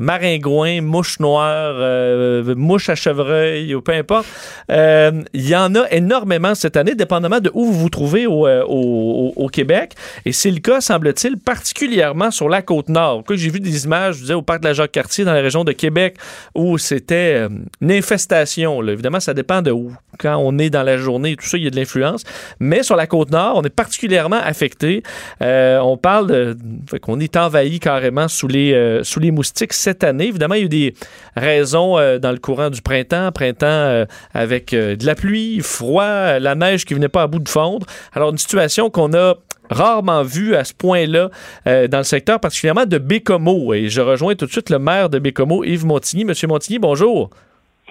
Maringouin, 0.00 0.80
mouche 0.80 1.20
noire, 1.20 1.74
euh, 1.76 2.54
mouche 2.56 2.88
à 2.88 2.96
chevreuil, 2.96 3.74
ou 3.74 3.80
peu 3.80 3.92
importe. 3.92 4.26
Euh, 4.70 5.22
Il 5.32 5.48
y 5.48 5.54
en 5.54 5.74
a 5.74 5.88
énormément 5.90 6.54
cette 6.54 6.76
année, 6.76 6.94
dépendamment 6.94 7.40
de 7.40 7.50
où 7.54 7.64
vous 7.66 7.72
vous 7.72 7.88
trouvez 7.88 8.26
au, 8.26 8.46
euh, 8.46 9.48
Québec. 9.52 9.92
Et 10.24 10.32
c'est 10.32 10.50
le 10.50 10.58
cas, 10.58 10.80
semble-t-il, 10.80 11.36
particulièrement 11.38 12.32
sur 12.32 12.48
la 12.48 12.60
côte 12.62 12.88
nord. 12.88 13.22
J'ai 13.30 13.50
vu 13.50 13.60
des 13.60 13.84
images, 13.84 14.16
je 14.16 14.20
disais, 14.22 14.34
au 14.34 14.42
parc 14.42 14.62
de 14.62 14.68
la 14.68 14.74
Jacques-Cartier, 14.74 15.24
dans 15.24 15.32
la 15.32 15.40
région 15.40 15.62
de 15.62 15.72
Québec, 15.72 16.16
où 16.56 16.76
c'était 16.76 17.44
euh, 17.44 17.48
une 17.80 17.92
infestation. 17.92 18.80
là. 18.80 18.92
Évidemment, 18.92 19.20
ça 19.20 19.32
dépend 19.32 19.62
de 19.62 19.70
où. 19.70 19.92
Quand 20.18 20.36
on 20.36 20.58
est 20.58 20.70
dans 20.70 20.82
la 20.82 20.96
journée 20.96 21.32
et 21.32 21.36
tout 21.36 21.46
ça, 21.46 21.56
il 21.56 21.64
y 21.64 21.66
a 21.66 21.70
de 21.70 21.76
l'influence. 21.76 22.24
Mais 22.58 22.82
sur 22.82 22.96
la 22.96 23.06
côte 23.06 23.30
nord, 23.30 23.56
on 23.56 23.62
est 23.62 23.74
particulièrement 23.74 24.40
affecté. 24.42 25.02
On 25.40 25.98
parle 26.00 26.26
de. 26.28 26.56
Qu'on 27.02 27.18
est 27.18 27.36
envahi 27.36 27.80
carrément 27.80 28.28
sous 28.28 28.46
les, 28.46 29.00
sous 29.02 29.18
les 29.18 29.32
moustiques 29.32 29.72
cette 29.84 30.04
année. 30.04 30.28
Évidemment, 30.28 30.54
il 30.54 30.60
y 30.60 30.62
a 30.62 30.66
eu 30.66 30.68
des 30.68 30.94
raisons 31.36 31.98
euh, 31.98 32.18
dans 32.18 32.32
le 32.32 32.38
courant 32.38 32.70
du 32.70 32.82
printemps. 32.82 33.30
Printemps 33.32 33.66
euh, 33.66 34.06
avec 34.32 34.72
euh, 34.72 34.96
de 34.96 35.06
la 35.06 35.14
pluie, 35.14 35.60
froid, 35.60 36.38
la 36.38 36.54
neige 36.54 36.84
qui 36.84 36.94
venait 36.94 37.08
pas 37.08 37.22
à 37.22 37.26
bout 37.26 37.38
de 37.38 37.48
fondre. 37.48 37.86
Alors, 38.12 38.30
une 38.30 38.38
situation 38.38 38.90
qu'on 38.90 39.14
a 39.14 39.34
rarement 39.70 40.22
vue 40.22 40.54
à 40.54 40.64
ce 40.64 40.74
point-là 40.74 41.30
euh, 41.66 41.88
dans 41.88 41.98
le 41.98 42.04
secteur, 42.04 42.40
particulièrement 42.40 42.86
de 42.86 42.98
Bécomo. 42.98 43.74
Et 43.74 43.88
je 43.88 44.00
rejoins 44.00 44.34
tout 44.34 44.46
de 44.46 44.50
suite 44.50 44.70
le 44.70 44.78
maire 44.78 45.08
de 45.10 45.18
Bécomo, 45.18 45.64
Yves 45.64 45.86
Montigny. 45.86 46.24
Monsieur 46.24 46.48
Montigny, 46.48 46.78
bonjour. 46.78 47.30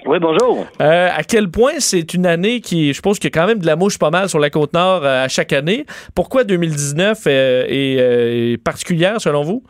Oui, 0.05 0.17
bonjour. 0.19 0.65
Euh, 0.81 1.09
à 1.15 1.23
quel 1.23 1.49
point 1.49 1.73
c'est 1.79 2.13
une 2.13 2.25
année 2.25 2.61
qui, 2.61 2.93
je 2.93 3.01
pense 3.01 3.19
qu'il 3.19 3.29
y 3.29 3.37
a 3.37 3.39
quand 3.39 3.47
même 3.47 3.59
de 3.59 3.65
la 3.65 3.75
mouche 3.75 3.97
pas 3.97 4.09
mal 4.09 4.27
sur 4.27 4.39
la 4.39 4.49
côte 4.49 4.73
nord 4.73 5.05
euh, 5.05 5.23
à 5.23 5.27
chaque 5.27 5.53
année. 5.53 5.85
Pourquoi 6.15 6.43
2019 6.43 7.23
euh, 7.27 7.65
est, 7.67 7.99
euh, 7.99 8.53
est 8.53 8.57
particulière 8.57 9.21
selon 9.21 9.43
vous? 9.43 9.63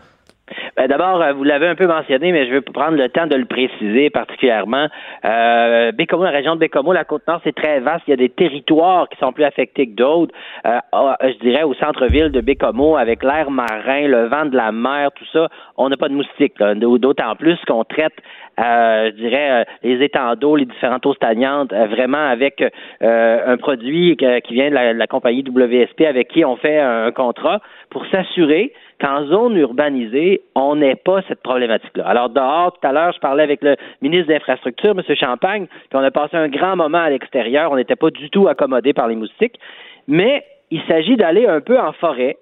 Ben, 0.76 0.88
D'abord, 0.88 1.21
euh, 1.21 1.34
vous 1.34 1.43
l'avez 1.43 1.67
un 1.67 1.76
peu 1.76 1.86
mentionné, 1.86 2.32
mais 2.32 2.47
je 2.47 2.53
veux 2.53 2.61
prendre 2.61 2.97
le 2.97 3.07
temps 3.09 3.28
de 3.28 3.36
le 3.36 3.45
préciser 3.45 4.09
particulièrement. 4.09 4.88
Euh, 5.24 5.91
Bécomo, 5.91 6.24
la 6.24 6.32
région 6.32 6.55
de 6.55 6.59
Bécomo, 6.59 6.93
la 6.93 7.03
Côte-Nord, 7.03 7.41
c'est 7.43 7.53
très 7.53 7.80
vaste. 7.80 8.03
Il 8.07 8.11
y 8.11 8.13
a 8.13 8.17
des 8.17 8.30
territoires 8.30 9.07
qui 9.09 9.17
sont 9.19 9.32
plus 9.34 9.43
affectés 9.43 9.88
que 9.88 9.95
d'autres. 9.95 10.34
Euh, 10.65 10.80
ah, 10.91 11.17
je 11.21 11.38
dirais 11.39 11.63
au 11.63 11.76
centre-ville 11.76 12.30
de 12.30 12.41
Bécomo, 12.41 12.97
avec 12.97 13.24
l'air 13.24 13.51
marin, 13.51 14.07
le 14.07 14.26
vent 14.26 14.45
de 14.45 14.55
la 14.55 14.71
mer, 14.71 15.11
tout 15.11 15.26
ça, 15.32 15.47
on 15.78 15.89
n'a 15.89 15.97
pas 15.97 16.09
de 16.09 16.15
moustiques. 16.15 16.57
D'autant 16.57 17.36
plus 17.36 17.59
qu'on 17.67 17.84
traite, 17.84 18.13
euh, 18.59 19.11
je 19.11 19.21
dirais, 19.21 19.51
euh, 19.51 19.63
les 19.84 20.03
étangs 20.03 20.36
d'eau, 20.36 20.55
les 20.55 20.65
différentes 20.65 21.05
eaux 21.05 21.13
stagnantes, 21.13 21.74
euh, 21.74 21.88
vraiment 21.88 22.30
avec 22.30 22.63
un 23.01 23.57
produit 23.57 24.17
qui 24.17 24.53
vient 24.53 24.69
de 24.69 24.76
la, 24.76 24.93
de 24.93 24.99
la 24.99 25.07
compagnie 25.07 25.43
WSP 25.47 26.01
avec 26.01 26.30
qui 26.30 26.45
on 26.45 26.55
fait 26.55 26.80
un 26.80 27.11
contrat 27.11 27.61
pour 27.89 28.05
s'assurer 28.07 28.74
qu'en 29.04 29.26
zone 29.26 29.58
urbanisée, 29.58 30.41
on 30.56 30.78
n'ait 30.78 30.95
pas 30.95 31.22
cette 31.28 31.43
problématique-là. 31.43 32.08
Alors, 32.08 32.30
dehors, 32.30 32.72
tout 32.72 32.88
à 32.88 32.93
l'heure, 32.93 33.12
je 33.12 33.20
parlais 33.20 33.43
avec 33.43 33.62
le 33.62 33.76
ministre 34.01 34.28
des 34.28 34.36
Infrastructures, 34.36 34.91
M. 34.97 35.16
Champagne, 35.16 35.68
puis 35.68 35.99
on 35.99 36.04
a 36.04 36.10
passé 36.10 36.38
un 36.38 36.47
grand 36.47 36.78
moment 36.78 36.99
à 36.99 37.10
l'extérieur. 37.10 37.72
On 37.72 37.76
n'était 37.76 37.97
pas 37.97 38.12
du 38.12 38.30
tout 38.30 38.47
accommodé 38.47 38.93
par 38.93 39.10
les 39.10 39.16
moustiques. 39.16 39.60
Mais 40.08 40.45
il 40.72 40.82
s'agit 40.88 41.18
d'aller 41.18 41.45
un 41.45 41.60
peu 41.60 41.78
en 41.78 41.91
forêt, 41.91 42.38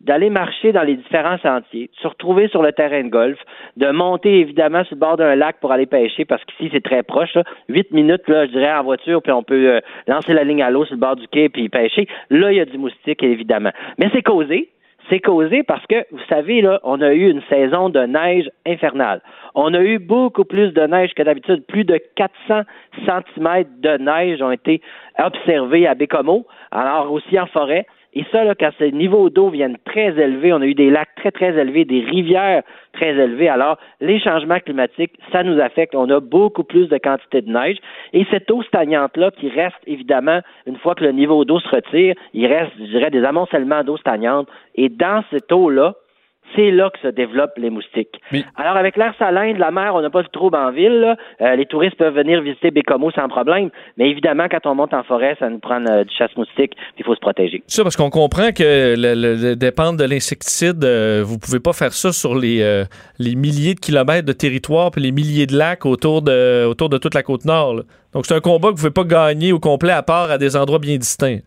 d'aller 0.00 0.30
marcher 0.30 0.72
dans 0.72 0.84
les 0.84 0.96
différents 0.96 1.36
sentiers, 1.38 1.90
de 1.94 2.00
se 2.00 2.08
retrouver 2.08 2.48
sur 2.48 2.62
le 2.62 2.72
terrain 2.72 3.04
de 3.04 3.10
golf, 3.10 3.38
de 3.76 3.90
monter 3.90 4.40
évidemment 4.40 4.84
sur 4.84 4.94
le 4.94 5.00
bord 5.00 5.18
d'un 5.18 5.34
lac 5.34 5.60
pour 5.60 5.70
aller 5.70 5.86
pêcher, 5.86 6.24
parce 6.24 6.42
qu'ici 6.46 6.70
c'est 6.72 6.82
très 6.82 7.02
proche. 7.02 7.36
8 7.68 7.92
minutes, 7.92 8.26
là, 8.28 8.46
je 8.46 8.52
dirais, 8.52 8.72
en 8.72 8.84
voiture, 8.84 9.20
puis 9.20 9.32
on 9.32 9.42
peut 9.42 9.68
euh, 9.68 9.80
lancer 10.06 10.32
la 10.32 10.44
ligne 10.44 10.62
à 10.62 10.70
l'eau 10.70 10.86
sur 10.86 10.94
le 10.94 11.00
bord 11.00 11.16
du 11.16 11.28
quai 11.28 11.50
puis 11.50 11.68
pêcher. 11.68 12.08
Là, 12.30 12.52
il 12.52 12.56
y 12.56 12.60
a 12.60 12.64
du 12.64 12.78
moustique, 12.78 13.22
évidemment. 13.22 13.72
Mais 13.98 14.08
c'est 14.14 14.22
causé. 14.22 14.70
C'est 15.08 15.20
causé 15.20 15.62
parce 15.62 15.86
que, 15.86 16.04
vous 16.10 16.24
savez, 16.28 16.62
là, 16.62 16.80
on 16.82 17.00
a 17.00 17.12
eu 17.12 17.30
une 17.30 17.42
saison 17.48 17.90
de 17.90 18.00
neige 18.00 18.50
infernale. 18.66 19.20
On 19.54 19.72
a 19.72 19.80
eu 19.80 19.98
beaucoup 19.98 20.44
plus 20.44 20.72
de 20.72 20.82
neige 20.82 21.14
que 21.14 21.22
d'habitude. 21.22 21.64
Plus 21.66 21.84
de 21.84 22.00
400 22.16 22.62
centimètres 23.06 23.70
de 23.78 23.98
neige 23.98 24.42
ont 24.42 24.50
été 24.50 24.80
observés 25.18 25.86
à 25.86 25.94
Bécomo, 25.94 26.46
alors 26.72 27.12
aussi 27.12 27.38
en 27.38 27.46
forêt. 27.46 27.86
Et 28.18 28.24
ça, 28.32 28.44
là, 28.44 28.54
quand 28.58 28.70
ces 28.78 28.92
niveaux 28.92 29.28
d'eau 29.28 29.50
viennent 29.50 29.76
très 29.84 30.06
élevés, 30.18 30.50
on 30.54 30.62
a 30.62 30.66
eu 30.66 30.72
des 30.72 30.88
lacs 30.88 31.14
très, 31.16 31.30
très 31.30 31.54
élevés, 31.54 31.84
des 31.84 32.00
rivières 32.00 32.62
très 32.94 33.10
élevées. 33.10 33.50
Alors, 33.50 33.76
les 34.00 34.18
changements 34.18 34.58
climatiques, 34.58 35.12
ça 35.32 35.42
nous 35.42 35.60
affecte. 35.60 35.94
On 35.94 36.08
a 36.08 36.18
beaucoup 36.18 36.64
plus 36.64 36.88
de 36.88 36.96
quantité 36.96 37.42
de 37.42 37.52
neige. 37.52 37.76
Et 38.14 38.24
cette 38.30 38.50
eau 38.50 38.62
stagnante-là, 38.62 39.32
qui 39.32 39.50
reste 39.50 39.76
évidemment, 39.86 40.40
une 40.66 40.78
fois 40.78 40.94
que 40.94 41.04
le 41.04 41.12
niveau 41.12 41.44
d'eau 41.44 41.60
se 41.60 41.68
retire, 41.68 42.14
il 42.32 42.46
reste, 42.46 42.72
je 42.78 42.84
dirais, 42.84 43.10
des 43.10 43.22
amoncellements 43.22 43.84
d'eau 43.84 43.98
stagnante. 43.98 44.48
Et 44.76 44.88
dans 44.88 45.22
cette 45.30 45.52
eau-là, 45.52 45.94
c'est 46.54 46.70
là 46.70 46.90
que 46.90 46.98
se 47.00 47.08
développent 47.08 47.56
les 47.58 47.70
moustiques. 47.70 48.20
Alors, 48.56 48.76
avec 48.76 48.96
l'air 48.96 49.14
salin 49.18 49.52
de 49.52 49.58
la 49.58 49.70
mer, 49.70 49.94
on 49.94 50.00
n'a 50.00 50.10
pas 50.10 50.22
de 50.22 50.28
trouble 50.28 50.56
en 50.56 50.70
ville. 50.70 51.00
là. 51.00 51.16
Euh, 51.40 51.56
les 51.56 51.66
touristes 51.66 51.96
peuvent 51.96 52.14
venir 52.14 52.40
visiter 52.40 52.70
Bécomo 52.70 53.10
sans 53.10 53.28
problème. 53.28 53.70
Mais 53.96 54.08
évidemment, 54.10 54.46
quand 54.50 54.64
on 54.66 54.74
monte 54.74 54.94
en 54.94 55.02
forêt, 55.02 55.36
ça 55.38 55.48
nous 55.50 55.58
prend 55.58 55.84
euh, 55.86 56.04
du 56.04 56.14
chasse-moustique, 56.16 56.72
il 56.98 57.04
faut 57.04 57.14
se 57.14 57.20
protéger. 57.20 57.62
Ça, 57.66 57.82
parce 57.82 57.96
qu'on 57.96 58.10
comprend 58.10 58.52
que 58.52 58.94
le, 58.96 59.14
le- 59.14 59.34
le- 59.34 59.56
dépendre 59.56 59.98
de 59.98 60.04
l'insecticide, 60.04 60.82
euh, 60.84 61.22
vous 61.24 61.38
pouvez 61.38 61.60
pas 61.60 61.72
faire 61.72 61.92
ça 61.92 62.12
sur 62.12 62.34
les, 62.34 62.62
euh, 62.62 62.84
les 63.18 63.34
milliers 63.34 63.74
de 63.74 63.80
kilomètres 63.80 64.26
de 64.26 64.32
territoire 64.32 64.90
puis 64.90 65.00
les 65.02 65.12
milliers 65.12 65.46
de 65.46 65.56
lacs 65.56 65.84
autour 65.86 66.22
de, 66.22 66.64
autour 66.66 66.88
de 66.88 66.98
toute 66.98 67.14
la 67.14 67.22
côte 67.22 67.44
nord. 67.44 67.74
là. 67.74 67.82
Donc, 68.12 68.24
c'est 68.26 68.34
un 68.34 68.40
combat 68.40 68.68
que 68.68 68.74
vous 68.76 68.88
pouvez 68.88 68.90
pas 68.90 69.04
gagner 69.04 69.52
au 69.52 69.58
complet 69.60 69.92
à 69.92 70.02
part 70.02 70.30
à 70.30 70.38
des 70.38 70.56
endroits 70.56 70.78
bien 70.78 70.96
distincts. 70.96 71.40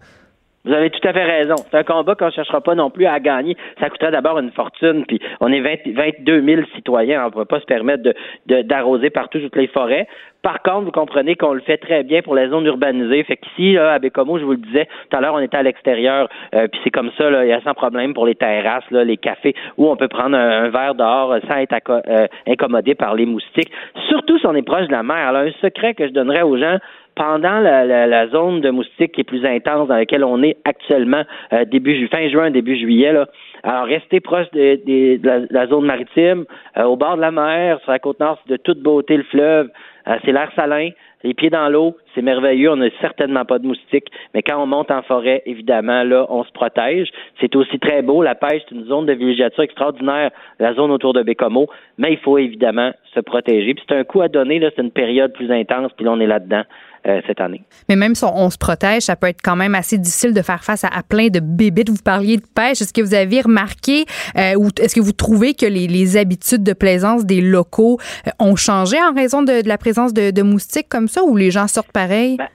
Vous 0.66 0.74
avez 0.74 0.90
tout 0.90 1.06
à 1.08 1.14
fait 1.14 1.24
raison. 1.24 1.56
C'est 1.72 1.78
un 1.78 1.84
combat 1.84 2.16
qu'on 2.16 2.26
ne 2.26 2.32
cherchera 2.32 2.60
pas 2.60 2.76
non 2.76 2.90
plus 2.90 3.06
à 3.06 3.20
gagner. 3.20 3.56
Ça 3.80 3.90
coûterait 3.90 4.12
d'abord 4.12 4.40
une 4.40 4.52
fortune, 4.52 5.06
puis 5.08 5.20
on 5.40 5.52
est 5.52 5.62
20 5.62 5.94
22 5.96 6.44
000 6.44 6.62
citoyens, 6.76 7.24
on 7.24 7.26
ne 7.28 7.32
peut 7.32 7.46
pas 7.46 7.60
se 7.60 7.66
permettre 7.66 8.04
d'arroser 8.46 9.10
partout 9.10 9.40
toutes 9.40 9.56
les 9.56 9.68
forêts. 9.68 10.08
Par 10.42 10.62
contre, 10.62 10.86
vous 10.86 10.92
comprenez 10.92 11.36
qu'on 11.36 11.54
le 11.54 11.60
fait 11.60 11.78
très 11.78 12.04
bien 12.04 12.22
pour 12.22 12.34
les 12.34 12.48
zones 12.48 12.66
urbanisées. 12.66 13.24
Fait 13.24 13.38
qu'ici, 13.38 13.78
à 13.78 14.00
Bécomo, 14.00 14.38
je 14.38 14.46
vous 14.46 14.52
le 14.52 14.58
disais, 14.58 14.88
tout 15.10 15.18
à 15.18 15.22
l'heure, 15.22 15.34
on 15.34 15.40
était 15.40 15.58
à 15.58 15.64
l'extérieur, 15.64 16.30
euh, 16.56 16.68
puis 16.68 16.80
c'est 16.84 16.92
comme 16.92 17.12
ça, 17.18 17.30
il 17.44 17.50
y 17.50 17.52
a 17.52 17.62
sans 17.62 17.74
problème 17.74 18.14
pour 18.14 18.26
les 18.26 18.36
terrasses, 18.36 18.90
les 18.92 19.18
cafés, 19.18 19.54
où 19.78 19.90
on 19.90 19.98
peut 19.98 20.08
prendre 20.08 20.38
un, 20.38 20.70
verre 20.70 20.96
dehors 20.96 21.36
sans 21.48 21.58
être 21.58 21.74
euh, 21.90 22.28
incommodé 22.48 22.96
par 22.96 23.16
les 23.16 23.26
moustiques. 23.26 23.72
Surtout 24.08 24.40
si 24.40 24.46
on 24.46 24.56
est 24.56 24.62
proche 24.62 24.88
de 24.88 24.92
la 24.92 25.04
mer. 25.04 25.18
Alors, 25.18 25.42
un 25.42 25.52
secret 25.62 25.94
que 25.94 26.08
je 26.08 26.14
donnerais 26.14 26.44
aux 26.44 26.58
gens, 26.58 26.78
pendant 27.20 27.60
la, 27.60 27.84
la- 27.86 28.08
la 28.08 28.28
zone 28.30 28.62
de 28.62 28.70
moustiques 28.70 29.12
qui 29.12 29.22
est 29.22 29.26
plus 29.26 29.46
intense 29.46 29.90
dans 29.90 29.98
laquelle 29.98 30.24
on 30.24 30.42
est 30.42 30.56
actuellement, 30.64 31.24
euh, 31.52 31.66
début 31.66 32.08
fin 32.08 32.30
juin, 32.30 32.50
début 32.50 32.78
juillet, 32.78 33.12
là, 33.12 33.28
alors 33.64 33.86
restez 33.88 34.22
proche 34.22 34.50
de, 34.52 34.80
de- 34.88 35.18
de 35.18 35.48
la, 35.52 35.68
zone 35.68 35.86
maritime, 35.86 36.46
euh, 36.78 36.84
au 36.86 36.96
bord 36.96 37.18
de 37.18 37.22
la 37.22 37.32
mer, 37.32 37.80
sur 37.84 37.92
la 37.92 38.00
côte 38.00 38.22
nord, 38.22 38.40
de 38.48 38.56
toute 38.56 38.80
beauté 38.82 39.18
le 39.18 39.24
fleuve, 39.24 39.68
Euh, 40.08 40.16
c'est 40.24 40.32
l'air 40.32 40.50
salin, 40.56 40.90
les 41.24 41.34
pieds 41.34 41.50
dans 41.50 41.68
l'eau, 41.70 41.98
c'est 42.16 42.22
merveilleux, 42.22 42.72
on 42.72 42.78
n'a 42.78 42.90
certainement 43.02 43.46
pas 43.46 43.60
de 43.60 43.68
moustiques, 43.68 44.08
mais 44.34 44.42
quand 44.42 44.62
on 44.62 44.66
monte 44.66 44.90
en 44.90 45.02
forêt, 45.04 45.44
évidemment, 45.46 46.04
là, 46.04 46.26
on 46.30 46.44
se 46.44 46.52
protège. 46.52 47.10
C'est 47.42 47.56
aussi 47.56 47.78
très 47.80 48.02
beau, 48.02 48.22
la 48.24 48.36
pêche, 48.36 48.62
c'est 48.70 48.76
une 48.76 48.86
zone 48.86 49.06
de 49.06 49.14
villégiature 49.14 49.64
extraordinaire, 49.64 50.32
la 50.60 50.74
zone 50.74 50.92
autour 50.92 51.14
de 51.14 51.22
Bécomo, 51.22 51.68
mais 51.98 52.14
il 52.14 52.20
faut 52.20 52.38
évidemment 52.38 52.92
se 53.14 53.20
protéger. 53.20 53.74
Puis 53.74 53.84
c'est 53.88 53.96
un 53.96 54.04
coup 54.04 54.22
à 54.22 54.30
donner, 54.30 54.60
là, 54.60 54.70
c'est 54.76 54.82
une 54.82 54.92
période 54.92 55.34
plus 55.34 55.52
intense, 55.52 55.92
puis 55.96 56.06
là, 56.06 56.12
on 56.12 56.20
est 56.20 56.28
là-dedans 56.28 56.64
euh, 57.08 57.22
cette 57.28 57.40
année. 57.40 57.62
Mais 57.88 57.96
même 57.96 58.14
si 58.14 58.26
on, 58.26 58.50
se 58.50 58.58
protège, 58.58 59.04
ça 59.04 59.16
peut 59.16 59.28
être 59.28 59.42
quand 59.42 59.56
même 59.56 59.74
assez 59.74 59.98
difficile 59.98 60.34
de 60.34 60.42
faire 60.42 60.64
face 60.66 60.84
à, 60.84 60.90
plein 61.08 61.30
de 61.30 61.40
bébites. 61.40 61.90
Vous 61.90 61.96
parliez 62.04 62.36
de 62.36 62.44
pêche. 62.54 62.82
Est-ce 62.82 62.92
que 62.92 63.02
vous 63.02 63.14
avez 63.14 63.40
remarqué 63.40 64.04
euh, 64.38 64.56
ou 64.58 64.68
est-ce 64.82 64.96
que 64.96 65.00
vous 65.00 65.14
trouvez 65.14 65.54
que 65.54 65.66
les, 65.66 65.88
les 65.88 66.18
habitudes 66.18 66.62
de 66.62 66.74
plaisance 66.74 67.26
des 67.26 67.40
locaux 67.40 68.00
euh, 68.28 68.32
ont 68.40 68.58
changé 68.58 68.98
en 68.98 69.14
raison 69.14 69.44
de, 69.44 69.62
de 69.62 69.68
la 69.70 69.78
présence 69.78 70.14
de, 70.14 70.32
de 70.32 70.42
moustiques 70.42 70.90
comme 70.90 71.08
ça 71.10 71.24
ou 71.24 71.36
les 71.36 71.52
gens 71.52 71.68
sortent 71.68 71.92
pareil? 71.92 72.38
Ben, 72.38 72.48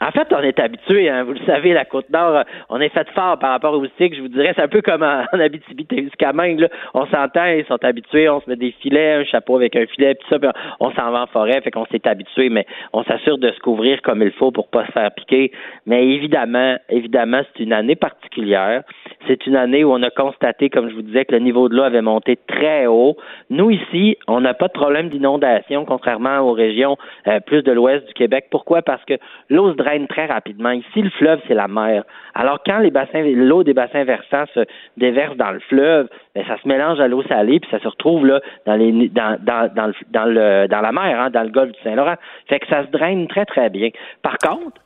En 0.00 0.10
fait, 0.10 0.26
on 0.32 0.40
est 0.40 0.58
habitué, 0.58 1.08
hein, 1.08 1.22
vous 1.22 1.34
le 1.34 1.46
savez, 1.46 1.72
la 1.72 1.84
Côte-Nord, 1.84 2.36
euh, 2.38 2.42
on 2.68 2.80
est 2.80 2.88
fait 2.88 3.08
fort 3.10 3.38
par 3.38 3.50
rapport 3.50 3.72
aux 3.72 3.80
moustiques. 3.80 4.16
Je 4.16 4.20
vous 4.20 4.28
dirais, 4.28 4.52
c'est 4.56 4.62
un 4.62 4.68
peu 4.68 4.82
comme 4.82 5.04
en, 5.04 5.24
en 5.32 5.38
Abitibi-Témiscamingue. 5.38 6.66
On 6.92 7.06
s'entend, 7.06 7.44
ils 7.46 7.64
sont 7.66 7.78
habitués, 7.84 8.28
on 8.28 8.40
se 8.40 8.50
met 8.50 8.56
des 8.56 8.72
filets, 8.82 9.12
un 9.12 9.24
chapeau 9.24 9.54
avec 9.54 9.76
un 9.76 9.86
filet, 9.86 10.16
puis 10.16 10.26
ça, 10.28 10.40
puis 10.40 10.48
on 10.80 10.90
s'en 10.90 11.12
va 11.12 11.22
en 11.22 11.26
forêt, 11.28 11.60
fait 11.60 11.70
qu'on 11.70 11.86
s'est 11.86 12.04
habitué, 12.08 12.48
mais 12.48 12.66
on 12.92 13.04
s'assure 13.04 13.38
de 13.38 13.52
se 13.52 13.60
couvrir 13.60 14.02
comme 14.02 14.22
il 14.22 14.32
faut 14.32 14.50
pour 14.50 14.68
pas 14.68 14.84
se 14.86 14.90
faire 14.92 15.12
piquer. 15.12 15.52
Mais 15.86 16.04
évidemment, 16.04 16.76
évidemment, 16.88 17.42
c'est 17.52 17.62
une 17.62 17.72
année 17.72 17.94
particulière. 17.94 18.82
C'est 19.26 19.46
une 19.46 19.56
année 19.56 19.84
où 19.84 19.92
on 19.92 20.02
a 20.02 20.10
constaté, 20.10 20.68
comme 20.68 20.88
je 20.88 20.94
vous 20.94 21.02
disais, 21.02 21.24
que 21.24 21.32
le 21.32 21.40
niveau 21.40 21.68
de 21.68 21.76
l'eau 21.76 21.82
avait 21.82 22.02
monté 22.02 22.38
très 22.48 22.86
haut. 22.86 23.16
Nous, 23.50 23.70
ici, 23.70 24.16
on 24.26 24.40
n'a 24.40 24.54
pas 24.54 24.68
de 24.68 24.72
problème 24.72 25.08
d'inondation, 25.08 25.84
contrairement 25.84 26.40
aux 26.40 26.52
régions 26.52 26.96
euh, 27.28 27.40
plus 27.40 27.62
de 27.62 27.72
l'ouest 27.72 28.06
du 28.06 28.14
Québec. 28.14 28.46
Pourquoi? 28.50 28.82
Parce 28.82 29.04
que 29.04 29.14
l'eau 29.48 29.70
se 29.70 29.76
draine 29.76 30.06
très 30.08 30.26
rapidement. 30.26 30.70
Ici, 30.70 31.02
le 31.02 31.10
fleuve, 31.10 31.40
c'est 31.46 31.54
la 31.54 31.68
mer. 31.68 32.04
Alors, 32.34 32.60
quand 32.64 32.78
les 32.78 32.90
bassins, 32.90 33.22
l'eau 33.22 33.62
des 33.62 33.74
bassins 33.74 34.04
versants 34.04 34.44
se 34.54 34.60
déverse 34.96 35.36
dans 35.36 35.52
le 35.52 35.60
fleuve, 35.60 36.08
ben, 36.34 36.44
ça 36.46 36.56
se 36.60 36.66
mélange 36.66 36.98
à 37.00 37.08
l'eau 37.08 37.22
salée, 37.22 37.60
puis 37.60 37.70
ça 37.70 37.78
se 37.78 37.88
retrouve 37.88 38.26
là 38.26 38.40
dans 38.66 38.74
les 38.74 38.92
dans, 39.08 39.38
dans, 39.40 39.72
dans, 39.74 39.86
le, 39.86 39.94
dans, 40.10 40.24
le, 40.24 40.66
dans 40.68 40.80
la 40.80 40.92
mer, 40.92 41.20
hein, 41.20 41.30
dans 41.30 41.42
le 41.42 41.50
golfe 41.50 41.72
du 41.72 41.80
Saint-Laurent. 41.82 42.16
Fait 42.48 42.58
que 42.58 42.66
ça 42.66 42.84
se 42.84 42.90
draine 42.90 43.28
très, 43.28 43.44
très 43.44 43.70
bien. 43.70 43.90
Par 44.22 44.38
contre, 44.38 44.81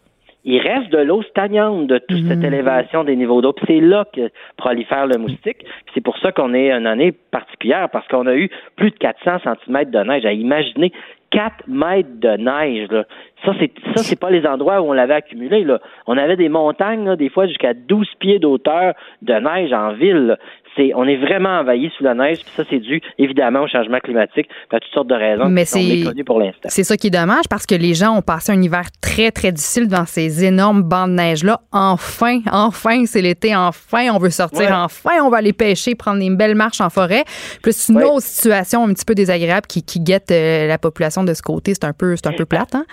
il 0.47 0.61
reste 0.61 0.91
de 0.91 0.99
l'eau 0.99 1.23
stagnante 1.23 1.89
de 1.89 1.99
toute 1.99 2.25
cette 2.29 2.45
élévation 2.45 3.03
des 3.03 3.17
niveaux 3.17 3.43
d'eau. 3.43 3.53
Puis 3.53 3.67
c'est 3.67 3.81
là 3.81 4.05
que 4.13 4.31
prolifère 4.57 5.09
le 5.09 5.19
moustique. 5.19 5.67
C'est 5.93 6.01
pour 6.01 6.17
ça 6.19 6.31
qu'on 6.31 6.55
est 6.55 6.71
une 6.71 6.87
année 6.87 7.11
particulière, 7.11 7.89
parce 7.91 8.07
qu'on 8.07 8.27
a 8.27 8.35
eu 8.37 8.49
plus 8.77 8.93
de 8.93 8.97
400 8.97 9.39
cm 9.67 9.91
de 9.91 9.99
neige. 9.99 10.25
À 10.25 10.33
imaginer 10.33 10.93
4 11.33 11.67
mètres 11.67 12.21
de 12.21 12.37
neige, 12.37 12.89
là. 12.91 13.05
Ça, 13.45 13.53
c'est 13.59 13.73
ça, 13.95 14.03
c'est 14.05 14.19
pas 14.19 14.31
les 14.31 14.47
endroits 14.47 14.81
où 14.81 14.91
on 14.91 14.93
l'avait 14.93 15.15
accumulé. 15.15 15.65
Là. 15.65 15.81
On 16.07 16.17
avait 16.17 16.37
des 16.37 16.49
montagnes, 16.49 17.05
là, 17.05 17.17
des 17.17 17.29
fois 17.29 17.47
jusqu'à 17.47 17.75
12 17.75 18.07
pieds 18.21 18.39
d'auteur 18.39 18.95
de 19.23 19.35
neige 19.35 19.73
en 19.73 19.93
ville. 19.95 20.27
là. 20.27 20.37
C'est, 20.77 20.93
on 20.95 21.05
est 21.05 21.17
vraiment 21.17 21.61
envahi 21.61 21.91
sous 21.97 22.05
la 22.05 22.15
neige, 22.15 22.39
puis 22.41 22.53
ça, 22.57 22.65
c'est 22.69 22.79
dû 22.79 23.01
évidemment 23.19 23.63
au 23.63 23.67
changement 23.67 23.99
climatique, 23.99 24.47
à 24.71 24.79
toutes 24.79 24.93
sortes 24.93 25.07
de 25.09 25.15
raisons 25.15 25.49
Mais 25.49 25.65
qui 25.65 25.71
sont 25.71 25.79
c'est- 25.81 25.97
méconnues 25.97 26.25
pour 26.25 26.39
l'instant. 26.39 26.69
C'est 26.69 26.85
ça 26.85 26.97
qui 26.97 27.07
est 27.07 27.11
dommage 27.11 27.45
parce 27.49 27.65
que 27.67 27.75
les 27.75 27.95
gens 27.95 28.17
ont 28.17 28.23
passé 28.23 28.53
un 28.53 28.61
hiver 28.61 28.83
très, 29.01 29.31
très 29.31 29.53
difficile 29.53 29.89
dans 29.89 30.05
ces 30.07 30.45
énormes 30.45 30.83
bancs 30.83 31.09
de 31.09 31.15
neige-là. 31.15 31.61
Enfin, 31.73 32.41
enfin, 32.53 33.07
c'est 33.07 33.23
l'été, 33.23 33.57
enfin, 33.57 34.09
on 34.13 34.19
veut 34.19 34.31
sortir, 34.31 34.61
Ouais. 34.69 34.73
enfin, 34.73 35.23
on 35.23 35.31
va 35.31 35.39
aller 35.39 35.53
pêcher, 35.53 35.95
prendre 35.95 36.23
une 36.23 36.37
belle 36.37 36.55
marche 36.55 36.81
en 36.81 36.91
forêt. 36.91 37.25
C'est 37.65 37.93
une 37.93 37.99
Ouais. 37.99 38.05
autre 38.05 38.23
situation 38.23 38.85
un 38.85 38.93
petit 38.93 39.05
peu 39.05 39.15
désagréable 39.15 39.67
qui, 39.67 39.83
qui 39.83 40.01
guette 40.01 40.31
euh, 40.31 40.67
la 40.67 40.79
population 40.79 41.25
de 41.25 41.33
ce 41.35 41.43
côté. 41.43 41.73
C'est 41.75 41.85
un 41.85 41.93
peu, 41.93 42.17
c'est 42.17 42.27
un 42.27 42.33
peu 42.33 42.45
plate, 42.45 42.75
hein? 42.75 42.85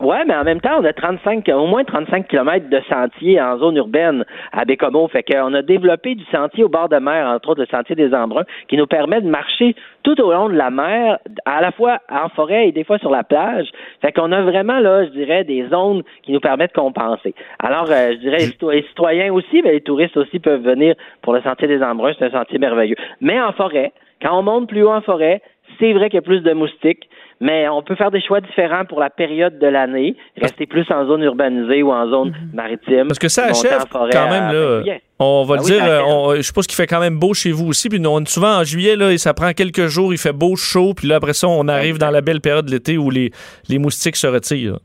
Ouais, 0.00 0.24
mais 0.24 0.34
en 0.34 0.44
même 0.44 0.62
temps, 0.62 0.78
on 0.80 0.84
a 0.84 0.94
35, 0.94 1.46
au 1.50 1.66
moins 1.66 1.84
35 1.84 2.26
kilomètres 2.26 2.70
de 2.70 2.80
sentiers 2.88 3.38
en 3.38 3.58
zone 3.58 3.76
urbaine 3.76 4.24
à 4.50 4.64
Bécomo. 4.64 5.06
Fait 5.08 5.22
qu'on 5.22 5.52
a 5.52 5.60
développé 5.60 6.14
du 6.14 6.24
sentier 6.32 6.64
au 6.64 6.70
bord 6.70 6.88
de 6.88 6.96
mer, 6.96 7.26
entre 7.26 7.50
autres 7.50 7.60
le 7.60 7.66
sentier 7.66 7.94
des 7.94 8.14
Embruns, 8.14 8.46
qui 8.68 8.78
nous 8.78 8.86
permet 8.86 9.20
de 9.20 9.28
marcher 9.28 9.76
tout 10.02 10.18
au 10.22 10.32
long 10.32 10.48
de 10.48 10.56
la 10.56 10.70
mer, 10.70 11.18
à 11.44 11.60
la 11.60 11.70
fois 11.70 11.98
en 12.08 12.30
forêt 12.30 12.68
et 12.68 12.72
des 12.72 12.82
fois 12.82 12.96
sur 12.96 13.10
la 13.10 13.24
plage. 13.24 13.68
Fait 14.00 14.10
qu'on 14.10 14.32
a 14.32 14.40
vraiment, 14.40 14.80
là, 14.80 15.04
je 15.04 15.10
dirais, 15.10 15.44
des 15.44 15.68
zones 15.68 16.02
qui 16.22 16.32
nous 16.32 16.40
permettent 16.40 16.74
de 16.74 16.80
compenser. 16.80 17.34
Alors, 17.58 17.90
euh, 17.90 18.12
je 18.12 18.20
dirais, 18.20 18.38
les 18.38 18.82
citoyens 18.84 19.30
aussi, 19.34 19.60
mais 19.62 19.72
les 19.72 19.82
touristes 19.82 20.16
aussi 20.16 20.38
peuvent 20.38 20.62
venir 20.62 20.94
pour 21.20 21.34
le 21.34 21.42
sentier 21.42 21.68
des 21.68 21.82
Embruns. 21.82 22.14
C'est 22.18 22.24
un 22.24 22.38
sentier 22.38 22.58
merveilleux. 22.58 22.96
Mais 23.20 23.38
en 23.38 23.52
forêt, 23.52 23.92
quand 24.22 24.38
on 24.38 24.42
monte 24.42 24.66
plus 24.66 24.82
haut 24.82 24.92
en 24.92 25.02
forêt, 25.02 25.42
c'est 25.78 25.92
vrai 25.92 26.08
qu'il 26.08 26.16
y 26.16 26.18
a 26.18 26.22
plus 26.22 26.40
de 26.40 26.52
moustiques, 26.52 27.08
mais 27.40 27.68
on 27.68 27.82
peut 27.82 27.94
faire 27.96 28.10
des 28.10 28.20
choix 28.20 28.40
différents 28.40 28.84
pour 28.84 29.00
la 29.00 29.10
période 29.10 29.58
de 29.58 29.66
l'année, 29.66 30.14
rester 30.40 30.66
plus 30.66 30.86
en 30.90 31.06
zone 31.06 31.22
urbanisée 31.22 31.82
ou 31.82 31.90
en 31.90 32.08
zone 32.10 32.34
maritime. 32.52 33.08
Parce 33.08 33.18
que 33.18 33.28
ça 33.28 33.46
achève 33.46 33.84
quand 33.90 34.06
même, 34.30 34.52
là. 34.52 34.82
On 35.18 35.42
va 35.44 35.54
Ah 35.54 35.58
le 35.58 35.64
oui, 35.64 35.70
dire, 35.72 35.84
euh, 35.84 36.00
on- 36.06 36.34
je 36.36 36.42
suppose 36.42 36.66
qu'il 36.66 36.76
fait 36.76 36.86
quand 36.86 37.00
même 37.00 37.18
beau 37.18 37.34
chez 37.34 37.52
vous 37.52 37.66
aussi. 37.66 37.88
Puis 37.90 38.00
nous, 38.00 38.08
on 38.08 38.20
est 38.20 38.28
souvent 38.28 38.58
en 38.60 38.64
juillet, 38.64 38.96
là, 38.96 39.12
et 39.12 39.18
ça 39.18 39.34
prend 39.34 39.52
quelques 39.52 39.86
jours, 39.86 40.14
il 40.14 40.18
fait 40.18 40.32
beau, 40.32 40.56
chaud. 40.56 40.94
Puis 40.94 41.08
là, 41.08 41.16
après 41.16 41.34
ça, 41.34 41.46
on 41.48 41.68
arrive 41.68 41.98
dans 41.98 42.10
la 42.10 42.22
belle 42.22 42.40
période 42.40 42.64
de 42.66 42.70
l'été 42.70 42.96
où 42.96 43.10
les, 43.10 43.30
les 43.68 43.78
moustiques 43.78 44.16
se 44.16 44.26
retirent. 44.26 44.78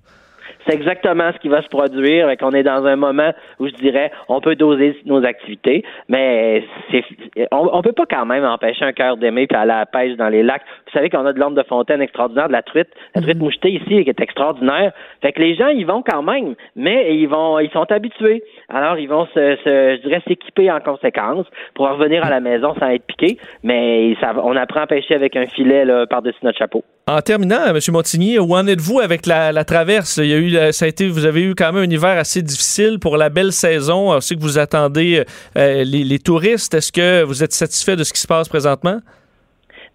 C'est 0.68 0.74
exactement 0.74 1.32
ce 1.34 1.40
qui 1.40 1.48
va 1.48 1.62
se 1.62 1.68
produire. 1.68 2.28
On 2.42 2.52
est 2.52 2.64
dans 2.64 2.86
un 2.86 2.96
moment 2.96 3.32
où 3.60 3.68
je 3.68 3.74
dirais 3.74 4.12
on 4.30 4.42
peut 4.42 4.56
doser 4.56 4.98
nos 5.06 5.24
activités, 5.24 5.84
mais 6.10 6.64
c'est 6.92 7.04
on, 7.52 7.70
on 7.72 7.82
peut 7.82 7.92
pas 7.92 8.06
quand 8.06 8.26
même 8.26 8.44
empêcher 8.44 8.86
un 8.86 8.94
cœur 8.94 9.18
d'aimer 9.18 9.48
puis 9.48 9.58
aller 9.58 9.72
à 9.72 9.80
la 9.80 9.86
pêche 9.86 10.16
dans 10.18 10.30
les 10.30 10.44
lacs. 10.44 10.64
Vous 10.86 10.92
savez 10.92 11.10
qu'on 11.10 11.26
a 11.26 11.34
de 11.34 11.40
l'ombre 11.40 11.56
de 11.56 11.68
fontaine 11.68 12.02
extraordinaire, 12.02 12.48
de 12.48 12.54
la 12.54 12.64
truite, 12.64 12.90
la 13.14 13.22
truite 13.22 13.38
mouchetée 13.38 13.72
ici 13.72 14.04
qui 14.04 14.10
est 14.10 14.22
extraordinaire. 14.22 14.92
Fait 15.22 15.32
que 15.32 15.42
les 15.42 15.56
gens 15.56 15.68
ils 15.68 15.86
vont 15.86 16.02
quand 16.02 16.24
même, 16.24 16.56
mais 16.76 17.16
ils 17.16 17.28
vont 17.28 17.60
ils 17.60 17.72
sont 17.72 17.92
habitués. 17.92 18.44
Alors 18.70 18.98
ils 18.98 19.10
vont 19.10 19.26
se, 19.28 19.56
se 19.64 19.98
je 19.98 20.02
dirais 20.02 20.22
s'équiper 20.28 20.72
en 20.72 20.80
conséquence 20.80 21.46
pour 21.74 21.90
revenir 21.90 22.24
à 22.24 22.30
la 22.30 22.40
maison 22.40 22.74
sans 22.80 22.90
être 22.90 23.06
piqué. 23.06 23.38
Mais 23.64 24.16
ça, 24.20 24.34
on 24.44 24.56
apprend 24.56 24.82
à 24.82 24.88
pêcher 24.88 25.16
avec 25.16 25.36
un 25.36 25.46
filet 25.46 25.86
là, 25.86 26.06
par-dessus 26.08 26.40
notre 26.44 26.58
chapeau. 26.58 26.84
En 27.08 27.22
terminant, 27.22 27.68
M. 27.68 27.80
Montigny, 27.90 28.40
où 28.40 28.56
en 28.56 28.66
êtes-vous 28.66 29.00
avec 29.00 29.28
la, 29.28 29.52
la 29.52 29.64
traverse? 29.64 30.18
Il 30.18 30.26
y 30.26 30.34
a 30.34 30.38
eu, 30.38 30.74
ça 30.74 30.86
a 30.86 30.88
été, 30.88 31.08
vous 31.08 31.26
avez 31.26 31.44
eu 31.44 31.54
quand 31.54 31.72
même 31.72 31.88
un 31.88 31.94
hiver 31.94 32.18
assez 32.18 32.42
difficile 32.42 32.98
pour 32.98 33.16
la 33.16 33.30
belle 33.30 33.54
saison. 33.54 34.12
On 34.12 34.20
que 34.20 34.40
vous 34.40 34.58
attendez 34.58 35.24
euh, 35.56 35.84
les 35.84 36.18
touristes. 36.18 36.74
Est-ce 36.74 36.92
que 36.92 37.22
vous 37.22 37.44
êtes 37.44 37.54
satisfait 37.54 37.96
de 37.96 38.04
ce 38.04 38.12
qui 38.12 38.20
se 38.20 38.26
passe 38.26 38.50
présentement? 38.50 39.02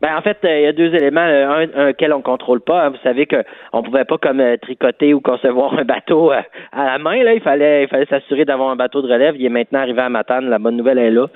Ben 0.01 0.17
en 0.17 0.23
fait, 0.23 0.39
euh, 0.45 0.59
il 0.61 0.63
y 0.63 0.67
a 0.67 0.73
deux 0.73 0.95
éléments, 0.95 1.21
euh, 1.21 1.67
un, 1.77 1.89
un 1.89 1.93
quel 1.93 2.15
on 2.15 2.23
contrôle 2.23 2.63
pas. 2.63 2.87
hein. 2.87 2.89
Vous 2.89 2.99
savez 3.03 3.27
que 3.27 3.45
on 3.75 3.83
pouvait 3.83 4.07
pas 4.07 4.17
comme 4.17 4.41
euh, 4.41 4.57
tricoter 4.57 5.13
ou 5.13 5.21
concevoir 5.21 5.79
un 5.79 5.85
bateau 5.85 6.31
à 6.31 6.43
la 6.73 6.99
main. 6.99 7.23
Là, 7.23 7.35
il 7.35 7.41
fallait, 7.43 7.83
il 7.83 7.89
fallait 7.89 8.07
s'assurer 8.07 8.47
d'avoir 8.47 8.71
un 8.71 8.77
bateau 8.77 9.03
de 9.03 9.13
relève. 9.13 9.37
Il 9.37 9.45
est 9.45 9.51
maintenant 9.51 9.81
arrivé 9.81 10.01
à 10.01 10.09
Matane. 10.09 10.49
La 10.49 10.59
bonne 10.59 10.77
nouvelle 10.77 10.99
est 10.99 11.11
là, 11.11 11.27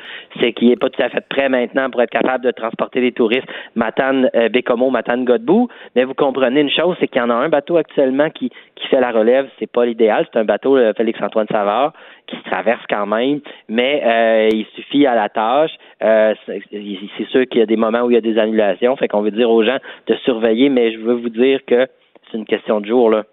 c'est 0.41 0.53
qu'il 0.53 0.71
est 0.71 0.77
pas 0.81 0.89
tout 0.89 1.03
à 1.03 1.11
fait 1.11 1.25
prêt 1.29 1.51
maintenant 1.51 1.91
pour 1.91 2.01
être 2.01 2.11
capable 2.11 2.43
de 2.43 2.53
transporter 2.53 3.01
les 3.03 3.12
touristes 3.12 3.49
Matane, 3.75 4.31
euh, 4.35 4.49
Bécomo, 4.49 4.89
Matane, 4.89 5.27
Godbout. 5.27 5.69
Mais 5.95 6.05
vous 6.05 6.15
comprenez 6.15 6.62
une 6.62 6.71
chose, 6.71 6.97
c'est 7.01 7.09
qu'il 7.09 7.21
y 7.21 7.25
en 7.25 7.31
a 7.31 7.35
un 7.35 7.51
bateau 7.51 7.77
actuellement 7.77 8.31
qui 8.31 8.51
qui 8.77 8.89
fait 8.89 9.01
la 9.01 9.11
relève. 9.11 9.47
C'est 9.59 9.71
pas 9.71 9.85
l'idéal. 9.85 10.27
C'est 10.33 10.39
un 10.39 10.45
bateau 10.45 10.77
euh, 10.79 10.93
Félix 10.97 11.21
Antoine 11.21 11.47
Savard 11.51 11.93
qui 12.27 12.37
se 12.37 12.43
traverse 12.45 12.83
quand 12.89 13.07
même, 13.07 13.41
mais 13.68 14.03
euh, 14.05 14.49
il 14.53 14.66
suffit 14.75 15.07
à 15.07 15.14
la 15.14 15.29
tâche. 15.29 15.72
Euh, 16.03 16.35
c'est 16.47 17.29
sûr 17.29 17.47
qu'il 17.47 17.61
y 17.61 17.62
a 17.62 17.66
des 17.66 17.77
moments 17.77 18.03
où 18.03 18.11
il 18.11 18.14
y 18.14 18.18
a 18.18 18.22
des 18.22 18.39
annulations, 18.39 18.97
fait 18.97 19.09
qu'on 19.09 19.22
veut 19.22 19.31
dire 19.31 19.51
aux 19.51 19.62
gens 19.62 19.79
de 20.07 20.14
surveiller, 20.25 20.68
mais 20.68 20.93
je 20.93 20.99
veux 20.99 21.14
vous 21.14 21.29
dire 21.29 21.61
que 21.66 21.87
c'est 22.31 22.39
une 22.39 22.47
question 22.47 22.81
de 22.81 22.87
jours. 22.87 23.11
Là. 23.11 23.25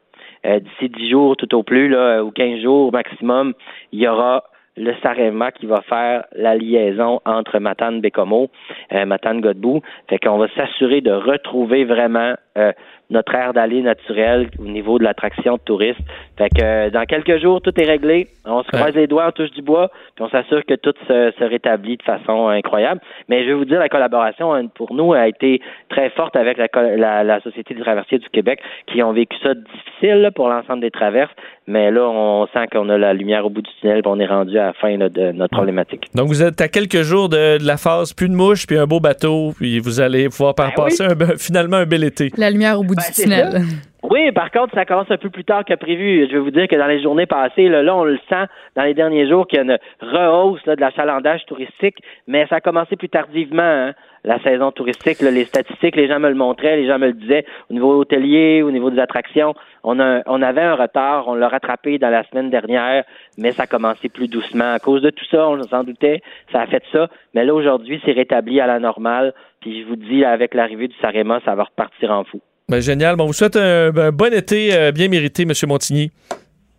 Euh, 0.45 0.59
D'ici 0.59 0.89
10 0.89 1.09
jours 1.09 1.37
tout 1.37 1.53
au 1.55 1.63
plus, 1.63 1.87
là, 1.89 2.23
ou 2.23 2.31
15 2.31 2.61
jours 2.61 2.91
maximum, 2.91 3.53
il 3.91 3.99
y 3.99 4.07
aura 4.07 4.43
le 4.77 4.93
Sarema 5.03 5.51
qui 5.51 5.65
va 5.65 5.81
faire 5.81 6.25
la 6.33 6.55
liaison 6.55 7.19
entre 7.25 7.59
Matane 7.59 8.01
Bécomo, 8.01 8.49
euh, 8.93 9.05
Matane 9.05 9.41
Godbout. 9.41 9.81
Fait 10.09 10.17
qu'on 10.17 10.37
va 10.37 10.47
s'assurer 10.55 11.01
de 11.01 11.11
retrouver 11.11 11.83
vraiment 11.83 12.35
euh, 12.57 12.71
notre 13.11 13.35
aire 13.35 13.53
d'aller 13.53 13.81
naturelle 13.81 14.49
au 14.59 14.63
niveau 14.63 14.97
de 14.97 15.03
l'attraction 15.03 15.55
de 15.55 15.61
touristes. 15.61 15.99
Fait 16.37 16.49
que 16.49 16.63
euh, 16.63 16.89
dans 16.89 17.05
quelques 17.05 17.39
jours, 17.41 17.61
tout 17.61 17.79
est 17.79 17.85
réglé. 17.85 18.29
On 18.45 18.63
se 18.63 18.69
croise 18.69 18.95
les 18.95 19.07
doigts, 19.07 19.27
on 19.27 19.31
touche 19.31 19.51
du 19.51 19.61
bois, 19.61 19.89
puis 20.15 20.25
on 20.25 20.29
s'assure 20.29 20.65
que 20.65 20.73
tout 20.73 20.93
se, 21.07 21.31
se 21.37 21.43
rétablit 21.43 21.97
de 21.97 22.03
façon 22.03 22.47
incroyable. 22.47 23.01
Mais 23.29 23.43
je 23.43 23.49
vais 23.49 23.53
vous 23.53 23.65
dire, 23.65 23.79
la 23.79 23.89
collaboration 23.89 24.53
hein, 24.53 24.67
pour 24.73 24.93
nous 24.93 25.13
a 25.13 25.27
été 25.27 25.61
très 25.89 26.09
forte 26.11 26.35
avec 26.35 26.57
la, 26.57 26.67
la, 26.97 27.23
la 27.23 27.41
Société 27.41 27.73
des 27.73 27.81
traversiers 27.81 28.19
du 28.19 28.29
Québec, 28.29 28.59
qui 28.87 29.03
ont 29.03 29.13
vécu 29.13 29.37
ça 29.43 29.53
difficile 29.53 30.21
là, 30.21 30.31
pour 30.31 30.49
l'ensemble 30.49 30.81
des 30.81 30.91
traverses. 30.91 31.31
Mais 31.67 31.91
là, 31.91 32.09
on 32.09 32.47
sent 32.47 32.67
qu'on 32.71 32.89
a 32.89 32.97
la 32.97 33.13
lumière 33.13 33.45
au 33.45 33.49
bout 33.49 33.61
du 33.61 33.69
tunnel, 33.79 34.01
puis 34.01 34.11
on 34.11 34.19
est 34.19 34.25
rendu 34.25 34.57
à 34.57 34.67
la 34.67 34.73
fin 34.73 34.97
là, 34.97 35.09
de 35.09 35.31
notre 35.31 35.55
problématique. 35.55 36.07
Donc, 36.15 36.27
vous 36.27 36.41
êtes 36.41 36.59
à 36.59 36.67
quelques 36.67 37.03
jours 37.03 37.29
de, 37.29 37.59
de 37.59 37.67
la 37.67 37.77
phase, 37.77 38.13
plus 38.13 38.29
de 38.29 38.33
mouches, 38.33 38.65
puis 38.65 38.77
un 38.77 38.87
beau 38.87 38.99
bateau, 38.99 39.53
puis 39.55 39.79
vous 39.79 39.99
allez 39.99 40.29
pouvoir 40.29 40.55
par 40.55 40.69
Ben 40.69 40.83
passer 40.83 41.03
un 41.03 41.15
finalement 41.37 41.77
un 41.77 41.85
bel 41.85 42.03
été. 42.03 42.31
La 42.37 42.49
lumière 42.49 42.79
au 42.79 42.83
bout 42.83 42.95
Ben, 43.01 43.13
du 43.13 43.21
tunnel. 43.21 43.61
Oui, 44.03 44.31
par 44.31 44.49
contre, 44.49 44.73
ça 44.73 44.83
commence 44.83 45.11
un 45.11 45.17
peu 45.17 45.29
plus 45.29 45.43
tard 45.43 45.63
que 45.63 45.75
prévu. 45.75 46.27
Je 46.27 46.33
vais 46.33 46.39
vous 46.39 46.51
dire 46.51 46.67
que 46.67 46.75
dans 46.75 46.87
les 46.87 47.01
journées 47.01 47.27
passées, 47.27 47.69
là, 47.69 47.83
là, 47.83 47.95
on 47.95 48.03
le 48.03 48.17
sent 48.27 48.45
dans 48.75 48.81
les 48.83 48.95
derniers 48.95 49.29
jours 49.29 49.45
qu'il 49.47 49.57
y 49.57 49.59
a 49.59 49.63
une 49.63 49.77
rehausse 50.01 50.65
là, 50.65 50.75
de 50.75 50.81
l'achalandage 50.81 51.45
touristique, 51.45 51.97
mais 52.27 52.47
ça 52.47 52.55
a 52.55 52.61
commencé 52.61 52.95
plus 52.95 53.09
tardivement, 53.09 53.61
hein, 53.61 53.93
la 54.23 54.41
saison 54.41 54.71
touristique. 54.71 55.21
là. 55.21 55.29
les 55.29 55.45
statistiques, 55.45 55.95
les 55.95 56.07
gens 56.07 56.19
me 56.19 56.29
le 56.29 56.35
montraient, 56.35 56.77
les 56.77 56.87
gens 56.87 56.97
me 56.97 57.07
le 57.07 57.13
disaient. 57.13 57.45
Au 57.69 57.73
niveau 57.73 57.99
hôtelier, 57.99 58.63
au 58.63 58.71
niveau 58.71 58.89
des 58.89 58.99
attractions, 58.99 59.53
on, 59.83 59.99
a, 59.99 60.23
on 60.25 60.41
avait 60.41 60.61
un 60.61 60.75
retard, 60.75 61.27
on 61.27 61.35
l'a 61.35 61.47
rattrapé 61.47 61.99
dans 61.99 62.09
la 62.09 62.23
semaine 62.23 62.49
dernière, 62.49 63.03
mais 63.37 63.51
ça 63.51 63.63
a 63.63 63.67
commencé 63.67 64.09
plus 64.09 64.27
doucement. 64.27 64.73
À 64.73 64.79
cause 64.79 65.03
de 65.03 65.11
tout 65.11 65.25
ça, 65.25 65.47
on 65.47 65.61
s'en 65.63 65.83
doutait, 65.83 66.21
ça 66.51 66.61
a 66.61 66.65
fait 66.67 66.83
ça. 66.91 67.07
Mais 67.35 67.45
là, 67.45 67.53
aujourd'hui, 67.53 68.01
c'est 68.03 68.13
rétabli 68.13 68.59
à 68.59 68.67
la 68.67 68.79
normale. 68.79 69.33
Puis 69.59 69.83
je 69.83 69.87
vous 69.87 69.95
dis, 69.95 70.25
avec 70.25 70.55
l'arrivée 70.55 70.87
du 70.87 70.95
Sarema, 71.01 71.39
ça 71.45 71.53
va 71.53 71.65
repartir 71.65 72.11
en 72.11 72.23
fou. 72.23 72.41
Ben, 72.71 72.79
génial. 72.79 73.17
Bon, 73.17 73.25
on 73.25 73.27
vous 73.27 73.33
souhaite 73.33 73.57
un, 73.57 73.91
un 73.93 74.11
bon 74.13 74.33
été 74.33 74.73
euh, 74.73 74.93
bien 74.93 75.09
mérité, 75.09 75.43
M. 75.43 75.51
Montigny. 75.67 76.09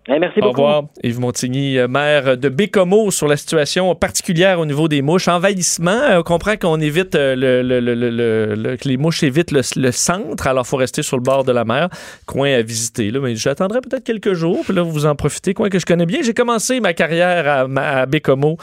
Eh, 0.09 0.19
merci 0.19 0.41
Au 0.41 0.47
beaucoup. 0.47 0.63
revoir. 0.63 0.83
Yves 1.05 1.21
Montigny, 1.21 1.79
euh, 1.79 1.87
maire 1.87 2.37
de 2.37 2.49
Bécomo, 2.49 3.13
sur 3.13 3.29
la 3.29 3.37
situation 3.37 3.95
particulière 3.95 4.59
au 4.59 4.67
niveau 4.67 4.89
des 4.89 5.01
mouches. 5.01 5.29
Envahissement, 5.29 5.93
euh, 5.93 6.19
on 6.19 6.23
comprend 6.25 6.57
qu'on 6.57 6.81
évite 6.81 7.15
euh, 7.15 7.37
le, 7.37 7.63
le- 7.63 7.95
le- 8.57 8.77
que 8.77 8.89
les 8.89 8.97
mouches 8.97 9.23
évitent 9.23 9.53
le, 9.53 9.93
centre, 9.93 10.49
alors 10.49 10.65
il 10.67 10.69
faut 10.69 10.77
rester 10.77 11.03
sur 11.05 11.17
le 11.17 11.23
bord 11.23 11.45
de 11.45 11.53
la 11.53 11.65
mer. 11.65 11.89
Coin 12.27 12.53
à 12.53 12.63
visiter. 12.63 13.13
Là. 13.13 13.21
Mais 13.21 13.37
j'attendrai 13.37 13.81
peut-être 13.81 14.03
quelques 14.03 14.33
jours, 14.33 14.63
puis 14.65 14.75
là, 14.75 14.83
vous 14.83 15.07
en 15.07 15.15
profitez. 15.15 15.55
Coin 15.55 15.69
que 15.69 15.79
je 15.79 15.87
connais 15.87 16.05
bien. 16.07 16.19
J'ai 16.21 16.35
commencé 16.35 16.81
ma 16.81 16.95
carrière 16.95 17.47
à, 17.47 18.01
à 18.01 18.07
Bécomo, 18.07 18.57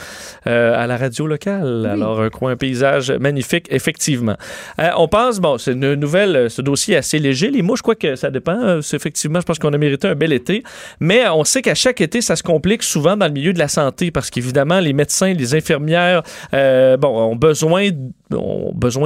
euh, 0.45 0.73
à 0.77 0.87
la 0.87 0.97
radio 0.97 1.25
locale. 1.25 1.85
Alors, 1.89 2.19
un 2.19 2.29
coin, 2.29 2.51
un 2.51 2.57
paysage 2.57 3.11
magnifique, 3.11 3.67
effectivement. 3.69 4.35
Euh, 4.79 4.89
on 4.97 5.07
pense, 5.07 5.39
bon, 5.39 5.57
c'est 5.57 5.71
une 5.71 5.93
nouvelle, 5.93 6.49
ce 6.49 6.61
dossier 6.61 6.95
est 6.95 6.97
assez 6.97 7.17
léger. 7.17 7.49
Les 7.49 7.61
mouches, 7.61 7.81
quoi 7.81 7.95
que 7.95 8.17
ça 8.17 8.29
dépend. 8.29 8.81
c'est 8.81 8.97
effectivement, 8.97 9.39
je 9.39 9.45
pense 9.45 9.57
qu'on 9.57 9.71
a 9.71 9.77
mérité 9.77 10.09
un 10.09 10.15
bel 10.15 10.33
été. 10.33 10.63
Mais 10.99 11.28
on 11.35 11.43
sait 11.43 11.61
qu'à 11.61 11.75
chaque 11.75 12.01
été, 12.01 12.21
ça 12.21 12.35
se 12.35 12.43
complique 12.43 12.83
souvent 12.83 13.17
dans 13.17 13.25
le 13.27 13.31
milieu 13.33 13.53
de 13.53 13.59
la 13.59 13.67
santé 13.67 14.11
parce 14.11 14.29
qu'évidemment, 14.29 14.79
les 14.79 14.93
médecins, 14.93 15.33
les 15.33 15.55
infirmières, 15.55 16.23
euh, 16.53 16.97
ont 17.03 17.35
besoin, 17.35 17.89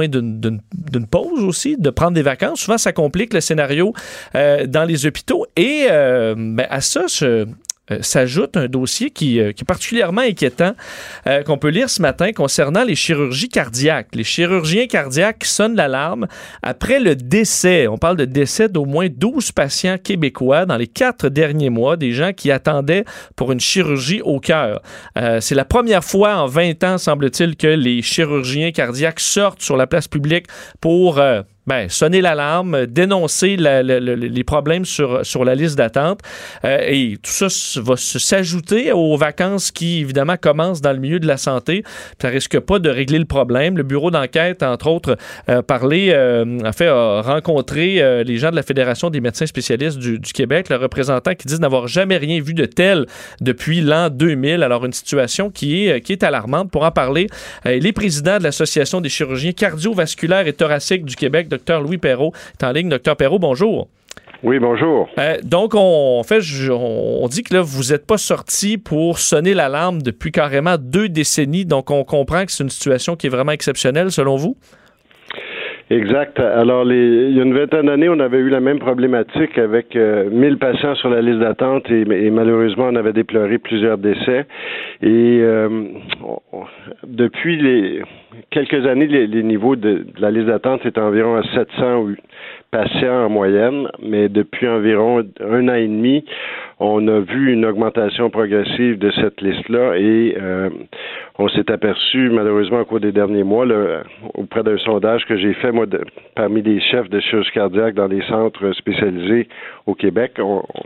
d'une- 0.06 1.06
pause 1.10 1.42
aussi, 1.44 1.76
de 1.78 1.90
prendre 1.90 2.12
des 2.12 2.22
vacances. 2.22 2.60
Souvent, 2.60 2.78
ça 2.78 2.92
complique 2.92 3.32
le 3.34 3.40
scénario 3.40 3.92
euh, 4.34 4.66
dans 4.66 4.84
les 4.84 5.06
hôpitaux. 5.06 5.46
Et 5.56 5.86
euh, 5.90 6.34
ben, 6.36 6.66
à 6.70 6.80
ça, 6.80 7.04
se- 7.08 7.46
euh, 7.90 7.98
s'ajoute 8.00 8.56
un 8.56 8.66
dossier 8.66 9.10
qui, 9.10 9.38
euh, 9.38 9.50
est 9.50 9.64
particulièrement 9.64 10.22
inquiétant 10.22 10.72
euh, 11.26 11.42
qu'on 11.42 11.58
peut 11.58 11.68
lire 11.68 11.90
ce 11.90 12.00
matin 12.00 12.32
concernant 12.32 12.82
les 12.82 12.94
chirurgies 12.94 13.50
cardiaques. 13.50 14.08
Les 14.14 14.24
chirurgiens 14.24 14.86
cardiaques 14.86 15.44
sonnent 15.44 15.76
l'alarme 15.76 16.26
après 16.62 16.98
le 16.98 17.14
décès. 17.14 17.86
On 17.86 17.98
parle 17.98 18.16
de 18.16 18.24
décès 18.24 18.70
d'au 18.70 18.86
moins 18.86 19.08
12 19.10 19.52
patients 19.52 19.98
québécois 19.98 20.64
dans 20.64 20.78
les 20.78 20.86
quatre 20.86 21.28
derniers 21.28 21.68
mois, 21.68 21.98
des 21.98 22.12
gens 22.12 22.32
qui 22.32 22.50
attendaient 22.50 23.04
pour 23.36 23.52
une 23.52 23.60
chirurgie 23.60 24.22
au 24.22 24.40
cœur. 24.40 24.80
C'est 25.40 25.54
la 25.54 25.64
première 25.64 26.04
fois 26.04 26.36
en 26.36 26.46
20 26.46 26.84
ans, 26.84 26.98
semble-t-il, 26.98 27.56
que 27.56 27.66
les 27.66 28.02
chirurgiens 28.02 28.72
cardiaques 28.72 29.20
sortent 29.20 29.62
sur 29.62 29.76
la 29.76 29.86
place 29.86 30.08
publique 30.08 30.46
pour... 30.80 31.20
euh, 31.66 31.74
ben, 31.82 31.88
sonner 31.88 32.20
l'alarme, 32.20 32.86
dénoncer 32.86 33.56
la- 33.56 33.82
la- 33.82 34.00
la- 34.00 34.16
les 34.16 34.44
problèmes 34.44 34.84
sur, 34.84 35.24
sur 35.24 35.44
la 35.44 35.54
liste 35.54 35.76
d'attente. 35.76 36.20
Euh, 36.64 36.78
et 36.86 37.16
tout 37.22 37.30
ça 37.30 37.46
va 37.80 37.94
s'ajouter 37.96 38.92
aux 38.92 39.16
vacances 39.16 39.70
qui, 39.70 40.00
évidemment, 40.00 40.36
commencent 40.36 40.80
dans 40.80 40.92
le 40.92 40.98
milieu 40.98 41.18
de 41.18 41.26
la 41.26 41.36
santé. 41.36 41.82
Ça 42.20 42.28
risque 42.28 42.58
pas 42.60 42.78
de 42.78 42.90
régler 42.90 43.18
le 43.18 43.24
problème. 43.24 43.76
Le 43.76 43.82
bureau 43.82 44.10
d'enquête, 44.10 44.62
entre 44.62 44.88
autres, 44.88 45.16
a 45.48 45.62
parlé, 45.62 46.10
euh, 46.12 46.58
a 46.64 46.72
fait 46.72 46.86
a 46.88 47.22
rencontré 47.22 48.02
euh, 48.02 48.22
les 48.24 48.36
gens 48.38 48.50
de 48.50 48.56
la 48.56 48.62
Fédération 48.62 49.10
des 49.10 49.20
médecins 49.20 49.46
spécialistes 49.46 49.98
du, 49.98 50.18
du 50.18 50.32
Québec, 50.32 50.68
le 50.68 50.76
représentant 50.76 51.34
qui 51.34 51.46
disent 51.46 51.60
n'avoir 51.60 51.86
jamais 51.88 52.16
rien 52.16 52.40
vu 52.40 52.54
de 52.54 52.66
tel 52.66 53.06
depuis 53.40 53.80
l'an 53.80 54.10
2000. 54.10 54.62
Alors, 54.62 54.84
une 54.84 54.92
situation 54.92 55.50
qui 55.50 55.86
est, 55.86 56.00
qui 56.00 56.12
est 56.12 56.22
alarmante. 56.22 56.70
Pour 56.70 56.84
en 56.84 56.90
parler, 56.90 57.26
euh, 57.66 57.78
les 57.78 57.92
présidents 57.92 58.38
de 58.38 58.42
l'Association 58.42 59.00
des 59.00 59.08
chirurgiens 59.08 59.52
cardiovasculaires 59.52 60.46
et 60.46 60.52
thoraciques 60.52 61.04
du 61.04 61.16
Québec, 61.16 61.48
Dr 61.56 61.80
Louis 61.80 61.98
Perrault, 61.98 62.32
est 62.60 62.64
en 62.64 62.72
ligne. 62.72 62.88
Dr 62.88 63.16
Perrault, 63.16 63.38
bonjour. 63.38 63.88
Oui, 64.42 64.58
bonjour. 64.58 65.08
Euh, 65.18 65.38
donc, 65.42 65.74
on, 65.74 66.18
en 66.18 66.22
fait, 66.22 66.40
je- 66.42 66.70
on, 66.70 67.24
on 67.24 67.28
dit 67.28 67.42
que 67.42 67.54
là, 67.54 67.62
vous 67.62 67.84
n'êtes 67.92 68.06
pas 68.06 68.18
sorti 68.18 68.76
pour 68.76 69.18
sonner 69.18 69.54
l'alarme 69.54 70.02
depuis 70.02 70.32
carrément 70.32 70.76
deux 70.78 71.08
décennies. 71.08 71.64
Donc, 71.64 71.90
on 71.90 72.04
comprend 72.04 72.44
que 72.44 72.52
c'est 72.52 72.62
une 72.62 72.68
situation 72.70 73.16
qui 73.16 73.26
est 73.26 73.30
vraiment 73.30 73.52
exceptionnelle, 73.52 74.12
selon 74.12 74.36
vous? 74.36 74.56
Exact. 75.90 76.40
Alors, 76.40 76.84
les, 76.84 77.28
il 77.28 77.36
y 77.36 77.40
a 77.40 77.42
une 77.44 77.52
vingtaine 77.54 77.86
d'années, 77.86 78.08
on 78.08 78.18
avait 78.18 78.38
eu 78.38 78.48
la 78.48 78.60
même 78.60 78.78
problématique 78.78 79.58
avec 79.58 79.94
euh, 79.96 80.30
1000 80.30 80.56
patients 80.56 80.94
sur 80.94 81.10
la 81.10 81.20
liste 81.20 81.40
d'attente 81.40 81.90
et, 81.90 82.00
et 82.02 82.30
malheureusement, 82.30 82.86
on 82.90 82.96
avait 82.96 83.12
déploré 83.12 83.58
plusieurs 83.58 83.98
décès. 83.98 84.46
Et 85.02 85.40
euh, 85.42 85.68
on- 86.22 86.64
depuis 87.06 87.56
les, 87.60 88.02
quelques 88.50 88.86
années, 88.86 89.06
les, 89.06 89.26
les 89.26 89.42
niveaux 89.42 89.76
de, 89.76 89.98
de 89.98 90.20
la 90.20 90.30
liste 90.30 90.46
d'attente 90.46 90.86
est 90.86 90.96
environ 90.96 91.36
à 91.36 91.42
700 91.54 91.98
ou- 92.00 92.14
patients 92.74 93.26
en 93.26 93.28
moyenne, 93.28 93.88
mais 94.02 94.28
depuis 94.28 94.66
environ 94.66 95.22
un 95.40 95.68
an 95.68 95.74
et 95.74 95.86
demi, 95.86 96.24
on 96.80 97.06
a 97.06 97.20
vu 97.20 97.52
une 97.52 97.64
augmentation 97.64 98.30
progressive 98.30 98.98
de 98.98 99.12
cette 99.12 99.40
liste-là 99.40 99.96
et 99.96 100.36
euh, 100.40 100.70
on 101.38 101.48
s'est 101.48 101.70
aperçu, 101.70 102.30
malheureusement, 102.30 102.80
au 102.80 102.84
cours 102.84 102.98
des 102.98 103.12
derniers 103.12 103.44
mois, 103.44 103.64
auprès 104.34 104.64
d'un 104.64 104.76
sondage 104.78 105.24
que 105.26 105.36
j'ai 105.36 105.54
fait, 105.54 105.70
moi, 105.70 105.86
parmi 106.34 106.62
les 106.62 106.80
chefs 106.80 107.08
de 107.10 107.20
chirurgie 107.20 107.52
cardiaque 107.52 107.94
dans 107.94 108.08
les 108.08 108.22
centres 108.22 108.72
spécialisés 108.72 109.46
au 109.86 109.94
Québec, 109.94 110.32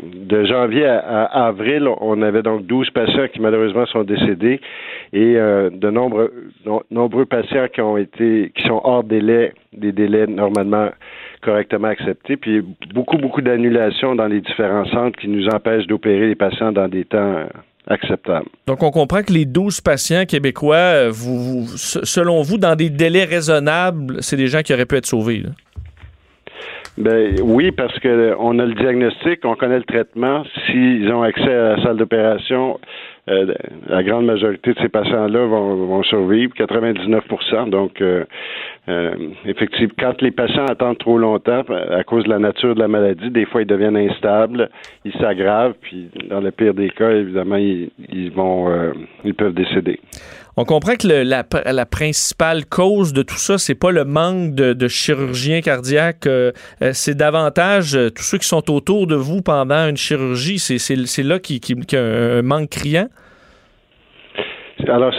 de 0.03 0.45
janvier 0.45 0.85
à, 0.85 1.25
avril, 1.47 1.89
on 2.03 2.21
avait 2.21 2.43
donc 2.43 2.67
12 2.67 2.91
patients 2.91 3.29
qui, 3.33 3.41
malheureusement, 3.41 3.87
sont 3.87 4.05
décédés 4.05 4.61
et 5.15 5.37
euh, 5.39 5.71
de 5.71 5.89
nombreux, 5.89 6.33
no- 6.67 6.83
nombreux 6.91 7.25
patients 7.25 7.69
qui 7.73 7.81
ont 7.81 7.97
été, 7.97 8.53
qui 8.55 8.63
sont 8.65 8.83
hors 8.85 9.05
délai, 9.05 9.55
des 9.73 9.93
délais 9.93 10.27
normalement 10.27 10.91
correctement 11.41 11.89
acceptés, 11.89 12.37
puis 12.37 12.63
beaucoup, 12.95 13.17
beaucoup 13.19 13.41
d'annulations 13.41 14.15
dans 14.15 14.27
les 14.27 14.41
différents 14.41 14.85
centres 14.87 15.19
qui 15.19 15.29
nous 15.29 15.47
empêchent 15.49 15.87
d'opérer 15.87 16.29
les 16.29 16.35
patients 16.35 16.73
dans 16.73 16.89
des 16.89 17.05
temps 17.05 17.19
euh, 17.39 17.47
acceptables. 17.89 18.47
Donc, 18.67 18.83
on 18.83 18.91
comprend 18.91 19.23
que 19.23 19.33
les 19.33 19.45
12 19.45 19.81
patients 19.81 20.25
québécois, 20.27 20.77
euh, 20.77 21.11
vous, 21.13 21.39
vous- 21.63 21.67
se- 21.77 22.05
selon 22.05 22.43
vous, 22.43 22.59
dans 22.59 22.75
des 22.77 22.91
délais 22.91 23.25
raisonnables, 23.25 24.17
c'est 24.23 24.37
des 24.37 24.47
gens 24.49 24.61
qui 24.63 24.73
auraient 24.75 24.87
pu 24.87 24.97
être 24.97 25.07
sauvés. 25.07 25.39
là. 25.41 25.51
Ben 26.97 27.37
oui, 27.43 27.71
parce 27.71 27.97
que 28.01 28.35
on 28.41 28.59
a 28.59 28.65
le 28.67 28.75
diagnostic, 28.75 29.45
on 29.45 29.55
connaît 29.55 29.79
le 29.79 29.85
traitement. 29.85 30.43
S'ils 30.67 31.09
ont 31.13 31.23
accès 31.23 31.53
à 31.53 31.77
la 31.77 31.83
salle 31.85 31.97
d'opération, 31.97 32.81
euh, 33.29 33.55
la 33.89 34.03
grande 34.03 34.27
majorité 34.27 34.73
de 34.73 34.79
ces 34.81 34.89
patients-là 34.89 35.47
vont, 35.47 35.87
vont 35.87 36.03
survivre, 36.03 36.53
99% 36.55 37.69
Donc, 37.69 38.01
euh, 38.01 38.25
euh, 38.89 39.15
effectivement, 39.45 39.93
quand 39.99 40.23
les 40.23 40.31
patients 40.31 40.65
attendent 40.67 40.99
trop 40.99 41.19
longtemps 41.19 41.63
à 41.91 42.03
cause 42.05 42.25
de 42.25 42.31
la 42.31 42.39
nature 42.39 42.75
de 42.75 42.81
la 42.81 42.89
maladie, 42.89 43.31
des 43.31 43.45
fois 43.45 43.63
ils 43.63 43.67
deviennent 43.67 43.97
instables, 43.97 44.71
ils 45.05 45.13
s'aggravent, 45.15 45.75
puis 45.81 46.09
dans 46.29 46.41
le 46.41 46.51
pire 46.51 46.73
des 46.73 46.89
cas, 46.91 47.11
évidemment, 47.11 47.57
ils, 47.57 47.91
ils 48.11 48.31
vont, 48.31 48.69
ils 49.25 49.35
peuvent 49.35 49.55
décéder. 49.55 50.01
On 50.61 50.65
comprend 50.65 50.95
que 50.95 51.07
la, 51.07 51.87
principale 51.87 52.67
cause 52.67 53.13
de 53.13 53.23
tout 53.23 53.37
ça, 53.37 53.59
c'est 53.59 53.79
pas 53.79 53.93
le 53.93 54.05
manque 54.05 54.57
de, 54.57 54.89
chirurgiens 54.89 55.61
cardiaques, 55.61 56.27
euh, 56.27 56.51
euh, 56.83 56.91
c'est 56.95 57.17
davantage 57.17 57.95
euh, 57.95 58.11
tous 58.11 58.25
ceux 58.25 58.39
qui 58.39 58.49
sont 58.49 58.69
autour 58.69 59.07
de 59.07 59.15
vous 59.15 59.41
pendant 59.41 59.89
une 59.89 59.97
chirurgie. 59.97 60.59
C'est, 60.59 61.23
là 61.23 61.39
qu'il 61.39 61.61
qui, 61.61 61.77
qu'il 61.77 61.97
y 61.97 62.03
a 62.03 62.05
un, 62.05 62.43
manque 62.43 62.71
criant. 62.71 63.07
Alors, 64.89 65.15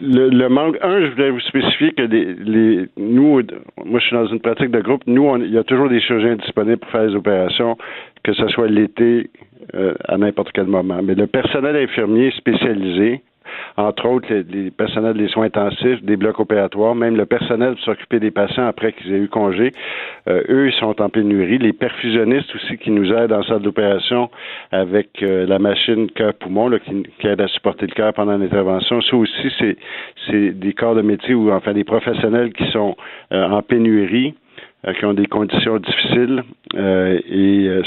le, 0.00 0.48
manque. 0.48 0.76
Un, 0.82 1.02
je 1.02 1.10
voudrais 1.10 1.30
vous 1.30 1.40
spécifier 1.40 1.92
que 1.92 2.02
les, 2.02 2.88
nous, 2.96 3.42
moi, 3.84 4.00
je 4.00 4.06
suis 4.06 4.16
dans 4.16 4.26
une 4.26 4.40
pratique 4.40 4.72
de 4.72 4.80
groupe. 4.80 5.02
Nous, 5.06 5.22
on- 5.22 5.36
il 5.36 5.52
y 5.52 5.58
a 5.58 5.62
toujours 5.62 5.88
des 5.88 6.00
chirurgiens 6.00 6.34
disponibles 6.34 6.78
pour 6.78 6.90
faire 6.90 7.06
les 7.06 7.14
opérations, 7.14 7.78
que 8.24 8.32
ce 8.32 8.48
soit 8.48 8.66
l'été, 8.66 9.30
à 10.08 10.18
n'importe 10.18 10.50
quel 10.52 10.66
moment. 10.66 11.00
Mais 11.00 11.14
le 11.14 11.28
personnel 11.28 11.76
infirmier 11.76 12.32
spécialisé, 12.32 13.22
entre 13.76 14.06
autres 14.08 14.32
les, 14.32 14.42
les 14.42 14.70
personnels 14.70 15.16
des 15.16 15.28
soins 15.28 15.46
intensifs, 15.46 16.02
des 16.02 16.16
blocs 16.16 16.40
opératoires, 16.40 16.94
même 16.94 17.16
le 17.16 17.26
personnel 17.26 17.74
pour 17.74 17.84
s'occuper 17.84 18.20
des 18.20 18.30
patients 18.30 18.66
après 18.66 18.92
qu'ils 18.92 19.12
aient 19.12 19.18
eu 19.18 19.28
congé, 19.28 19.72
euh, 20.28 20.42
eux, 20.48 20.68
ils 20.68 20.74
sont 20.74 21.00
en 21.00 21.08
pénurie. 21.08 21.58
Les 21.58 21.72
perfusionnistes 21.72 22.54
aussi 22.54 22.78
qui 22.78 22.90
nous 22.90 23.12
aident 23.12 23.32
en 23.32 23.42
salle 23.42 23.62
d'opération 23.62 24.30
avec 24.72 25.22
euh, 25.22 25.46
la 25.46 25.58
machine 25.58 26.10
cœur-poumon 26.10 26.70
qui, 26.78 27.02
qui 27.18 27.26
aide 27.26 27.40
à 27.40 27.48
supporter 27.48 27.86
le 27.86 27.94
cœur 27.94 28.12
pendant 28.12 28.36
l'intervention. 28.36 29.00
Ça 29.02 29.16
aussi, 29.16 29.52
c'est, 29.58 29.76
des 30.30 30.72
corps 30.72 30.94
de 30.94 31.02
métier 31.02 31.34
ou 31.34 31.50
enfin 31.50 31.72
des 31.72 31.84
professionnels 31.84 32.52
qui 32.52 32.70
sont 32.70 32.96
euh, 33.32 33.48
en 33.48 33.62
pénurie 33.62 34.34
qui 34.98 35.04
ont 35.04 35.14
des 35.14 35.26
conditions 35.26 35.76
difficiles 35.78 36.42
euh, 36.74 37.18
et 37.28 37.66
euh, 37.68 37.82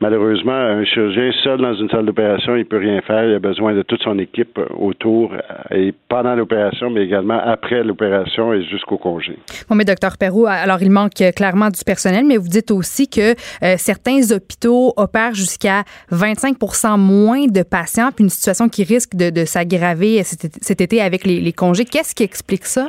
malheureusement 0.00 0.52
un 0.52 0.84
chirurgien 0.84 1.30
seul 1.42 1.60
dans 1.60 1.74
une 1.74 1.88
salle 1.90 2.06
d'opération 2.06 2.56
il 2.56 2.64
peut 2.64 2.78
rien 2.78 3.00
faire 3.02 3.24
il 3.28 3.34
a 3.34 3.38
besoin 3.38 3.74
de 3.74 3.82
toute 3.82 4.02
son 4.02 4.18
équipe 4.18 4.58
euh, 4.58 4.66
autour 4.78 5.32
euh, 5.32 5.76
et 5.76 5.92
pendant 6.08 6.34
l'opération 6.34 6.90
mais 6.90 7.02
également 7.04 7.38
après 7.38 7.84
l'opération 7.84 8.52
et 8.54 8.64
jusqu'au 8.64 8.96
congé. 8.96 9.36
Bon, 9.68 9.74
mais 9.74 9.84
docteur 9.84 10.16
Perrault, 10.18 10.46
alors 10.46 10.82
il 10.82 10.90
manque 10.90 11.20
euh, 11.20 11.30
clairement 11.30 11.68
du 11.68 11.84
personnel, 11.84 12.24
mais 12.24 12.36
vous 12.36 12.48
dites 12.48 12.70
aussi 12.70 13.08
que 13.08 13.32
euh, 13.62 13.74
certains 13.76 14.20
hôpitaux 14.32 14.92
opèrent 14.96 15.34
jusqu'à 15.34 15.82
25% 16.10 16.98
moins 16.98 17.46
de 17.46 17.62
patients, 17.62 18.10
puis 18.14 18.24
une 18.24 18.30
situation 18.30 18.68
qui 18.68 18.84
risque 18.84 19.14
de, 19.14 19.30
de 19.30 19.44
s'aggraver 19.44 20.22
cet, 20.22 20.80
été- 20.80 21.00
avec 21.00 21.24
les 21.24 21.52
congés. 21.52 21.84
Qu'est-ce 21.84 22.14
qui 22.14 22.22
explique 22.22 22.64
ça? 22.64 22.88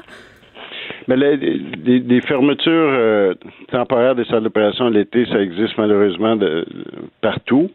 Mais 1.08 1.16
les, 1.18 1.38
les- 1.38 2.00
les 2.00 2.22
fermetures 2.22 2.72
euh, 2.92 3.34
temporaires 3.72 4.16
des 4.16 4.26
salles 4.26 4.44
d'opération 4.44 4.90
l'été, 4.90 5.26
ça 5.26 5.40
existe 5.40 5.78
malheureusement 5.78 6.36
de, 6.36 6.66
partout. 7.22 7.70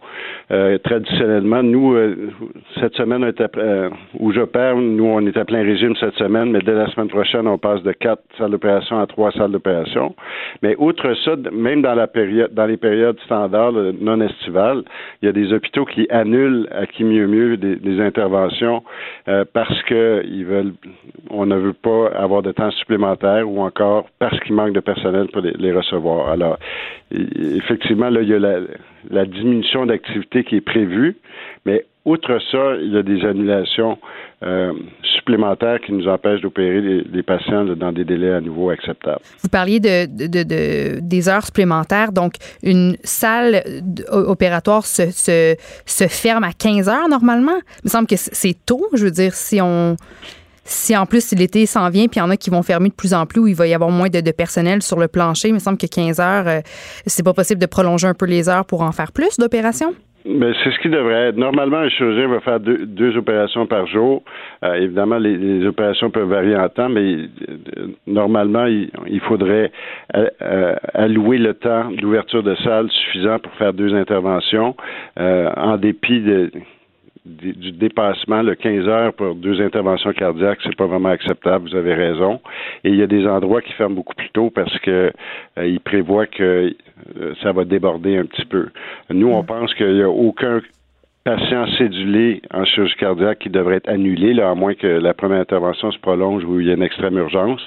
Euh, 0.50 0.78
traditionnellement, 0.78 1.62
nous, 1.62 1.94
euh, 1.94 2.30
cette 2.80 2.94
semaine, 2.94 3.30
euh, 3.56 3.90
où 4.18 4.32
j'opère, 4.32 4.76
nous, 4.76 5.04
on 5.04 5.20
est 5.26 5.36
à 5.36 5.44
plein 5.44 5.62
régime 5.62 5.94
cette 5.96 6.14
semaine, 6.14 6.50
mais 6.50 6.58
dès 6.60 6.74
la 6.74 6.88
semaine 6.88 7.08
prochaine, 7.08 7.46
on 7.46 7.58
passe 7.58 7.82
de 7.82 7.92
quatre 7.92 8.22
salles 8.36 8.50
d'opération 8.50 8.98
à 8.98 9.06
trois 9.06 9.30
salles 9.32 9.52
d'opération. 9.52 10.14
Mais 10.62 10.74
outre 10.78 11.14
ça, 11.24 11.36
même 11.52 11.82
dans 11.82 11.94
la 11.94 12.06
période, 12.08 12.52
dans 12.52 12.66
les 12.66 12.76
périodes 12.76 13.18
standards 13.26 13.72
non 14.00 14.20
estivales, 14.20 14.82
il 15.22 15.26
y 15.26 15.28
a 15.28 15.32
des 15.32 15.52
hôpitaux 15.52 15.84
qui 15.84 16.06
annulent 16.10 16.66
à 16.72 16.86
qui 16.86 17.04
mieux 17.04 17.26
mieux 17.28 17.56
des, 17.56 17.76
des 17.76 18.00
interventions 18.00 18.82
euh, 19.28 19.44
parce 19.52 19.82
que 19.84 20.22
ils 20.26 20.44
veulent, 20.44 20.72
on 21.30 21.46
ne 21.46 21.56
veut 21.56 21.72
pas 21.74 22.08
avoir 22.16 22.42
de 22.42 22.50
temps 22.52 22.70
supplémentaire 22.72 23.19
ou 23.22 23.60
encore 23.60 24.06
parce 24.18 24.38
qu'il 24.40 24.54
manque 24.54 24.72
de 24.72 24.80
personnel 24.80 25.28
pour 25.32 25.42
les, 25.42 25.72
recevoir. 25.72 26.30
Alors, 26.30 26.58
effectivement, 27.10 28.10
là, 28.10 28.22
il 28.22 28.28
y 28.28 28.34
a 28.34 28.38
la, 28.38 29.24
diminution 29.24 29.86
d'activité 29.86 30.44
qui 30.44 30.56
est 30.56 30.60
prévue, 30.60 31.16
mais 31.64 31.86
outre 32.04 32.38
ça, 32.50 32.76
il 32.80 32.92
y 32.92 32.96
a 32.96 33.02
des 33.02 33.24
annulations 33.24 33.98
euh, 34.42 34.72
supplémentaires 35.02 35.80
qui 35.80 35.92
nous 35.92 36.08
empêchent 36.08 36.40
d'opérer 36.40 36.80
les, 36.80 37.22
patients 37.22 37.64
dans 37.64 37.92
des 37.92 38.04
délais 38.04 38.32
à 38.32 38.40
nouveau 38.40 38.70
acceptables. 38.70 39.20
Vous 39.42 39.50
parliez 39.50 39.80
de, 39.80 40.06
de- 40.06 40.26
de- 40.26 40.42
de- 40.42 41.00
des 41.00 41.28
heures 41.28 41.44
supplémentaires. 41.44 42.12
Donc, 42.12 42.34
une 42.62 42.96
salle 43.04 43.62
opératoire 44.10 44.86
se, 44.86 45.10
se, 45.10 46.08
ferme 46.08 46.44
à 46.44 46.52
15 46.52 46.88
heures 46.88 47.08
normalement? 47.08 47.58
Il 47.82 47.84
me 47.84 47.90
semble 47.90 48.06
que 48.06 48.16
c'est 48.16 48.56
tôt. 48.64 48.86
Je 48.94 49.04
veux 49.04 49.10
dire, 49.10 49.34
si 49.34 49.60
on. 49.60 49.96
Si 50.64 50.96
en 50.96 51.06
plus 51.06 51.32
l'été 51.34 51.66
s'en 51.66 51.88
vient, 51.90 52.06
puis 52.06 52.20
il 52.20 52.22
y 52.22 52.22
en 52.22 52.30
a 52.30 52.36
qui 52.36 52.50
vont 52.50 52.62
fermer 52.62 52.88
de 52.88 52.94
plus 52.94 53.14
en 53.14 53.26
plus, 53.26 53.40
où 53.40 53.46
il 53.46 53.54
va 53.54 53.66
y 53.66 53.74
avoir 53.74 53.90
moins 53.90 54.08
de, 54.08 54.30
personnel 54.30 54.82
sur 54.82 54.98
le 54.98 55.08
plancher, 55.08 55.48
il 55.48 55.54
me 55.54 55.58
semble 55.58 55.78
que 55.78 55.86
15 55.86 56.20
heures, 56.20 56.46
euh, 56.46 56.60
c'est 57.06 57.24
pas 57.24 57.32
possible 57.32 57.60
de 57.60 57.66
prolonger 57.66 58.06
un 58.06 58.14
peu 58.14 58.26
les 58.26 58.48
heures 58.48 58.64
pour 58.64 58.82
en 58.82 58.92
faire 58.92 59.12
plus 59.12 59.38
d'opérations? 59.38 59.94
Ben, 60.26 60.54
c'est 60.62 60.70
ce 60.70 60.78
qui 60.80 60.90
devrait 60.90 61.28
être. 61.28 61.36
Normalement, 61.36 61.78
un 61.78 61.88
chirurgien 61.88 62.28
va 62.28 62.40
faire 62.40 62.60
deux, 62.60 63.16
opérations 63.16 63.66
par 63.66 63.86
jour. 63.86 64.22
Euh, 64.62 64.74
évidemment, 64.74 65.16
les, 65.16 65.66
opérations 65.66 66.10
peuvent 66.10 66.28
varier 66.28 66.56
en 66.56 66.68
temps, 66.68 66.90
mais 66.90 67.00
euh, 67.14 67.86
normalement, 68.06 68.66
il, 68.66 69.20
faudrait 69.26 69.72
allouer 70.92 71.38
le 71.38 71.54
temps 71.54 71.90
d'ouverture 71.90 72.42
de 72.42 72.54
salle 72.56 72.90
suffisant 72.90 73.38
pour 73.38 73.52
faire 73.54 73.72
deux 73.72 73.94
interventions, 73.94 74.76
en 75.16 75.76
dépit 75.78 76.20
de 76.20 76.50
du 77.24 77.72
dépassement, 77.72 78.42
le 78.42 78.54
15 78.54 78.88
heures 78.88 79.12
pour 79.12 79.34
deux 79.34 79.60
interventions 79.60 80.12
cardiaques, 80.12 80.60
c'est 80.62 80.76
pas 80.76 80.86
vraiment 80.86 81.10
acceptable, 81.10 81.68
vous 81.68 81.76
avez 81.76 81.94
raison. 81.94 82.40
Et 82.82 82.88
il 82.90 82.96
y 82.96 83.02
a 83.02 83.06
des 83.06 83.26
endroits 83.26 83.60
qui 83.60 83.72
ferment 83.74 83.96
beaucoup 83.96 84.14
plus 84.14 84.30
tôt 84.30 84.50
parce 84.50 84.76
que 84.80 85.12
euh, 85.58 85.66
ils 85.66 85.80
prévoient 85.80 86.26
que 86.26 86.74
euh, 87.18 87.34
ça 87.42 87.52
va 87.52 87.64
déborder 87.64 88.16
un 88.16 88.24
petit 88.24 88.46
peu. 88.46 88.68
Nous, 89.10 89.28
on 89.28 89.44
pense 89.44 89.74
qu'il 89.74 89.94
n'y 89.94 90.02
a 90.02 90.08
aucun 90.08 90.60
patient 91.36 91.66
cédulé 91.78 92.42
en 92.52 92.64
chirurgie 92.64 92.96
cardiaque 92.96 93.38
qui 93.38 93.50
devrait 93.50 93.76
être 93.76 93.88
annulé, 93.88 94.40
à 94.40 94.54
moins 94.56 94.74
que 94.74 94.86
la 94.86 95.14
première 95.14 95.40
intervention 95.40 95.92
se 95.92 95.98
prolonge 96.00 96.44
ou 96.44 96.58
il 96.60 96.66
y 96.66 96.70
a 96.70 96.74
une 96.74 96.82
extrême 96.82 97.16
urgence. 97.18 97.60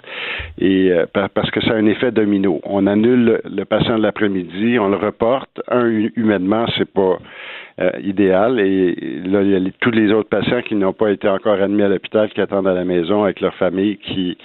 Et 0.60 0.92
euh, 0.92 1.06
par- 1.14 1.30
parce 1.30 1.50
que 1.52 1.62
ça 1.62 1.72
a 1.72 1.76
un 1.76 1.86
effet 1.86 2.12
domino. 2.12 2.60
On 2.66 2.88
annule 2.88 3.40
le, 3.46 3.66
patient 3.66 3.98
de 3.98 4.04
l'après-midi, 4.04 4.78
on 4.80 4.90
le 4.90 4.98
reporte. 4.98 5.62
Un, 5.70 5.86
hu- 5.88 6.12
humainement, 6.18 6.66
c'est 6.78 6.92
pas 6.92 7.18
euh, 7.80 7.92
idéal. 8.04 8.60
Et 8.60 8.96
là, 9.26 9.42
il 9.44 9.52
y 9.52 9.56
a 9.56 9.72
tous 9.80 9.92
les 9.92 10.12
autres 10.12 10.30
patients 10.30 10.62
qui 10.62 10.76
n'ont 10.76 10.94
pas 10.94 11.12
été 11.12 11.30
encore 11.30 11.62
admis 11.62 11.84
à 11.84 11.88
l'hôpital, 11.88 12.30
qui 12.30 12.42
attendent 12.42 12.68
à 12.68 12.74
la 12.74 12.84
maison 12.84 13.24
avec 13.24 13.40
leur 13.40 13.54
famille, 13.56 13.96
qui 13.98 14.38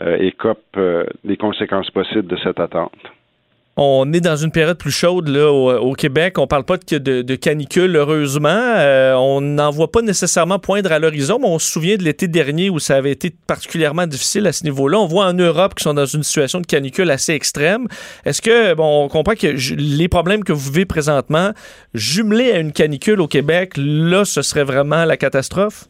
euh, 0.00 0.16
écopent 0.18 0.58
euh, 0.78 1.04
des 1.22 1.36
conséquences 1.36 1.90
possibles 1.90 2.26
de 2.26 2.36
cette 2.36 2.58
attente. 2.58 2.92
On 3.76 4.12
est 4.12 4.20
dans 4.20 4.36
une 4.36 4.52
période 4.52 4.78
plus 4.78 4.92
chaude 4.92 5.26
là, 5.26 5.50
au, 5.50 5.72
au 5.72 5.92
Québec. 5.94 6.38
On 6.38 6.46
parle 6.46 6.64
pas 6.64 6.76
de, 6.76 7.34
canicule, 7.34 7.96
heureusement. 7.96 8.48
Euh, 8.50 9.14
on 9.14 9.40
n'en 9.40 9.70
voit 9.70 9.90
pas 9.90 10.00
nécessairement 10.00 10.60
poindre 10.60 10.92
à 10.92 11.00
l'horizon, 11.00 11.40
mais 11.40 11.48
on 11.48 11.58
se 11.58 11.70
souvient 11.70 11.96
de 11.96 12.04
l'été 12.04 12.28
dernier 12.28 12.70
où 12.70 12.78
ça 12.78 12.94
avait 12.94 13.10
été 13.10 13.34
particulièrement 13.48 14.06
difficile 14.06 14.46
à 14.46 14.52
ce 14.52 14.62
niveau-là. 14.62 15.00
On 15.00 15.06
voit 15.06 15.26
en 15.26 15.32
Europe 15.32 15.74
qui 15.74 15.82
sont 15.82 15.94
dans 15.94 16.06
une 16.06 16.22
situation 16.22 16.60
de 16.60 16.66
canicule 16.66 17.10
assez 17.10 17.32
extrême. 17.32 17.88
Est-ce 18.24 18.40
que, 18.40 18.74
bon, 18.74 19.04
on 19.04 19.08
comprend 19.08 19.34
que 19.34 19.48
les 19.76 20.08
problèmes 20.08 20.44
que 20.44 20.52
vous 20.52 20.70
vivez 20.70 20.84
présentement, 20.84 21.50
jumelés 21.94 22.52
à 22.52 22.58
une 22.58 22.72
canicule 22.72 23.20
au 23.20 23.26
Québec, 23.26 23.72
là, 23.76 24.24
ce 24.24 24.42
serait 24.42 24.64
vraiment 24.64 25.04
la 25.04 25.16
catastrophe? 25.16 25.88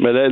Mais 0.00 0.12
là, 0.12 0.28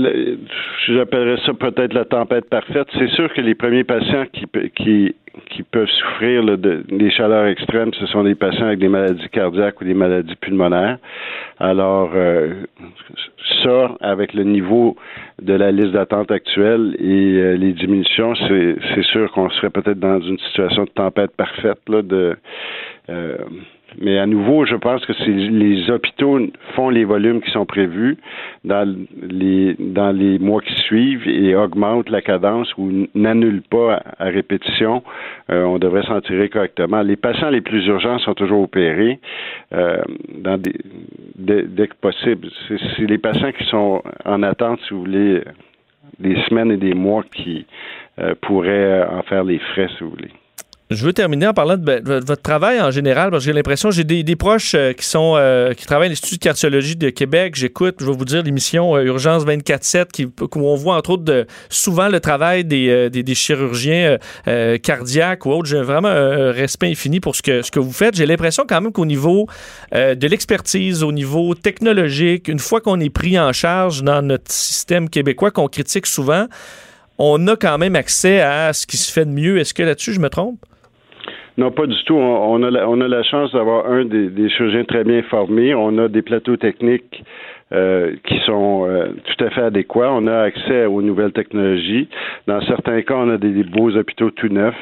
j'appellerais 0.86 1.40
ça 1.44 1.54
peut-être 1.54 1.94
la 1.94 2.04
tempête 2.04 2.48
parfaite. 2.48 2.88
C'est 2.98 3.10
sûr 3.10 3.32
que 3.32 3.40
les 3.40 3.54
premiers 3.54 3.84
patients 3.84 4.24
qui, 4.32 4.46
qui 4.74 5.14
qui 5.50 5.62
peuvent 5.62 5.88
souffrir 5.88 6.44
de, 6.44 6.84
des 6.88 7.10
chaleurs 7.10 7.46
extrêmes, 7.46 7.92
ce 7.94 8.06
sont 8.06 8.22
des 8.22 8.34
patients 8.34 8.66
avec 8.66 8.78
des 8.78 8.88
maladies 8.88 9.28
cardiaques 9.30 9.80
ou 9.80 9.84
des 9.84 9.94
maladies 9.94 10.36
pulmonaires. 10.36 10.98
Alors, 11.58 12.10
euh, 12.14 12.64
ça, 13.62 13.96
avec 14.00 14.34
le 14.34 14.44
niveau 14.44 14.96
de 15.40 15.54
la 15.54 15.70
liste 15.70 15.92
d'attente 15.92 16.30
actuelle 16.30 16.96
et 16.98 17.38
euh, 17.38 17.56
les 17.56 17.72
diminutions, 17.72 18.34
c'est, 18.34 18.76
c'est 18.94 19.04
sûr 19.04 19.30
qu'on 19.32 19.48
serait 19.50 19.70
peut-être 19.70 20.00
dans 20.00 20.20
une 20.20 20.38
situation 20.38 20.84
de 20.84 20.90
tempête 20.90 21.34
parfaite 21.36 21.78
là, 21.88 22.02
de 22.02 22.36
euh, 23.08 23.38
mais 24.00 24.18
à 24.18 24.26
nouveau, 24.26 24.64
je 24.64 24.76
pense 24.76 25.04
que 25.04 25.12
les 25.24 25.90
hôpitaux 25.90 26.40
font 26.74 26.88
les 26.88 27.04
volumes 27.04 27.40
qui 27.40 27.50
sont 27.50 27.66
prévus 27.66 28.16
dans 28.64 28.96
les 29.22 29.74
dans 29.78 30.12
les 30.12 30.38
mois 30.38 30.60
qui 30.60 30.74
suivent 30.82 31.28
et 31.28 31.54
augmentent 31.54 32.10
la 32.10 32.22
cadence 32.22 32.72
ou 32.78 33.06
n'annulent 33.14 33.62
pas 33.62 34.02
à, 34.18 34.24
répétition. 34.26 35.02
Euh, 35.50 35.64
on 35.64 35.78
devrait 35.78 36.04
s'en 36.04 36.20
tirer 36.20 36.48
correctement. 36.48 37.02
Les 37.02 37.16
patients 37.16 37.50
les 37.50 37.60
plus 37.60 37.86
urgents 37.86 38.18
sont 38.18 38.34
toujours 38.34 38.62
opérés 38.62 39.18
euh, 39.72 40.02
dans 40.38 40.58
des, 40.58 40.74
dès, 41.36 41.88
que 41.88 41.94
possible. 42.00 42.48
C'est, 42.68 42.78
c'est 42.96 43.06
les 43.06 43.18
patients 43.18 43.52
qui 43.52 43.64
sont 43.64 44.02
en 44.24 44.42
attente, 44.42 44.80
si 44.86 44.94
vous 44.94 45.00
voulez, 45.00 45.42
des 46.18 46.36
semaines 46.48 46.70
et 46.70 46.76
des 46.76 46.94
mois 46.94 47.24
qui 47.34 47.66
euh, 48.18 48.34
pourraient 48.40 49.04
en 49.04 49.22
faire 49.22 49.44
les 49.44 49.58
frais, 49.58 49.88
si 49.96 50.04
vous 50.04 50.10
voulez. 50.10 50.30
Je 50.94 51.04
veux 51.04 51.12
terminer 51.12 51.46
en 51.46 51.54
parlant 51.54 51.76
de, 51.76 51.82
ben, 51.82 52.02
votre 52.02 52.42
travail 52.42 52.80
en 52.80 52.90
général, 52.90 53.30
parce 53.30 53.44
que 53.44 53.50
j'ai 53.50 53.52
l'impression, 53.52 53.90
j'ai 53.90 54.04
des, 54.04 54.36
proches 54.36 54.74
euh, 54.74 54.92
qui 54.92 55.06
sont 55.06 55.34
euh, 55.36 55.72
qui 55.74 55.86
travaillent 55.86 56.06
à 56.06 56.10
l'Institut 56.10 56.36
de 56.36 56.40
cardiologie 56.40 56.96
de 56.96 57.10
Québec. 57.10 57.54
J'écoute, 57.56 57.96
je 58.00 58.06
vais 58.06 58.12
vous 58.12 58.24
dire, 58.24 58.42
l'émission 58.42 58.96
euh, 58.96 59.04
Urgence 59.04 59.44
24-7, 59.44 60.26
où 60.26 60.60
on 60.60 60.74
voit 60.74 60.96
entre 60.96 61.10
autres 61.10 61.46
souvent 61.68 62.08
le 62.08 62.20
travail 62.20 62.64
des, 62.64 63.10
des, 63.10 63.22
des 63.22 63.34
chirurgiens 63.34 64.18
cardiaques 64.82 65.46
ou 65.46 65.50
autres. 65.50 65.68
J'ai 65.68 65.80
vraiment 65.82 66.08
un 66.08 66.50
respect 66.52 66.90
infini 66.90 67.20
pour 67.20 67.36
ce 67.36 67.42
que, 67.42 67.62
ce 67.62 67.70
que 67.70 67.78
vous 67.78 67.92
faites. 67.92 68.16
J'ai 68.16 68.26
l'impression 68.26 68.64
quand 68.68 68.80
même 68.80 68.92
qu'au 68.92 69.06
niveau 69.06 69.46
de 69.92 70.26
l'expertise, 70.26 71.02
au 71.02 71.12
niveau 71.12 71.54
technologique, 71.54 72.48
une 72.48 72.58
fois 72.58 72.80
qu'on 72.80 73.00
est 73.00 73.10
pris 73.10 73.38
en 73.38 73.52
charge 73.52 74.02
dans 74.02 74.22
notre 74.22 74.50
système 74.50 75.08
québécois 75.08 75.50
qu'on 75.50 75.68
critique 75.68 76.06
souvent, 76.06 76.46
on 77.18 77.46
a 77.46 77.56
quand 77.56 77.78
même 77.78 77.96
accès 77.96 78.40
à 78.40 78.72
ce 78.72 78.86
qui 78.86 78.96
se 78.96 79.12
fait 79.12 79.24
de 79.24 79.30
mieux. 79.30 79.58
Est-ce 79.58 79.74
que 79.74 79.82
là-dessus, 79.82 80.12
je 80.12 80.20
me 80.20 80.28
trompe? 80.28 80.64
Non, 81.58 81.70
pas 81.70 81.86
du 81.86 82.02
tout. 82.04 82.14
On, 82.14 82.62
a 82.62 83.08
la 83.08 83.22
chance 83.22 83.52
d'avoir 83.52 83.86
un 83.86 84.04
des, 84.04 84.28
des, 84.28 84.48
chirurgiens 84.48 84.84
très 84.84 85.04
bien 85.04 85.22
formés. 85.22 85.74
On 85.74 85.98
a 85.98 86.08
des 86.08 86.22
plateaux 86.22 86.56
techniques 86.56 87.22
euh, 87.72 88.14
qui 88.26 88.38
sont 88.40 88.86
euh, 88.86 89.08
tout 89.24 89.44
à 89.44 89.50
fait 89.50 89.62
adéquats. 89.62 90.12
On 90.12 90.26
a 90.26 90.40
accès 90.40 90.86
aux 90.86 91.02
nouvelles 91.02 91.32
technologies. 91.32 92.08
Dans 92.46 92.60
certains 92.62 93.02
cas, 93.02 93.14
on 93.16 93.30
a 93.30 93.38
des, 93.38 93.62
beaux 93.64 93.90
hôpitaux 93.96 94.30
tout 94.30 94.48
neufs 94.48 94.74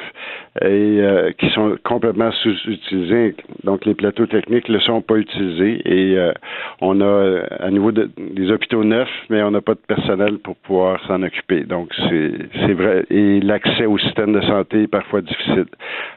et 0.61 0.99
euh, 0.99 1.31
qui 1.37 1.49
sont 1.49 1.77
complètement 1.83 2.31
sous-utilisés. 2.31 3.35
Donc, 3.63 3.85
les 3.85 3.93
plateaux 3.93 4.25
techniques 4.25 4.69
ne 4.69 4.79
sont 4.79 5.01
pas 5.01 5.15
utilisés 5.15 5.81
et 5.85 6.17
euh, 6.17 6.33
on 6.81 7.01
a 7.01 7.43
à 7.59 7.69
nouveau 7.69 7.91
de, 7.91 8.09
des 8.17 8.51
hôpitaux 8.51 8.83
neufs, 8.83 9.09
mais 9.29 9.41
on 9.43 9.51
n'a 9.51 9.61
pas 9.61 9.75
de 9.75 9.79
personnel 9.87 10.39
pour 10.39 10.55
pouvoir 10.57 10.99
s'en 11.07 11.23
occuper. 11.23 11.63
Donc, 11.63 11.93
c'est 12.09 12.73
vrai. 12.73 13.05
Et 13.09 13.39
l'accès 13.39 13.85
au 13.85 13.97
système 13.97 14.33
de 14.33 14.41
santé 14.41 14.83
est 14.83 14.87
parfois 14.87 15.21
difficile. 15.21 15.65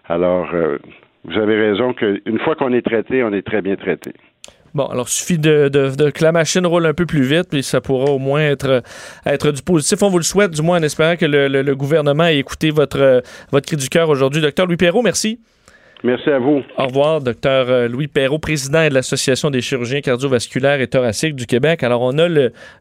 Alors, 0.08 0.48
euh, 0.54 0.78
vous 1.24 1.38
avez 1.38 1.58
raison 1.58 1.94
qu'une 1.94 2.38
fois 2.40 2.54
qu'on 2.54 2.72
est 2.72 2.82
traité, 2.82 3.22
on 3.22 3.32
est 3.32 3.42
très 3.42 3.62
bien 3.62 3.76
traité. 3.76 4.12
Bon, 4.74 4.86
alors, 4.86 5.06
il 5.08 5.12
suffit 5.12 5.38
de, 5.38 5.68
de, 5.68 5.94
de, 5.94 6.10
que 6.10 6.24
la 6.24 6.32
machine 6.32 6.66
roule 6.66 6.86
un 6.86 6.94
peu 6.94 7.06
plus 7.06 7.22
vite, 7.22 7.48
puis 7.48 7.62
ça 7.62 7.80
pourra 7.80 8.10
au 8.10 8.18
moins 8.18 8.40
être, 8.40 8.82
être 9.24 9.52
du 9.52 9.62
positif. 9.62 10.02
On 10.02 10.10
vous 10.10 10.18
le 10.18 10.24
souhaite, 10.24 10.50
du 10.50 10.62
moins 10.62 10.80
en 10.80 10.82
espérant 10.82 11.14
que 11.14 11.26
le, 11.26 11.46
le, 11.46 11.62
le 11.62 11.76
gouvernement 11.76 12.26
ait 12.26 12.38
écouté 12.38 12.70
votre, 12.70 13.22
votre 13.52 13.66
cri 13.66 13.76
du 13.76 13.88
cœur 13.88 14.08
aujourd'hui. 14.08 14.42
Docteur 14.42 14.66
Louis 14.66 14.76
Perrault, 14.76 15.02
merci. 15.02 15.38
Merci 16.02 16.28
à 16.28 16.38
vous. 16.38 16.60
Au 16.76 16.86
revoir, 16.86 17.22
docteur 17.22 17.88
Louis 17.88 18.08
Perrault, 18.08 18.38
président 18.38 18.86
de 18.86 18.92
l'Association 18.92 19.50
des 19.50 19.62
chirurgiens 19.62 20.02
cardiovasculaires 20.02 20.80
et 20.82 20.86
thoraciques 20.86 21.34
du 21.34 21.46
Québec. 21.46 21.82
Alors, 21.82 22.02
on 22.02 22.18
a 22.18 22.28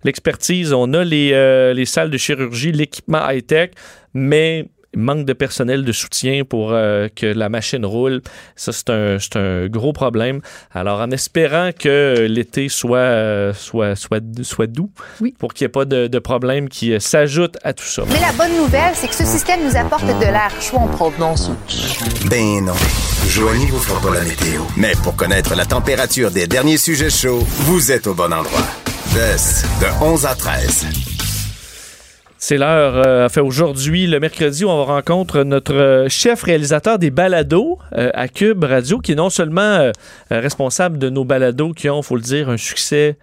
l'expertise, 0.03 0.74
on 0.74 0.91
a 0.94 1.06
les, 1.06 1.32
euh, 1.32 1.74
les 1.74 1.86
salles 1.86 2.10
de 2.10 2.18
chirurgie, 2.18 2.74
l'équipement 2.74 3.20
high-tech, 3.30 3.70
mais 4.14 4.65
manque 4.95 5.26
de 5.26 5.34
personnel 5.34 5.84
de 5.86 5.91
soutien 5.91 6.44
pour 6.44 6.72
euh, 6.72 7.07
que 7.14 7.26
la 7.26 7.49
machine 7.49 7.86
roule. 7.86 8.22
Ça, 8.56 8.72
c'est 8.72 8.90
un, 8.90 9.18
un, 9.36 9.68
gros 9.68 9.94
problème. 9.94 10.41
Alors, 10.74 10.99
en 11.02 11.11
espérant 11.11 11.72
que 11.78 12.28
l'été 12.30 12.70
soit, 12.70 12.98
euh, 12.98 13.53
soit, 13.53 13.95
soit, 13.95 14.22
soit 14.44 14.68
doux, 14.68 14.90
oui. 15.22 15.34
pour 15.38 15.53
qu'il 15.53 15.65
n'y 15.65 15.70
ait 15.70 15.70
pas 15.70 15.86
de, 15.86 16.07
de 16.07 16.20
problème 16.20 16.70
qui 16.70 16.94
euh, 16.94 16.99
s'ajoute 16.99 17.57
à 17.64 17.74
tout 17.74 17.86
ça. 17.86 18.03
Mais 18.10 18.20
la 18.20 18.32
bonne 18.34 18.56
nouvelle, 18.57 18.94
c'est 18.95 19.07
que 19.07 19.15
ce 19.15 19.26
système 19.26 19.64
nous 19.64 19.76
apporte 19.76 20.06
de 20.06 20.26
l'air 20.26 20.52
chaud 20.61 20.78
en 20.78 20.88
provenance. 20.88 21.52
Ben 22.30 22.65
non. 22.65 22.74
Joignez 23.28 23.65
vous 23.68 23.80
fera 23.80 24.02
pas 24.02 24.14
la 24.15 24.24
météo. 24.24 24.61
Mais 24.78 24.94
pour 25.03 25.15
connaître 25.15 25.56
la 25.56 25.65
température 25.65 26.32
des 26.32 26.48
derniers 26.48 26.78
sujets 26.78 27.10
chauds, 27.10 27.44
vous 27.60 27.91
êtes 27.91 28.07
au 28.07 28.14
bon 28.14 28.32
endroit. 28.34 28.68
de 29.14 30.03
11 30.03 30.26
à 30.26 30.36
13. 30.36 31.12
C'est 32.45 32.57
l'heure, 32.57 33.02
euh, 33.07 33.30
fait 33.30 33.40
aujourd'hui, 33.40 34.06
le 34.06 34.20
mercredi, 34.20 34.65
où 34.65 34.70
on 34.70 34.84
rencontre 34.84 35.44
notre 35.44 36.07
chef 36.10 36.44
réalisateur 36.44 36.99
des 36.99 37.10
balados 37.10 37.80
euh, 37.95 38.10
à 38.14 38.28
Cube 38.28 38.65
Radio, 38.65 38.99
qui 38.99 39.14
est 39.14 39.15
non 39.15 39.30
seulement 39.30 39.61
euh, 39.61 39.91
responsable 40.30 40.98
de 40.98 41.10
nos 41.10 41.24
balados 41.24 41.72
qui 41.72 41.90
ont, 41.90 42.02
faut 42.02 42.18
le 42.18 42.22
dire, 42.22 42.49
un 42.49 42.57
succès 42.57 43.18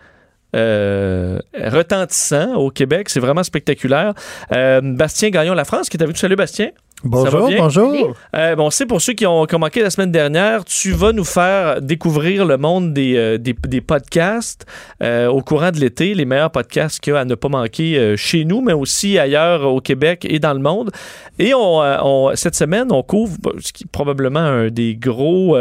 euh, 0.56 1.38
retentissant 1.54 2.54
au 2.54 2.70
Québec. 2.70 3.08
C'est 3.08 3.20
vraiment 3.20 3.42
spectaculaire. 3.42 4.14
Euh, 4.52 4.80
Bastien 4.82 5.30
Gagnon 5.30 5.54
La 5.54 5.64
France 5.64 5.88
qui 5.88 5.96
est 5.96 6.02
avec 6.02 6.16
nous. 6.16 6.18
Salut 6.18 6.36
Bastien. 6.36 6.70
Bonjour, 7.02 7.50
bonjour. 7.56 8.14
Euh, 8.36 8.56
bon, 8.56 8.68
c'est 8.68 8.84
pour 8.84 9.00
ceux 9.00 9.14
qui 9.14 9.26
ont, 9.26 9.46
qui 9.46 9.54
ont, 9.54 9.58
manqué 9.58 9.82
la 9.82 9.88
semaine 9.88 10.12
dernière, 10.12 10.66
tu 10.66 10.92
vas 10.92 11.12
nous 11.12 11.24
faire 11.24 11.80
découvrir 11.80 12.44
le 12.44 12.58
monde 12.58 12.92
des, 12.92 13.16
euh, 13.16 13.38
des, 13.38 13.54
des, 13.54 13.80
podcasts 13.80 14.66
euh, 15.02 15.28
au 15.28 15.40
courant 15.40 15.70
de 15.70 15.78
l'été, 15.78 16.14
les 16.14 16.26
meilleurs 16.26 16.50
podcasts 16.50 17.00
qu'il 17.00 17.14
y 17.14 17.16
a 17.16 17.20
à 17.20 17.24
ne 17.24 17.34
pas 17.34 17.48
manquer 17.48 18.14
chez 18.16 18.44
nous, 18.44 18.60
mais 18.60 18.74
aussi 18.74 19.18
ailleurs 19.18 19.62
au 19.62 19.80
Québec 19.80 20.26
et 20.28 20.38
dans 20.38 20.52
le 20.52 20.60
monde. 20.60 20.90
Et 21.38 21.54
on, 21.54 21.80
on 21.80 22.36
cette 22.36 22.54
semaine, 22.54 22.92
on 22.92 23.02
couvre 23.02 23.36
ce 23.60 23.72
qui 23.72 23.84
est 23.84 23.90
probablement 23.90 24.40
un 24.40 24.68
des 24.68 24.94
gros, 24.94 25.56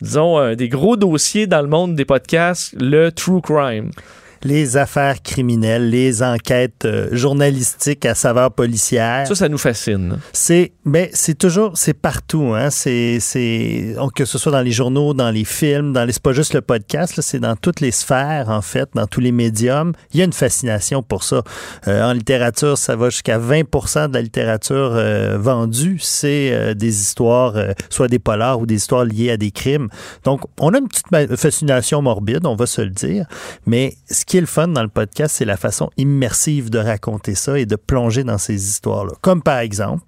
disons, 0.00 0.38
un 0.38 0.56
des 0.56 0.68
gros 0.68 0.96
dossiers 0.96 1.46
dans 1.46 1.62
le 1.62 1.68
monde 1.68 1.94
des 1.94 2.04
podcasts, 2.04 2.74
le 2.80 3.12
true 3.12 3.40
crime 3.40 3.90
les 4.44 4.76
affaires 4.76 5.22
criminelles, 5.22 5.90
les 5.90 6.22
enquêtes 6.22 6.84
euh, 6.84 7.08
journalistiques 7.12 8.06
à 8.06 8.14
saveur 8.14 8.52
policière. 8.52 9.26
Ça, 9.26 9.34
ça 9.34 9.48
nous 9.48 9.58
fascine. 9.58 10.18
C'est, 10.32 10.72
mais 10.84 11.10
c'est 11.12 11.36
toujours, 11.36 11.72
c'est 11.76 11.94
partout. 11.94 12.52
Hein? 12.54 12.70
C'est, 12.70 13.18
c'est, 13.20 13.96
que 14.14 14.24
ce 14.24 14.38
soit 14.38 14.52
dans 14.52 14.62
les 14.62 14.72
journaux, 14.72 15.14
dans 15.14 15.30
les 15.30 15.44
films, 15.44 15.92
dans 15.92 16.04
les, 16.04 16.12
c'est 16.12 16.22
pas 16.22 16.32
juste 16.32 16.54
le 16.54 16.60
podcast, 16.60 17.16
là, 17.16 17.22
c'est 17.22 17.40
dans 17.40 17.56
toutes 17.56 17.80
les 17.80 17.90
sphères 17.90 18.48
en 18.48 18.62
fait, 18.62 18.88
dans 18.94 19.06
tous 19.06 19.20
les 19.20 19.32
médiums. 19.32 19.92
Il 20.12 20.18
y 20.18 20.22
a 20.22 20.24
une 20.24 20.32
fascination 20.32 21.02
pour 21.02 21.24
ça. 21.24 21.42
Euh, 21.88 22.02
en 22.08 22.12
littérature, 22.12 22.78
ça 22.78 22.96
va 22.96 23.10
jusqu'à 23.10 23.38
20% 23.38 24.08
de 24.08 24.14
la 24.14 24.22
littérature 24.22 24.74
euh, 24.94 25.38
vendue, 25.38 25.98
c'est 26.00 26.52
euh, 26.52 26.74
des 26.74 27.00
histoires, 27.00 27.56
euh, 27.56 27.72
soit 27.90 28.08
des 28.08 28.18
polars 28.18 28.60
ou 28.60 28.66
des 28.66 28.76
histoires 28.76 29.04
liées 29.04 29.30
à 29.30 29.36
des 29.36 29.50
crimes. 29.50 29.88
Donc, 30.24 30.42
on 30.60 30.72
a 30.74 30.78
une 30.78 30.88
petite 30.88 31.36
fascination 31.36 32.02
morbide, 32.02 32.46
on 32.46 32.56
va 32.56 32.66
se 32.66 32.80
le 32.80 32.90
dire, 32.90 33.26
mais 33.66 33.94
ce 34.10 34.24
qui 34.24 34.33
qui 34.34 34.38
est 34.38 34.40
le 34.40 34.48
fun 34.48 34.66
dans 34.66 34.82
le 34.82 34.88
podcast, 34.88 35.36
c'est 35.38 35.44
la 35.44 35.56
façon 35.56 35.90
immersive 35.96 36.68
de 36.68 36.80
raconter 36.80 37.36
ça 37.36 37.56
et 37.56 37.66
de 37.66 37.76
plonger 37.76 38.24
dans 38.24 38.36
ces 38.36 38.68
histoires-là. 38.68 39.12
Comme 39.20 39.44
par 39.44 39.60
exemple, 39.60 40.02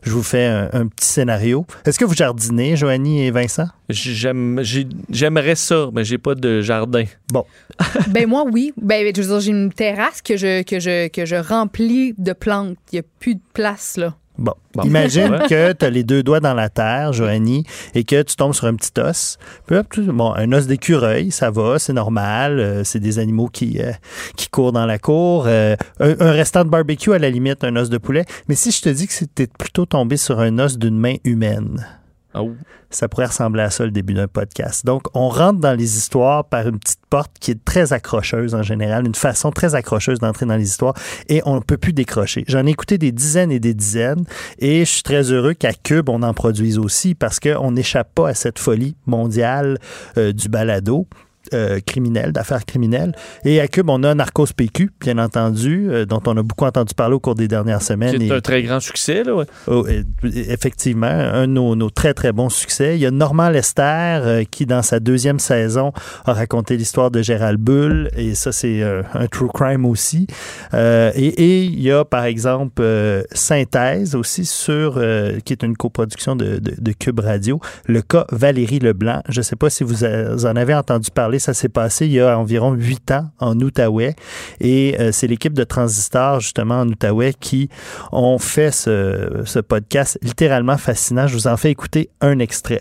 je 0.00 0.10
vous 0.10 0.22
fais 0.22 0.46
un, 0.46 0.70
un 0.72 0.86
petit 0.86 1.06
scénario. 1.06 1.66
Est-ce 1.84 1.98
que 1.98 2.06
vous 2.06 2.14
jardinez, 2.14 2.76
Joanie 2.76 3.26
et 3.26 3.30
Vincent? 3.30 3.66
J'aime, 3.90 4.62
j'aimerais 5.10 5.54
ça, 5.54 5.90
mais 5.92 6.02
j'ai 6.02 6.16
pas 6.16 6.34
de 6.34 6.62
jardin. 6.62 7.04
Bon. 7.30 7.44
ben 8.08 8.26
moi, 8.26 8.46
oui. 8.50 8.72
Ben, 8.80 9.12
je 9.14 9.20
veux 9.20 9.28
dire, 9.28 9.40
j'ai 9.40 9.50
une 9.50 9.70
terrasse 9.70 10.22
que 10.22 10.38
je, 10.38 10.62
que, 10.62 10.80
je, 10.80 11.08
que 11.08 11.26
je 11.26 11.36
remplis 11.36 12.14
de 12.16 12.32
plantes. 12.32 12.78
Il 12.90 12.94
n'y 12.94 13.00
a 13.00 13.08
plus 13.20 13.34
de 13.34 13.42
place, 13.52 13.98
là. 13.98 14.16
Bon. 14.38 14.54
bon. 14.74 14.84
Imagine 14.84 15.40
que 15.48 15.72
tu 15.72 15.84
as 15.84 15.90
les 15.90 16.04
deux 16.04 16.22
doigts 16.22 16.38
dans 16.38 16.54
la 16.54 16.68
terre, 16.68 17.12
Joanie, 17.12 17.64
et 17.94 18.04
que 18.04 18.22
tu 18.22 18.36
tombes 18.36 18.54
sur 18.54 18.66
un 18.66 18.74
petit 18.74 18.92
os. 19.00 19.36
Bon, 19.68 20.32
un 20.34 20.52
os 20.52 20.66
d'écureuil, 20.66 21.32
ça 21.32 21.50
va, 21.50 21.78
c'est 21.78 21.92
normal. 21.92 22.60
Euh, 22.60 22.84
c'est 22.84 23.00
des 23.00 23.18
animaux 23.18 23.48
qui, 23.48 23.80
euh, 23.80 23.92
qui 24.36 24.48
courent 24.48 24.72
dans 24.72 24.86
la 24.86 24.98
cour. 24.98 25.44
Euh, 25.46 25.74
un, 25.98 26.14
un, 26.20 26.30
restant 26.30 26.64
de 26.64 26.70
barbecue, 26.70 27.12
à 27.12 27.18
la 27.18 27.30
limite, 27.30 27.64
un 27.64 27.74
os 27.76 27.90
de 27.90 27.98
poulet. 27.98 28.24
Mais 28.48 28.54
si 28.54 28.70
je 28.70 28.80
te 28.80 28.88
dis 28.88 29.08
que 29.08 29.12
c'était 29.12 29.48
plutôt 29.48 29.86
tombé 29.86 30.16
sur 30.16 30.38
un 30.38 30.58
os 30.60 30.78
d'une 30.78 30.98
main 30.98 31.16
humaine. 31.24 31.84
Oh. 32.34 32.52
Ça 32.90 33.08
pourrait 33.08 33.26
ressembler 33.26 33.62
à 33.62 33.70
ça 33.70 33.84
le 33.84 33.90
début 33.90 34.14
d'un 34.14 34.28
podcast. 34.28 34.84
Donc, 34.84 35.04
on 35.14 35.28
rentre 35.28 35.60
dans 35.60 35.74
les 35.74 35.96
histoires 35.96 36.44
par 36.44 36.68
une 36.68 36.78
petite 36.78 37.00
porte 37.08 37.32
qui 37.40 37.52
est 37.52 37.64
très 37.64 37.92
accrocheuse 37.92 38.54
en 38.54 38.62
général, 38.62 39.06
une 39.06 39.14
façon 39.14 39.50
très 39.50 39.74
accrocheuse 39.74 40.18
d'entrer 40.18 40.46
dans 40.46 40.56
les 40.56 40.68
histoires 40.68 40.94
et 41.28 41.42
on 41.46 41.56
ne 41.56 41.60
peut 41.60 41.78
plus 41.78 41.92
décrocher. 41.92 42.44
J'en 42.46 42.66
ai 42.66 42.70
écouté 42.70 42.98
des 42.98 43.12
dizaines 43.12 43.50
et 43.50 43.60
des 43.60 43.74
dizaines 43.74 44.24
et 44.58 44.80
je 44.80 44.90
suis 44.90 45.02
très 45.02 45.32
heureux 45.32 45.54
qu'à 45.54 45.72
Cube, 45.72 46.08
on 46.08 46.22
en 46.22 46.34
produise 46.34 46.78
aussi 46.78 47.14
parce 47.14 47.40
qu'on 47.40 47.72
n'échappe 47.72 48.14
pas 48.14 48.28
à 48.28 48.34
cette 48.34 48.58
folie 48.58 48.96
mondiale 49.06 49.78
euh, 50.18 50.32
du 50.32 50.48
balado. 50.48 51.06
Euh, 51.54 51.80
criminelles, 51.84 52.32
d'affaires 52.32 52.64
criminelles. 52.64 53.12
Et 53.44 53.60
à 53.60 53.68
Cube, 53.68 53.88
on 53.90 54.02
a 54.02 54.14
Narcos 54.14 54.46
PQ, 54.56 54.90
bien 55.00 55.18
entendu, 55.18 55.88
euh, 55.90 56.04
dont 56.04 56.20
on 56.26 56.36
a 56.36 56.42
beaucoup 56.42 56.64
entendu 56.64 56.94
parler 56.94 57.14
au 57.14 57.20
cours 57.20 57.34
des 57.34 57.48
dernières 57.48 57.82
semaines. 57.82 58.14
C'est 58.18 58.26
Et- 58.26 58.32
un 58.32 58.40
très 58.40 58.62
grand 58.62 58.80
succès, 58.80 59.24
là, 59.24 59.34
ouais. 59.34 59.44
Oh, 59.66 59.86
effectivement, 60.24 61.06
un 61.06 61.46
de 61.46 61.52
nos, 61.52 61.74
nos 61.76 61.90
très, 61.90 62.14
très 62.14 62.32
bons 62.32 62.48
succès. 62.48 62.96
Il 62.96 63.00
y 63.00 63.06
a 63.06 63.10
Normand 63.10 63.50
Lester 63.50 63.82
euh, 63.82 64.44
qui, 64.50 64.66
dans 64.66 64.82
sa 64.82 65.00
deuxième 65.00 65.38
saison, 65.38 65.92
a 66.24 66.32
raconté 66.32 66.76
l'histoire 66.76 67.10
de 67.10 67.22
Gérald 67.22 67.58
Bull. 67.60 68.10
Et 68.16 68.34
ça, 68.34 68.52
c'est 68.52 68.82
un 68.82 69.26
true 69.26 69.48
crime 69.52 69.84
aussi. 69.86 70.26
Euh, 70.74 71.10
et, 71.14 71.26
et 71.26 71.64
il 71.64 71.80
y 71.80 71.90
a, 71.90 72.04
par 72.04 72.24
exemple, 72.24 72.80
euh, 72.82 73.22
Synthèse 73.32 74.14
aussi, 74.14 74.44
sur, 74.44 74.94
euh, 74.96 75.38
qui 75.44 75.52
est 75.52 75.62
une 75.62 75.76
coproduction 75.76 76.36
de, 76.36 76.58
de, 76.58 76.74
de 76.78 76.92
Cube 76.92 77.20
Radio. 77.20 77.60
Le 77.86 78.02
cas 78.02 78.26
Valérie 78.30 78.78
Leblanc. 78.78 79.22
Je 79.28 79.40
ne 79.40 79.42
sais 79.42 79.56
pas 79.56 79.70
si 79.70 79.84
vous 79.84 80.04
en 80.04 80.56
avez 80.56 80.74
entendu 80.74 81.10
parler. 81.10 81.37
Ça 81.38 81.54
s'est 81.54 81.68
passé 81.68 82.06
il 82.06 82.12
y 82.12 82.20
a 82.20 82.38
environ 82.38 82.72
huit 82.72 83.10
ans 83.10 83.30
en 83.38 83.58
Outaouais. 83.58 84.14
Et 84.60 84.96
euh, 84.98 85.12
c'est 85.12 85.26
l'équipe 85.26 85.54
de 85.54 85.64
Transistor, 85.64 86.40
justement, 86.40 86.80
en 86.80 86.88
Outaouais, 86.88 87.34
qui 87.38 87.68
ont 88.12 88.38
fait 88.38 88.70
ce, 88.70 89.42
ce 89.44 89.58
podcast 89.58 90.18
littéralement 90.22 90.78
fascinant. 90.78 91.26
Je 91.26 91.34
vous 91.34 91.46
en 91.46 91.56
fais 91.56 91.70
écouter 91.70 92.10
un 92.20 92.38
extrait. 92.38 92.80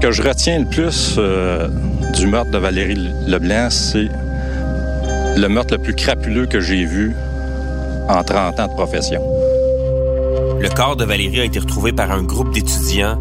que 0.00 0.10
je 0.10 0.22
retiens 0.22 0.60
le 0.60 0.66
plus 0.66 1.16
euh, 1.18 1.68
du 2.14 2.26
meurtre 2.26 2.50
de 2.50 2.58
Valérie 2.58 3.10
Leblanc, 3.26 3.70
c'est 3.70 4.08
le 5.36 5.48
meurtre 5.48 5.74
le 5.74 5.82
plus 5.82 5.94
crapuleux 5.94 6.46
que 6.46 6.60
j'ai 6.60 6.84
vu 6.84 7.12
en 8.08 8.22
30 8.22 8.60
ans 8.60 8.68
de 8.68 8.72
profession. 8.72 9.20
Le 10.60 10.68
corps 10.74 10.96
de 10.96 11.04
Valérie 11.04 11.40
a 11.40 11.44
été 11.44 11.58
retrouvé 11.58 11.92
par 11.92 12.12
un 12.12 12.22
groupe 12.22 12.52
d'étudiants 12.52 13.20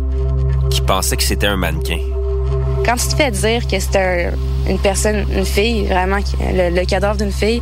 qui 0.75 0.81
pensaient 0.81 1.15
que 1.17 1.23
c'était 1.23 1.47
un 1.47 1.55
mannequin. 1.57 1.99
Quand 2.85 2.95
tu 2.97 3.07
te 3.07 3.15
fais 3.15 3.31
dire 3.31 3.65
que 3.67 3.79
c'était 3.79 4.31
un- 4.67 4.69
une 4.71 4.79
personne, 4.79 5.25
une 5.35 5.45
fille, 5.45 5.85
vraiment, 5.85 6.17
le, 6.53 6.69
le 6.75 6.85
cadavre 6.85 7.17
d'une 7.17 7.31
fille, 7.31 7.61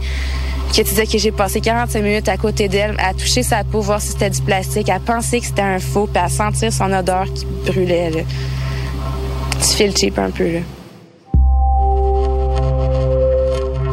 que 0.70 0.76
tu 0.78 0.84
disais 0.84 1.06
que 1.06 1.18
j'ai 1.20 1.32
passé 1.32 1.62
45 1.62 2.02
minutes 2.02 2.28
à 2.30 2.38
côté 2.38 2.68
d'elle, 2.68 2.96
à 2.98 3.14
toucher 3.14 3.44
sa 3.44 3.64
peau, 3.64 3.82
voir 3.82 4.02
si 4.02 4.10
c'était 4.10 4.32
du 4.32 4.42
plastique, 4.42 4.90
à 4.90 5.00
penser 5.00 5.40
que 5.40 5.46
c'était 5.46 5.62
un 5.62 5.80
faux, 5.80 6.08
puis 6.12 6.22
à 6.24 6.28
sentir 6.30 6.74
son 6.74 6.92
odeur 6.92 7.26
qui 7.34 7.46
brûlait, 7.68 8.10
là. 8.10 8.22
Tu 9.62 9.68
fais 9.78 9.88
le 9.88 9.94
cheap 9.96 10.18
un 10.18 10.32
peu, 10.32 10.52
là. 10.54 10.60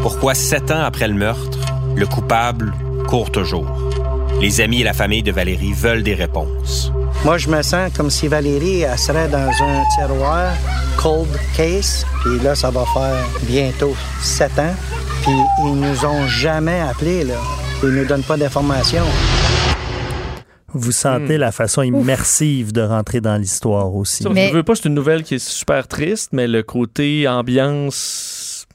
Pourquoi 0.02 0.34
sept 0.34 0.70
ans 0.70 0.82
après 0.82 1.08
le 1.08 1.14
meurtre, 1.14 1.58
le 1.94 2.06
coupable 2.06 2.72
court 3.06 3.30
toujours? 3.30 3.66
Les 4.40 4.60
amis 4.62 4.80
et 4.80 4.84
la 4.84 4.94
famille 4.94 5.22
de 5.22 5.30
Valérie 5.32 5.74
veulent 5.74 6.02
des 6.02 6.14
réponses. 6.14 6.90
Moi, 7.22 7.36
je 7.36 7.48
me 7.48 7.60
sens 7.60 7.92
comme 7.94 8.08
si 8.08 8.28
Valérie 8.28 8.80
elle 8.80 8.98
serait 8.98 9.28
dans 9.28 9.50
un 9.62 9.82
tiroir, 9.94 10.54
cold 10.96 11.28
case, 11.54 12.06
puis 12.22 12.38
là, 12.42 12.54
ça 12.54 12.70
va 12.70 12.84
faire 12.94 13.26
bientôt 13.42 13.94
sept 14.22 14.58
ans, 14.58 14.74
puis 15.22 15.32
ils 15.58 15.74
nous 15.74 16.06
ont 16.06 16.26
jamais 16.26 16.80
appelés, 16.80 17.24
là. 17.24 17.34
Ils 17.82 17.90
nous 17.90 18.06
donnent 18.06 18.22
pas 18.22 18.38
d'informations. 18.38 19.04
Vous 20.72 20.92
sentez 20.92 21.36
la 21.36 21.52
façon 21.52 21.82
immersive 21.82 22.72
de 22.72 22.80
rentrer 22.80 23.20
dans 23.20 23.36
l'histoire 23.36 23.94
aussi. 23.94 24.22
Ça, 24.22 24.30
Je 24.34 24.54
veux 24.54 24.62
pas, 24.62 24.74
c'est 24.74 24.88
une 24.88 24.94
nouvelle 24.94 25.22
qui 25.22 25.34
est 25.34 25.46
super 25.46 25.88
triste, 25.88 26.30
mais 26.32 26.46
le 26.46 26.62
côté 26.62 27.28
ambiance 27.28 28.66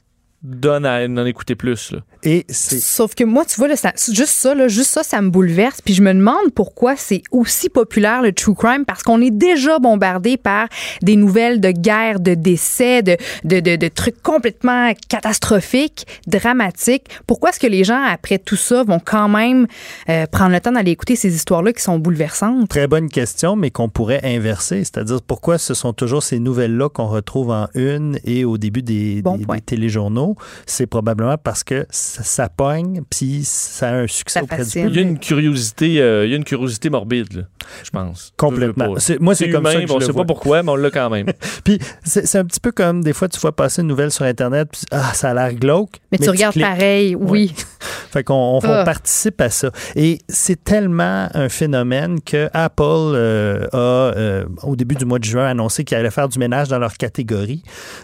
donne 0.42 0.86
à 0.86 1.04
en 1.04 1.26
écouter 1.26 1.56
plus. 1.56 1.90
Là. 1.90 1.98
Et 2.26 2.44
Sauf 2.50 3.14
que 3.14 3.24
moi, 3.24 3.44
tu 3.44 3.56
vois, 3.56 3.68
là, 3.68 3.76
ça- 3.76 3.92
juste 3.96 4.32
ça, 4.34 4.54
là, 4.54 4.66
juste 4.68 4.90
ça, 4.90 5.02
ça 5.02 5.22
me 5.22 5.30
bouleverse. 5.30 5.80
Puis 5.84 5.94
je 5.94 6.02
me 6.02 6.12
demande 6.12 6.52
pourquoi 6.54 6.96
c'est 6.96 7.22
aussi 7.30 7.68
populaire 7.68 8.20
le 8.22 8.32
true 8.32 8.54
crime, 8.54 8.84
parce 8.84 9.02
qu'on 9.02 9.20
est 9.20 9.30
déjà 9.30 9.78
bombardé 9.78 10.36
par 10.36 10.68
des 11.02 11.14
nouvelles 11.16 11.60
de 11.60 11.70
guerre, 11.70 12.18
de 12.20 12.34
décès, 12.34 13.02
de, 13.02 13.16
de, 13.44 13.60
de, 13.60 13.76
de 13.76 13.88
trucs 13.88 14.20
complètement 14.22 14.92
catastrophiques, 15.08 16.06
dramatiques. 16.26 17.04
Pourquoi 17.26 17.50
est-ce 17.50 17.60
que 17.60 17.66
les 17.66 17.84
gens, 17.84 18.02
après 18.02 18.38
tout 18.38 18.56
ça, 18.56 18.82
vont 18.82 19.00
quand 19.04 19.28
même 19.28 19.66
euh, 20.08 20.26
prendre 20.26 20.52
le 20.52 20.60
temps 20.60 20.72
d'aller 20.72 20.90
écouter 20.92 21.16
ces 21.16 21.34
histoires-là 21.34 21.72
qui 21.72 21.82
sont 21.82 21.98
bouleversantes? 21.98 22.68
Très 22.68 22.86
bonne 22.86 23.08
question, 23.08 23.56
mais 23.56 23.70
qu'on 23.70 23.88
pourrait 23.88 24.20
inverser. 24.24 24.78
C'est-à-dire, 24.84 25.20
pourquoi 25.22 25.58
ce 25.58 25.74
sont 25.74 25.92
toujours 25.92 26.22
ces 26.22 26.38
nouvelles-là 26.38 26.88
qu'on 26.88 27.06
retrouve 27.06 27.50
en 27.50 27.68
une 27.74 28.18
et 28.24 28.44
au 28.44 28.58
début 28.58 28.82
des, 28.82 29.22
des- 29.22 29.44
des 29.44 29.60
téléjournaux? 29.60 30.36
C'est 30.66 30.86
probablement 30.86 31.36
parce 31.42 31.62
que 31.64 31.86
ça, 32.16 32.22
ça 32.24 32.48
pogne, 32.48 33.02
puis 33.10 33.40
ça 33.44 33.88
a 33.90 33.92
un 33.94 34.06
succès 34.06 34.40
auprès 34.40 34.64
du 34.64 34.70
Il 34.74 34.78
y 34.78 34.82
a 34.82 34.86
public. 34.86 35.06
une 35.06 35.18
curiosité, 35.18 36.00
euh, 36.00 36.24
il 36.24 36.30
y 36.30 36.34
a 36.34 36.36
une 36.36 36.44
curiosité 36.44 36.88
morbide, 36.90 37.32
là, 37.34 37.42
je 37.84 37.90
pense. 37.90 38.32
Complètement. 38.36 38.94
C'est- 38.98 39.18
moi, 39.20 39.34
c'est 39.34 39.50
comme 39.50 39.60
humain, 39.62 39.72
ça 39.72 39.80
que 39.82 39.86
je 39.88 39.92
on 39.92 39.98
le 39.98 40.04
sait 40.04 40.12
vois. 40.12 40.22
pas 40.22 40.26
pourquoi, 40.26 40.62
mais 40.62 40.70
on 40.70 40.76
l'a 40.76 40.90
quand 40.90 41.10
même. 41.10 41.26
Puis 41.64 41.78
c'est 42.04 42.26
c'est 42.26 42.38
un 42.38 42.44
petit 42.44 42.60
peu 42.60 42.72
comme 42.72 43.02
des 43.02 43.12
fois 43.12 43.28
tu 43.28 43.38
vois 43.40 43.54
passer 43.54 43.82
une 43.82 43.88
nouvelle 43.88 44.10
sur 44.10 44.24
internet 44.24 44.68
puis 44.72 44.82
ah 44.90 45.12
ça 45.14 45.30
a 45.30 45.34
l'air 45.34 45.54
glauque 45.54 46.00
Mais, 46.12 46.18
tu 46.18 46.28
regardes 46.30 46.52
cliques. 46.54 46.64
pareil, 46.64 47.14
oui. 47.14 47.54
Fait 48.10 48.24
qu'on 48.24 48.34
on, 48.34 48.56
on 48.58 48.60
Ah. 48.72 48.84
participe 48.84 49.40
à 49.40 49.50
ça. 49.50 49.70
Et 49.94 50.18
c'est 50.28 50.62
tellement 50.64 51.28
un 51.34 51.48
phénomène 51.48 52.20
que 52.20 52.48
Apple 52.54 52.82
euh, 52.82 53.66
a, 53.72 53.76
euh, 54.16 54.44
au 54.62 54.74
début 54.76 54.94
du 54.94 55.04
mois 55.04 55.18
de 55.18 55.24
juin, 55.24 55.46
annoncé 55.46 55.84
qu'ils 55.84 55.96
allaient 55.98 56.10
faire 56.10 56.28
du 56.28 56.38
ménage 56.38 56.68
dans 56.68 56.78
leur 56.78 56.94
catégorie 56.94 57.62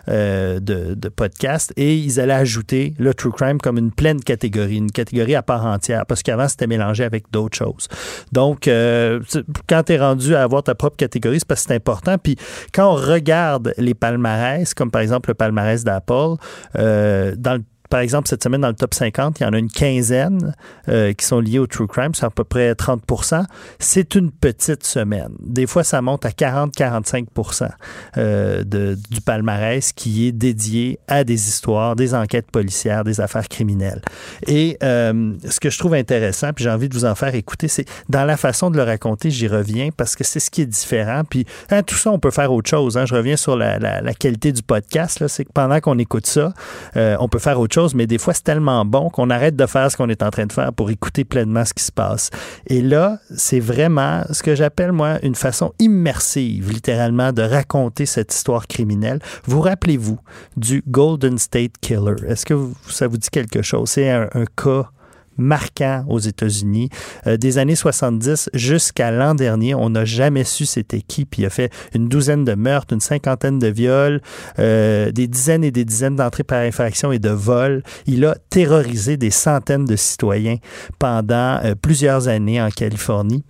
euh, 0.09 0.61
de, 0.61 0.95
de 0.95 1.09
podcast 1.09 1.73
et 1.77 1.95
ils 1.97 2.21
allaient 2.21 2.33
ajouter 2.35 2.95
le 2.99 3.15
true 3.15 3.33
crime 3.33 3.59
comme 3.61 3.79
une 3.79 3.93
pleine 4.03 4.21
catégorie, 4.21 4.79
une 4.79 4.91
catégorie 4.91 5.37
à 5.37 5.43
part 5.43 5.65
entière, 5.65 6.07
parce 6.07 6.25
qu'avant, 6.25 6.49
c'était 6.49 6.67
mélangé 6.67 7.05
avec 7.05 7.31
d'autres 7.31 7.57
choses. 7.57 7.87
Donc, 8.33 8.67
euh, 8.67 9.21
quand 9.69 9.85
tu 9.85 9.93
es 9.93 9.99
rendu 9.99 10.35
à 10.35 10.43
avoir 10.43 10.65
ta 10.65 10.75
propre 10.75 10.97
catégorie, 10.97 11.39
c'est 11.39 11.47
parce 11.47 11.63
que 11.63 11.69
c'est 11.69 11.77
important. 11.77 12.19
Puis 12.19 12.37
quand 12.75 12.91
on 12.91 12.97
regarde 12.97 13.73
les 13.79 13.95
palmarès, 13.95 14.75
comme 14.75 14.91
par 14.91 15.03
exemple 15.03 15.31
le 15.31 15.35
palmarès 15.35 15.85
d'Apple, 15.85 16.35
euh, 16.77 17.37
dans 17.39 17.55
le 17.55 17.63
par 17.93 18.01
exemple, 18.01 18.27
cette 18.27 18.43
semaine, 18.43 18.63
dans 18.63 18.69
le 18.69 18.75
top 18.75 18.95
50, 18.95 19.39
il 19.39 19.43
y 19.43 19.47
en 19.47 19.53
a 19.53 19.59
une 19.59 19.71
quinzaine 19.71 20.55
euh, 20.89 21.13
qui 21.13 21.27
sont 21.27 21.41
liées 21.41 21.59
au 21.59 21.67
true 21.67 21.87
crime, 21.87 22.15
c'est 22.15 22.25
à 22.25 22.31
peu 22.31 22.43
près 22.43 22.73
30% 22.73 23.45
C'est 23.79 24.15
une 24.15 24.31
petite 24.31 24.83
semaine. 24.87 25.29
Des 25.41 25.67
fois, 25.67 25.85
ça 25.85 26.01
monte 26.01 26.25
à 26.25 26.31
40-45% 26.31 27.69
euh, 28.17 28.65
du 28.65 29.21
palmarès 29.21 29.93
qui 29.93 30.27
est 30.27 30.33
dédié 30.33 30.99
à 31.07 31.23
des 31.25 31.35
histoires, 31.49 31.95
des 31.95 32.15
enquêtes 32.15 32.51
policières, 32.51 33.05
des 33.05 33.21
affaires 33.21 33.47
criminelles. 33.49 34.01
Et 34.47 34.79
euh, 34.83 35.35
ce 35.49 35.61
que 35.61 35.69
je 35.69 35.79
trouve 35.79 35.93
intéressant, 35.93 36.53
puis 36.55 36.65
j'ai 36.65 36.71
envie 36.71 36.89
de 36.89 36.95
vous 36.95 37.05
en 37.05 37.15
faire 37.15 37.35
écouter, 37.35 37.69
c'est 37.69 37.85
dans 38.09 38.25
la 38.25 38.39
façon 38.39 38.71
de 38.71 38.77
le 38.79 38.85
raconter, 38.85 39.31
j'y 39.31 39.49
reviens 39.49 39.91
parce 39.95 40.17
que 40.17 40.25
c'est 40.25 40.41
ce 40.41 40.51
qui 40.51 40.63
est 40.63 40.67
différent. 40.67 41.23
Puis 41.29 41.45
hein, 41.71 41.83
tout 41.83 41.97
ça, 41.97 42.11
on 42.11 42.19
peut 42.19 42.31
faire 42.31 42.53
autre 42.53 42.71
chose. 42.71 42.97
hein. 42.97 43.05
Je 43.05 43.15
reviens 43.15 43.37
sur 43.37 43.55
la, 43.57 43.79
la- 43.79 44.15
qualité 44.15 44.53
du 44.53 44.63
podcast. 44.63 45.27
C'est 45.29 45.45
que 45.45 45.53
pendant 45.53 45.81
qu'on 45.81 45.99
écoute 45.99 46.27
ça, 46.27 46.53
euh, 46.97 47.17
on 47.19 47.29
peut 47.29 47.39
faire 47.39 47.59
autre 47.59 47.75
chose, 47.75 47.82
mais 47.95 48.07
des 48.07 48.19
fois, 48.19 48.35
c'est 48.35 48.45
tellement 48.45 48.85
bon 48.85 49.11
qu'on 49.11 49.31
arrête 49.31 49.57
de 49.57 49.67
faire 49.67 49.91
ce 49.91 49.97
qu'on 49.97 50.09
est 50.09 50.23
en 50.23 50.31
train 50.31 50.47
de 50.47 50.53
faire 50.53 50.73
pour 50.73 50.91
écouter 50.91 51.25
pleinement 51.25 51.65
ce 51.65 51.75
qui 51.75 51.85
se 51.85 51.93
passe. 51.93 52.31
Et 52.67 52.83
là, 52.83 53.19
c'est 53.35 53.61
vraiment 53.61 54.23
ce 54.31 54.43
que 54.43 54.55
j'appelle, 54.55 54.93
moi, 54.93 55.19
une 55.23 55.35
façon 55.35 55.73
immersive, 55.79 56.71
littéralement, 56.71 57.33
de 57.33 57.43
raconter 57.43 58.07
cette 58.07 58.33
histoire 58.35 58.67
criminelle. 58.67 59.21
Vous 59.45 59.61
rappelez-vous 59.61 60.19
du 60.57 60.83
Golden 60.89 61.39
State 61.39 61.73
Killer? 61.81 62.17
Est-ce 62.27 62.47
que 62.47 62.55
ça 62.89 63.09
vous 63.09 63.19
dit 63.19 63.31
quelque 63.31 63.63
chose? 63.63 63.91
C'est 63.91 64.11
un, 64.11 64.29
un 64.35 64.45
cas 64.45 64.89
marquant 65.37 66.05
aux 66.09 66.19
États-Unis. 66.19 66.89
Euh, 67.27 67.37
des 67.37 67.59
années 67.59 67.75
70 67.75 68.51
jusqu'à 68.55 69.11
l'an 69.11 69.35
dernier, 69.35 69.75
on 69.75 69.91
n'a 69.91 70.05
jamais 70.05 70.45
su 70.45 70.67
c'était 70.67 71.01
qui. 71.01 71.27
Il 71.39 71.47
a 71.47 71.51
fait 71.51 71.73
une 71.95 72.09
douzaine 72.09 72.45
de 72.45 72.55
meurtres, 72.55 72.93
une 72.93 73.01
cinquantaine 73.01 73.59
de 73.59 73.69
viols, 73.69 74.21
euh, 74.59 75.11
des 75.11 75.27
dizaines 75.27 75.65
et 75.65 75.71
des 75.71 75.85
dizaines 75.85 76.17
d'entrées 76.17 76.45
par 76.45 76.61
infraction 76.61 77.11
et 77.11 77.19
de 77.19 77.31
vols. 77.31 77.83
Il 78.07 78.25
a 78.25 78.37
terrorisé 78.51 79.17
des 79.17 79.31
centaines 79.31 79.85
de 79.85 79.97
citoyens 79.97 80.57
pendant 80.99 81.61
euh, 81.65 81.75
plusieurs 81.75 82.29
années 82.29 82.61
en 82.61 82.71
Californie. 82.71 83.43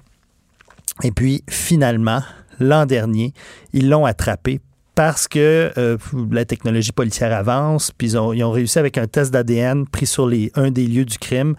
Et 1.03 1.11
puis, 1.11 1.43
finalement, 1.49 2.23
l'an 2.61 2.87
dernier, 2.87 3.33
ils 3.73 3.89
l'ont 3.89 4.07
attrapé 4.07 4.61
parce 4.95 5.27
que 5.29 5.73
euh, 5.79 5.97
la 6.31 6.45
technologie 6.45 6.93
policière 6.93 7.33
avance, 7.33 7.91
puis 7.97 8.09
ils 8.09 8.19
ont, 8.19 8.33
ils 8.33 8.45
ont 8.45 8.51
réussi 8.51 8.79
avec 8.79 8.99
un 8.99 9.07
test 9.07 9.33
d'ADN 9.33 9.87
pris 9.87 10.07
sur 10.07 10.27
les, 10.27 10.51
un 10.55 10.71
des 10.71 10.87
lieux 10.87 11.05
du 11.05 11.19
crime, 11.19 11.55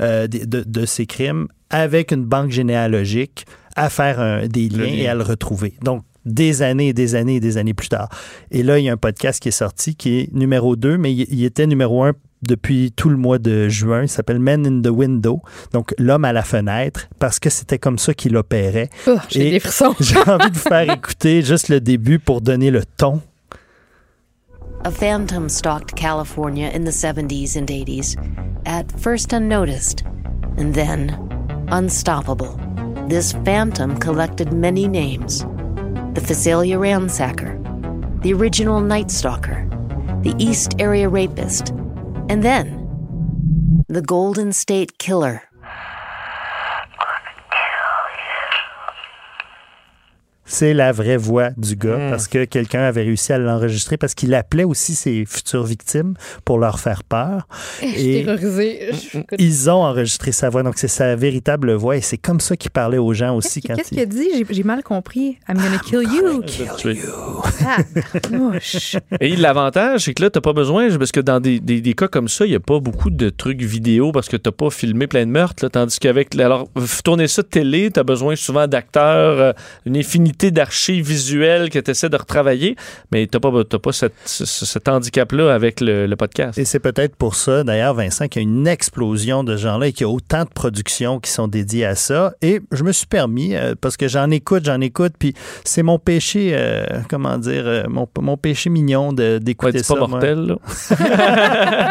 euh, 0.00 0.26
de, 0.26 0.44
de- 0.44 0.64
de 0.66 0.86
ces 0.86 1.06
crimes, 1.06 1.48
avec 1.70 2.12
une 2.12 2.24
banque 2.24 2.50
généalogique, 2.50 3.46
à 3.76 3.88
faire 3.90 4.20
un- 4.20 4.46
des 4.46 4.68
liens 4.68 4.84
lien. 4.84 4.92
et 4.92 5.08
à 5.08 5.14
le 5.14 5.22
retrouver. 5.22 5.74
Donc, 5.82 6.04
des 6.26 6.62
années 6.62 6.88
et 6.88 6.92
des 6.94 7.14
années 7.14 7.36
et 7.36 7.40
des 7.40 7.58
années 7.58 7.74
plus 7.74 7.88
tard. 7.88 8.08
Et 8.50 8.62
là, 8.62 8.78
il 8.78 8.84
y 8.84 8.88
a 8.88 8.92
un 8.92 8.96
podcast 8.96 9.42
qui 9.42 9.48
est 9.48 9.52
sorti 9.52 9.94
qui 9.94 10.20
est 10.20 10.32
numéro 10.34 10.74
2, 10.76 10.96
mais 10.96 11.12
il, 11.12 11.26
il 11.30 11.44
était 11.44 11.66
numéro 11.66 12.02
1 12.02 12.12
depuis 12.46 12.92
tout 12.92 13.08
le 13.08 13.16
mois 13.16 13.38
de 13.38 13.68
juin. 13.68 14.02
Il 14.02 14.08
s'appelle 14.08 14.38
Men 14.38 14.66
in 14.66 14.82
the 14.82 14.92
Window, 14.92 15.40
donc 15.72 15.94
l'homme 15.98 16.24
à 16.24 16.32
la 16.32 16.42
fenêtre, 16.42 17.08
parce 17.18 17.38
que 17.38 17.50
c'était 17.50 17.78
comme 17.78 17.98
ça 17.98 18.14
qu'il 18.14 18.36
opérait. 18.36 18.90
Oh, 19.06 19.16
j'ai 19.28 19.50
des 19.50 19.60
frissons. 19.60 19.94
J'ai 20.00 20.18
envie 20.18 20.50
de 20.50 20.54
vous 20.54 20.68
faire 20.68 20.90
écouter 20.90 21.42
juste 21.42 21.68
le 21.68 21.80
début 21.80 22.18
pour 22.18 22.40
donner 22.40 22.70
le 22.70 22.84
ton. 22.84 23.20
A 24.84 24.90
phantom 24.90 25.48
stalked 25.48 25.94
California 25.94 26.70
in 26.74 26.84
the 26.84 26.92
70s 26.92 27.56
and 27.56 27.68
80s, 27.68 28.16
at 28.66 28.84
first 29.00 29.32
unnoticed, 29.32 30.04
and 30.58 30.74
then 30.74 31.16
unstoppable. 31.70 32.58
This 33.08 33.32
phantom 33.44 33.98
collected 33.98 34.52
many 34.52 34.86
names 34.86 35.44
the 36.14 36.20
Phasalia 36.20 36.76
ransacker, 36.78 37.60
the 38.22 38.32
original 38.32 38.80
Night 38.80 39.10
Stalker, 39.10 39.68
the 40.22 40.34
East 40.38 40.74
Area 40.78 41.08
Rapist, 41.08 41.72
and 42.28 42.42
then 42.42 43.84
the 43.88 44.02
Golden 44.02 44.52
State 44.52 44.98
Killer. 44.98 45.42
C'est 50.46 50.74
la 50.74 50.92
vraie 50.92 51.16
voix 51.16 51.50
du 51.56 51.74
gars 51.76 51.96
Hmm. 51.96 52.10
parce 52.10 52.28
que 52.28 52.44
quelqu'un 52.44 52.82
avait 52.82 53.02
réussi 53.02 53.32
à 53.32 53.38
l'enregistrer 53.38 53.96
parce 53.96 54.14
qu'il 54.14 54.34
appelait 54.34 54.64
aussi 54.64 54.94
ses 54.94 55.24
futures 55.26 55.64
victimes 55.64 56.14
pour 56.44 56.58
leur 56.58 56.78
faire 56.80 57.02
peur. 57.04 57.46
Écoute, 57.82 59.24
ils 59.38 59.70
ont 59.70 59.82
enregistré 59.84 60.32
sa 60.32 60.50
voix, 60.50 60.62
donc 60.62 60.74
c'est 60.76 60.88
sa 60.88 61.16
véritable 61.16 61.72
voix 61.72 61.96
et 61.96 62.00
c'est 62.00 62.18
comme 62.18 62.40
ça 62.40 62.56
qu'il 62.56 62.70
parlait 62.70 62.98
aux 62.98 63.14
gens 63.14 63.34
aussi 63.36 63.60
quand 63.62 63.74
Qu'est-ce 63.74 63.88
il... 63.94 63.96
qu'il 63.96 64.00
a 64.00 64.06
dit? 64.06 64.44
J'ai- 64.50 64.64
mal 64.64 64.82
compris. 64.82 65.36
I'm 65.48 65.56
gonna 65.56 65.78
kill 65.78 66.02
you. 66.02 66.42
Tu- 66.42 66.98
Ah, 67.66 67.78
mouche. 68.30 68.96
Et 69.20 69.36
l'avantage, 69.36 70.02
c'est 70.04 70.14
que 70.14 70.22
là, 70.22 70.30
t'as 70.30 70.40
pas 70.40 70.52
besoin, 70.54 70.88
parce 70.98 71.12
que 71.12 71.20
dans 71.20 71.38
des, 71.40 71.60
des- 71.60 71.80
des 71.80 71.94
cas 71.94 72.08
comme 72.08 72.28
ça, 72.28 72.46
il 72.46 72.50
n'y 72.50 72.54
a 72.56 72.60
pas 72.60 72.80
beaucoup 72.80 73.10
de 73.10 73.28
trucs 73.30 73.60
vidéo 73.62 74.10
parce 74.12 74.28
que 74.28 74.36
t'as 74.36 74.52
pas 74.52 74.70
filmé 74.70 75.06
plein 75.06 75.26
de 75.26 75.30
meurtres. 75.30 75.64
là, 75.64 75.70
tandis 75.70 75.98
qu'avec. 75.98 76.34
Alors, 76.38 76.68
tourner 77.04 77.28
ça 77.28 77.42
de 77.42 77.46
télé, 77.48 77.90
t'as 77.90 78.02
besoin 78.04 78.36
souvent 78.36 78.66
d'acteurs, 78.66 79.38
euh, 79.38 79.52
une 79.86 79.96
infinité 79.96 80.33
d'archives 80.50 81.06
visuelles 81.06 81.70
que 81.70 81.78
tu 81.78 81.90
essaies 81.90 82.08
de 82.08 82.16
retravailler, 82.16 82.76
mais 83.12 83.26
t'as 83.26 83.40
pas, 83.40 83.50
t'as 83.68 83.78
pas 83.78 83.92
cette- 83.92 84.14
ce- 84.24 84.44
ce- 84.44 84.66
cet 84.66 84.88
handicap-là 84.88 85.54
avec 85.54 85.80
le, 85.80 86.06
le 86.06 86.16
podcast. 86.16 86.58
Et 86.58 86.64
c'est 86.64 86.78
peut-être 86.80 87.16
pour 87.16 87.34
ça, 87.34 87.64
d'ailleurs, 87.64 87.94
Vincent, 87.94 88.28
qu'il 88.28 88.42
y 88.42 88.44
a 88.44 88.48
une 88.48 88.66
explosion 88.66 89.44
de 89.44 89.56
gens-là 89.56 89.86
et 89.88 89.92
qu'il 89.92 90.06
y 90.06 90.10
a 90.10 90.12
autant 90.12 90.44
de 90.44 90.48
productions 90.48 91.20
qui 91.20 91.30
sont 91.30 91.48
dédiées 91.48 91.84
à 91.86 91.94
ça. 91.94 92.32
Et 92.42 92.60
je 92.72 92.82
me 92.84 92.92
suis 92.92 93.06
permis, 93.06 93.54
euh, 93.54 93.74
parce 93.80 93.96
que 93.96 94.08
j'en 94.08 94.30
écoute, 94.30 94.64
j'en 94.64 94.80
écoute, 94.80 95.12
puis 95.18 95.34
c'est 95.64 95.82
mon 95.82 95.98
péché, 95.98 96.50
euh, 96.52 96.84
comment 97.08 97.38
dire, 97.38 97.62
euh, 97.66 97.84
mon, 97.88 98.08
mon 98.20 98.36
péché 98.36 98.70
mignon 98.70 99.12
d'écouter 99.12 99.78
Ouais, 99.78 99.82
ça. 99.82 99.94
pas 99.94 100.00
moi. 100.00 100.08
mortel, 100.08 100.38
là. 100.46 100.56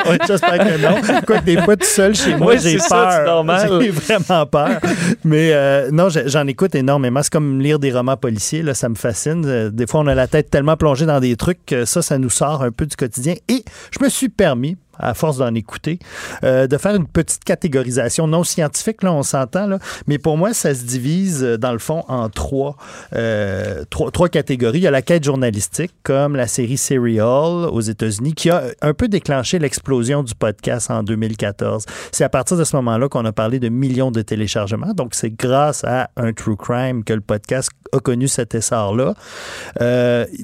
Ouais, 0.10 0.18
J'espère 0.28 0.58
que 0.60 0.82
non. 0.82 1.22
Quoi 1.26 1.40
que 1.40 1.44
des 1.46 1.58
fois, 1.58 1.76
tout 1.78 1.86
seul 1.86 2.16
chez 2.16 2.36
moi, 2.36 2.56
j'ai 2.58 2.78
c'est 2.80 2.90
peur. 2.90 3.44
c'est. 3.60 3.82
J'ai 3.82 3.90
vraiment 3.90 4.46
peur. 4.46 4.80
Mais 5.24 5.52
euh, 5.54 5.90
non, 5.92 6.08
j'en 6.10 6.48
écoute 6.48 6.76
énormément. 6.76 7.22
C'est 7.24 7.32
comme 7.32 7.60
lire 7.62 7.80
des 7.80 7.92
romans 7.92 8.18
là, 8.62 8.74
ça 8.74 8.90
me 8.90 8.96
fascine. 8.96 9.46
Euh, 9.46 9.70
Des 9.70 9.88
fois, 9.88 10.02
on 10.02 10.08
a 10.08 10.16
la 10.16 10.28
tête 10.28 10.50
tellement 10.50 10.78
plongée 10.78 11.06
dans 11.06 11.20
des 11.20 11.36
trucs 11.36 11.66
que 11.66 11.86
ça, 11.86 12.02
ça 12.02 12.18
nous 12.18 12.30
sort 12.30 12.64
un 12.64 12.72
peu 12.72 12.86
du 12.86 12.96
quotidien. 12.96 13.36
Et 13.48 13.64
je 13.92 14.04
me 14.04 14.10
suis 14.10 14.30
permis, 14.30 14.78
à 15.00 15.14
force 15.14 15.38
d'en 15.38 15.54
écouter, 15.56 16.00
euh, 16.44 16.68
de 16.68 16.78
faire 16.78 16.96
une 16.96 17.08
petite 17.08 17.44
catégorisation 17.44 18.28
non 18.28 18.44
scientifique, 18.44 19.04
là, 19.04 19.14
on 19.14 19.24
s'entend, 19.24 19.68
là. 19.68 19.80
Mais 20.08 20.18
pour 20.18 20.38
moi, 20.38 20.54
ça 20.54 20.74
se 20.74 20.84
divise, 20.84 21.44
euh, 21.44 21.58
dans 21.58 21.72
le 21.72 21.80
fond, 21.80 22.04
en 22.08 22.30
trois, 22.30 22.76
euh, 23.16 23.84
trois, 23.90 24.12
trois 24.12 24.30
catégories. 24.30 24.80
Il 24.80 24.84
y 24.84 24.88
a 24.88 24.92
la 24.92 25.02
quête 25.02 25.24
journalistique, 25.24 25.92
comme 26.04 26.36
la 26.36 26.48
série 26.48 26.78
Serial 26.78 27.70
aux 27.72 27.82
États-Unis, 27.82 28.34
qui 28.34 28.50
a 28.50 28.64
un 28.82 28.94
peu 28.94 29.08
déclenché 29.08 29.60
l'explosion 29.60 30.24
du 30.24 30.36
podcast 30.36 30.92
en 30.92 31.04
2014. 31.04 31.86
C'est 32.12 32.24
à 32.24 32.30
partir 32.30 32.58
de 32.58 32.64
ce 32.64 32.76
moment-là 32.76 33.10
qu'on 33.10 33.26
a 33.26 33.32
parlé 33.32 33.60
de 33.60 33.70
millions 33.70 34.12
de 34.12 34.22
téléchargements. 34.22 34.94
Donc, 34.94 35.16
c'est 35.16 35.32
grâce 35.32 35.84
à 35.84 36.10
un 36.18 36.34
true 36.34 36.56
crime 36.56 37.04
que 37.04 37.14
le 37.14 37.22
podcast 37.22 37.70
a 37.92 38.00
connu 38.00 38.28
cet 38.28 38.56
essor-là. 38.56 39.14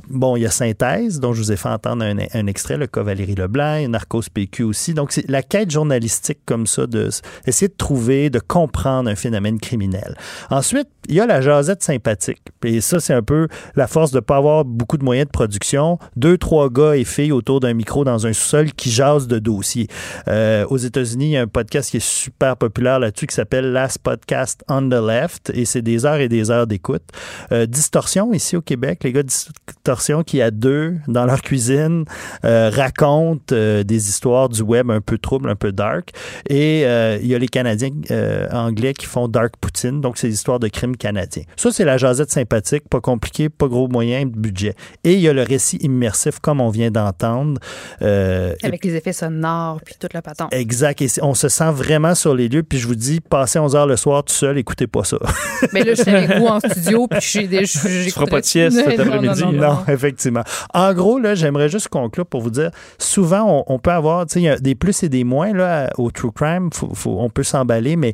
Bon, 0.10 0.36
il 0.36 0.42
y 0.42 0.46
a 0.46 0.52
Synthèse, 0.52 1.20
dont 1.20 1.34
je 1.34 1.42
vous 1.42 1.52
ai 1.52 1.56
fait 1.56 1.70
entendre 1.70 2.04
un, 2.04 2.18
un 2.34 2.48
extrait, 2.48 2.78
le 2.78 2.88
cas 2.88 3.02
Valérie 3.02 3.36
Leblanc, 3.36 3.88
Narcos 3.90 4.24
PQ 4.40 4.64
aussi. 4.64 4.94
Donc, 4.94 5.12
c'est 5.12 5.30
la 5.30 5.44
quête 5.44 5.70
journalistique 5.72 6.40
comme 6.46 6.66
ça, 6.66 6.88
de 6.88 7.10
de 7.10 7.74
trouver, 7.78 8.30
de 8.30 8.40
comprendre 8.40 9.10
un 9.10 9.16
phénomène 9.16 9.60
criminel. 9.60 10.16
Ensuite, 10.50 10.88
il 11.08 11.16
y 11.16 11.20
a 11.20 11.26
la 11.26 11.42
jasette 11.42 11.84
sympathique. 11.84 12.42
Et 12.64 12.82
ça, 12.82 13.00
c'est 13.00 13.14
un 13.14 13.24
peu 13.24 13.48
la 13.76 13.88
force 13.88 14.12
de 14.12 14.18
ne 14.18 14.22
pas 14.22 14.38
avoir 14.38 14.64
beaucoup 14.64 14.98
de 14.98 15.04
moyens 15.04 15.28
de 15.28 15.32
production. 15.32 15.98
Deux, 16.16 16.38
trois 16.38 16.70
gars 16.70 16.96
et 16.96 17.04
filles 17.04 17.32
autour 17.32 17.60
d'un 17.60 17.74
micro 17.74 18.04
dans 18.04 18.28
un 18.28 18.34
sous-sol 18.34 18.72
qui 18.74 18.92
jasent 18.92 19.28
de 19.28 19.40
dossiers. 19.40 19.88
Euh, 20.28 20.66
aux 20.70 20.78
États-Unis, 20.78 21.26
il 21.26 21.32
y 21.32 21.38
a 21.38 21.42
un 21.42 21.48
podcast 21.48 21.90
qui 21.90 21.98
est 21.98 22.06
super 22.06 22.56
populaire 22.56 23.00
là-dessus 23.00 23.28
qui 23.28 23.36
s'appelle 23.36 23.72
Last 23.72 24.00
Podcast 24.00 24.64
on 24.70 24.88
the 24.88 24.94
Left 24.94 25.52
et 25.54 25.66
c'est 25.66 25.82
des 25.82 26.06
heures 26.06 26.20
et 26.20 26.30
des 26.30 26.52
heures 26.52 26.68
d'écoute. 26.68 27.04
Euh, 27.52 27.66
Distorsion, 27.66 28.34
ici 28.34 28.56
au 28.56 28.62
Québec, 28.62 29.04
les 29.04 29.12
gars 29.12 29.24
de 29.24 29.30
Distorsion 29.30 30.24
qui, 30.24 30.42
à 30.42 30.52
deux, 30.52 30.96
dans 31.08 31.26
leur 31.26 31.42
cuisine, 31.42 32.06
euh, 32.46 32.70
racontent 32.70 33.54
euh, 33.54 33.84
des 33.84 34.10
histoires 34.10 34.29
du 34.50 34.62
web 34.62 34.92
un 34.92 35.02
peu 35.02 35.18
troubles, 35.18 35.50
un 35.50 35.56
peu 35.56 35.72
dark. 35.72 36.12
Et 36.48 36.84
euh, 36.86 37.18
il 37.22 37.28
y 37.28 37.36
a 37.36 37.40
les 37.40 37.48
Canadiens 37.48 37.90
euh, 38.12 38.48
anglais 38.52 38.94
qui 38.94 39.06
font 39.06 39.28
Dark 39.28 39.54
Poutine, 39.60 40.02
donc 40.02 40.18
c'est 40.18 40.28
des 40.28 40.34
histoires 40.34 40.60
de 40.60 40.68
crimes 40.68 40.96
canadiens. 40.96 41.44
Ça, 41.56 41.72
c'est 41.72 41.86
la 41.86 41.98
jasette 41.98 42.32
sympathique, 42.32 42.84
pas 42.90 43.02
compliqué, 43.02 43.50
pas 43.50 43.68
gros 43.68 43.88
moyens 43.88 44.32
de 44.32 44.38
budget. 44.38 44.76
Et 45.04 45.14
il 45.14 45.20
y 45.20 45.28
a 45.28 45.34
le 45.34 45.44
récit 45.44 45.78
immersif, 45.78 46.40
comme 46.40 46.62
on 46.62 46.70
vient 46.70 46.92
d'entendre. 46.92 47.60
Euh, 48.02 48.54
Avec 48.64 48.86
les 48.86 48.96
effets 48.96 49.14
sonores 49.14 49.82
puis 49.84 49.96
toute 50.00 50.14
la 50.14 50.22
patente. 50.22 50.54
Exact. 50.54 51.02
Et 51.02 51.08
on 51.22 51.34
se 51.34 51.50
sent 51.50 51.72
vraiment 51.72 52.16
sur 52.16 52.36
les 52.36 52.48
lieux. 52.48 52.64
Puis 52.64 52.80
je 52.80 52.88
vous 52.88 52.96
dis, 52.96 53.20
passez 53.22 53.60
11 53.60 53.76
heures 53.76 53.88
le 53.88 53.98
soir 53.98 54.24
tout 54.24 54.34
seul, 54.34 54.58
écoutez 54.58 54.88
pas 54.88 55.04
ça. 55.04 55.18
Mais 55.74 55.84
là, 55.84 55.94
je 55.94 56.02
suis 56.02 56.12
avec 56.12 56.38
vous 56.38 56.46
en 56.46 56.60
studio? 56.60 57.08
Puis 57.08 57.20
j'ai 57.22 57.48
des. 57.48 57.66
Tu 57.66 58.12
feras 58.12 58.28
pas 58.28 58.42
de 58.42 58.46
sieste 58.46 58.78
cet 58.78 59.00
après-midi. 59.00 59.44
Non, 59.54 59.80
effectivement. 59.88 60.44
En 60.74 60.94
gros, 60.94 61.20
là, 61.20 61.36
j'aimerais 61.36 61.70
juste 61.70 61.88
conclure 61.88 62.26
pour 62.26 62.42
vous 62.42 62.50
dire, 62.50 62.72
souvent, 62.98 63.64
on, 63.68 63.74
on 63.76 63.80
peut 63.80 63.92
avoir, 63.92 64.19
il 64.36 64.42
y 64.44 64.50
a 64.50 64.58
des 64.58 64.76
plus 64.76 65.04
et 65.04 65.10
des 65.10 65.24
moins 65.24 65.54
là, 65.54 65.90
au 65.98 66.12
true 66.12 66.32
crime. 66.32 66.70
Faut- 66.74 67.18
on 67.20 67.30
peut 67.30 67.44
s'emballer, 67.44 67.96
mais 67.96 68.14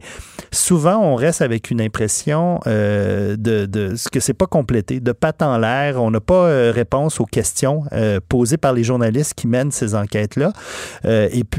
souvent, 0.52 0.98
on 0.98 1.16
reste 1.16 1.42
avec 1.42 1.72
une 1.72 1.82
impression 1.82 2.60
euh, 2.68 3.36
de, 3.38 3.66
de 3.66 3.96
ce 3.96 4.10
que 4.10 4.20
c'est 4.20 4.34
pas 4.34 4.48
complété, 4.48 5.00
de 5.00 5.12
patte 5.12 5.42
en 5.42 5.58
l'air. 5.58 6.02
On 6.02 6.12
n'a 6.12 6.20
pas 6.22 6.48
euh, 6.48 6.72
réponse 6.74 7.20
aux 7.20 7.26
questions 7.26 7.84
euh, 7.94 8.20
posées 8.28 8.58
par 8.58 8.74
les 8.74 8.84
journalistes 8.84 9.34
qui 9.36 9.48
mènent 9.48 9.72
ces 9.72 9.96
enquêtes-là. 9.96 10.52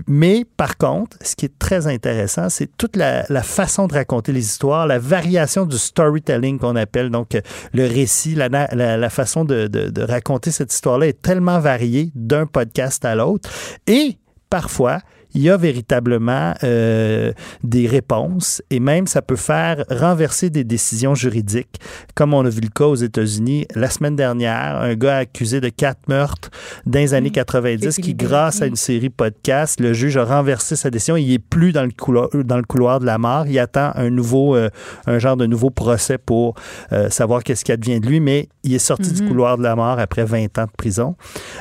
Mais 0.08 0.44
par 0.56 0.76
contre, 0.76 1.16
ce 1.22 1.34
qui 1.36 1.46
est 1.46 1.58
très 1.58 1.86
intéressant, 1.86 2.48
c'est 2.48 2.68
toute 2.76 2.96
la, 2.96 3.24
façon 3.42 3.86
de 3.86 3.94
raconter 3.94 4.32
les 4.32 4.44
histoires, 4.44 4.86
la 4.86 4.98
variation 4.98 5.64
du 5.66 5.78
storytelling 5.78 6.58
qu'on 6.58 6.76
appelle, 6.76 7.10
donc 7.10 7.36
le 7.72 7.86
récit, 7.86 8.34
la, 8.34 8.48
la, 8.48 8.96
la 8.96 9.10
façon 9.10 9.44
de, 9.44 9.66
de- 9.66 9.90
de 9.90 10.02
raconter 10.02 10.50
cette 10.50 10.72
histoire-là 10.72 11.06
est 11.08 11.22
tellement 11.22 11.58
variée 11.60 12.10
d'un 12.14 12.46
podcast 12.46 13.04
à 13.04 13.14
l'autre. 13.14 13.48
Et 13.86 14.16
parfois, 14.50 15.00
il 15.36 15.42
y 15.42 15.50
a 15.50 15.56
véritablement 15.58 16.54
euh, 16.64 17.32
des 17.62 17.86
réponses 17.86 18.62
et 18.70 18.80
même 18.80 19.06
ça 19.06 19.20
peut 19.22 19.36
faire 19.36 19.84
renverser 19.90 20.48
des 20.50 20.64
décisions 20.64 21.14
juridiques, 21.14 21.78
comme 22.14 22.32
on 22.34 22.44
a 22.44 22.48
vu 22.48 22.62
le 22.62 22.68
cas 22.70 22.86
aux 22.86 22.94
États-Unis 22.94 23.66
la 23.74 23.90
semaine 23.90 24.16
dernière, 24.16 24.76
un 24.80 24.94
gars 24.94 25.18
accusé 25.18 25.60
de 25.60 25.68
quatre 25.68 26.08
meurtres 26.08 26.50
dans 26.86 26.98
les 26.98 27.12
années 27.14 27.30
90 27.30 27.96
qui, 27.98 28.14
grâce 28.14 28.62
à 28.62 28.66
une 28.66 28.76
série 28.76 29.10
podcast, 29.10 29.78
le 29.80 29.92
juge 29.92 30.16
a 30.16 30.24
renversé 30.24 30.74
sa 30.74 30.88
décision. 30.90 31.16
Il 31.16 31.30
est 31.32 31.38
plus 31.38 31.72
dans 31.72 31.84
le 31.84 31.90
couloir, 31.90 32.28
dans 32.32 32.56
le 32.56 32.62
couloir 32.62 33.00
de 33.00 33.04
la 33.06 33.18
mort. 33.18 33.46
Il 33.46 33.58
attend 33.58 33.92
un 33.94 34.08
nouveau, 34.10 34.56
euh, 34.56 34.70
un 35.06 35.18
genre 35.18 35.36
de 35.36 35.44
nouveau 35.46 35.68
procès 35.70 36.16
pour 36.18 36.54
euh, 36.92 37.10
savoir 37.10 37.44
qu'est-ce 37.44 37.64
qui 37.64 37.72
advient 37.72 38.00
de 38.00 38.06
lui, 38.06 38.20
mais 38.20 38.48
il 38.64 38.74
est 38.74 38.78
sorti 38.78 39.12
du 39.12 39.22
Mhm. 39.22 39.28
couloir 39.28 39.58
de 39.58 39.62
la 39.62 39.76
mort 39.76 39.98
après 39.98 40.24
20 40.24 40.58
ans 40.58 40.64
de 40.64 40.76
prison. 40.76 41.14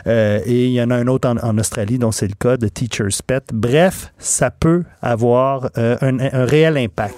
Euh, 0.08 0.40
et 0.46 0.68
il 0.68 0.72
y 0.72 0.82
en 0.82 0.90
a 0.92 0.96
un 0.96 1.08
autre 1.08 1.28
en, 1.28 1.38
en 1.38 1.58
Australie 1.58 1.98
dont 2.00 2.12
c'est 2.12 2.28
le 2.28 2.36
cas 2.40 2.56
de 2.58 2.68
Teacher's 2.70 3.22
Pet. 3.22 3.44
Bref, 3.66 4.12
ça 4.20 4.52
peut 4.52 4.84
avoir 5.02 5.70
euh, 5.80 5.98
un, 6.02 6.20
un 6.20 6.46
réel 6.46 6.78
impact. 6.78 7.16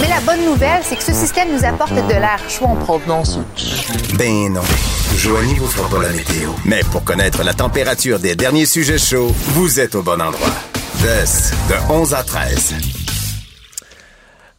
Mais 0.00 0.06
la 0.08 0.20
bonne 0.20 0.44
nouvelle, 0.44 0.80
c'est 0.84 0.94
que 0.96 1.02
ce 1.02 1.12
système 1.12 1.48
nous 1.52 1.64
apporte 1.64 1.92
de 1.92 2.12
l'air 2.12 2.38
chaud 2.48 2.66
en 2.66 2.76
provenance. 2.76 3.38
Ben 4.16 4.52
non. 4.52 4.60
Joanie 5.16 5.54
vous 5.54 5.66
fera 5.66 5.88
pas 5.88 6.00
la 6.02 6.10
météo. 6.10 6.50
Mais 6.64 6.82
pour 6.92 7.02
connaître 7.02 7.42
la 7.42 7.52
température 7.52 8.20
des 8.20 8.36
derniers 8.36 8.66
sujets 8.66 8.98
chauds, 8.98 9.34
vous 9.54 9.80
êtes 9.80 9.96
au 9.96 10.02
bon 10.02 10.20
endroit. 10.20 10.50
De 11.02 11.92
11 11.92 12.14
à 12.14 12.22
13. 12.22 12.74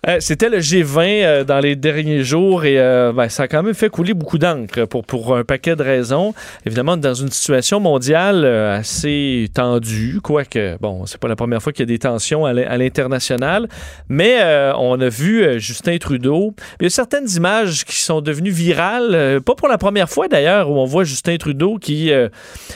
Euh, 0.10 0.18
C'était 0.22 0.50
le 0.50 0.60
G20 0.60 1.24
euh, 1.24 1.44
dans 1.44 1.60
les 1.60 1.76
derniers 1.76 2.24
jours 2.24 2.66
et 2.66 2.80
euh, 2.80 3.12
ben, 3.14 3.30
ça 3.30 3.44
a 3.44 3.48
quand 3.48 3.62
même 3.62 3.76
fait 3.76 3.90
couler 3.90 4.14
beaucoup 4.16 4.40
d'encre 4.40 4.86
pour, 4.86 5.06
pour 5.06 5.36
un 5.38 5.44
paquet 5.44 5.76
de 5.76 5.84
raisons. 5.84 6.34
Évidemment, 6.66 6.98
dans 6.98 7.14
une 7.14 7.30
situation 7.30 7.80
mondiale 7.80 8.44
assez 8.46 9.50
tendue, 9.54 10.20
quoique, 10.24 10.78
bon, 10.80 11.06
c'est 11.06 11.20
pas 11.20 11.28
la 11.28 11.36
première 11.36 11.62
fois 11.62 11.74
qu'il 11.74 11.82
y 11.82 11.84
a 11.84 11.94
des 11.94 12.00
tensions 12.00 12.46
à 12.46 12.54
l'in- 12.54 12.68
à 12.68 12.78
l'international, 12.78 13.68
mais 14.08 14.40
on 14.78 15.00
a 15.00 15.10
vu 15.10 15.60
Justin 15.60 15.98
Trudeau. 15.98 16.54
Il 16.80 16.84
y 16.84 16.88
a 16.88 16.90
certaines 16.90 17.30
images 17.30 17.86
qui 17.86 17.96
sont 17.96 18.22
devenues 18.22 18.52
virales, 18.52 19.42
pas 19.46 19.56
pour 19.56 19.68
la 19.68 19.78
première 19.78 20.10
fois 20.10 20.28
d'ailleurs, 20.28 20.70
où 20.70 20.78
on 20.80 20.86
voit 20.86 21.04
Justin 21.04 21.38
Trudeau 21.38 21.78
qui 21.78 22.12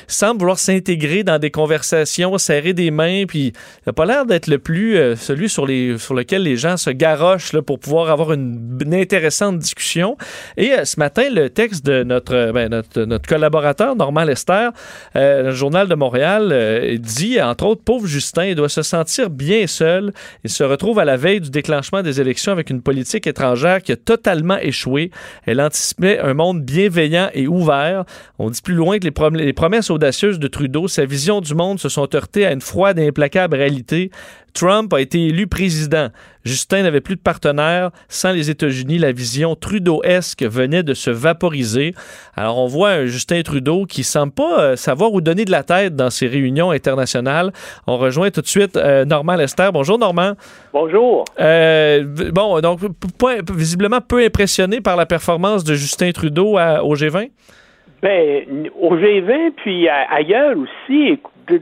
semble 0.07 0.39
vouloir 0.39 0.59
s'intégrer 0.59 1.23
dans 1.23 1.39
des 1.39 1.51
conversations, 1.51 2.37
serrer 2.37 2.73
des 2.73 2.91
mains, 2.91 3.25
puis 3.27 3.47
il 3.47 3.53
n'a 3.87 3.93
pas 3.93 4.05
l'air 4.05 4.25
d'être 4.25 4.47
le 4.47 4.59
plus 4.59 4.97
celui 5.15 5.49
sur, 5.49 5.67
sur 5.97 6.13
lequel 6.13 6.43
les 6.43 6.57
gens 6.57 6.77
se 6.77 6.89
garochent 6.89 7.22
pour 7.65 7.79
pouvoir 7.79 8.09
avoir 8.09 8.33
une, 8.33 8.93
intéressante 8.93 9.59
discussion. 9.59 10.17
Et 10.57 10.71
euh, 10.73 10.85
ce 10.85 10.99
matin, 10.99 11.29
le 11.31 11.49
texte 11.49 11.85
de 11.85 12.03
notre, 12.03 12.35
euh, 12.35 12.51
ben, 12.51 12.69
notre, 12.69 13.27
collaborateur, 13.27 13.95
Normand 13.95 14.23
Lester, 14.23 14.69
euh, 15.15 15.43
le 15.43 15.51
Journal 15.51 15.87
de 15.87 15.95
Montréal, 15.95 16.49
euh, 16.51 16.97
dit, 16.97 17.41
entre 17.41 17.65
autres, 17.65 17.83
pauvre 17.83 18.07
Justin, 18.07 18.45
il 18.45 18.55
doit 18.55 18.69
se 18.69 18.81
sentir 18.81 19.29
bien 19.29 19.67
seul. 19.67 20.13
Il 20.43 20.49
se 20.49 20.63
retrouve 20.63 20.99
à 20.99 21.05
la 21.05 21.17
veille 21.17 21.41
du 21.41 21.49
déclenchement 21.49 22.01
des 22.01 22.21
élections 22.21 22.51
avec 22.51 22.69
une 22.69 22.81
politique 22.81 23.27
étrangère 23.27 23.81
qui 23.81 23.91
a 23.91 23.95
totalement 23.95 24.57
échoué. 24.57 25.11
Elle 25.45 25.61
anticipait 25.61 26.19
un 26.19 26.33
monde 26.33 26.61
bienveillant 26.61 27.29
et 27.33 27.47
ouvert. 27.47 28.05
On 28.39 28.49
dit 28.49 28.61
plus 28.61 28.75
loin 28.75 28.99
que 28.99 29.07
les, 29.07 29.45
les 29.45 29.53
promesses 29.53 29.89
audacieuses 29.89 30.39
de 30.39 30.47
Trudeau, 30.47 30.87
sa 30.87 31.05
vision 31.05 31.41
du 31.41 31.55
monde 31.55 31.79
se 31.79 31.89
sont 31.89 32.13
heurtées 32.15 32.45
à 32.45 32.51
une 32.51 32.61
froide 32.61 32.99
et 32.99 33.07
implacable 33.07 33.55
réalité. 33.55 34.11
Trump 34.53 34.93
a 34.93 35.01
été 35.01 35.27
élu 35.27 35.47
président. 35.47 36.09
Justin 36.45 36.83
n'avait 36.83 37.01
plus 37.01 37.15
de 37.15 37.21
partenaire. 37.21 37.91
Sans 38.09 38.31
les 38.31 38.49
États-Unis, 38.49 38.97
la 38.97 39.11
vision 39.11 39.55
Trudeau-esque 39.55 40.43
venait 40.43 40.83
de 40.83 40.93
se 40.93 41.09
vaporiser. 41.09 41.93
Alors, 42.35 42.57
on 42.59 42.67
voit 42.67 42.89
un 42.91 43.05
Justin 43.05 43.41
Trudeau 43.43 43.85
qui 43.85 44.03
semble 44.03 44.33
pas 44.33 44.59
euh, 44.61 44.75
savoir 44.75 45.13
où 45.13 45.21
donner 45.21 45.45
de 45.45 45.51
la 45.51 45.63
tête 45.63 45.95
dans 45.95 46.09
ces 46.09 46.27
réunions 46.27 46.71
internationales. 46.71 47.51
On 47.87 47.97
rejoint 47.97 48.29
tout 48.31 48.41
de 48.41 48.47
suite 48.47 48.75
euh, 48.77 49.05
Normand 49.05 49.35
Lester. 49.35 49.69
Bonjour, 49.73 49.97
Normand. 49.97 50.33
Bonjour. 50.73 51.25
Euh, 51.39 52.03
bon, 52.31 52.59
donc, 52.59 52.79
pas- 53.17 53.37
visiblement 53.53 54.01
peu 54.01 54.23
impressionné 54.23 54.81
par 54.81 54.95
la 54.95 55.05
performance 55.05 55.63
de 55.63 55.73
Justin 55.75 56.11
Trudeau 56.11 56.57
à- 56.57 56.83
au 56.83 56.95
G20. 56.95 57.29
Ben, 58.01 58.43
au 58.81 58.95
G20, 58.97 59.51
puis 59.63 59.87
ailleurs 59.87 60.55
aussi, 60.57 61.17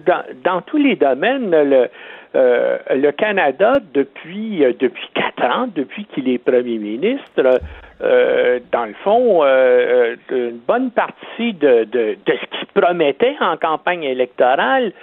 dans, 0.07 0.23
dans 0.43 0.61
tous 0.61 0.77
les 0.77 0.95
domaines, 0.95 1.51
le, 1.51 1.87
euh, 2.33 2.77
le 2.89 3.11
Canada, 3.11 3.73
depuis, 3.93 4.63
euh, 4.63 4.71
depuis 4.79 5.07
quatre 5.13 5.43
ans, 5.43 5.67
depuis 5.75 6.05
qu'il 6.05 6.29
est 6.29 6.37
premier 6.37 6.77
ministre, 6.77 7.59
euh, 8.01 8.59
dans 8.71 8.85
le 8.85 8.93
fond, 9.03 9.43
une 9.43 10.59
bonne 10.65 10.91
partie 10.91 11.53
de, 11.53 11.83
de, 11.83 12.17
de 12.25 12.33
ce 12.33 12.57
qu'il 12.57 12.67
promettait 12.73 13.35
en 13.41 13.57
campagne 13.57 14.03
électorale, 14.03 14.93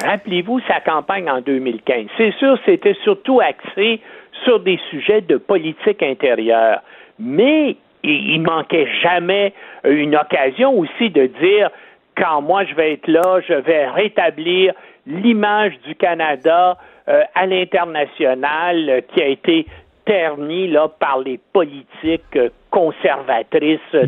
rappelez-vous 0.00 0.60
sa 0.68 0.80
campagne 0.80 1.28
en 1.28 1.40
2015. 1.40 2.06
C'est 2.16 2.32
sûr, 2.34 2.56
c'était 2.64 2.96
surtout 3.02 3.40
axé 3.40 4.00
sur 4.44 4.60
des 4.60 4.78
sujets 4.90 5.22
de 5.22 5.38
politique 5.38 6.02
intérieure. 6.02 6.80
Mais 7.18 7.76
il 8.04 8.40
manquait 8.42 8.86
jamais 9.02 9.52
une 9.84 10.14
occasion 10.14 10.78
aussi 10.78 11.10
de 11.10 11.26
dire 11.26 11.70
quand 12.16 12.42
moi 12.42 12.64
je 12.64 12.74
vais 12.74 12.92
être 12.94 13.08
là, 13.08 13.40
je 13.46 13.54
vais 13.54 13.88
rétablir 13.88 14.74
l'image 15.06 15.72
du 15.86 15.94
Canada 15.94 16.76
euh, 17.08 17.22
à 17.34 17.46
l'international 17.46 18.88
euh, 18.90 19.00
qui 19.12 19.22
a 19.22 19.26
été 19.28 19.66
ternie 20.04 20.68
là, 20.68 20.88
par 20.88 21.18
les 21.20 21.38
politiques 21.52 22.22
euh, 22.36 22.48
conservatrices 22.70 23.80
de- 23.92 24.06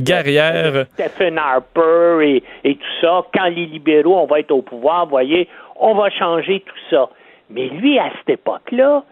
de 0.72 0.84
Stephen 0.94 1.38
Harper 1.38 2.18
et, 2.22 2.42
et 2.64 2.74
tout 2.76 2.86
ça. 3.00 3.22
Quand 3.34 3.46
les 3.48 3.66
libéraux, 3.66 4.18
on 4.18 4.26
va 4.26 4.40
être 4.40 4.50
au 4.52 4.62
pouvoir, 4.62 5.04
vous 5.04 5.10
voyez, 5.10 5.48
on 5.76 5.94
va 5.94 6.10
changer 6.10 6.60
tout 6.60 6.76
ça. 6.90 7.08
Mais 7.50 7.66
lui, 7.68 7.98
à 7.98 8.10
cette 8.18 8.30
époque-là, 8.40 9.04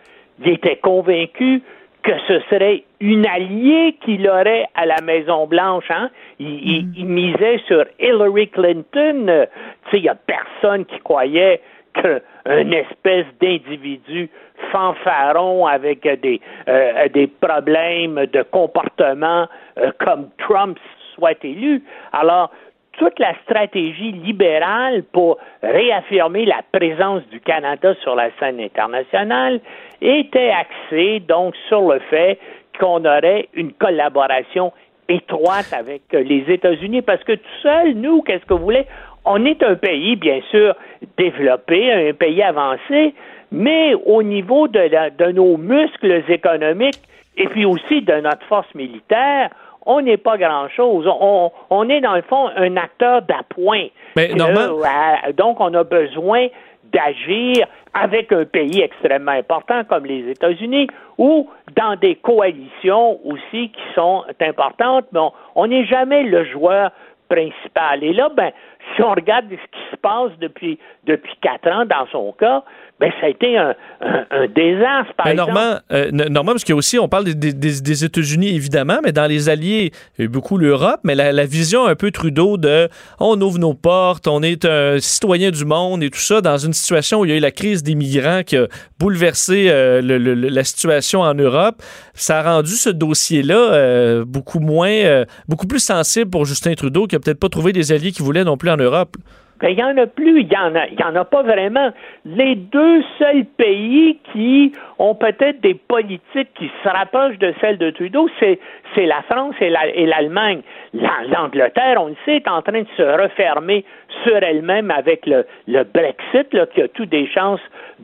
il 0.45 0.53
était 0.53 0.77
convaincu 0.77 1.63
que 2.03 2.13
ce 2.29 2.39
serait 2.51 2.85
une 3.01 3.27
alliée 3.27 3.97
qu'il 4.05 4.29
aurait 4.29 4.67
à 4.77 4.87
la 4.87 5.01
Maison-Blanche. 5.03 5.91
Hein? 5.91 6.11
Il, 6.39 6.47
il- 6.49 6.89
il 6.99 7.07
misait 7.07 7.59
sur 7.67 7.85
Hillary 7.99 8.49
Clinton. 8.49 9.27
Tu 9.27 9.91
sais, 9.91 9.97
il 9.97 10.03
n'y 10.03 10.09
a 10.09 10.15
personne 10.15 10.85
qui 10.85 10.99
croyait 11.01 11.61
qu'un 12.03 12.71
espèce 12.71 13.27
d'individu 13.41 14.31
fanfaron 14.73 15.67
avec 15.67 16.07
euh, 16.07 16.17
des, 16.17 16.41
euh, 16.69 17.09
des 17.09 17.27
problèmes 17.27 18.27
de 18.27 18.43
comportement 18.43 19.47
euh, 19.79 19.91
comme 19.99 20.31
Trump 20.39 20.79
soit 21.15 21.43
élu. 21.45 21.83
Alors, 22.13 22.51
toute 22.93 23.19
la 23.19 23.35
stratégie 23.45 24.13
libérale 24.13 25.03
pour 25.13 25.39
réaffirmer 25.63 26.47
la 26.47 26.63
présence 26.73 27.23
du 27.29 27.41
Canada 27.41 27.95
sur 28.03 28.15
la 28.15 28.31
scène 28.39 28.61
internationale 28.61 29.61
était 30.01 30.51
axée 30.51 31.21
donc 31.21 31.55
sur 31.69 31.93
le 31.93 31.99
fait 32.11 32.39
qu'on 32.79 33.05
aurait 33.05 33.49
une 33.55 33.73
collaboration 33.73 34.73
étroite 35.09 35.73
avec 35.73 36.03
euh, 36.15 36.23
les 36.23 36.45
États-Unis 36.49 37.03
parce 37.03 37.23
que 37.25 37.33
tout 37.33 37.61
seul, 37.63 37.95
nous, 37.95 38.23
qu'est-ce 38.23 38.45
que 38.45 38.55
vous 38.55 38.65
voulez? 38.65 38.87
On 39.27 39.45
est 39.45 39.63
un 39.63 39.75
pays, 39.75 40.17
bien 40.17 40.41
sûr, 40.51 40.75
développé, 41.19 41.93
un 41.93 42.13
pays 42.15 42.43
avancé, 42.43 43.15
mais 43.53 43.95
au 43.95 44.23
niveau 44.23 44.69
de, 44.69 44.79
la- 44.81 45.11
de 45.11 45.33
nos 45.33 45.57
muscles 45.57 46.23
économiques 46.29 47.01
et 47.37 47.49
puis 47.49 47.65
aussi 47.65 48.03
de 48.03 48.15
notre 48.15 48.45
force 48.47 48.73
militaire, 48.75 49.51
on 49.85 50.01
n'est 50.01 50.17
pas 50.17 50.37
grand-chose. 50.37 51.07
On, 51.09 51.51
on 51.71 51.89
est, 51.89 52.01
dans 52.01 52.15
le 52.17 52.23
fond, 52.23 52.49
un 52.57 52.77
acteur 52.77 53.23
d'appoint. 53.23 53.87
Mais, 54.17 54.31
Euh, 54.33 54.83
euh, 55.29 55.33
donc, 55.33 55.61
on 55.61 55.73
a 55.75 55.85
besoin 55.85 56.47
d'agir 56.93 57.67
avec 57.95 58.33
un 58.33 58.45
pays 58.45 58.81
extrêmement 58.81 59.33
important 59.33 59.83
comme 59.85 60.07
les 60.07 60.29
États-Unis 60.31 60.87
ou 61.19 61.49
dans 61.77 61.97
des 61.97 62.15
coalitions 62.17 63.19
aussi 63.25 63.71
qui 63.71 63.83
sont 63.95 64.25
importantes, 64.41 65.07
mais 65.13 65.21
on 65.55 65.67
n'est 65.67 65.85
jamais 65.87 66.23
le 66.23 66.45
joueur 66.45 66.91
principal. 67.29 68.03
Et 68.05 68.13
là, 68.13 68.29
ben, 68.37 68.51
si 68.95 69.03
on 69.03 69.11
regarde 69.15 69.47
ce 69.51 69.57
qui 69.57 69.85
se 69.91 69.97
passe 69.97 70.31
depuis 70.41 70.79
depuis 71.07 71.33
quatre 71.41 71.69
ans 71.69 71.85
dans 71.87 72.07
son 72.11 72.33
cas, 72.33 72.65
ben 72.99 73.13
ça 73.21 73.27
a 73.27 73.29
été 73.29 73.57
un, 73.59 73.75
un- 74.01 74.25
un 74.31 74.47
désastre. 74.49 75.13
Par 75.17 75.27
Mais 75.27 75.33
exemple, 75.33 75.53
Normand, 75.53 75.79
euh, 75.93 76.11
Normand, 76.11 76.53
parce 76.53 76.65
qu'il 76.65 76.73
y 76.73 76.77
a 76.77 76.77
aussi, 76.79 76.99
on 76.99 77.09
parle 77.09 77.25
des, 77.25 77.35
des- 77.35 77.53
des- 77.53 77.81
des 77.81 78.05
États-Unis 78.05 78.49
évidemment, 78.55 78.99
mais 79.05 79.13
dans 79.13 79.27
les 79.27 79.49
alliés, 79.49 79.93
il 80.17 80.21
y 80.21 80.23
a 80.23 80.25
eu 80.25 80.29
beaucoup 80.29 80.57
l'Europe, 80.59 81.01
mais 81.05 81.15
la, 81.15 81.31
la 81.33 81.45
vision 81.47 81.87
un 81.87 81.95
peu 81.95 82.11
Trudeau 82.11 82.57
de 82.57 82.89
on 83.21 83.41
ouvre 83.41 83.59
nos 83.59 83.75
portes, 83.75 84.27
on 84.27 84.43
est 84.43 84.65
un 84.65 84.99
citoyen 84.99 85.51
du 85.51 85.65
monde 85.65 86.03
et 86.03 86.11
tout 86.11 86.19
ça, 86.19 86.41
dans 86.41 86.57
une 86.59 86.73
situation 86.73 87.21
où 87.21 87.25
il 87.25 87.31
y 87.31 87.35
a 87.35 87.37
eu 87.37 87.41
la 87.41 87.51
crise 87.53 87.83
des 87.83 87.95
migrants 87.95 88.43
qui 88.45 88.57
a 88.57 88.67
bouleversé 88.99 89.67
euh, 89.69 90.01
le- 90.03 90.19
le- 90.19 90.35
le- 90.35 90.49
la 90.49 90.65
situation 90.65 91.21
en 91.21 91.35
Europe, 91.35 91.77
ça 92.15 92.41
a 92.41 92.55
rendu 92.55 92.73
ce 92.73 92.89
dossier-là 92.91 93.55
euh, 93.75 94.25
beaucoup 94.27 94.59
moins, 94.61 95.25
beaucoup 95.49 95.67
plus 95.67 95.81
sensible 95.85 96.31
pour 96.31 96.45
Justin 96.47 96.75
Trudeau, 96.75 97.07
qui 97.07 97.15
a 97.15 97.21
peut-être 97.21 97.39
pas 97.39 97.49
trouvé 97.51 97.73
des 97.73 97.93
alliés 97.93 98.11
qu'il 98.11 98.25
voulait 98.25 98.43
non 98.45 98.57
plus 98.57 98.71
en 98.71 98.76
Europe. 98.81 99.17
Ben, 99.61 99.69
il 99.71 99.77
n'y 99.77 99.83
en 99.85 99.97
a 99.97 100.07
plus, 100.07 100.41
il 100.41 100.49
n'y 100.49 100.57
en, 100.57 100.75
a- 100.75 100.87
y 100.89 101.03
en 101.03 101.17
a 101.17 101.25
pas 101.25 101.43
vraiment. 101.43 101.91
Les 102.25 102.55
deux 102.57 103.03
seuls 103.19 103.45
pays 103.57 104.19
qui 104.33 104.73
ont 104.99 105.15
peut-être 105.15 105.61
des 105.61 105.75
politiques 105.75 106.53
qui 106.55 106.71
se 106.83 106.89
rapprochent 106.89 107.39
de 107.39 107.55
celles 107.61 107.79
de 107.79 107.91
Trudeau, 107.91 108.29
c'est, 108.39 108.59
c'est 108.95 109.07
la 109.07 109.23
France 109.23 109.55
et, 109.61 109.71
la- 109.71 109.89
et 109.89 110.05
l'Allemagne. 110.07 110.61
La- 110.93 111.25
L'Angleterre, 111.33 111.97
on 112.03 112.09
le 112.09 112.17
sait, 112.25 112.37
est 112.37 112.49
en 112.49 112.61
train 112.63 112.83
de 112.83 112.87
se 112.97 113.03
refermer 113.03 113.85
sur 114.25 114.37
elle-même 114.43 114.91
avec 114.91 115.25
le, 115.27 115.47
le 115.69 115.85
Brexit, 115.85 116.53
là, 116.53 116.67
qui 116.67 116.83
a 116.83 116.89
toutes 116.89 117.09
des 117.11 117.27
chances 117.27 117.61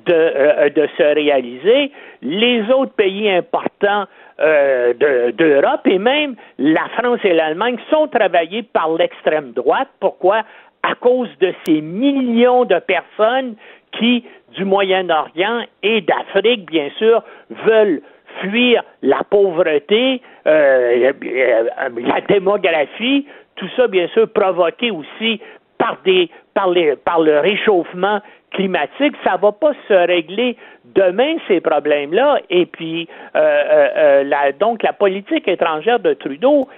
de, 0.07 0.13
euh, 0.15 0.71
de 0.71 0.89
se 0.97 1.03
réaliser. 1.03 1.93
Les 2.23 2.63
autres 2.71 2.93
pays 2.95 3.29
importants 3.31 4.07
euh, 4.41 4.95
de- 4.95 5.31
d'Europe 5.33 5.87
et 5.87 5.99
même 5.99 6.35
la 6.59 6.89
France 6.99 7.21
et 7.25 7.35
l'Allemagne 7.35 7.77
sont 7.91 8.09
travaillés 8.09 8.63
par 8.63 8.91
l'extrême 8.95 9.53
droite. 9.53 9.89
Pourquoi? 10.01 10.43
À 10.83 10.95
cause 10.97 11.29
de 11.41 11.53
ces 11.65 11.81
millions 11.81 12.65
de 12.65 12.79
personnes 12.79 13.55
qui, 13.93 14.25
du 14.55 14.65
Moyen-Orient 14.65 15.65
et 15.83 16.01
d'Afrique, 16.01 16.71
bien 16.71 16.91
sûr, 16.99 17.23
veulent 17.67 18.03
fuir 18.41 18.83
la 19.03 19.23
pauvreté, 19.25 20.23
euh, 20.47 21.13
euh, 21.25 21.89
la 21.99 22.21
démographie, 22.23 23.27
tout 23.57 23.69
ça, 23.77 23.87
bien 23.87 24.09
sûr, 24.09 24.29
provoqué 24.33 24.91
aussi 24.91 25.41
par, 25.79 25.99
des, 26.05 26.31
par, 26.55 26.71
les, 26.71 26.97
par 26.97 27.21
le 27.21 27.41
réchauffement 27.41 28.21
climatique. 28.53 29.15
Ça 29.25 29.37
va 29.37 29.53
pas 29.53 29.73
se 29.89 29.95
régler 29.95 30.57
demain, 30.85 31.37
ces 31.49 31.61
problèmes-là. 31.61 32.41
Et 32.51 32.67
puis, 32.67 33.09
euh, 33.35 33.39
euh, 33.39 33.89
euh, 33.97 34.25
la, 34.25 34.53
donc, 34.53 34.83
la 34.83 34.93
politique 34.93 35.49
étrangère 35.49 36.01
de 36.01 36.15
Trudeau, 36.15 36.69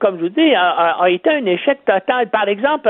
comme 0.00 0.16
je 0.16 0.22
vous 0.22 0.28
dis, 0.28 0.54
a, 0.56 1.08
été 1.08 1.30
un 1.30 1.46
échec 1.46 1.78
total. 1.84 2.28
Par 2.30 2.48
exemple, 2.48 2.88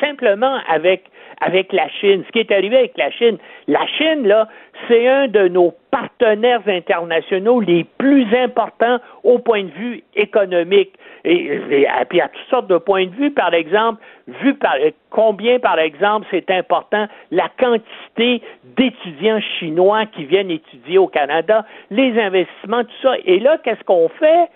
simplement 0.00 0.58
avec 0.68 1.04
avec 1.40 1.72
la 1.72 1.88
Chine. 1.88 2.22
Ce 2.26 2.32
qui 2.32 2.38
est 2.38 2.52
arrivé 2.52 2.76
avec 2.76 2.96
la 2.96 3.10
Chine, 3.10 3.38
la 3.66 3.84
Chine, 3.98 4.26
là, 4.26 4.48
c'est 4.88 5.08
un 5.08 5.26
de 5.28 5.48
nos 5.48 5.74
partenaires 5.90 6.62
internationaux 6.66 7.60
les 7.60 7.84
plus 7.98 8.26
importants 8.36 8.98
au 9.24 9.38
point 9.38 9.64
de 9.64 9.70
vue 9.70 10.02
économique. 10.14 10.92
Et, 11.24 11.34
et- 11.34 11.82
et 11.82 12.04
puis 12.08 12.20
à 12.20 12.28
toutes 12.28 12.48
sortes 12.50 12.66
de 12.68 12.78
points 12.78 13.06
de 13.06 13.14
vue, 13.14 13.30
par 13.30 13.54
exemple, 13.54 14.00
vu 14.28 14.54
par 14.54 14.74
combien, 15.10 15.58
par 15.58 15.78
exemple, 15.78 16.26
c'est 16.30 16.50
important 16.50 17.06
la 17.30 17.48
quantité 17.58 18.42
d'étudiants 18.76 19.40
chinois 19.58 19.83
qui 20.12 20.24
viennent 20.24 20.50
étudier 20.50 20.98
au 20.98 21.06
Canada, 21.06 21.64
les 21.90 22.18
investissements, 22.20 22.84
tout 22.84 23.00
ça. 23.02 23.14
Et 23.24 23.38
là, 23.38 23.58
qu'est-ce 23.62 23.84
qu'on 23.84 24.08
fait? 24.08 24.48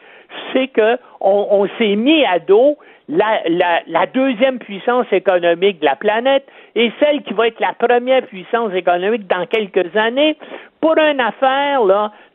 C'est 0.52 0.68
que 0.68 0.98
on, 1.20 1.46
on 1.50 1.68
s'est 1.78 1.96
mis 1.96 2.24
à 2.24 2.38
dos 2.38 2.76
la, 3.08 4.06
deuxième 4.12 4.58
puissance 4.58 5.06
économique 5.12 5.80
de 5.80 5.86
la 5.86 5.96
planète 5.96 6.46
et 6.74 6.92
celle 7.00 7.22
qui 7.22 7.32
va 7.32 7.48
être 7.48 7.60
la 7.60 7.72
première 7.72 8.22
puissance 8.26 8.72
économique 8.74 9.26
dans 9.26 9.46
quelques 9.46 9.96
années 9.96 10.36
pour 10.80 10.96
une 10.98 11.20
affaire 11.20 11.80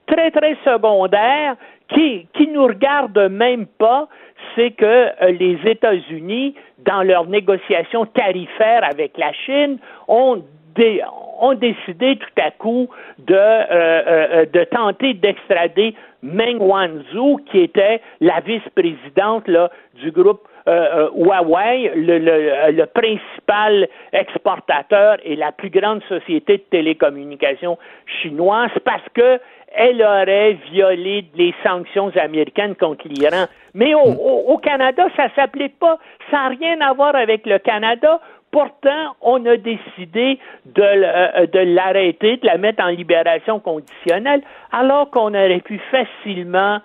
très, 0.07 0.32
très 0.32 0.57
secondaire 0.65 1.56
qui, 1.90 2.28
qui 2.34 2.48
nous 2.48 2.65
regarde 2.65 3.18
même 3.30 3.68
pas, 3.68 4.07
c'est 4.56 4.72
que 4.72 4.86
euh, 4.86 5.32
les 5.32 5.60
États-Unis, 5.65 6.56
dans 6.80 7.03
leurs 7.03 7.28
négociations 7.28 8.06
tarifaires 8.07 8.84
avec 8.84 9.18
la 9.18 9.32
Chine, 9.34 9.78
ont, 10.07 10.44
dé- 10.76 11.02
ont 11.39 11.53
décidé 11.53 12.18
tout 12.18 12.41
à 12.41 12.51
coup 12.51 12.88
de, 13.19 13.34
euh, 13.34 13.68
euh, 13.72 14.45
de 14.45 14.64
tenter 14.65 15.14
d'extrader 15.14 15.95
Meng 16.23 16.60
Wanzhou, 16.60 17.39
qui 17.51 17.60
était 17.60 18.01
la 18.22 18.39
vice-présidente 18.39 19.49
du 19.95 20.11
groupe 20.11 20.47
euh, 20.65 20.72
euh, 20.72 21.10
Huawei, 21.14 21.91
le, 21.93 22.85
principal 22.85 23.89
exportateur 24.14 25.18
et 25.26 25.35
la 25.35 25.51
plus 25.51 25.69
grande 25.69 26.01
société 26.03 26.57
de 26.57 26.64
télécommunications 26.72 27.77
chinoise, 28.22 28.72
parce 28.85 29.03
que 29.14 29.39
elle 29.76 30.01
aurait 30.01 30.53
violé 30.72 31.26
les 31.35 31.53
sanctions 31.64 32.11
américaines 32.15 32.76
contre 32.76 33.07
l'Iran. 33.10 33.47
Mais 33.73 33.93
au 33.95 34.57
Canada, 34.60 35.07
ça 35.18 35.30
s'applique 35.35 35.80
pas. 35.80 35.97
Ça 36.30 36.43
n'a 36.43 36.49
rien 36.49 36.80
à 36.80 36.93
voir 36.93 37.15
avec 37.15 37.45
le 37.47 37.57
Canada. 37.57 38.22
Pourtant, 38.53 39.15
on 39.21 39.43
a 39.47 39.57
décidé 39.57 40.38
euh, 40.77 41.47
de 41.47 41.59
l'arrêter, 41.73 42.38
de 42.38 42.45
la 42.45 42.59
mettre 42.59 42.84
en 42.84 42.89
libération 42.89 43.59
conditionnelle, 43.59 44.43
alors 44.71 45.09
qu'on 45.09 45.30
aurait 45.30 45.59
pu 45.61 45.81
facilement 45.89 46.80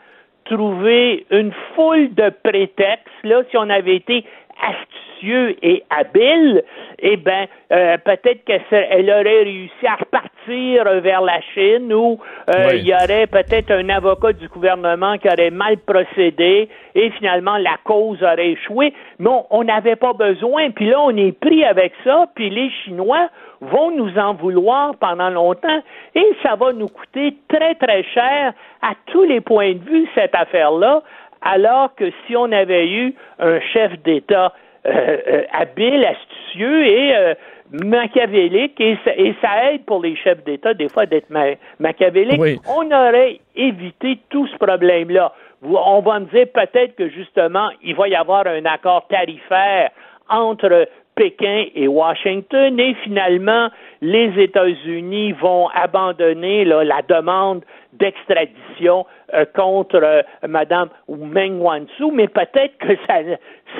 trouver 0.46 1.26
une 1.30 1.52
foule 1.74 2.14
de 2.14 2.30
prétextes, 2.42 3.06
là, 3.22 3.42
si 3.50 3.58
on 3.58 3.68
avait 3.68 3.96
été 3.96 4.24
astucieux 4.66 5.56
et 5.62 5.84
habile, 5.90 6.64
eh 7.00 7.18
ben, 7.18 7.46
euh, 7.70 7.98
peut-être 7.98 8.46
qu'elle 8.46 9.10
aurait 9.10 9.42
réussi 9.42 9.86
à 9.86 9.96
repartir 9.96 10.38
vers 10.52 11.20
la 11.20 11.40
Chine 11.54 11.92
ou 11.92 12.18
euh, 12.48 12.68
Oui. 12.70 12.78
il 12.80 12.86
y 12.88 12.94
aurait 12.94 13.26
peut-être 13.26 13.70
un 13.70 13.88
avocat 13.88 14.32
du 14.32 14.48
gouvernement 14.48 15.16
qui 15.18 15.28
aurait 15.28 15.50
mal 15.50 15.76
procédé 15.78 16.68
et 16.94 17.10
finalement 17.10 17.56
la 17.58 17.76
cause 17.84 18.22
aurait 18.22 18.50
échoué. 18.50 18.92
Mais 19.18 19.28
on- 19.28 19.46
on 19.50 19.64
n'avait 19.64 19.96
pas 19.96 20.12
besoin. 20.12 20.70
Puis 20.70 20.86
là, 20.90 21.00
on 21.00 21.16
est 21.16 21.32
pris 21.38 21.64
avec 21.64 21.92
ça. 22.04 22.26
Puis 22.34 22.50
les 22.50 22.70
Chinois 22.84 23.28
vont 23.60 23.90
nous 23.90 24.16
en 24.18 24.34
vouloir 24.34 24.94
pendant 24.96 25.30
longtemps 25.30 25.82
et 26.14 26.26
ça 26.42 26.54
va 26.56 26.72
nous 26.72 26.88
coûter 26.88 27.34
très, 27.48 27.74
très 27.74 28.02
cher 28.04 28.52
à 28.82 28.92
tous 29.06 29.24
les 29.24 29.40
points 29.40 29.72
de 29.74 29.80
vue, 29.84 30.06
cette 30.14 30.34
affaire-là, 30.34 31.02
alors 31.42 31.94
que 31.96 32.10
si 32.26 32.36
on 32.36 32.50
avait 32.52 32.88
eu 32.88 33.14
un 33.40 33.60
chef 33.72 33.92
d'État 34.02 34.52
euh, 34.86 35.16
euh, 35.26 35.42
habile, 35.52 36.04
astucieux 36.04 36.86
et 36.86 37.16
euh, 37.16 37.34
machiavélique, 37.70 38.80
et 38.80 38.96
ça, 39.04 39.14
et 39.16 39.34
ça 39.40 39.72
aide 39.72 39.84
pour 39.84 40.02
les 40.02 40.16
chefs 40.16 40.42
d'État 40.44 40.74
des 40.74 40.88
fois 40.88 41.06
d'être 41.06 41.30
ma- 41.30 41.54
machiavéliques, 41.78 42.40
Oui. 42.40 42.58
on 42.68 42.86
aurait 42.90 43.40
évité 43.56 44.18
tout 44.30 44.46
ce 44.46 44.56
problème-là. 44.56 45.32
On 45.62 46.00
va 46.00 46.20
me 46.20 46.26
dire 46.26 46.46
peut-être 46.54 46.94
que 46.96 47.08
justement, 47.08 47.68
il 47.82 47.94
va 47.96 48.08
y 48.08 48.14
avoir 48.14 48.46
un 48.46 48.64
accord 48.64 49.06
tarifaire 49.08 49.90
entre 50.28 50.88
Pékin 51.16 51.64
et 51.74 51.88
Washington 51.88 52.78
et 52.78 52.94
finalement, 53.02 53.68
les 54.00 54.32
États-Unis 54.40 55.32
vont 55.32 55.68
abandonner 55.74 56.64
là, 56.64 56.84
la 56.84 57.02
demande 57.02 57.64
d'extradition 57.94 59.04
euh, 59.34 59.44
contre 59.55 60.00
euh, 60.02 60.22
Madame 60.46 60.88
Meng 61.09 61.60
Wanzhou, 61.60 62.10
mais 62.12 62.28
peut-être 62.28 62.78
que 62.78 62.96
ça, 63.06 63.16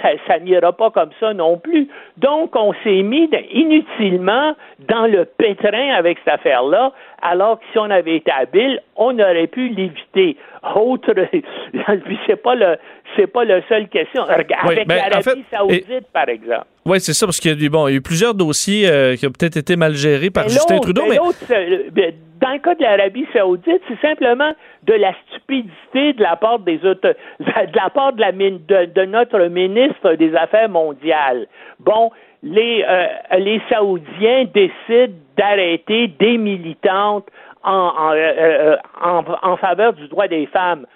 ça, 0.03 0.09
ça 0.27 0.39
n'ira 0.39 0.73
pas 0.73 0.91
comme 0.91 1.11
ça 1.19 1.33
non 1.33 1.59
plus. 1.59 1.89
Donc, 2.16 2.55
on 2.55 2.73
s'est 2.85 3.03
mis 3.03 3.31
inutilement 3.53 4.55
dans 4.81 5.07
le 5.07 5.25
pétrin 5.25 5.95
avec 5.95 6.19
cette 6.19 6.35
affaire-là, 6.35 6.93
alors 7.23 7.59
que 7.59 7.65
si 7.73 7.79
on 7.79 7.91
avait 7.91 8.16
été 8.16 8.31
habile, 8.31 8.81
on 8.97 9.19
aurait 9.19 9.47
pu 9.47 9.69
l'éviter. 9.69 10.37
Autre, 10.75 11.12
puis 11.12 12.19
c'est 12.27 12.43
pas 12.43 12.55
le, 12.55 12.77
c'est 13.16 13.27
pas 13.27 13.45
la 13.45 13.66
seule 13.69 13.89
question. 13.89 14.25
Oui, 14.27 14.35
avec 14.35 14.53
en 14.53 14.95
l'Arabie 14.95 15.23
fait, 15.23 15.57
Saoudite, 15.57 16.12
par 16.12 16.29
exemple. 16.29 16.66
Oui, 16.89 17.01
c'est 17.01 17.12
ça, 17.12 17.27
parce 17.27 17.39
qu'il 17.40 17.51
y, 17.51 17.55
a 17.62 17.66
eu- 17.66 17.69
bon, 17.69 17.86
y 17.89 17.93
a 17.93 17.97
eu 17.97 18.01
plusieurs 18.01 18.35
dossiers 18.35 18.89
euh, 18.89 19.15
qui 19.16 19.27
ont 19.27 19.31
peut-être 19.31 19.56
été 19.59 19.77
mal 19.77 19.93
gérés 19.94 20.31
par 20.31 20.44
Mais 20.44 20.51
Justin 20.51 20.78
Trudeau, 20.78 21.02
mais 21.02 21.10
mais 21.10 21.16
l'autre, 21.16 21.39
c'est- 21.47 21.90
ben, 21.93 22.12
dans 22.40 22.52
le 22.52 22.59
cas 22.60 22.74
de 22.74 22.82
l'Arabie 22.82 23.27
Saoudite, 23.32 23.82
c'est 23.89 24.01
simplement 24.01 24.52
de 24.85 24.94
la 24.94 25.12
stupidité 25.28 26.12
de 26.15 26.23
la 26.23 26.36
part 26.36 26.60
des 26.60 26.78
auto- 26.85 27.09
de 27.40 27.77
la 27.77 27.90
part 27.90 28.12
de, 28.15 28.20
la 28.20 28.32
de, 28.32 28.93
de 28.93 29.05
notre 29.05 29.39
ministre 29.48 30.15
des 30.15 30.35
Affaires 30.35 30.69
mondiales. 30.69 31.47
Bon, 31.81 32.10
les 32.43 32.85
euh, 32.89 33.06
les 33.39 33.60
Saoudiens 33.69 34.44
décident 34.55 35.12
d'arrêter 35.36 36.09
des 36.19 36.39
militantes 36.39 37.27
en, 37.65 37.73
en, 37.98 38.12
euh, 38.12 38.16
euh, 38.16 38.77
en, 39.02 39.24
en 39.43 39.56
faveur 39.56 39.93
du 39.93 40.06
droit 40.09 40.28
des 40.28 40.47
femmes. 40.47 40.86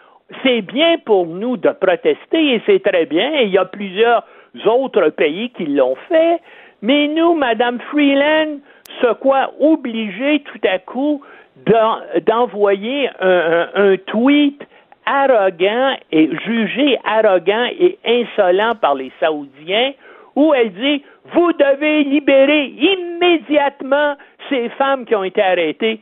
C'est 0.44 0.62
bien 0.62 0.96
pour 1.04 1.26
nous 1.26 1.56
de 1.56 1.70
protester 1.70 2.54
et 2.54 2.62
c'est 2.66 2.82
très 2.82 3.04
bien. 3.06 3.40
Il 3.40 3.50
y 3.50 3.58
a 3.58 3.64
plusieurs 3.64 4.24
autres 4.66 5.08
pays 5.10 5.50
qui 5.50 5.66
l'ont 5.66 5.96
fait. 6.08 6.40
Mais 6.82 7.08
nous, 7.08 7.34
Madame 7.34 7.78
Freeland, 7.90 8.58
se 9.00 9.12
quoi 9.14 9.52
obligés 9.60 10.40
tout 10.40 10.60
à 10.68 10.78
coup 10.78 11.22
d'en- 11.66 12.00
d'envoyer 12.26 13.08
un, 13.20 13.96
tweet 14.06 14.62
arrogant 15.06 15.96
et 16.10 16.30
jugé 16.44 16.98
arrogant 17.04 17.66
et 17.78 17.98
insolent 18.04 18.74
par 18.80 18.94
les 18.94 19.10
Saoudiens 19.20 19.92
où 20.36 20.54
elle 20.54 20.72
dit 20.72 21.02
vous 21.32 21.52
devez 21.52 22.04
libérer 22.04 22.66
immédiatement 22.66 24.14
ces 24.48 24.68
femmes 24.70 25.04
qui 25.04 25.14
ont 25.14 25.24
été 25.24 25.42
arrêtées. 25.42 26.00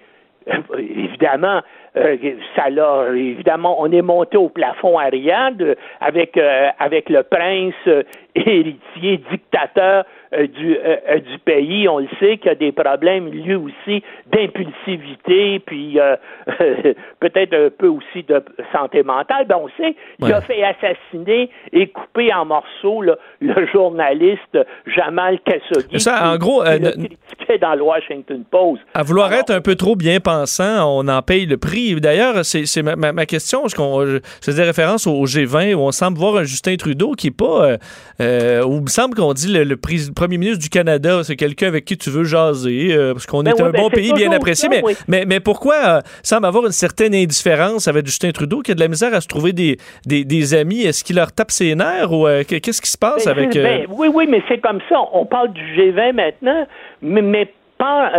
Euh, 0.49 0.57
évidemment, 0.79 1.61
euh, 1.97 2.17
ça 2.57 2.71
l'a 2.71 3.09
évidemment, 3.15 3.81
on 3.81 3.91
est 3.93 4.03
monté 4.03 4.37
au 4.37 4.49
plafond 4.49 4.99
à 4.99 5.05
Riyad 5.05 5.61
euh, 5.61 5.75
avec 6.01 6.39
avec 6.79 7.11
le 7.11 7.23
prince 7.23 8.05
héritier 8.35 9.21
dictateur 9.31 10.05
euh, 10.33 10.47
du 10.47 10.77
euh, 10.77 10.97
euh, 11.11 11.19
du 11.19 11.39
pays. 11.39 11.89
On 11.89 11.99
le 11.99 12.09
sait 12.21 12.37
qu'il 12.39 12.47
y 12.47 12.51
a 12.51 12.55
des 12.55 12.73
problèmes 12.73 13.29
lui 13.31 13.55
aussi 13.55 14.03
d'impulsivité, 14.33 15.59
puis 15.61 15.99
euh, 15.99 16.17
peut-être 17.21 17.55
un 17.55 17.71
peu 17.77 17.89
aussi 17.89 18.23
de 18.29 18.43
santé 18.73 19.03
mentale. 19.03 19.47
Ben, 19.49 19.57
on 19.61 19.69
sait 19.77 19.95
qu'il 20.21 20.33
a 20.33 20.41
fait 20.41 20.63
assassiner 20.63 21.51
et 21.73 21.89
couper 21.89 22.33
en 22.33 22.45
morceaux 22.45 23.03
là, 23.03 23.17
le 23.41 23.67
journaliste 23.73 24.59
Jamal 24.87 25.39
Khashoggi. 25.45 25.99
Ça, 26.01 26.31
en 26.33 26.37
gros, 26.37 26.63
qui 26.63 26.71
le 26.71 26.79
ne- 26.79 26.91
critiquait 27.09 27.59
dans 27.59 27.75
le 27.75 27.83
Washington 27.83 28.45
Post. 28.51 28.83
à 28.95 29.03
vouloir 29.03 29.33
être 29.33 29.51
un 29.51 29.61
peu 29.61 29.75
trop 29.75 29.97
bien 29.97 30.21
pensant, 30.21 30.99
on 30.99 31.09
en 31.09 31.23
paye 31.23 31.47
le 31.47 31.57
prix. 31.57 31.95
D'ailleurs, 32.01 32.45
c'est 32.45 32.67
c'est 32.67 32.83
ma, 32.83 32.97
ma- 32.97 33.13
ma 33.13 33.27
question. 33.27 33.67
Je, 33.67 33.77
je 33.77 34.21
faisais 34.45 34.63
référence 34.65 35.07
au 35.07 35.25
G20 35.25 35.75
où 35.75 35.81
on 35.81 35.91
semble 35.93 36.19
voir 36.19 36.37
un 36.37 36.45
Justin 36.45 36.77
Trudeau 36.77 37.13
qui 37.13 37.29
est 37.29 37.37
pas. 37.37 37.77
Euh, 38.21 38.63
où 38.65 38.77
il 38.77 38.83
me 38.83 38.87
semble 38.89 39.15
qu'on 39.15 39.33
dit 39.33 39.53
le, 39.53 39.65
le 39.65 39.77
premier 39.77 40.39
ministre 40.39 40.61
du 40.63 40.69
Canada, 40.69 41.23
c'est 41.25 41.37
quelqu'un 41.37 41.69
avec 41.69 41.85
qui 41.85 41.97
tu 41.97 42.11
veux 42.11 42.25
jaser, 42.25 42.93
euh, 42.93 43.13
parce 43.15 43.27
qu'on 43.27 43.43
Ben 43.43 43.53
est 43.53 43.61
oui, 43.63 43.69
un 43.69 43.71
ben 43.71 43.83
bon 43.83 43.91
pays 43.91 44.13
bien 44.13 44.31
apprécié. 44.33 44.69
ça, 44.69 44.75
mais, 44.75 44.83
oui. 44.85 44.95
mais, 45.09 45.25
mais 45.27 45.41
pourquoi 45.41 45.75
euh, 45.87 46.01
semble 46.23 46.47
avoir 46.47 46.67
une 46.67 46.73
certaine 46.73 47.15
indifférence 47.15 47.89
avec 47.89 48.07
Justin 48.07 48.31
Trudeau 48.33 48.61
qui 48.61 48.73
a 48.73 48.75
de 48.75 48.81
la 48.81 48.89
misère 48.89 49.15
à 49.15 49.21
se 49.21 49.29
trouver 49.29 49.53
des, 49.53 49.79
des, 50.07 50.25
des 50.25 50.55
amis? 50.55 50.83
Est-ce 50.83 51.03
qu'il 51.03 51.17
leur 51.17 51.33
tape 51.33 51.51
ses 51.51 51.75
nerfs 51.75 52.13
ou 52.13 52.27
qu'est-ce 52.47 52.83
qui 52.83 52.91
se 52.91 52.99
passe 52.99 53.25
Ben, 53.25 53.31
avec. 53.33 53.55
ben, 53.55 53.87
oui, 53.89 54.09
oui, 54.13 54.27
mais 54.29 54.43
c'est 54.49 54.59
comme 54.59 54.81
ça. 54.89 54.97
On 55.13 55.25
parle 55.25 55.53
du 55.53 55.63
G20 55.77 56.13
maintenant, 56.13 56.67
mais, 57.03 57.23
mais 57.23 57.53
pas. 57.79 58.13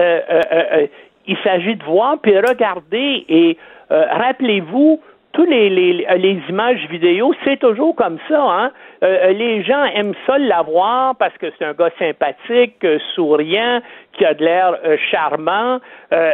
il 1.27 1.37
s'agit 1.43 1.75
de 1.75 1.83
voir 1.83 2.17
puis 2.21 2.37
regarder 2.39 3.25
et 3.29 3.57
rappelez-vous. 3.89 4.99
Tous 5.33 5.45
les, 5.45 5.69
les, 5.69 6.05
les 6.17 6.41
images 6.49 6.85
vidéo, 6.89 7.33
c'est 7.43 7.59
toujours 7.59 7.95
comme 7.95 8.17
ça. 8.27 8.41
Hein? 8.41 8.71
Euh, 9.03 9.31
les 9.31 9.63
gens 9.63 9.83
aiment 9.85 10.13
ça 10.27 10.37
l'avoir 10.37 11.15
parce 11.15 11.37
que 11.37 11.47
c'est 11.57 11.65
un 11.65 11.73
gars 11.73 11.89
sympathique, 11.97 12.83
euh, 12.83 12.99
souriant, 13.15 13.81
qui 14.13 14.25
a 14.25 14.33
de 14.33 14.43
l'air 14.43 14.77
euh, 14.83 14.97
charmant. 15.09 15.75
Euh, 15.75 15.79
euh, 16.11 16.33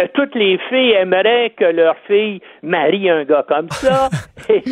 euh, 0.00 0.06
toutes 0.14 0.34
les 0.34 0.58
filles 0.68 0.92
aimeraient 0.92 1.50
que 1.56 1.64
leur 1.64 1.96
fille 2.06 2.40
marie 2.62 3.08
un 3.08 3.24
gars 3.24 3.44
comme 3.46 3.70
ça. 3.70 4.08
et, 4.48 4.62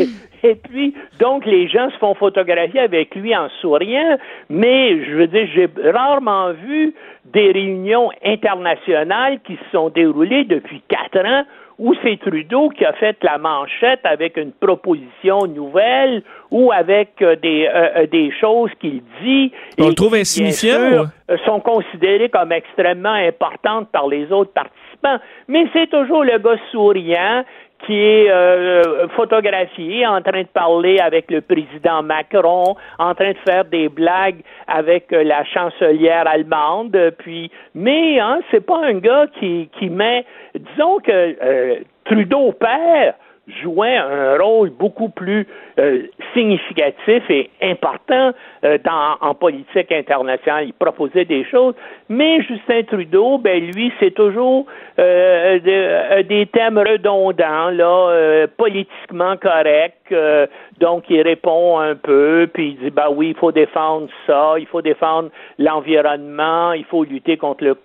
et 0.42 0.54
puis, 0.54 0.94
donc, 1.18 1.46
les 1.46 1.68
gens 1.68 1.90
se 1.90 1.96
font 1.98 2.14
photographier 2.14 2.80
avec 2.80 3.14
lui 3.14 3.36
en 3.36 3.48
souriant, 3.60 4.18
mais 4.48 5.04
je 5.04 5.14
veux 5.14 5.26
dire, 5.26 5.48
j'ai 5.54 5.68
rarement 5.90 6.52
vu 6.52 6.94
des 7.26 7.52
réunions 7.52 8.10
internationales 8.24 9.38
qui 9.44 9.54
se 9.54 9.70
sont 9.72 9.90
déroulées 9.90 10.44
depuis 10.44 10.82
quatre 10.88 11.24
ans 11.24 11.44
où 11.80 11.94
c'est 12.02 12.18
Trudeau 12.20 12.68
qui 12.68 12.84
a 12.84 12.92
fait 12.92 13.16
la 13.22 13.38
manchette 13.38 14.00
avec 14.04 14.36
une 14.36 14.52
proposition 14.52 15.46
nouvelle 15.46 16.22
ou 16.50 16.70
avec 16.72 17.10
euh, 17.22 17.36
des, 17.36 17.66
euh, 17.66 17.88
euh, 18.02 18.06
des 18.06 18.30
choses 18.38 18.70
qu'il 18.80 19.00
dit. 19.22 19.50
On 19.78 19.84
et 19.84 19.88
le 19.88 19.94
trouve 19.94 20.08
qui, 20.08 20.12
bien 20.12 20.20
insignifiant, 20.20 20.90
sûr, 20.90 21.02
ou- 21.04 21.32
euh, 21.32 21.36
sont 21.46 21.60
considérées 21.60 22.28
comme 22.28 22.52
extrêmement 22.52 23.14
importantes 23.14 23.88
par 23.90 24.06
les 24.08 24.30
autres 24.30 24.52
participants. 24.52 25.18
Mais 25.48 25.64
c'est 25.72 25.88
toujours 25.88 26.22
le 26.22 26.38
gars 26.38 26.60
souriant 26.70 27.44
qui 27.86 27.98
est 27.98 28.30
euh, 28.30 29.08
photographié 29.16 30.06
en 30.06 30.20
train 30.20 30.42
de 30.42 30.48
parler 30.48 30.98
avec 30.98 31.30
le 31.30 31.40
président 31.40 32.02
Macron, 32.02 32.76
en 32.98 33.14
train 33.14 33.32
de 33.32 33.38
faire 33.38 33.64
des 33.64 33.88
blagues 33.88 34.40
avec 34.66 35.12
euh, 35.12 35.22
la 35.24 35.44
chancelière 35.44 36.26
allemande. 36.28 36.94
euh, 36.94 37.10
Puis, 37.10 37.50
mais 37.74 38.20
hein, 38.20 38.40
c'est 38.50 38.64
pas 38.64 38.84
un 38.84 38.94
gars 38.94 39.26
qui 39.38 39.68
qui 39.78 39.88
met, 39.88 40.24
disons 40.54 40.98
que 40.98 41.10
euh, 41.12 41.76
Trudeau 42.04 42.52
père 42.52 43.14
jouait 43.62 43.96
un 43.96 44.36
rôle 44.38 44.70
beaucoup 44.70 45.08
plus 45.08 45.46
euh, 45.78 46.02
significatif 46.34 47.22
et 47.30 47.50
important 47.62 48.32
euh, 48.64 48.78
dans, 48.84 49.16
en 49.20 49.34
politique 49.34 49.90
internationale. 49.92 50.66
Il 50.66 50.72
proposait 50.74 51.24
des 51.24 51.44
choses, 51.44 51.74
mais 52.08 52.42
Justin 52.42 52.82
Trudeau, 52.82 53.38
ben 53.38 53.60
lui, 53.72 53.92
c'est 53.98 54.12
toujours 54.12 54.66
euh, 54.98 55.58
euh, 55.66 56.22
des 56.22 56.46
thèmes 56.46 56.78
redondants, 56.78 57.70
là, 57.70 58.08
euh, 58.10 58.46
politiquement 58.56 59.36
corrects. 59.36 60.12
euh, 60.12 60.46
donc, 60.78 61.04
il 61.08 61.22
répond 61.22 61.78
un 61.78 61.94
peu, 61.94 62.48
puis 62.52 62.70
il 62.70 62.84
dit, 62.84 62.90
bah 62.90 63.08
oui, 63.10 63.28
il 63.30 63.36
faut 63.36 63.52
défendre 63.52 64.08
ça, 64.26 64.54
il 64.58 64.66
faut 64.66 64.82
défendre 64.82 65.30
l'environnement, 65.58 66.72
il 66.72 66.84
faut 66.84 67.04
lutter 67.04 67.36
contre 67.36 67.64
le 67.64 67.76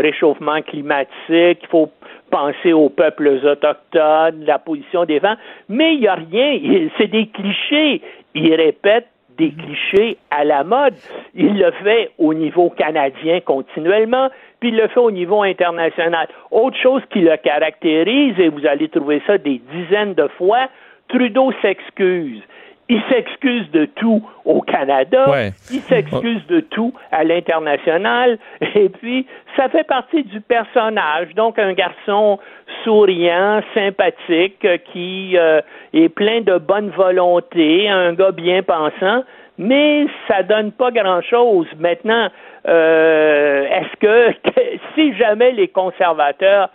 réchauffement 0.00 0.62
climatique, 0.62 1.58
il 1.62 1.68
faut 1.70 1.90
penser 2.32 2.72
aux 2.72 2.88
peuples 2.88 3.28
autochtones, 3.44 4.44
la 4.46 4.58
position 4.58 5.04
des 5.04 5.18
vents, 5.18 5.36
mais 5.68 5.94
il 5.94 6.00
n'y 6.00 6.08
a 6.08 6.14
rien, 6.14 6.88
c'est 6.98 7.06
des 7.06 7.26
clichés. 7.26 8.00
Il 8.34 8.54
répète 8.54 9.06
des 9.36 9.50
clichés 9.50 10.16
à 10.30 10.44
la 10.44 10.64
mode. 10.64 10.94
Il 11.34 11.58
le 11.58 11.70
fait 11.84 12.10
au 12.18 12.32
niveau 12.32 12.70
canadien 12.70 13.40
continuellement, 13.40 14.30
puis 14.60 14.70
il 14.70 14.76
le 14.76 14.88
fait 14.88 15.00
au 15.00 15.10
niveau 15.10 15.42
international. 15.42 16.26
Autre 16.50 16.78
chose 16.78 17.02
qui 17.12 17.20
le 17.20 17.36
caractérise, 17.36 18.38
et 18.38 18.48
vous 18.48 18.66
allez 18.66 18.88
trouver 18.88 19.22
ça 19.26 19.36
des 19.36 19.60
dizaines 19.74 20.14
de 20.14 20.26
fois, 20.38 20.68
Trudeau 21.08 21.52
s'excuse. 21.60 22.42
Il 22.88 23.00
s'excuse 23.10 23.70
de 23.70 23.86
tout 23.86 24.22
au 24.44 24.60
Canada, 24.60 25.28
Ouais. 25.30 25.52
il 25.70 25.80
s'excuse 25.82 26.44
de 26.48 26.60
tout 26.60 26.92
à 27.10 27.24
l'international, 27.24 28.38
et 28.74 28.88
puis 28.88 29.26
ça 29.56 29.68
fait 29.68 29.84
partie 29.86 30.24
du 30.24 30.40
personnage. 30.40 31.34
Donc 31.34 31.58
un 31.58 31.72
garçon 31.72 32.38
souriant, 32.84 33.60
sympathique, 33.74 34.64
euh, 34.64 34.78
qui 34.92 35.36
euh, 35.38 35.60
est 35.94 36.08
plein 36.08 36.40
de 36.40 36.58
bonne 36.58 36.90
volonté, 36.90 37.88
un 37.88 38.14
gars 38.14 38.32
bien 38.32 38.62
pensant, 38.62 39.24
mais 39.58 40.06
ça 40.28 40.42
donne 40.42 40.72
pas 40.72 40.90
grand-chose. 40.90 41.66
Maintenant, 41.78 42.28
euh, 42.66 43.64
est-ce 43.64 43.96
que 44.00 44.34
si 44.94 45.14
jamais 45.16 45.52
les 45.52 45.68
conservateurs 45.68 46.68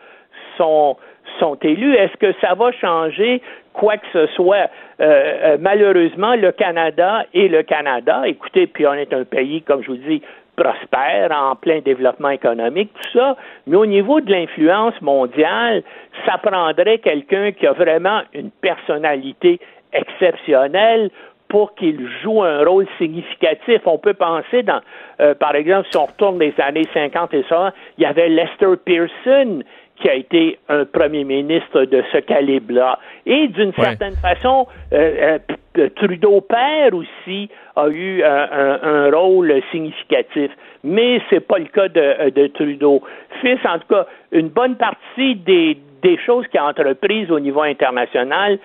sont 0.58 0.98
sont 1.40 1.56
élus, 1.62 1.96
est-ce 1.96 2.18
que 2.18 2.34
ça 2.42 2.54
va 2.54 2.72
changer 2.72 3.42
quoi 3.74 3.98
que 3.98 4.08
ce 4.14 4.28
soit? 4.34 4.70
Euh, 5.00 5.02
euh, 5.02 5.58
malheureusement, 5.60 6.36
le 6.36 6.52
Canada 6.52 7.26
et 7.34 7.48
le 7.48 7.64
Canada, 7.64 8.24
écoutez, 8.26 8.68
puis 8.68 8.88
on 8.88 8.94
est 8.94 9.14
un 9.14 9.24
pays, 9.24 9.62
comme 9.62 9.84
je 9.84 9.88
vous 9.88 9.98
dis, 9.98 10.22
prospère, 10.56 11.32
en 11.32 11.56
plein 11.56 11.80
développement 11.82 12.30
économique, 12.30 12.90
tout 12.94 13.20
ça, 13.20 13.38
mais 13.68 13.78
au 13.78 13.86
niveau 13.86 14.22
de 14.22 14.32
l'influence 14.32 15.00
mondiale, 15.02 15.84
ça 16.26 16.40
prendrait 16.40 16.98
quelqu'un 16.98 17.52
qui 17.52 17.68
a 17.68 17.74
vraiment 17.74 18.22
une 18.34 18.50
personnalité 18.50 19.60
exceptionnelle 19.94 21.12
pour 21.48 21.76
qu'il 21.76 22.10
joue 22.22 22.44
un 22.44 22.66
rôle 22.66 22.88
significatif. 22.98 23.82
On 23.86 23.98
peut 23.98 24.14
penser 24.14 24.64
dans, 24.64 24.82
euh, 25.22 25.34
par 25.34 25.56
exemple, 25.56 25.88
si 25.90 25.98
on 25.98 26.06
retourne 26.06 26.40
des 26.40 26.54
années 26.58 26.88
50 26.94 27.34
et 27.34 27.46
ça, 27.48 27.74
il 27.98 28.04
y 28.04 28.06
avait 28.06 28.28
Lester 28.28 28.76
Pearson 28.84 29.64
qui 30.00 30.10
a 30.10 30.14
été 30.16 30.60
un 30.70 30.86
premier 30.86 31.24
ministre 31.24 31.84
de 31.86 32.04
ce 32.12 32.20
calibre-là. 32.20 33.00
Et 33.26 33.48
d'une 33.48 33.74
certaine 33.74 34.16
façon, 34.16 34.68
euh, 34.94 35.38
euh, 35.78 35.90
Trudeau 35.96 36.42
père 36.42 36.94
aussi 36.94 37.50
a 37.76 37.88
eu 37.90 38.24
un, 38.24 38.48
un- 38.52 38.80
un 38.84 39.12
rôle 39.12 39.54
significatif. 39.72 40.52
Mais 40.84 41.22
c'est 41.30 41.40
pas 41.48 41.58
le 41.60 41.66
cas 41.66 41.88
de, 41.88 42.30
de 42.30 42.48
Trudeau. 42.48 43.02
Fils, 43.42 43.60
en 43.66 43.80
tout 43.80 43.88
cas, 43.90 44.06
une 44.32 44.50
bonne 44.50 44.76
partie 44.76 45.36
des, 45.36 45.78
des 46.04 46.18
choses 46.26 46.48
qu'il 46.48 46.60
a 46.60 46.66
entreprises 46.66 47.30
au 47.32 47.40
niveau 47.40 47.62
international, 47.62 48.60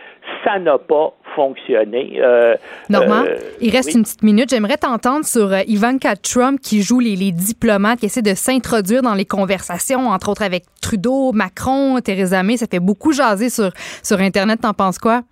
ça 0.45 0.59
n'a 0.59 0.79
pas 0.79 1.13
fonctionné. 1.35 2.19
Euh, 2.21 2.55
Normand, 2.89 3.25
euh, 3.25 3.37
il 3.61 3.71
reste 3.71 3.91
oui. 3.91 3.97
une 3.97 4.03
petite 4.03 4.23
minute. 4.23 4.51
J'aimerais 4.51 4.77
t'entendre 4.77 5.25
sur 5.25 5.53
euh, 5.53 5.61
Ivanka 5.67 6.17
Trump 6.17 6.61
qui 6.61 6.83
joue 6.83 7.01
les, 7.01 7.17
les 7.17 7.33
diplomates, 7.33 8.01
qui 8.01 8.07
essaie 8.07 8.23
de 8.23 8.35
s'introduire 8.35 9.03
dans 9.03 9.15
les 9.15 9.25
conversations, 9.25 10.09
entre 10.09 10.31
autres 10.31 10.43
avec 10.43 10.65
Trudeau, 10.81 11.33
Macron, 11.33 12.01
Theresa 12.01 12.43
May. 12.43 12.57
Ça 12.57 12.67
fait 12.71 12.81
beaucoup 12.81 13.13
jaser 13.13 13.51
sur, 13.51 13.71
sur 14.03 14.21
Internet. 14.21 14.61
T'en 14.63 14.75
penses 14.75 14.99
quoi? 14.99 15.23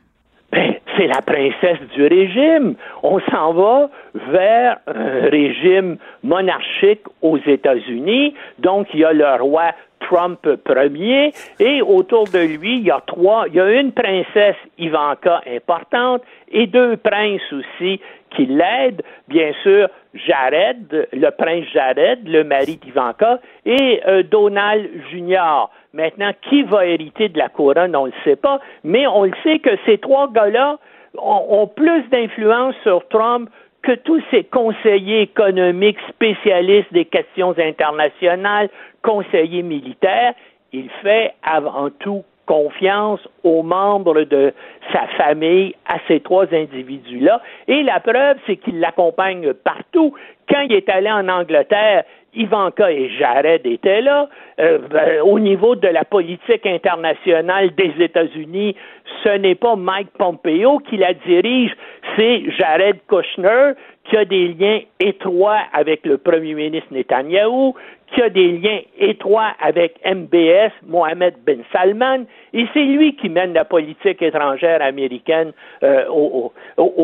Ben, 0.53 0.75
c'est 0.97 1.07
la 1.07 1.23
princesse 1.23 1.81
du 1.95 2.07
régime. 2.07 2.75
On 3.03 3.21
s'en 3.31 3.53
va 3.53 3.91
vers 4.33 4.79
un 4.87 5.29
régime 5.31 5.97
monarchique 6.23 7.03
aux 7.23 7.39
États-Unis. 7.39 8.35
Donc, 8.59 8.89
il 8.93 9.01
y 9.01 9.05
a 9.05 9.13
le 9.13 9.41
roi 9.41 9.73
Trump 10.11 10.41
premier 10.65 11.33
et 11.61 11.83
autour 11.83 12.25
de 12.25 12.39
lui, 12.39 12.79
il 12.79 12.87
y 12.87 12.91
a 12.91 13.01
trois, 13.07 13.45
il 13.47 13.55
y 13.55 13.61
a 13.61 13.71
une 13.81 13.93
princesse 13.93 14.57
Ivanka 14.77 15.41
importante 15.47 16.23
et 16.51 16.67
deux 16.67 16.97
princes 16.97 17.53
aussi 17.53 18.01
qui 18.35 18.47
l'aident. 18.47 19.03
Bien 19.29 19.53
sûr, 19.63 19.89
Jared, 20.15 21.09
le 21.13 21.31
prince 21.31 21.65
Jared, 21.73 22.29
le 22.29 22.43
mari 22.43 22.77
d'Ivanka, 22.77 23.39
et 23.65 24.01
euh, 24.07 24.25
Donald 24.25 24.89
Jr. 25.11 25.69
Maintenant, 25.93 26.33
qui 26.49 26.65
va 26.65 26.87
hériter 26.87 27.29
de 27.29 27.39
la 27.39 27.49
couronne, 27.49 27.95
on 27.95 28.07
ne 28.07 28.11
le 28.11 28.17
sait 28.25 28.37
pas, 28.37 28.61
mais 28.83 29.07
on 29.07 29.25
le 29.25 29.33
sait 29.45 29.61
que 29.61 29.71
ces 29.87 29.99
trois 29.99 30.29
gars-là 30.33 30.79
ont, 31.19 31.47
ont 31.51 31.67
plus 31.69 32.03
d'influence 32.11 32.75
sur 32.83 33.07
Trump 33.09 33.49
que 33.83 33.93
tous 33.93 34.23
ces 34.31 34.45
conseillers 34.45 35.23
économiques, 35.23 35.99
spécialistes 36.09 36.93
des 36.93 37.05
questions 37.07 37.55
internationales, 37.59 38.69
conseillers 39.03 39.63
militaires. 39.63 40.35
Il 40.73 40.89
fait 41.03 41.33
avant 41.43 41.91
tout 41.91 42.25
confiance 42.47 43.21
aux 43.45 43.63
membres 43.63 44.23
de 44.23 44.53
sa 44.93 45.07
famille, 45.17 45.75
à 45.87 45.99
ces 46.09 46.19
trois 46.19 46.53
individus-là. 46.53 47.41
Et 47.69 47.83
la 47.85 48.01
preuve, 48.01 48.39
c'est 48.47 48.57
qu'il 48.57 48.81
l'accompagne 48.81 49.53
partout. 49.55 50.15
Quand 50.49 50.63
il 50.63 50.73
est 50.73 50.89
allé 50.89 51.11
en 51.11 51.29
Angleterre, 51.29 52.05
Ivanka 52.35 52.91
et 52.91 53.09
Jared 53.19 53.67
étaient 53.67 54.01
là. 54.01 54.29
Euh, 54.61 54.79
ben, 54.91 55.21
au 55.23 55.39
niveau 55.39 55.75
de 55.75 55.89
la 55.89 56.05
politique 56.05 56.67
internationale 56.67 57.75
des 57.75 57.93
États-Unis, 57.99 58.77
ce 59.23 59.31
n'est 59.31 59.55
pas 59.55 59.77
Mike 59.77 60.11
Pompeo 60.19 60.79
qui 60.79 60.97
la 60.97 61.15
dirige, 61.15 61.73
c'est 62.17 62.51
Jared 62.59 62.99
Kushner 63.09 63.73
qui 64.05 64.17
a 64.17 64.25
des 64.25 64.49
liens 64.49 64.81
étroits 64.99 65.61
avec 65.73 66.05
le 66.05 66.19
premier 66.19 66.55
ministre 66.55 66.89
Netanyahou, 66.93 67.75
qui 68.13 68.23
a 68.23 68.29
des 68.29 68.53
liens 68.59 68.81
étroits 68.99 69.53
avec 69.61 70.01
MBS, 70.05 70.73
Mohamed 70.87 71.35
Ben 71.47 71.63
Salman, 71.73 72.25
et 72.53 72.67
c'est 72.75 72.85
lui 72.85 73.15
qui 73.15 73.29
mène 73.29 73.53
la 73.53 73.65
politique 73.65 74.21
étrangère 74.21 74.83
américaine 74.83 75.53
euh, 75.83 76.07
au, 76.09 76.53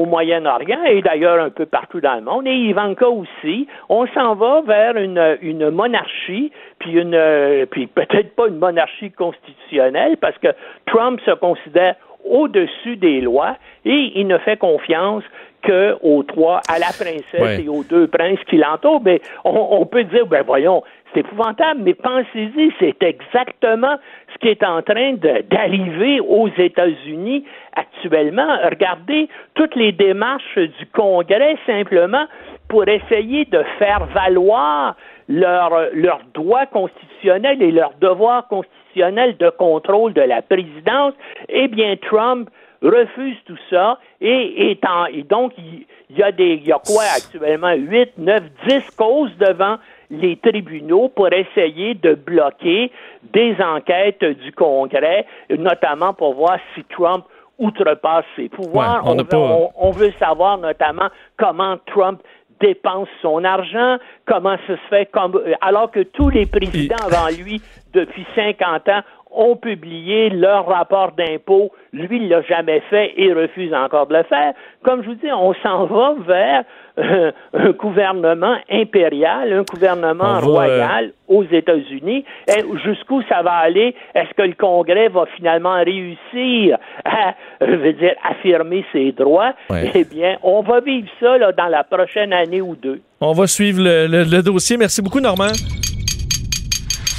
Moyen-Orient 0.06 0.82
et 0.84 1.02
d'ailleurs 1.02 1.40
un 1.40 1.50
peu 1.50 1.66
partout 1.66 2.00
dans 2.00 2.14
le 2.14 2.22
monde. 2.22 2.46
Et 2.46 2.54
Ivanka 2.54 3.08
aussi, 3.08 3.68
on 3.88 4.06
s'en 4.08 4.34
va 4.34 4.62
vers 4.62 4.96
une, 4.96 5.38
une 5.42 5.70
monarchie, 5.70 6.50
puis 6.78 6.92
une, 6.92 7.14
euh, 7.14 7.66
puis 7.66 7.86
peut-être 7.86 8.34
pas 8.34 8.48
une 8.48 8.58
monarchie 8.58 9.12
constitutionnelle, 9.12 10.16
parce 10.16 10.38
que 10.38 10.48
Trump 10.86 11.20
se 11.24 11.32
considère 11.32 11.94
au-dessus 12.24 12.96
des 12.96 13.20
lois 13.20 13.56
et 13.84 14.12
il 14.16 14.26
ne 14.26 14.38
fait 14.38 14.56
confiance 14.56 15.22
que 15.66 15.96
aux 16.02 16.22
trois, 16.22 16.60
à 16.68 16.78
la 16.78 16.86
princesse 16.86 17.40
Ouais. 17.40 17.62
et 17.64 17.68
aux 17.68 17.82
deux 17.84 18.06
princes 18.06 18.38
qui 18.48 18.56
l'entourent. 18.56 19.02
Mais 19.04 19.20
on, 19.44 19.68
on 19.80 19.86
peut 19.86 20.04
dire, 20.04 20.26
ben 20.26 20.42
voyons, 20.46 20.82
c'est 21.12 21.20
épouvantable, 21.20 21.80
mais 21.82 21.94
pensez-y, 21.94 22.72
c'est 22.78 23.02
exactement 23.02 23.96
ce 24.32 24.38
qui 24.38 24.48
est 24.48 24.62
en 24.64 24.82
train 24.82 25.14
d'arriver 25.50 26.20
aux 26.20 26.48
États-Unis 26.48 27.44
actuellement. 27.74 28.56
Regardez 28.70 29.28
toutes 29.54 29.74
les 29.76 29.92
démarches 29.92 30.58
du 30.58 30.86
Congrès 30.92 31.56
simplement 31.66 32.26
pour 32.68 32.86
essayer 32.88 33.44
de 33.46 33.62
faire 33.78 34.04
valoir 34.14 34.96
leurs 35.28 35.86
leurs 35.94 36.20
droits 36.34 36.66
constitutionnels 36.66 37.62
et 37.62 37.70
leurs 37.70 37.94
devoirs 38.00 38.46
constitutionnels 38.48 39.36
de 39.38 39.50
contrôle 39.50 40.12
de 40.12 40.22
la 40.22 40.42
présidence. 40.42 41.14
Eh 41.48 41.68
bien, 41.68 41.96
Trump 42.08 42.48
refuse 42.88 43.36
tout 43.46 43.58
ça 43.70 43.98
et, 44.20 44.78
en- 44.88 45.06
et 45.06 45.22
donc 45.22 45.52
il 45.58 45.84
y 46.16 46.22
a 46.22 46.32
des 46.32 46.54
il 46.54 46.66
y 46.66 46.72
a 46.72 46.78
quoi 46.78 47.02
actuellement? 47.16 47.72
8, 47.74 48.12
9, 48.18 48.42
10 48.68 48.90
causes 48.96 49.36
devant 49.38 49.76
les 50.10 50.36
tribunaux 50.36 51.08
pour 51.08 51.28
essayer 51.32 51.94
de 51.94 52.14
bloquer 52.14 52.92
des 53.32 53.56
enquêtes 53.60 54.24
du 54.24 54.52
Congrès, 54.52 55.26
notamment 55.50 56.12
pour 56.14 56.34
voir 56.34 56.58
si 56.74 56.84
Trump 56.84 57.24
outrepasse 57.58 58.24
ses 58.36 58.48
pouvoirs. 58.48 59.04
Ouais, 59.04 59.10
on 59.12 59.16
veut, 59.16 59.24
pas- 59.24 59.36
on- 59.38 59.70
on 59.76 59.90
veut 59.90 60.12
savoir 60.18 60.58
notamment 60.58 61.08
comment 61.36 61.76
Trump 61.86 62.20
dépense 62.60 63.08
son 63.20 63.44
argent, 63.44 63.96
comment 64.26 64.56
ça 64.66 64.74
se 64.76 64.88
fait, 64.88 65.06
comme, 65.06 65.38
alors 65.60 65.90
que 65.90 66.00
tous 66.00 66.30
les 66.30 66.46
présidents 66.46 66.96
avant 67.04 67.28
lui, 67.28 67.60
depuis 67.92 68.26
50 68.34 68.88
ans, 68.88 69.00
ont 69.36 69.56
publié 69.56 70.30
leur 70.30 70.66
rapport 70.66 71.12
d'impôt. 71.12 71.70
Lui, 71.92 72.16
il 72.16 72.28
l'a 72.28 72.42
jamais 72.42 72.80
fait 72.90 73.12
et 73.16 73.32
refuse 73.32 73.72
encore 73.74 74.06
de 74.06 74.14
le 74.14 74.22
faire. 74.24 74.52
Comme 74.82 75.02
je 75.02 75.08
vous 75.10 75.14
dis, 75.14 75.30
on 75.32 75.54
s'en 75.62 75.86
va 75.86 76.14
vers 76.26 76.64
euh, 76.98 77.30
un 77.54 77.70
gouvernement 77.70 78.56
impérial, 78.70 79.52
un 79.52 79.62
gouvernement 79.62 80.24
On 80.24 80.40
va, 80.40 80.40
royal 80.40 81.12
aux 81.28 81.44
États-Unis. 81.44 82.24
Et 82.48 82.62
Jusqu'où 82.84 83.22
ça 83.28 83.42
va 83.42 83.52
aller? 83.52 83.94
Est-ce 84.14 84.32
que 84.34 84.42
le 84.42 84.54
Congrès 84.54 85.08
va 85.08 85.24
finalement 85.36 85.74
réussir 85.84 86.78
à, 87.04 87.28
euh, 87.28 87.32
je 87.66 87.74
veux 87.76 87.92
dire, 87.92 88.14
affirmer 88.24 88.84
ses 88.92 89.12
droits? 89.12 89.52
Ouais. 89.70 89.90
Eh 89.94 90.04
bien, 90.04 90.36
on 90.42 90.62
va 90.62 90.80
vivre 90.80 91.08
ça 91.20 91.36
là, 91.38 91.52
dans 91.52 91.66
la 91.68 91.84
prochaine 91.84 92.32
année 92.32 92.60
ou 92.62 92.74
deux. 92.74 93.00
On 93.20 93.32
va 93.32 93.46
suivre 93.46 93.82
le, 93.82 94.06
le- 94.06 94.24
le 94.24 94.42
dossier. 94.42 94.76
Merci 94.76 95.02
beaucoup, 95.02 95.20
Normand. 95.20 95.52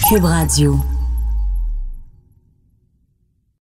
Cube 0.10 0.24
Radio. 0.24 0.74